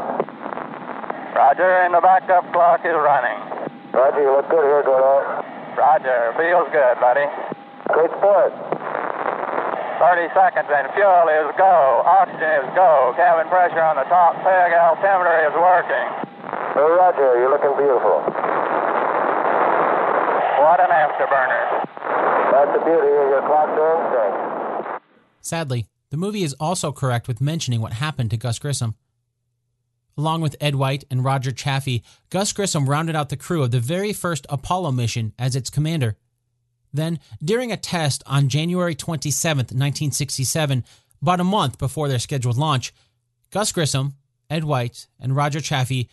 Roger, 1.36 1.70
and 1.84 1.94
the 1.94 2.00
backup 2.00 2.50
clock 2.52 2.80
is 2.84 2.94
running. 2.94 3.53
Roger, 3.94 4.26
you 4.26 4.34
look 4.34 4.50
good 4.50 4.66
here, 4.66 4.82
Gordo. 4.82 5.22
Roger, 5.78 6.34
feels 6.34 6.66
good, 6.74 6.94
buddy. 6.98 7.26
Great 7.94 8.10
sport. 8.18 8.50
30 10.02 10.34
seconds 10.34 10.66
and 10.66 10.90
fuel 10.98 11.30
is 11.30 11.54
go. 11.54 12.02
Oxygen 12.02 12.66
is 12.66 12.68
go. 12.74 13.14
Cabin 13.14 13.46
pressure 13.46 13.86
on 13.86 13.94
the 13.94 14.02
top 14.10 14.34
peg 14.42 14.74
altimeter 14.74 15.46
is 15.46 15.54
working. 15.54 16.06
Hey, 16.74 16.90
Roger, 16.90 17.38
you're 17.38 17.54
looking 17.54 17.70
beautiful. 17.78 18.18
What 20.58 20.82
an 20.82 20.90
afterburner. 20.90 21.86
That's 22.50 22.72
the 22.74 22.82
beauty 22.82 23.14
of 23.14 23.26
your 23.30 23.46
clock's 23.46 23.78
are 23.78 23.94
in. 23.94 25.00
Sadly, 25.40 25.86
the 26.10 26.16
movie 26.16 26.42
is 26.42 26.54
also 26.58 26.90
correct 26.90 27.28
with 27.28 27.40
mentioning 27.40 27.80
what 27.80 27.92
happened 27.94 28.30
to 28.32 28.36
Gus 28.36 28.58
Grissom. 28.58 28.96
Along 30.16 30.40
with 30.40 30.56
Ed 30.60 30.76
White 30.76 31.04
and 31.10 31.24
Roger 31.24 31.50
Chaffee, 31.50 32.04
Gus 32.30 32.52
Grissom 32.52 32.88
rounded 32.88 33.16
out 33.16 33.30
the 33.30 33.36
crew 33.36 33.62
of 33.62 33.72
the 33.72 33.80
very 33.80 34.12
first 34.12 34.46
Apollo 34.48 34.92
mission 34.92 35.32
as 35.38 35.56
its 35.56 35.70
commander. 35.70 36.16
Then, 36.92 37.18
during 37.42 37.72
a 37.72 37.76
test 37.76 38.22
on 38.26 38.48
January 38.48 38.94
27, 38.94 39.58
1967, 39.58 40.84
about 41.20 41.40
a 41.40 41.44
month 41.44 41.78
before 41.78 42.08
their 42.08 42.20
scheduled 42.20 42.56
launch, 42.56 42.94
Gus 43.50 43.72
Grissom, 43.72 44.14
Ed 44.48 44.62
White, 44.62 45.08
and 45.18 45.34
Roger 45.34 45.60
Chaffee 45.60 46.08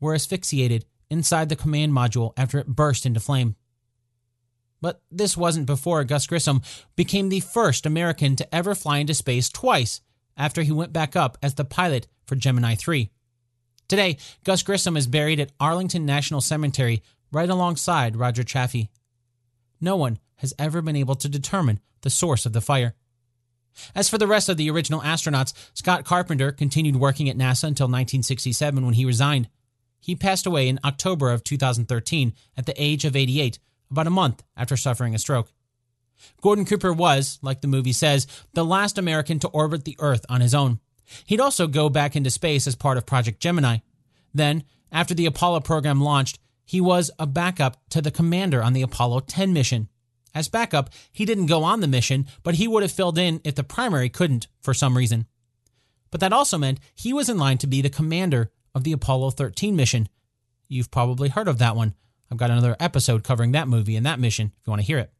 were 0.00 0.14
asphyxiated 0.14 0.84
inside 1.10 1.48
the 1.48 1.56
command 1.56 1.92
module 1.92 2.32
after 2.36 2.58
it 2.58 2.66
burst 2.66 3.06
into 3.06 3.20
flame. 3.20 3.54
But 4.80 5.02
this 5.10 5.36
wasn't 5.36 5.66
before 5.66 6.04
Gus 6.04 6.26
Grissom 6.26 6.62
became 6.96 7.28
the 7.28 7.40
first 7.40 7.86
American 7.86 8.36
to 8.36 8.54
ever 8.54 8.74
fly 8.74 8.98
into 8.98 9.14
space 9.14 9.48
twice 9.48 10.00
after 10.36 10.62
he 10.62 10.72
went 10.72 10.92
back 10.92 11.16
up 11.16 11.38
as 11.42 11.54
the 11.54 11.64
pilot 11.64 12.06
for 12.26 12.36
Gemini 12.36 12.74
3. 12.74 13.10
Today, 13.88 14.18
Gus 14.44 14.62
Grissom 14.62 14.98
is 14.98 15.06
buried 15.06 15.40
at 15.40 15.52
Arlington 15.58 16.04
National 16.04 16.42
Cemetery 16.42 17.02
right 17.32 17.48
alongside 17.48 18.16
Roger 18.16 18.44
Chaffee. 18.44 18.90
No 19.80 19.96
one 19.96 20.18
has 20.36 20.52
ever 20.58 20.82
been 20.82 20.96
able 20.96 21.14
to 21.16 21.28
determine 21.28 21.80
the 22.02 22.10
source 22.10 22.44
of 22.44 22.52
the 22.52 22.60
fire. 22.60 22.94
As 23.94 24.08
for 24.08 24.18
the 24.18 24.26
rest 24.26 24.48
of 24.48 24.56
the 24.56 24.70
original 24.70 25.00
astronauts, 25.00 25.54
Scott 25.72 26.04
Carpenter 26.04 26.52
continued 26.52 26.96
working 26.96 27.28
at 27.28 27.36
NASA 27.36 27.64
until 27.64 27.86
1967 27.86 28.84
when 28.84 28.94
he 28.94 29.04
resigned. 29.04 29.48
He 30.00 30.14
passed 30.14 30.46
away 30.46 30.68
in 30.68 30.80
October 30.84 31.30
of 31.30 31.42
2013 31.42 32.34
at 32.56 32.66
the 32.66 32.82
age 32.82 33.04
of 33.04 33.16
88, 33.16 33.58
about 33.90 34.06
a 34.06 34.10
month 34.10 34.42
after 34.56 34.76
suffering 34.76 35.14
a 35.14 35.18
stroke. 35.18 35.52
Gordon 36.42 36.64
Cooper 36.64 36.92
was, 36.92 37.38
like 37.42 37.60
the 37.60 37.68
movie 37.68 37.92
says, 37.92 38.26
the 38.52 38.64
last 38.64 38.98
American 38.98 39.38
to 39.38 39.48
orbit 39.48 39.84
the 39.84 39.96
Earth 39.98 40.26
on 40.28 40.40
his 40.40 40.54
own. 40.54 40.80
He'd 41.26 41.40
also 41.40 41.66
go 41.66 41.88
back 41.88 42.16
into 42.16 42.30
space 42.30 42.66
as 42.66 42.74
part 42.74 42.98
of 42.98 43.06
Project 43.06 43.40
Gemini. 43.40 43.78
Then, 44.34 44.64
after 44.92 45.14
the 45.14 45.26
Apollo 45.26 45.60
program 45.60 46.00
launched, 46.00 46.38
he 46.64 46.80
was 46.80 47.10
a 47.18 47.26
backup 47.26 47.78
to 47.90 48.02
the 48.02 48.10
commander 48.10 48.62
on 48.62 48.72
the 48.72 48.82
Apollo 48.82 49.20
10 49.20 49.52
mission. 49.52 49.88
As 50.34 50.48
backup, 50.48 50.90
he 51.10 51.24
didn't 51.24 51.46
go 51.46 51.64
on 51.64 51.80
the 51.80 51.88
mission, 51.88 52.26
but 52.42 52.56
he 52.56 52.68
would 52.68 52.82
have 52.82 52.92
filled 52.92 53.18
in 53.18 53.40
if 53.42 53.54
the 53.54 53.64
primary 53.64 54.08
couldn't 54.08 54.48
for 54.60 54.74
some 54.74 54.96
reason. 54.96 55.26
But 56.10 56.20
that 56.20 56.32
also 56.32 56.58
meant 56.58 56.80
he 56.94 57.12
was 57.12 57.28
in 57.28 57.38
line 57.38 57.58
to 57.58 57.66
be 57.66 57.80
the 57.80 57.90
commander 57.90 58.50
of 58.74 58.84
the 58.84 58.92
Apollo 58.92 59.30
13 59.30 59.74
mission. 59.76 60.08
You've 60.68 60.90
probably 60.90 61.28
heard 61.28 61.48
of 61.48 61.58
that 61.58 61.76
one. 61.76 61.94
I've 62.30 62.38
got 62.38 62.50
another 62.50 62.76
episode 62.78 63.24
covering 63.24 63.52
that 63.52 63.68
movie 63.68 63.96
and 63.96 64.04
that 64.04 64.20
mission 64.20 64.52
if 64.60 64.66
you 64.66 64.70
want 64.70 64.82
to 64.82 64.86
hear 64.86 64.98
it. 64.98 65.10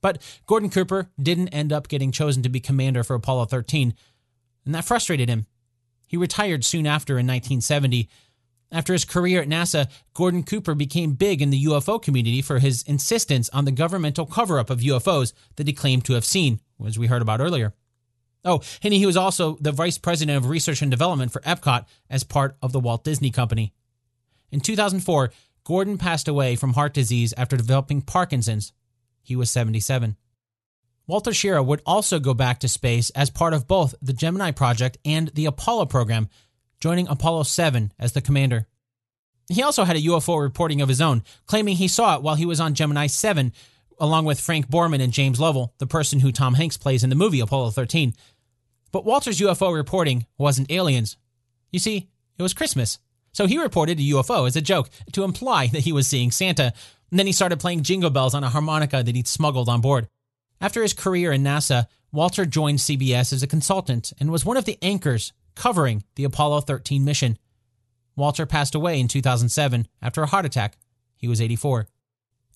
But 0.00 0.20
Gordon 0.46 0.70
Cooper 0.70 1.10
didn't 1.20 1.48
end 1.48 1.72
up 1.72 1.88
getting 1.88 2.12
chosen 2.12 2.42
to 2.42 2.48
be 2.48 2.60
commander 2.60 3.02
for 3.04 3.14
Apollo 3.14 3.46
13, 3.46 3.94
and 4.64 4.74
that 4.74 4.84
frustrated 4.84 5.28
him. 5.28 5.46
He 6.06 6.16
retired 6.16 6.64
soon 6.64 6.86
after 6.86 7.14
in 7.14 7.26
1970. 7.26 8.08
After 8.70 8.92
his 8.92 9.04
career 9.04 9.42
at 9.42 9.48
NASA, 9.48 9.88
Gordon 10.14 10.42
Cooper 10.42 10.74
became 10.74 11.12
big 11.12 11.40
in 11.40 11.50
the 11.50 11.64
UFO 11.64 12.00
community 12.00 12.42
for 12.42 12.58
his 12.58 12.82
insistence 12.82 13.48
on 13.50 13.64
the 13.64 13.72
governmental 13.72 14.26
cover 14.26 14.58
up 14.58 14.70
of 14.70 14.80
UFOs 14.80 15.32
that 15.56 15.66
he 15.66 15.72
claimed 15.72 16.04
to 16.06 16.14
have 16.14 16.24
seen, 16.24 16.60
as 16.84 16.98
we 16.98 17.06
heard 17.06 17.22
about 17.22 17.40
earlier. 17.40 17.72
Oh, 18.44 18.60
and 18.82 18.92
he 18.92 19.06
was 19.06 19.16
also 19.16 19.56
the 19.60 19.72
vice 19.72 19.96
president 19.96 20.36
of 20.36 20.48
research 20.48 20.82
and 20.82 20.90
development 20.90 21.32
for 21.32 21.40
Epcot 21.42 21.86
as 22.10 22.24
part 22.24 22.56
of 22.60 22.72
the 22.72 22.80
Walt 22.80 23.04
Disney 23.04 23.30
Company. 23.30 23.72
In 24.50 24.60
2004, 24.60 25.30
Gordon 25.64 25.96
passed 25.96 26.28
away 26.28 26.56
from 26.56 26.74
heart 26.74 26.92
disease 26.92 27.32
after 27.36 27.56
developing 27.56 28.02
Parkinson's. 28.02 28.72
He 29.22 29.34
was 29.34 29.50
77. 29.50 30.16
Walter 31.06 31.32
Schirra 31.32 31.64
would 31.64 31.82
also 31.84 32.18
go 32.18 32.32
back 32.32 32.60
to 32.60 32.68
space 32.68 33.10
as 33.10 33.28
part 33.28 33.52
of 33.52 33.68
both 33.68 33.94
the 34.00 34.14
Gemini 34.14 34.52
project 34.52 34.96
and 35.04 35.28
the 35.34 35.44
Apollo 35.44 35.86
program, 35.86 36.30
joining 36.80 37.08
Apollo 37.08 37.42
7 37.42 37.92
as 37.98 38.12
the 38.12 38.22
commander. 38.22 38.66
He 39.50 39.62
also 39.62 39.84
had 39.84 39.96
a 39.96 40.02
UFO 40.02 40.40
reporting 40.40 40.80
of 40.80 40.88
his 40.88 41.02
own, 41.02 41.22
claiming 41.46 41.76
he 41.76 41.88
saw 41.88 42.16
it 42.16 42.22
while 42.22 42.36
he 42.36 42.46
was 42.46 42.58
on 42.58 42.72
Gemini 42.72 43.06
7, 43.06 43.52
along 43.98 44.24
with 44.24 44.40
Frank 44.40 44.68
Borman 44.68 45.02
and 45.02 45.12
James 45.12 45.38
Lovell, 45.38 45.74
the 45.76 45.86
person 45.86 46.20
who 46.20 46.32
Tom 46.32 46.54
Hanks 46.54 46.78
plays 46.78 47.04
in 47.04 47.10
the 47.10 47.16
movie 47.16 47.40
Apollo 47.40 47.72
13. 47.72 48.14
But 48.90 49.04
Walter's 49.04 49.40
UFO 49.40 49.74
reporting 49.74 50.24
wasn't 50.38 50.70
aliens. 50.70 51.18
You 51.70 51.80
see, 51.80 52.08
it 52.38 52.42
was 52.42 52.54
Christmas. 52.54 52.98
So 53.32 53.46
he 53.46 53.58
reported 53.58 53.98
a 53.98 54.02
UFO 54.02 54.46
as 54.46 54.56
a 54.56 54.62
joke 54.62 54.88
to 55.12 55.24
imply 55.24 55.66
that 55.66 55.80
he 55.80 55.92
was 55.92 56.06
seeing 56.06 56.30
Santa, 56.30 56.72
and 57.10 57.18
then 57.18 57.26
he 57.26 57.32
started 57.32 57.60
playing 57.60 57.82
jingle 57.82 58.10
bells 58.10 58.34
on 58.34 58.44
a 58.44 58.48
harmonica 58.48 59.02
that 59.02 59.14
he'd 59.14 59.28
smuggled 59.28 59.68
on 59.68 59.82
board. 59.82 60.08
After 60.60 60.82
his 60.82 60.92
career 60.92 61.32
in 61.32 61.42
NASA, 61.42 61.86
Walter 62.12 62.46
joined 62.46 62.78
CBS 62.78 63.32
as 63.32 63.42
a 63.42 63.48
consultant 63.48 64.12
and 64.18 64.30
was 64.30 64.44
one 64.44 64.56
of 64.56 64.64
the 64.64 64.78
anchors 64.82 65.32
covering 65.54 66.04
the 66.14 66.24
Apollo 66.24 66.62
13 66.62 67.04
mission. 67.04 67.38
Walter 68.16 68.46
passed 68.46 68.74
away 68.74 69.00
in 69.00 69.08
2007 69.08 69.88
after 70.00 70.22
a 70.22 70.26
heart 70.26 70.44
attack. 70.44 70.76
He 71.16 71.28
was 71.28 71.40
84. 71.40 71.88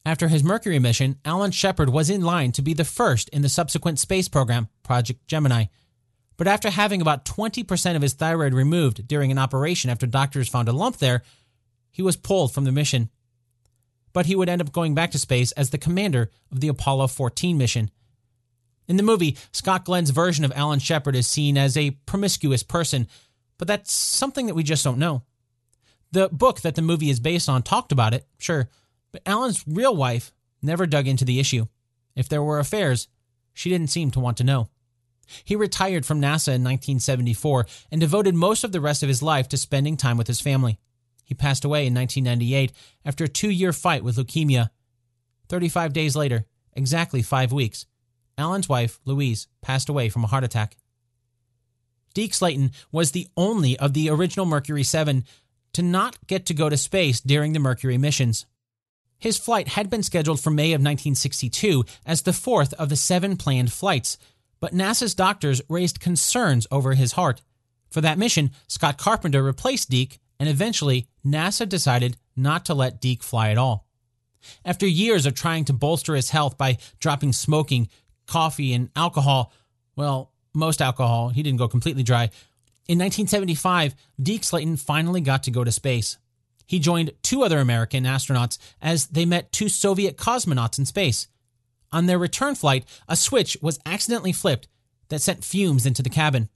After 0.07 0.29
his 0.29 0.45
Mercury 0.45 0.79
mission, 0.79 1.19
Alan 1.25 1.51
Shepard 1.51 1.91
was 1.91 2.09
in 2.09 2.23
line 2.23 2.53
to 2.53 2.63
be 2.63 2.73
the 2.73 2.85
first 2.85 3.29
in 3.31 3.43
the 3.43 3.49
subsequent 3.49 3.99
space 3.99 4.29
program, 4.29 4.69
Project 4.83 5.27
Gemini. 5.27 5.65
But 6.37 6.47
after 6.47 6.71
having 6.71 7.03
about 7.03 7.25
20% 7.25 7.97
of 7.97 8.03
his 8.03 8.15
thyroid 8.15 8.55
removed 8.55 9.09
during 9.09 9.33
an 9.33 9.39
operation 9.39 9.91
after 9.91 10.07
doctors 10.07 10.49
found 10.49 10.69
a 10.69 10.73
lump 10.73 10.99
there, 10.99 11.23
he 11.91 12.01
was 12.01 12.17
pulled 12.17 12.55
from 12.55 12.65
the 12.65 12.73
mission. 12.73 13.11
But 14.19 14.27
he 14.27 14.35
would 14.35 14.49
end 14.49 14.61
up 14.61 14.73
going 14.73 14.97
back 14.97 15.13
to 15.13 15.19
space 15.21 15.53
as 15.53 15.71
the 15.71 15.79
commander 15.79 16.33
of 16.51 16.59
the 16.59 16.67
Apollo 16.67 17.07
14 17.07 17.57
mission. 17.57 17.89
In 18.89 18.97
the 18.97 19.05
movie, 19.05 19.37
Scott 19.53 19.85
Glenn's 19.85 20.11
version 20.11 20.45
of 20.45 20.51
Alan 20.57 20.81
Shepard 20.81 21.15
is 21.15 21.29
seen 21.29 21.57
as 21.57 21.77
a 21.77 21.93
promiscuous 21.93 22.65
person, 22.65 23.07
but 23.59 23.69
that's 23.69 23.93
something 23.93 24.47
that 24.47 24.57
we 24.57 24.65
just 24.65 24.83
don't 24.83 24.99
know. 24.99 25.23
The 26.11 26.29
book 26.31 26.63
that 26.63 26.75
the 26.75 26.83
movie 26.83 27.11
is 27.11 27.21
based 27.21 27.49
on 27.49 27.63
talked 27.63 27.93
about 27.93 28.13
it, 28.13 28.27
sure, 28.39 28.69
but 29.13 29.23
Alan's 29.25 29.63
real 29.69 29.95
wife 29.95 30.33
never 30.63 30.85
dug 30.85 31.07
into 31.07 31.25
the 31.25 31.39
issue. 31.39 31.67
If 32.17 32.29
there 32.29 32.43
were 32.43 32.59
affairs, 32.59 33.07
she 33.55 33.71
didn't 33.71 33.91
seem 33.91 34.11
to 34.11 34.21
want 34.21 34.39
to 34.39 34.45
know. 34.45 34.69
He 35.45 35.55
retired 35.55 36.05
from 36.05 36.21
NASA 36.21 36.49
in 36.49 36.65
1974 36.65 37.67
and 37.93 38.01
devoted 38.01 38.35
most 38.35 38.65
of 38.65 38.73
the 38.73 38.81
rest 38.81 39.05
of 39.05 39.09
his 39.09 39.23
life 39.23 39.49
to 39.51 39.57
spending 39.57 39.97
time 39.97 40.17
with 40.17 40.27
his 40.27 40.41
family. 40.41 40.81
He 41.29 41.35
passed 41.35 41.63
away 41.63 41.87
in 41.87 41.95
1998 41.95 42.73
after 43.05 43.25
a 43.25 43.29
two 43.29 43.51
year 43.51 43.75
fight 43.75 44.03
with 44.03 44.17
leukemia. 44.17 44.71
35 45.51 45.93
days 45.93 46.17
later, 46.17 46.47
exactly 46.73 47.21
five 47.21 47.53
weeks, 47.53 47.85
Alan's 48.39 48.67
wife, 48.67 48.99
Louise, 49.05 49.47
passed 49.61 49.91
away 49.91 50.09
from 50.09 50.25
a 50.25 50.29
heart 50.29 50.43
attack. 50.43 50.79
Deke 52.15 52.33
Slayton 52.33 52.71
was 52.91 53.11
the 53.11 53.29
only 53.37 53.79
of 53.79 53.93
the 53.93 54.09
original 54.09 54.47
Mercury 54.47 54.83
7 54.83 55.23
to 55.75 55.83
not 55.83 56.17
get 56.27 56.47
to 56.47 56.55
go 56.55 56.71
to 56.71 56.79
space 56.79 57.21
during 57.21 57.53
the 57.53 57.59
Mercury 57.59 57.99
missions. 57.99 58.47
His 59.19 59.37
flight 59.37 59.69
had 59.69 59.91
been 59.91 60.03
scheduled 60.03 60.41
for 60.41 60.49
May 60.49 60.73
of 60.73 60.81
1962 60.81 61.85
as 62.07 62.23
the 62.23 62.33
fourth 62.33 62.73
of 62.75 62.89
the 62.89 62.97
seven 62.97 63.37
planned 63.37 63.71
flights, 63.71 64.17
but 64.61 64.73
NASA's 64.73 65.15
doctors 65.15 65.61
raised 65.69 66.01
concerns 66.01 66.67
over 66.71 66.95
his 66.95 67.13
heart. 67.13 67.43
For 67.91 68.01
that 68.01 68.19
mission, 68.19 68.53
Scott 68.67 68.97
Carpenter 68.97 69.43
replaced 69.43 69.91
Deke, 69.91 70.19
and 70.39 70.49
eventually 70.49 71.07
NASA 71.25 71.69
decided 71.69 72.17
not 72.37 72.65
to 72.67 72.75
let 72.75 73.01
Deke 73.01 73.23
fly 73.23 73.51
at 73.51 73.59
all. 73.59 73.87
After 74.65 74.87
years 74.87 75.27
of 75.27 75.35
trying 75.35 75.65
to 75.67 75.73
bolster 75.73 76.15
his 76.15 76.31
health 76.31 76.57
by 76.57 76.79
dropping 77.01 77.33
smoking, 77.33 77.89
coffee, 78.27 78.73
and 78.73 78.91
alcohol, 78.95 79.53
well, 79.97 80.33
most 80.55 80.81
alcohol, 80.81 81.31
he 81.31 81.43
didn't 81.43 81.59
go 81.59 81.69
completely 81.69 82.03
dry. 82.03 82.25
In 82.87 82.99
1975, 82.99 83.95
Deke 84.23 84.45
Slayton 84.45 84.77
finally 84.77 85.21
got 85.21 85.43
to 85.45 85.51
go 85.51 85.65
to 85.65 85.73
space. 85.73 86.19
He 86.67 86.79
joined 86.79 87.13
two 87.23 87.43
other 87.43 87.59
American 87.59 88.05
astronauts 88.05 88.59
as 88.81 89.07
they 89.07 89.25
met 89.25 89.53
two 89.53 89.69
Soviet 89.69 90.17
cosmonauts 90.17 90.79
in 90.79 90.87
space. 90.87 91.29
On 91.93 92.07
their 92.07 92.19
return 92.19 92.55
flight, 92.55 92.85
a 93.09 93.17
switch 93.17 93.57
was 93.61 93.81
accidentally 93.87 94.33
flipped, 94.33 94.69
that 95.09 95.23
sent 95.23 95.45
fumes 95.45 95.87
into 95.87 96.03
the 96.03 96.11
cabin. 96.11 96.49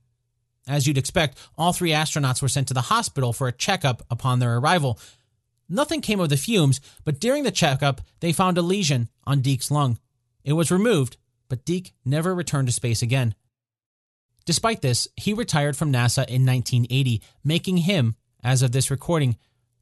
As 0.68 0.86
you'd 0.86 0.98
expect, 0.98 1.38
all 1.58 1.72
three 1.72 1.90
astronauts 1.90 2.40
were 2.40 2.48
sent 2.48 2.68
to 2.68 2.74
the 2.74 2.82
hospital 2.82 3.32
for 3.32 3.48
a 3.48 3.52
checkup 3.52 4.02
upon 4.10 4.38
their 4.38 4.56
arrival. 4.58 4.98
Nothing 5.68 6.00
came 6.00 6.20
of 6.20 6.28
the 6.28 6.36
fumes, 6.36 6.80
but 7.04 7.20
during 7.20 7.42
the 7.42 7.50
checkup, 7.50 8.00
they 8.20 8.32
found 8.32 8.58
a 8.58 8.62
lesion 8.62 9.08
on 9.24 9.40
Deke's 9.40 9.70
lung. 9.70 9.98
It 10.44 10.52
was 10.52 10.70
removed, 10.70 11.16
but 11.48 11.64
Deke 11.64 11.92
never 12.04 12.34
returned 12.34 12.68
to 12.68 12.72
space 12.72 13.02
again. 13.02 13.34
Despite 14.44 14.82
this, 14.82 15.08
he 15.16 15.32
retired 15.32 15.76
from 15.76 15.92
NASA 15.92 16.26
in 16.26 16.44
1980, 16.44 17.22
making 17.44 17.78
him, 17.78 18.16
as 18.42 18.62
of 18.62 18.72
this 18.72 18.90
recording, 18.90 19.36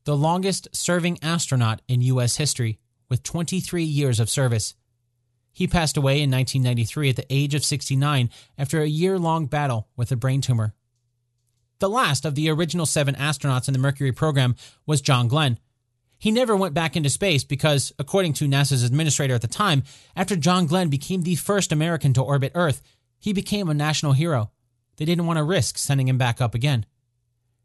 the 0.04 0.16
longest 0.16 0.68
serving 0.72 1.18
astronaut 1.22 1.82
in 1.88 2.02
U.S. 2.02 2.36
history, 2.36 2.78
with 3.08 3.22
23 3.22 3.82
years 3.82 4.20
of 4.20 4.30
service. 4.30 4.74
He 5.52 5.66
passed 5.66 5.96
away 5.96 6.22
in 6.22 6.30
1993 6.30 7.10
at 7.10 7.16
the 7.16 7.26
age 7.30 7.54
of 7.54 7.64
69 7.64 8.30
after 8.56 8.80
a 8.80 8.86
year 8.86 9.18
long 9.18 9.46
battle 9.46 9.88
with 9.96 10.12
a 10.12 10.16
brain 10.16 10.40
tumor. 10.40 10.74
The 11.80 11.88
last 11.88 12.24
of 12.24 12.34
the 12.34 12.50
original 12.50 12.86
seven 12.86 13.14
astronauts 13.14 13.66
in 13.66 13.72
the 13.72 13.78
Mercury 13.78 14.12
program 14.12 14.54
was 14.86 15.00
John 15.00 15.28
Glenn. 15.28 15.58
He 16.18 16.30
never 16.30 16.54
went 16.54 16.74
back 16.74 16.96
into 16.96 17.08
space 17.08 17.44
because, 17.44 17.94
according 17.98 18.34
to 18.34 18.46
NASA's 18.46 18.82
administrator 18.82 19.34
at 19.34 19.40
the 19.40 19.48
time, 19.48 19.82
after 20.14 20.36
John 20.36 20.66
Glenn 20.66 20.88
became 20.88 21.22
the 21.22 21.36
first 21.36 21.72
American 21.72 22.12
to 22.12 22.22
orbit 22.22 22.52
Earth, 22.54 22.82
he 23.18 23.32
became 23.32 23.70
a 23.70 23.74
national 23.74 24.12
hero. 24.12 24.50
They 24.98 25.06
didn't 25.06 25.26
want 25.26 25.38
to 25.38 25.42
risk 25.42 25.78
sending 25.78 26.08
him 26.08 26.18
back 26.18 26.42
up 26.42 26.54
again. 26.54 26.84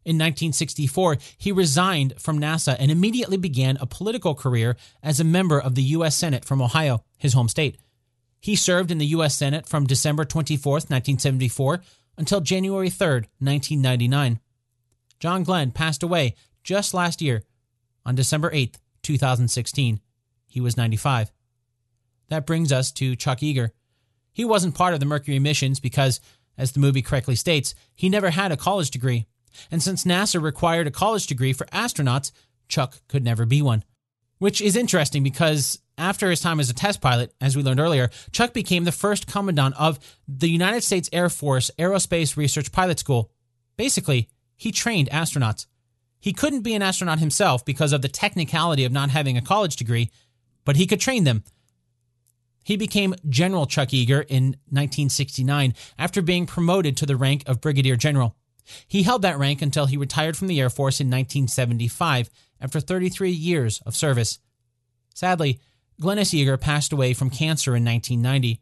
In 0.05 0.17
1964, 0.17 1.17
he 1.37 1.51
resigned 1.51 2.13
from 2.19 2.39
NASA 2.39 2.75
and 2.79 2.91
immediately 2.91 3.37
began 3.37 3.77
a 3.81 3.87
political 3.87 4.35
career 4.35 4.77
as 5.01 5.19
a 5.19 5.23
member 5.23 5.59
of 5.59 5.73
the 5.73 5.81
U.S. 5.83 6.15
Senate 6.15 6.45
from 6.45 6.61
Ohio, 6.61 7.03
his 7.17 7.33
home 7.33 7.49
state. 7.49 7.79
He 8.39 8.55
served 8.55 8.91
in 8.91 8.99
the 8.99 9.07
U.S. 9.07 9.35
Senate 9.35 9.67
from 9.67 9.87
December 9.87 10.23
24, 10.23 10.73
1974 10.73 11.81
until 12.17 12.39
January 12.39 12.91
3, 12.91 13.07
1999. 13.39 14.39
John 15.19 15.43
Glenn 15.43 15.71
passed 15.71 16.03
away 16.03 16.35
just 16.63 16.93
last 16.93 17.19
year 17.19 17.41
on 18.05 18.13
December 18.13 18.51
8, 18.53 18.77
2016. 19.01 19.99
He 20.45 20.61
was 20.61 20.77
95. 20.77 21.31
That 22.29 22.45
brings 22.45 22.71
us 22.71 22.91
to 22.93 23.15
Chuck 23.15 23.39
Yeager. 23.39 23.71
He 24.31 24.45
wasn't 24.45 24.75
part 24.75 24.93
of 24.93 24.99
the 24.99 25.05
Mercury 25.07 25.39
missions 25.39 25.79
because, 25.79 26.19
as 26.57 26.73
the 26.73 26.79
movie 26.79 27.01
correctly 27.01 27.35
states, 27.35 27.73
he 27.95 28.09
never 28.09 28.29
had 28.29 28.51
a 28.51 28.57
college 28.57 28.91
degree. 28.91 29.25
And 29.71 29.81
since 29.81 30.03
NASA 30.03 30.41
required 30.41 30.87
a 30.87 30.91
college 30.91 31.27
degree 31.27 31.53
for 31.53 31.65
astronauts, 31.67 32.31
Chuck 32.67 33.01
could 33.07 33.23
never 33.23 33.45
be 33.45 33.61
one. 33.61 33.83
Which 34.37 34.61
is 34.61 34.75
interesting 34.75 35.23
because 35.23 35.79
after 35.97 36.29
his 36.29 36.41
time 36.41 36.59
as 36.59 36.69
a 36.69 36.73
test 36.73 37.01
pilot, 37.01 37.33
as 37.39 37.55
we 37.55 37.63
learned 37.63 37.79
earlier, 37.79 38.09
Chuck 38.31 38.53
became 38.53 38.83
the 38.83 38.91
first 38.91 39.27
commandant 39.27 39.75
of 39.79 39.99
the 40.27 40.49
United 40.49 40.81
States 40.81 41.09
Air 41.13 41.29
Force 41.29 41.71
Aerospace 41.79 42.35
Research 42.35 42.71
Pilot 42.71 42.99
School. 42.99 43.31
Basically, 43.77 44.29
he 44.57 44.71
trained 44.71 45.09
astronauts. 45.09 45.67
He 46.19 46.33
couldn't 46.33 46.61
be 46.61 46.73
an 46.73 46.81
astronaut 46.81 47.19
himself 47.19 47.63
because 47.63 47.93
of 47.93 48.01
the 48.01 48.09
technicality 48.09 48.83
of 48.83 48.91
not 48.91 49.11
having 49.11 49.37
a 49.37 49.41
college 49.41 49.75
degree, 49.75 50.11
but 50.63 50.75
he 50.75 50.87
could 50.87 50.99
train 50.99 51.23
them. 51.23 51.43
He 52.63 52.77
became 52.77 53.13
General 53.29 53.67
Chuck 53.67 53.89
Yeager 53.89 54.25
in 54.27 54.57
1969 54.69 55.75
after 55.99 56.21
being 56.23 56.47
promoted 56.47 56.97
to 56.97 57.05
the 57.05 57.15
rank 57.15 57.43
of 57.45 57.61
Brigadier 57.61 57.95
General. 57.95 58.35
He 58.87 59.03
held 59.03 59.21
that 59.21 59.37
rank 59.37 59.61
until 59.61 59.85
he 59.85 59.97
retired 59.97 60.37
from 60.37 60.47
the 60.47 60.59
Air 60.59 60.69
Force 60.69 60.99
in 60.99 61.07
1975 61.07 62.29
after 62.59 62.79
33 62.79 63.31
years 63.31 63.81
of 63.85 63.95
service. 63.95 64.39
Sadly, 65.13 65.59
Glennis 66.01 66.33
Yeager 66.33 66.59
passed 66.59 66.91
away 66.91 67.13
from 67.13 67.29
cancer 67.29 67.75
in 67.75 67.85
1990. 67.85 68.61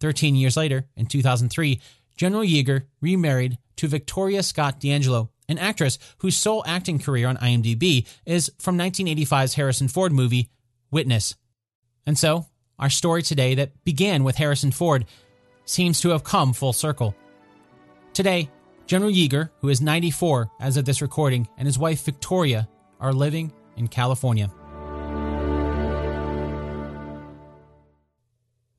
Thirteen 0.00 0.36
years 0.36 0.56
later, 0.56 0.86
in 0.96 1.06
2003, 1.06 1.80
General 2.16 2.42
Yeager 2.42 2.84
remarried 3.00 3.58
to 3.76 3.88
Victoria 3.88 4.42
Scott 4.42 4.80
D'Angelo, 4.80 5.30
an 5.48 5.58
actress 5.58 5.98
whose 6.18 6.36
sole 6.36 6.64
acting 6.66 6.98
career 6.98 7.28
on 7.28 7.36
IMDb 7.36 8.06
is 8.26 8.50
from 8.58 8.78
1985's 8.78 9.54
Harrison 9.54 9.88
Ford 9.88 10.12
movie, 10.12 10.50
Witness. 10.90 11.34
And 12.06 12.18
so, 12.18 12.46
our 12.78 12.90
story 12.90 13.22
today 13.22 13.54
that 13.56 13.84
began 13.84 14.24
with 14.24 14.36
Harrison 14.36 14.72
Ford 14.72 15.04
seems 15.64 16.00
to 16.00 16.10
have 16.10 16.24
come 16.24 16.52
full 16.52 16.72
circle. 16.72 17.14
Today, 18.14 18.50
General 18.88 19.12
Yeager, 19.12 19.50
who 19.60 19.68
is 19.68 19.82
94 19.82 20.50
as 20.60 20.78
of 20.78 20.86
this 20.86 21.02
recording, 21.02 21.46
and 21.58 21.66
his 21.66 21.78
wife 21.78 22.06
Victoria 22.06 22.66
are 22.98 23.12
living 23.12 23.52
in 23.76 23.86
California. 23.86 24.50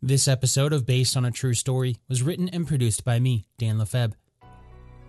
This 0.02 0.28
episode 0.28 0.74
of 0.74 0.88
Based 0.88 1.16
on 1.16 1.26
a 1.26 1.32
True 1.32 1.54
Story 1.54 1.98
was 2.08 2.24
written 2.24 2.50
and 2.50 2.68
produced 2.68 3.06
by 3.06 3.20
me, 3.20 3.46
Dan 3.60 3.78
Lefebvre. 3.78 4.18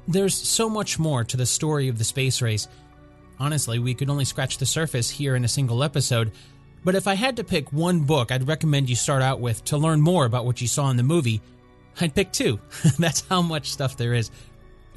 There's 0.06 0.34
so 0.34 0.68
much 0.68 0.98
more 0.98 1.24
to 1.24 1.36
the 1.38 1.46
story 1.46 1.88
of 1.88 1.96
the 1.96 2.04
space 2.04 2.42
race. 2.42 2.68
Honestly, 3.38 3.78
we 3.78 3.94
could 3.94 4.10
only 4.10 4.26
scratch 4.26 4.58
the 4.58 4.66
surface 4.66 5.08
here 5.08 5.34
in 5.34 5.46
a 5.46 5.48
single 5.48 5.82
episode, 5.82 6.30
but 6.84 6.94
if 6.94 7.06
I 7.06 7.14
had 7.14 7.36
to 7.36 7.44
pick 7.44 7.72
one 7.72 8.00
book 8.00 8.30
I'd 8.30 8.46
recommend 8.46 8.90
you 8.90 8.96
start 8.96 9.22
out 9.22 9.40
with 9.40 9.64
to 9.64 9.78
learn 9.78 10.02
more 10.02 10.26
about 10.26 10.44
what 10.44 10.60
you 10.60 10.68
saw 10.68 10.90
in 10.90 10.98
the 10.98 11.02
movie, 11.02 11.40
I'd 11.98 12.14
pick 12.14 12.32
two. 12.32 12.60
That's 12.98 13.26
how 13.28 13.40
much 13.40 13.70
stuff 13.70 13.96
there 13.96 14.12
is. 14.14 14.30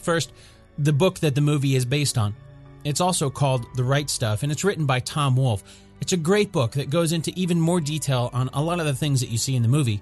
First, 0.03 0.31
the 0.77 0.93
book 0.93 1.19
that 1.19 1.35
the 1.35 1.41
movie 1.41 1.75
is 1.75 1.85
based 1.85 2.17
on. 2.17 2.35
It's 2.83 3.01
also 3.01 3.29
called 3.29 3.65
The 3.75 3.83
Right 3.83 4.09
Stuff, 4.09 4.43
and 4.43 4.51
it's 4.51 4.63
written 4.63 4.85
by 4.85 4.99
Tom 4.99 5.35
Wolfe. 5.35 5.63
It's 6.01 6.13
a 6.13 6.17
great 6.17 6.51
book 6.51 6.73
that 6.73 6.89
goes 6.89 7.13
into 7.13 7.31
even 7.35 7.59
more 7.59 7.79
detail 7.79 8.29
on 8.33 8.49
a 8.53 8.61
lot 8.61 8.79
of 8.79 8.85
the 8.85 8.93
things 8.93 9.21
that 9.21 9.29
you 9.29 9.37
see 9.37 9.55
in 9.55 9.61
the 9.61 9.69
movie. 9.69 10.01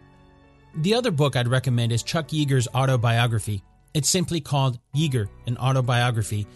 The 0.76 0.96
other 0.96 1.12
book 1.12 1.36
I'd 1.36 1.48
recommend 1.48 1.92
is 1.92 2.02
Chuck 2.02 2.30
Yeager's 2.30 2.68
autobiography. 2.74 3.62
It's 3.94 4.10
simply 4.10 4.42
called 4.42 4.80
Yeager, 4.96 5.28
an 5.46 5.58
autobiography. 5.58 6.48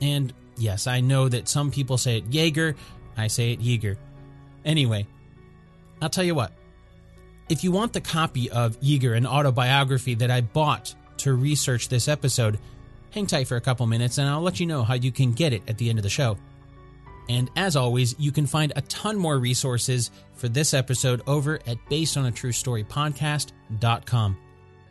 And 0.00 0.32
yes, 0.56 0.86
I 0.86 1.00
know 1.00 1.28
that 1.28 1.48
some 1.48 1.70
people 1.70 1.98
say 1.98 2.18
it 2.18 2.30
Yeager, 2.30 2.76
I 3.16 3.26
say 3.26 3.52
it 3.52 3.60
Yeager. 3.60 3.96
Anyway, 4.64 5.06
I'll 6.00 6.10
tell 6.10 6.24
you 6.24 6.34
what. 6.34 6.52
If 7.48 7.64
you 7.64 7.72
want 7.72 7.92
the 7.92 8.00
copy 8.00 8.50
of 8.50 8.78
Yeager, 8.80 9.16
an 9.16 9.26
autobiography 9.26 10.14
that 10.16 10.30
I 10.30 10.42
bought 10.42 10.94
to 11.18 11.34
research 11.34 11.88
this 11.88 12.06
episode, 12.06 12.58
hang 13.14 13.26
tight 13.26 13.46
for 13.46 13.56
a 13.56 13.60
couple 13.60 13.86
minutes 13.86 14.18
and 14.18 14.28
I'll 14.28 14.42
let 14.42 14.58
you 14.58 14.66
know 14.66 14.82
how 14.82 14.94
you 14.94 15.12
can 15.12 15.30
get 15.32 15.52
it 15.52 15.62
at 15.68 15.78
the 15.78 15.88
end 15.88 16.00
of 16.00 16.02
the 16.02 16.10
show. 16.10 16.36
And 17.28 17.48
as 17.56 17.76
always, 17.76 18.16
you 18.18 18.32
can 18.32 18.46
find 18.46 18.72
a 18.74 18.80
ton 18.82 19.16
more 19.16 19.38
resources 19.38 20.10
for 20.34 20.48
this 20.48 20.74
episode 20.74 21.22
over 21.26 21.60
at 21.66 21.78
basedonatruestorypodcast.com. 21.88 24.36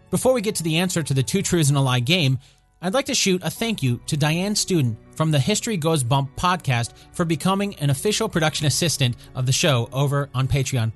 Before 0.10 0.34
we 0.34 0.42
get 0.42 0.56
to 0.56 0.64
the 0.64 0.78
answer 0.78 1.04
to 1.04 1.14
the 1.14 1.22
two 1.22 1.42
truths 1.42 1.68
and 1.70 1.78
a 1.78 1.82
lie 1.82 2.00
game, 2.00 2.40
I'd 2.82 2.94
like 2.94 3.08
to 3.08 3.14
shoot 3.14 3.44
a 3.44 3.50
thank 3.50 3.84
you 3.84 4.00
to 4.08 4.16
Diane 4.18 4.56
Student 4.56 4.98
from 5.16 5.32
the 5.32 5.40
History 5.40 5.76
Goes 5.78 6.04
Bump 6.04 6.36
podcast 6.36 6.94
for 7.12 7.24
becoming 7.26 7.76
an 7.76 7.90
official 7.90 8.30
production 8.30 8.68
assistant 8.68 9.18
of 9.36 9.46
the 9.46 9.52
show 9.52 9.90
over 9.92 10.30
on 10.34 10.48
Patreon. 10.48 10.94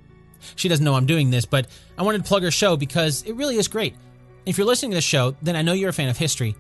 She 0.55 0.69
doesn't 0.69 0.85
know 0.85 0.95
I'm 0.95 1.05
doing 1.05 1.29
this, 1.29 1.45
but 1.45 1.67
I 1.97 2.03
wanted 2.03 2.23
to 2.23 2.27
plug 2.27 2.43
her 2.43 2.51
show 2.51 2.77
because 2.77 3.23
it 3.23 3.33
really 3.33 3.57
is 3.57 3.67
great. 3.67 3.95
If 4.45 4.57
you're 4.57 4.67
listening 4.67 4.91
to 4.91 4.95
this 4.95 5.03
show, 5.03 5.35
then 5.41 5.57
I 5.57 5.61
know 5.61 5.73
you're 5.73 5.89
a 5.89 5.93
fan 5.93 6.07
of 6.09 6.17
history. 6.17 6.55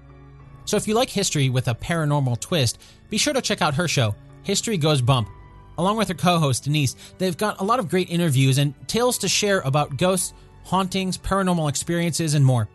So 0.67 0.75
if 0.77 0.87
you 0.87 0.93
like 0.93 1.09
history 1.09 1.49
with 1.49 1.69
a 1.69 1.73
paranormal 1.73 2.39
twist, 2.41 2.79
be 3.09 3.17
sure 3.17 3.33
to 3.33 3.41
check 3.41 3.61
out 3.61 3.73
her 3.75 3.87
show. 3.87 4.13
History 4.43 4.77
Goes 4.77 5.01
Bump. 5.01 5.29
Along 5.77 5.95
with 5.95 6.09
her 6.09 6.13
co 6.13 6.39
host, 6.39 6.65
Denise, 6.65 6.95
they've 7.17 7.37
got 7.37 7.61
a 7.61 7.63
lot 7.63 7.79
of 7.79 7.89
great 7.89 8.09
interviews 8.09 8.57
and 8.57 8.73
tales 8.87 9.17
to 9.19 9.29
share 9.29 9.61
about 9.61 9.97
ghosts, 9.97 10.33
hauntings, 10.65 11.17
paranormal 11.17 11.69
experiences, 11.69 12.33
and 12.33 12.45
more. 12.45 12.67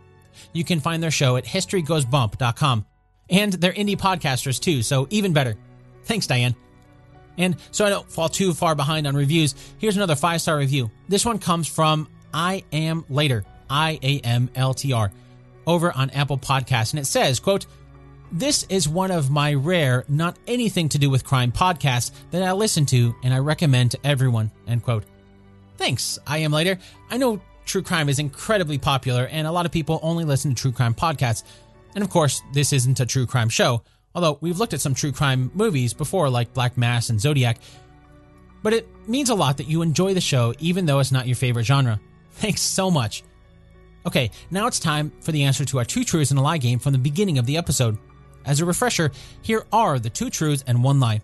You 0.52 0.64
can 0.64 0.81
find 0.81 1.02
their 1.02 1.10
show 1.10 1.36
at 1.36 1.44
historygoesbump.com. 1.44 2.86
And 3.28 3.52
they're 3.52 3.73
indie 3.73 3.97
podcasters 3.97 4.59
too, 4.59 4.82
so 4.82 5.06
even 5.10 5.32
better. 5.32 5.56
Thanks, 6.05 6.27
Diane. 6.27 6.56
And 7.36 7.56
so 7.73 7.85
I 7.85 7.90
don't 7.90 8.10
fall 8.10 8.28
too 8.28 8.55
far 8.55 8.74
behind 8.74 9.06
on 9.06 9.14
reviews, 9.14 9.55
here's 9.78 9.97
another 9.97 10.16
five 10.16 10.40
star 10.40 10.56
review. 10.56 10.90
This 11.09 11.27
one 11.27 11.39
comes 11.39 11.69
from 11.69 12.09
I 12.32 12.64
Am 12.73 13.05
Later, 13.10 13.44
I 13.69 13.98
A 14.02 14.20
M 14.20 14.48
L 14.55 14.73
T 14.73 14.93
R, 14.93 15.12
over 15.66 15.93
on 15.93 16.10
Apple 16.10 16.39
Podcasts. 16.39 16.93
And 16.93 17.01
it 17.01 17.06
says, 17.06 17.40
quote, 17.40 17.66
this 18.33 18.65
is 18.71 18.89
one 18.89 19.11
of 19.11 19.31
my 19.31 19.53
rare, 19.53 20.05
not 20.09 20.39
anything 20.47 20.89
to 20.89 20.99
do 20.99 21.11
with 21.11 21.23
crime 21.23 21.53
podcasts 21.53 22.13
that 22.31 22.43
I 22.43 22.53
listen 22.53 22.87
to 22.87 23.15
and 23.23 23.33
I 23.33 23.39
recommend 23.39 23.91
to 23.91 23.99
everyone. 24.05 24.51
End 24.67 24.83
quote. 24.83 25.05
Thanks, 25.77 26.19
I 26.27 26.39
am 26.39 26.51
later. 26.51 26.79
I 27.11 27.19
know 27.19 27.43
true 27.67 27.83
crime 27.83 28.09
is 28.09 28.19
incredibly 28.19 28.79
popular 28.79 29.27
and 29.27 29.47
a 29.47 29.53
lot 29.53 29.67
of 29.67 29.73
people 29.73 30.01
only 30.03 30.25
listen 30.25 30.55
to 30.55 30.61
true 30.61 30.73
crime 30.73 30.95
podcasts. 30.95 31.45
And 31.95 32.03
of 32.03 32.09
course, 32.09 32.43
this 32.55 32.73
isn't 32.73 33.01
a 33.01 33.07
true 33.07 33.27
crime 33.27 33.51
show, 33.51 33.83
although 34.15 34.39
we've 34.41 34.59
looked 34.59 34.73
at 34.73 34.81
some 34.81 34.95
true 34.95 35.13
crime 35.13 35.51
movies 35.55 35.93
before, 35.93 36.31
like 36.31 36.55
Black 36.55 36.79
Mass 36.79 37.11
and 37.11 37.21
Zodiac. 37.21 37.59
But 38.63 38.73
it 38.73 38.89
means 39.07 39.29
a 39.29 39.35
lot 39.35 39.59
that 39.59 39.69
you 39.69 39.83
enjoy 39.83 40.15
the 40.15 40.21
show, 40.23 40.55
even 40.59 40.87
though 40.87 41.01
it's 41.01 41.13
not 41.13 41.27
your 41.27 41.37
favorite 41.37 41.65
genre. 41.65 42.01
Thanks 42.33 42.63
so 42.63 42.91
much. 42.91 43.25
Okay, 44.07 44.31
now 44.51 44.67
it's 44.67 44.81
time 44.81 45.13
for 45.21 45.33
the 45.33 45.45
answer 45.45 45.67
to 45.67 45.79
our 45.79 45.85
two 45.85 46.03
truths 46.03 46.31
and 46.31 46.41
a 46.41 46.43
lie 46.43 46.59
game 46.59 46.79
from 46.79 46.93
the 46.93 46.99
beginning 46.99 47.37
of 47.37 47.45
the 47.45 47.59
episode. 47.59 47.99
As 48.44 48.60
a 48.60 48.64
refresher, 48.64 49.10
here 49.43 49.64
are 49.73 49.98
the 49.98 50.10
two 50.10 50.31
truths 50.31 50.64
and 50.66 50.82
one 50.82 51.01
lie. 51.01 51.20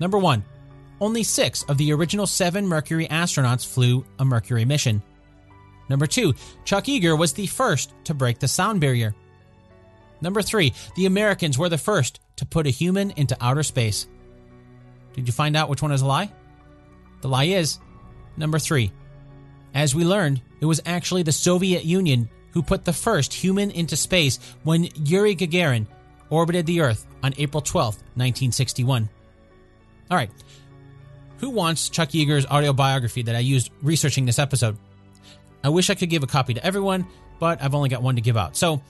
Number 0.00 0.18
one, 0.18 0.44
only 1.00 1.22
six 1.22 1.62
of 1.64 1.78
the 1.78 1.92
original 1.92 2.26
seven 2.26 2.66
Mercury 2.66 3.06
astronauts 3.08 3.66
flew 3.66 4.04
a 4.18 4.24
Mercury 4.24 4.64
mission. 4.64 5.02
Number 5.88 6.06
two, 6.06 6.34
Chuck 6.64 6.84
Yeager 6.84 7.18
was 7.18 7.32
the 7.32 7.46
first 7.46 7.92
to 8.04 8.14
break 8.14 8.38
the 8.38 8.48
sound 8.48 8.80
barrier. 8.80 9.14
Number 10.20 10.42
three, 10.42 10.74
the 10.96 11.06
Americans 11.06 11.58
were 11.58 11.68
the 11.68 11.78
first 11.78 12.20
to 12.36 12.46
put 12.46 12.66
a 12.66 12.70
human 12.70 13.12
into 13.12 13.36
outer 13.40 13.62
space. 13.62 14.06
Did 15.14 15.26
you 15.26 15.32
find 15.32 15.56
out 15.56 15.68
which 15.68 15.82
one 15.82 15.92
is 15.92 16.02
a 16.02 16.06
lie? 16.06 16.32
The 17.20 17.28
lie 17.28 17.44
is 17.44 17.78
number 18.36 18.58
three. 18.58 18.92
As 19.74 19.94
we 19.94 20.04
learned, 20.04 20.40
it 20.60 20.66
was 20.66 20.80
actually 20.86 21.22
the 21.22 21.32
Soviet 21.32 21.84
Union 21.84 22.28
who 22.52 22.62
put 22.62 22.84
the 22.84 22.92
first 22.92 23.32
human 23.32 23.70
into 23.70 23.96
space 23.96 24.38
when 24.64 24.88
Yuri 24.94 25.36
Gagarin 25.36 25.86
orbited 26.30 26.66
the 26.66 26.80
Earth 26.80 27.06
on 27.22 27.34
April 27.38 27.60
12, 27.60 27.94
1961. 27.94 29.08
All 30.10 30.16
right. 30.16 30.30
Who 31.38 31.50
wants 31.50 31.88
Chuck 31.88 32.10
Yeager's 32.10 32.46
autobiography 32.46 33.22
that 33.22 33.36
I 33.36 33.40
used 33.40 33.70
researching 33.82 34.26
this 34.26 34.38
episode? 34.38 34.76
I 35.62 35.68
wish 35.68 35.90
I 35.90 35.94
could 35.94 36.10
give 36.10 36.22
a 36.22 36.26
copy 36.26 36.54
to 36.54 36.64
everyone, 36.64 37.06
but 37.38 37.62
I've 37.62 37.74
only 37.74 37.88
got 37.88 38.02
one 38.02 38.16
to 38.16 38.20
give 38.20 38.36
out. 38.36 38.56
So 38.56 38.82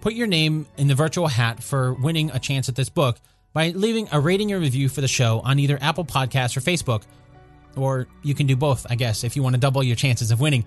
put 0.00 0.14
your 0.14 0.26
name 0.26 0.66
in 0.76 0.88
the 0.88 0.94
virtual 0.94 1.26
hat 1.26 1.62
for 1.62 1.94
winning 1.94 2.30
a 2.30 2.38
chance 2.38 2.68
at 2.68 2.76
this 2.76 2.88
book 2.88 3.18
by 3.52 3.70
leaving 3.70 4.08
a 4.12 4.20
rating 4.20 4.52
or 4.52 4.58
review 4.58 4.88
for 4.88 5.00
the 5.00 5.08
show 5.08 5.40
on 5.44 5.58
either 5.58 5.78
Apple 5.80 6.04
Podcasts 6.04 6.56
or 6.56 6.60
Facebook. 6.60 7.02
Or 7.76 8.06
you 8.22 8.34
can 8.34 8.46
do 8.46 8.56
both, 8.56 8.86
I 8.90 8.96
guess, 8.96 9.24
if 9.24 9.36
you 9.36 9.42
want 9.42 9.54
to 9.54 9.60
double 9.60 9.82
your 9.82 9.96
chances 9.96 10.30
of 10.30 10.40
winning. 10.40 10.64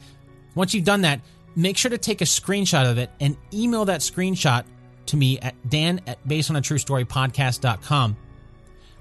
Once 0.55 0.73
you've 0.73 0.85
done 0.85 1.01
that, 1.01 1.21
make 1.55 1.77
sure 1.77 1.91
to 1.91 1.97
take 1.97 2.21
a 2.21 2.25
screenshot 2.25 2.89
of 2.89 2.97
it 2.97 3.09
and 3.19 3.37
email 3.53 3.85
that 3.85 4.01
screenshot 4.01 4.65
to 5.07 5.17
me 5.17 5.39
at 5.39 5.55
dan 5.69 6.01
at 6.07 6.25
basedonatruestorypodcast.com. 6.27 8.17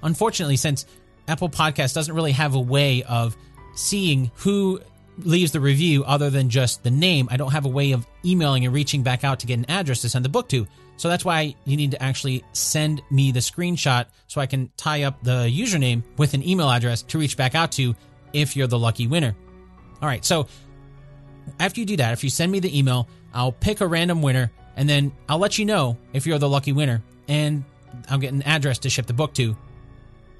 Unfortunately, 0.03 0.55
since 0.55 0.85
Apple 1.27 1.49
Podcast 1.49 1.93
doesn't 1.93 2.13
really 2.13 2.33
have 2.33 2.55
a 2.55 2.59
way 2.59 3.03
of 3.03 3.35
seeing 3.75 4.31
who 4.35 4.79
leaves 5.19 5.51
the 5.51 5.59
review 5.59 6.03
other 6.03 6.29
than 6.29 6.49
just 6.49 6.83
the 6.83 6.91
name, 6.91 7.27
I 7.31 7.37
don't 7.37 7.51
have 7.51 7.65
a 7.65 7.69
way 7.69 7.93
of 7.93 8.05
emailing 8.23 8.65
and 8.65 8.73
reaching 8.73 9.03
back 9.03 9.23
out 9.23 9.39
to 9.39 9.47
get 9.47 9.57
an 9.57 9.65
address 9.69 10.01
to 10.01 10.09
send 10.09 10.25
the 10.25 10.29
book 10.29 10.49
to. 10.49 10.67
So 10.97 11.09
that's 11.09 11.25
why 11.25 11.55
you 11.65 11.75
need 11.75 11.91
to 11.91 12.01
actually 12.01 12.43
send 12.53 13.01
me 13.09 13.31
the 13.31 13.39
screenshot 13.39 14.05
so 14.27 14.39
I 14.39 14.45
can 14.45 14.71
tie 14.77 15.03
up 15.03 15.23
the 15.23 15.49
username 15.51 16.03
with 16.17 16.33
an 16.33 16.47
email 16.47 16.69
address 16.69 17.01
to 17.03 17.17
reach 17.17 17.35
back 17.35 17.55
out 17.55 17.73
to 17.73 17.95
if 18.33 18.55
you're 18.55 18.67
the 18.67 18.79
lucky 18.79 19.07
winner. 19.07 19.35
All 20.01 20.07
right, 20.07 20.23
so 20.23 20.47
after 21.59 21.79
you 21.79 21.85
do 21.85 21.97
that, 21.97 22.13
if 22.13 22.23
you 22.23 22.29
send 22.29 22.51
me 22.51 22.59
the 22.59 22.77
email, 22.77 23.09
I'll 23.33 23.51
pick 23.51 23.81
a 23.81 23.87
random 23.87 24.21
winner 24.21 24.51
and 24.75 24.87
then 24.89 25.11
I'll 25.29 25.37
let 25.37 25.57
you 25.57 25.65
know 25.65 25.97
if 26.13 26.25
you're 26.25 26.39
the 26.39 26.49
lucky 26.49 26.73
winner 26.73 27.01
and 27.27 27.63
I'll 28.09 28.17
get 28.17 28.33
an 28.33 28.41
address 28.43 28.79
to 28.79 28.89
ship 28.89 29.05
the 29.05 29.13
book 29.13 29.33
to. 29.35 29.55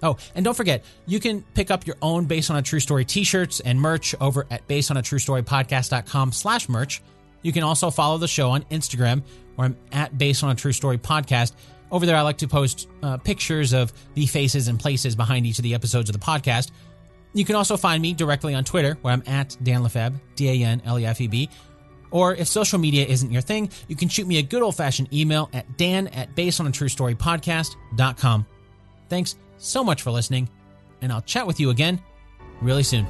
Oh, 0.04 0.18
and 0.36 0.44
don't 0.44 0.56
forget, 0.56 0.84
you 1.08 1.20
can 1.20 1.42
pick 1.54 1.72
up 1.72 1.88
your 1.88 1.96
own 2.02 2.26
Based 2.26 2.52
on 2.52 2.58
a 2.58 2.62
True 2.62 2.80
Story 2.80 3.06
t-shirts 3.06 3.60
and 3.60 3.80
merch 3.80 4.14
over 4.20 4.46
at 4.52 4.68
basedonatruestorypodcast.com 4.68 6.32
slash 6.32 6.70
merch. 6.70 7.02
You 7.42 7.52
can 7.52 7.64
also 7.64 7.90
follow 7.90 8.18
the 8.18 8.28
show 8.28 8.52
on 8.52 8.64
Instagram, 8.64 9.24
where 9.56 9.66
I'm 9.66 9.78
at 9.92 10.18
Based 10.18 10.44
on 10.44 10.52
a 10.52 10.56
True 10.56 10.74
Story 10.74 10.98
Podcast. 10.98 11.54
Over 11.92 12.06
there, 12.06 12.16
I 12.16 12.22
like 12.22 12.40
to 12.40 12.48
post 12.48 12.88
uh, 13.04 13.18
pictures 13.18 13.74
of 13.74 13.94
the 14.16 14.26
faces 14.26 14.68
and 14.68 14.80
places 14.80 15.16
behind 15.16 15.46
each 15.46 15.60
of 15.60 15.64
the 15.64 15.74
episodes 15.74 16.10
of 16.10 16.14
the 16.14 16.24
podcast. 16.24 16.72
You 17.34 17.46
can 17.46 17.56
also 17.56 17.78
find 17.78 18.02
me 18.02 18.14
directly 18.14 18.54
on 18.54 18.64
Twitter, 18.64 18.98
where 19.02 19.14
I'm 19.14 19.24
at 19.28 19.56
Dan 19.62 19.84
Lefebvre, 19.84 20.20
D-A-N-L-E-F-E-B. 20.36 21.50
Or 22.16 22.34
if 22.34 22.48
social 22.48 22.80
media 22.80 23.06
isn't 23.06 23.30
your 23.30 23.42
thing, 23.42 23.70
you 23.90 23.98
can 23.98 24.08
shoot 24.08 24.26
me 24.26 24.38
a 24.38 24.42
good 24.42 24.62
old-fashioned 24.62 25.14
email 25.14 25.50
at 25.52 25.76
dan 25.76 26.08
at 26.08 26.34
basedonatruestorypodcast.com. 26.34 28.46
Thanks 29.10 29.36
so 29.58 29.84
much 29.84 30.02
for 30.02 30.12
listening, 30.12 30.48
and 31.02 31.12
I'll 31.12 31.24
chat 31.24 31.46
with 31.46 31.60
you 31.60 31.72
again 31.72 32.02
really 32.62 32.84
soon. 32.84 33.06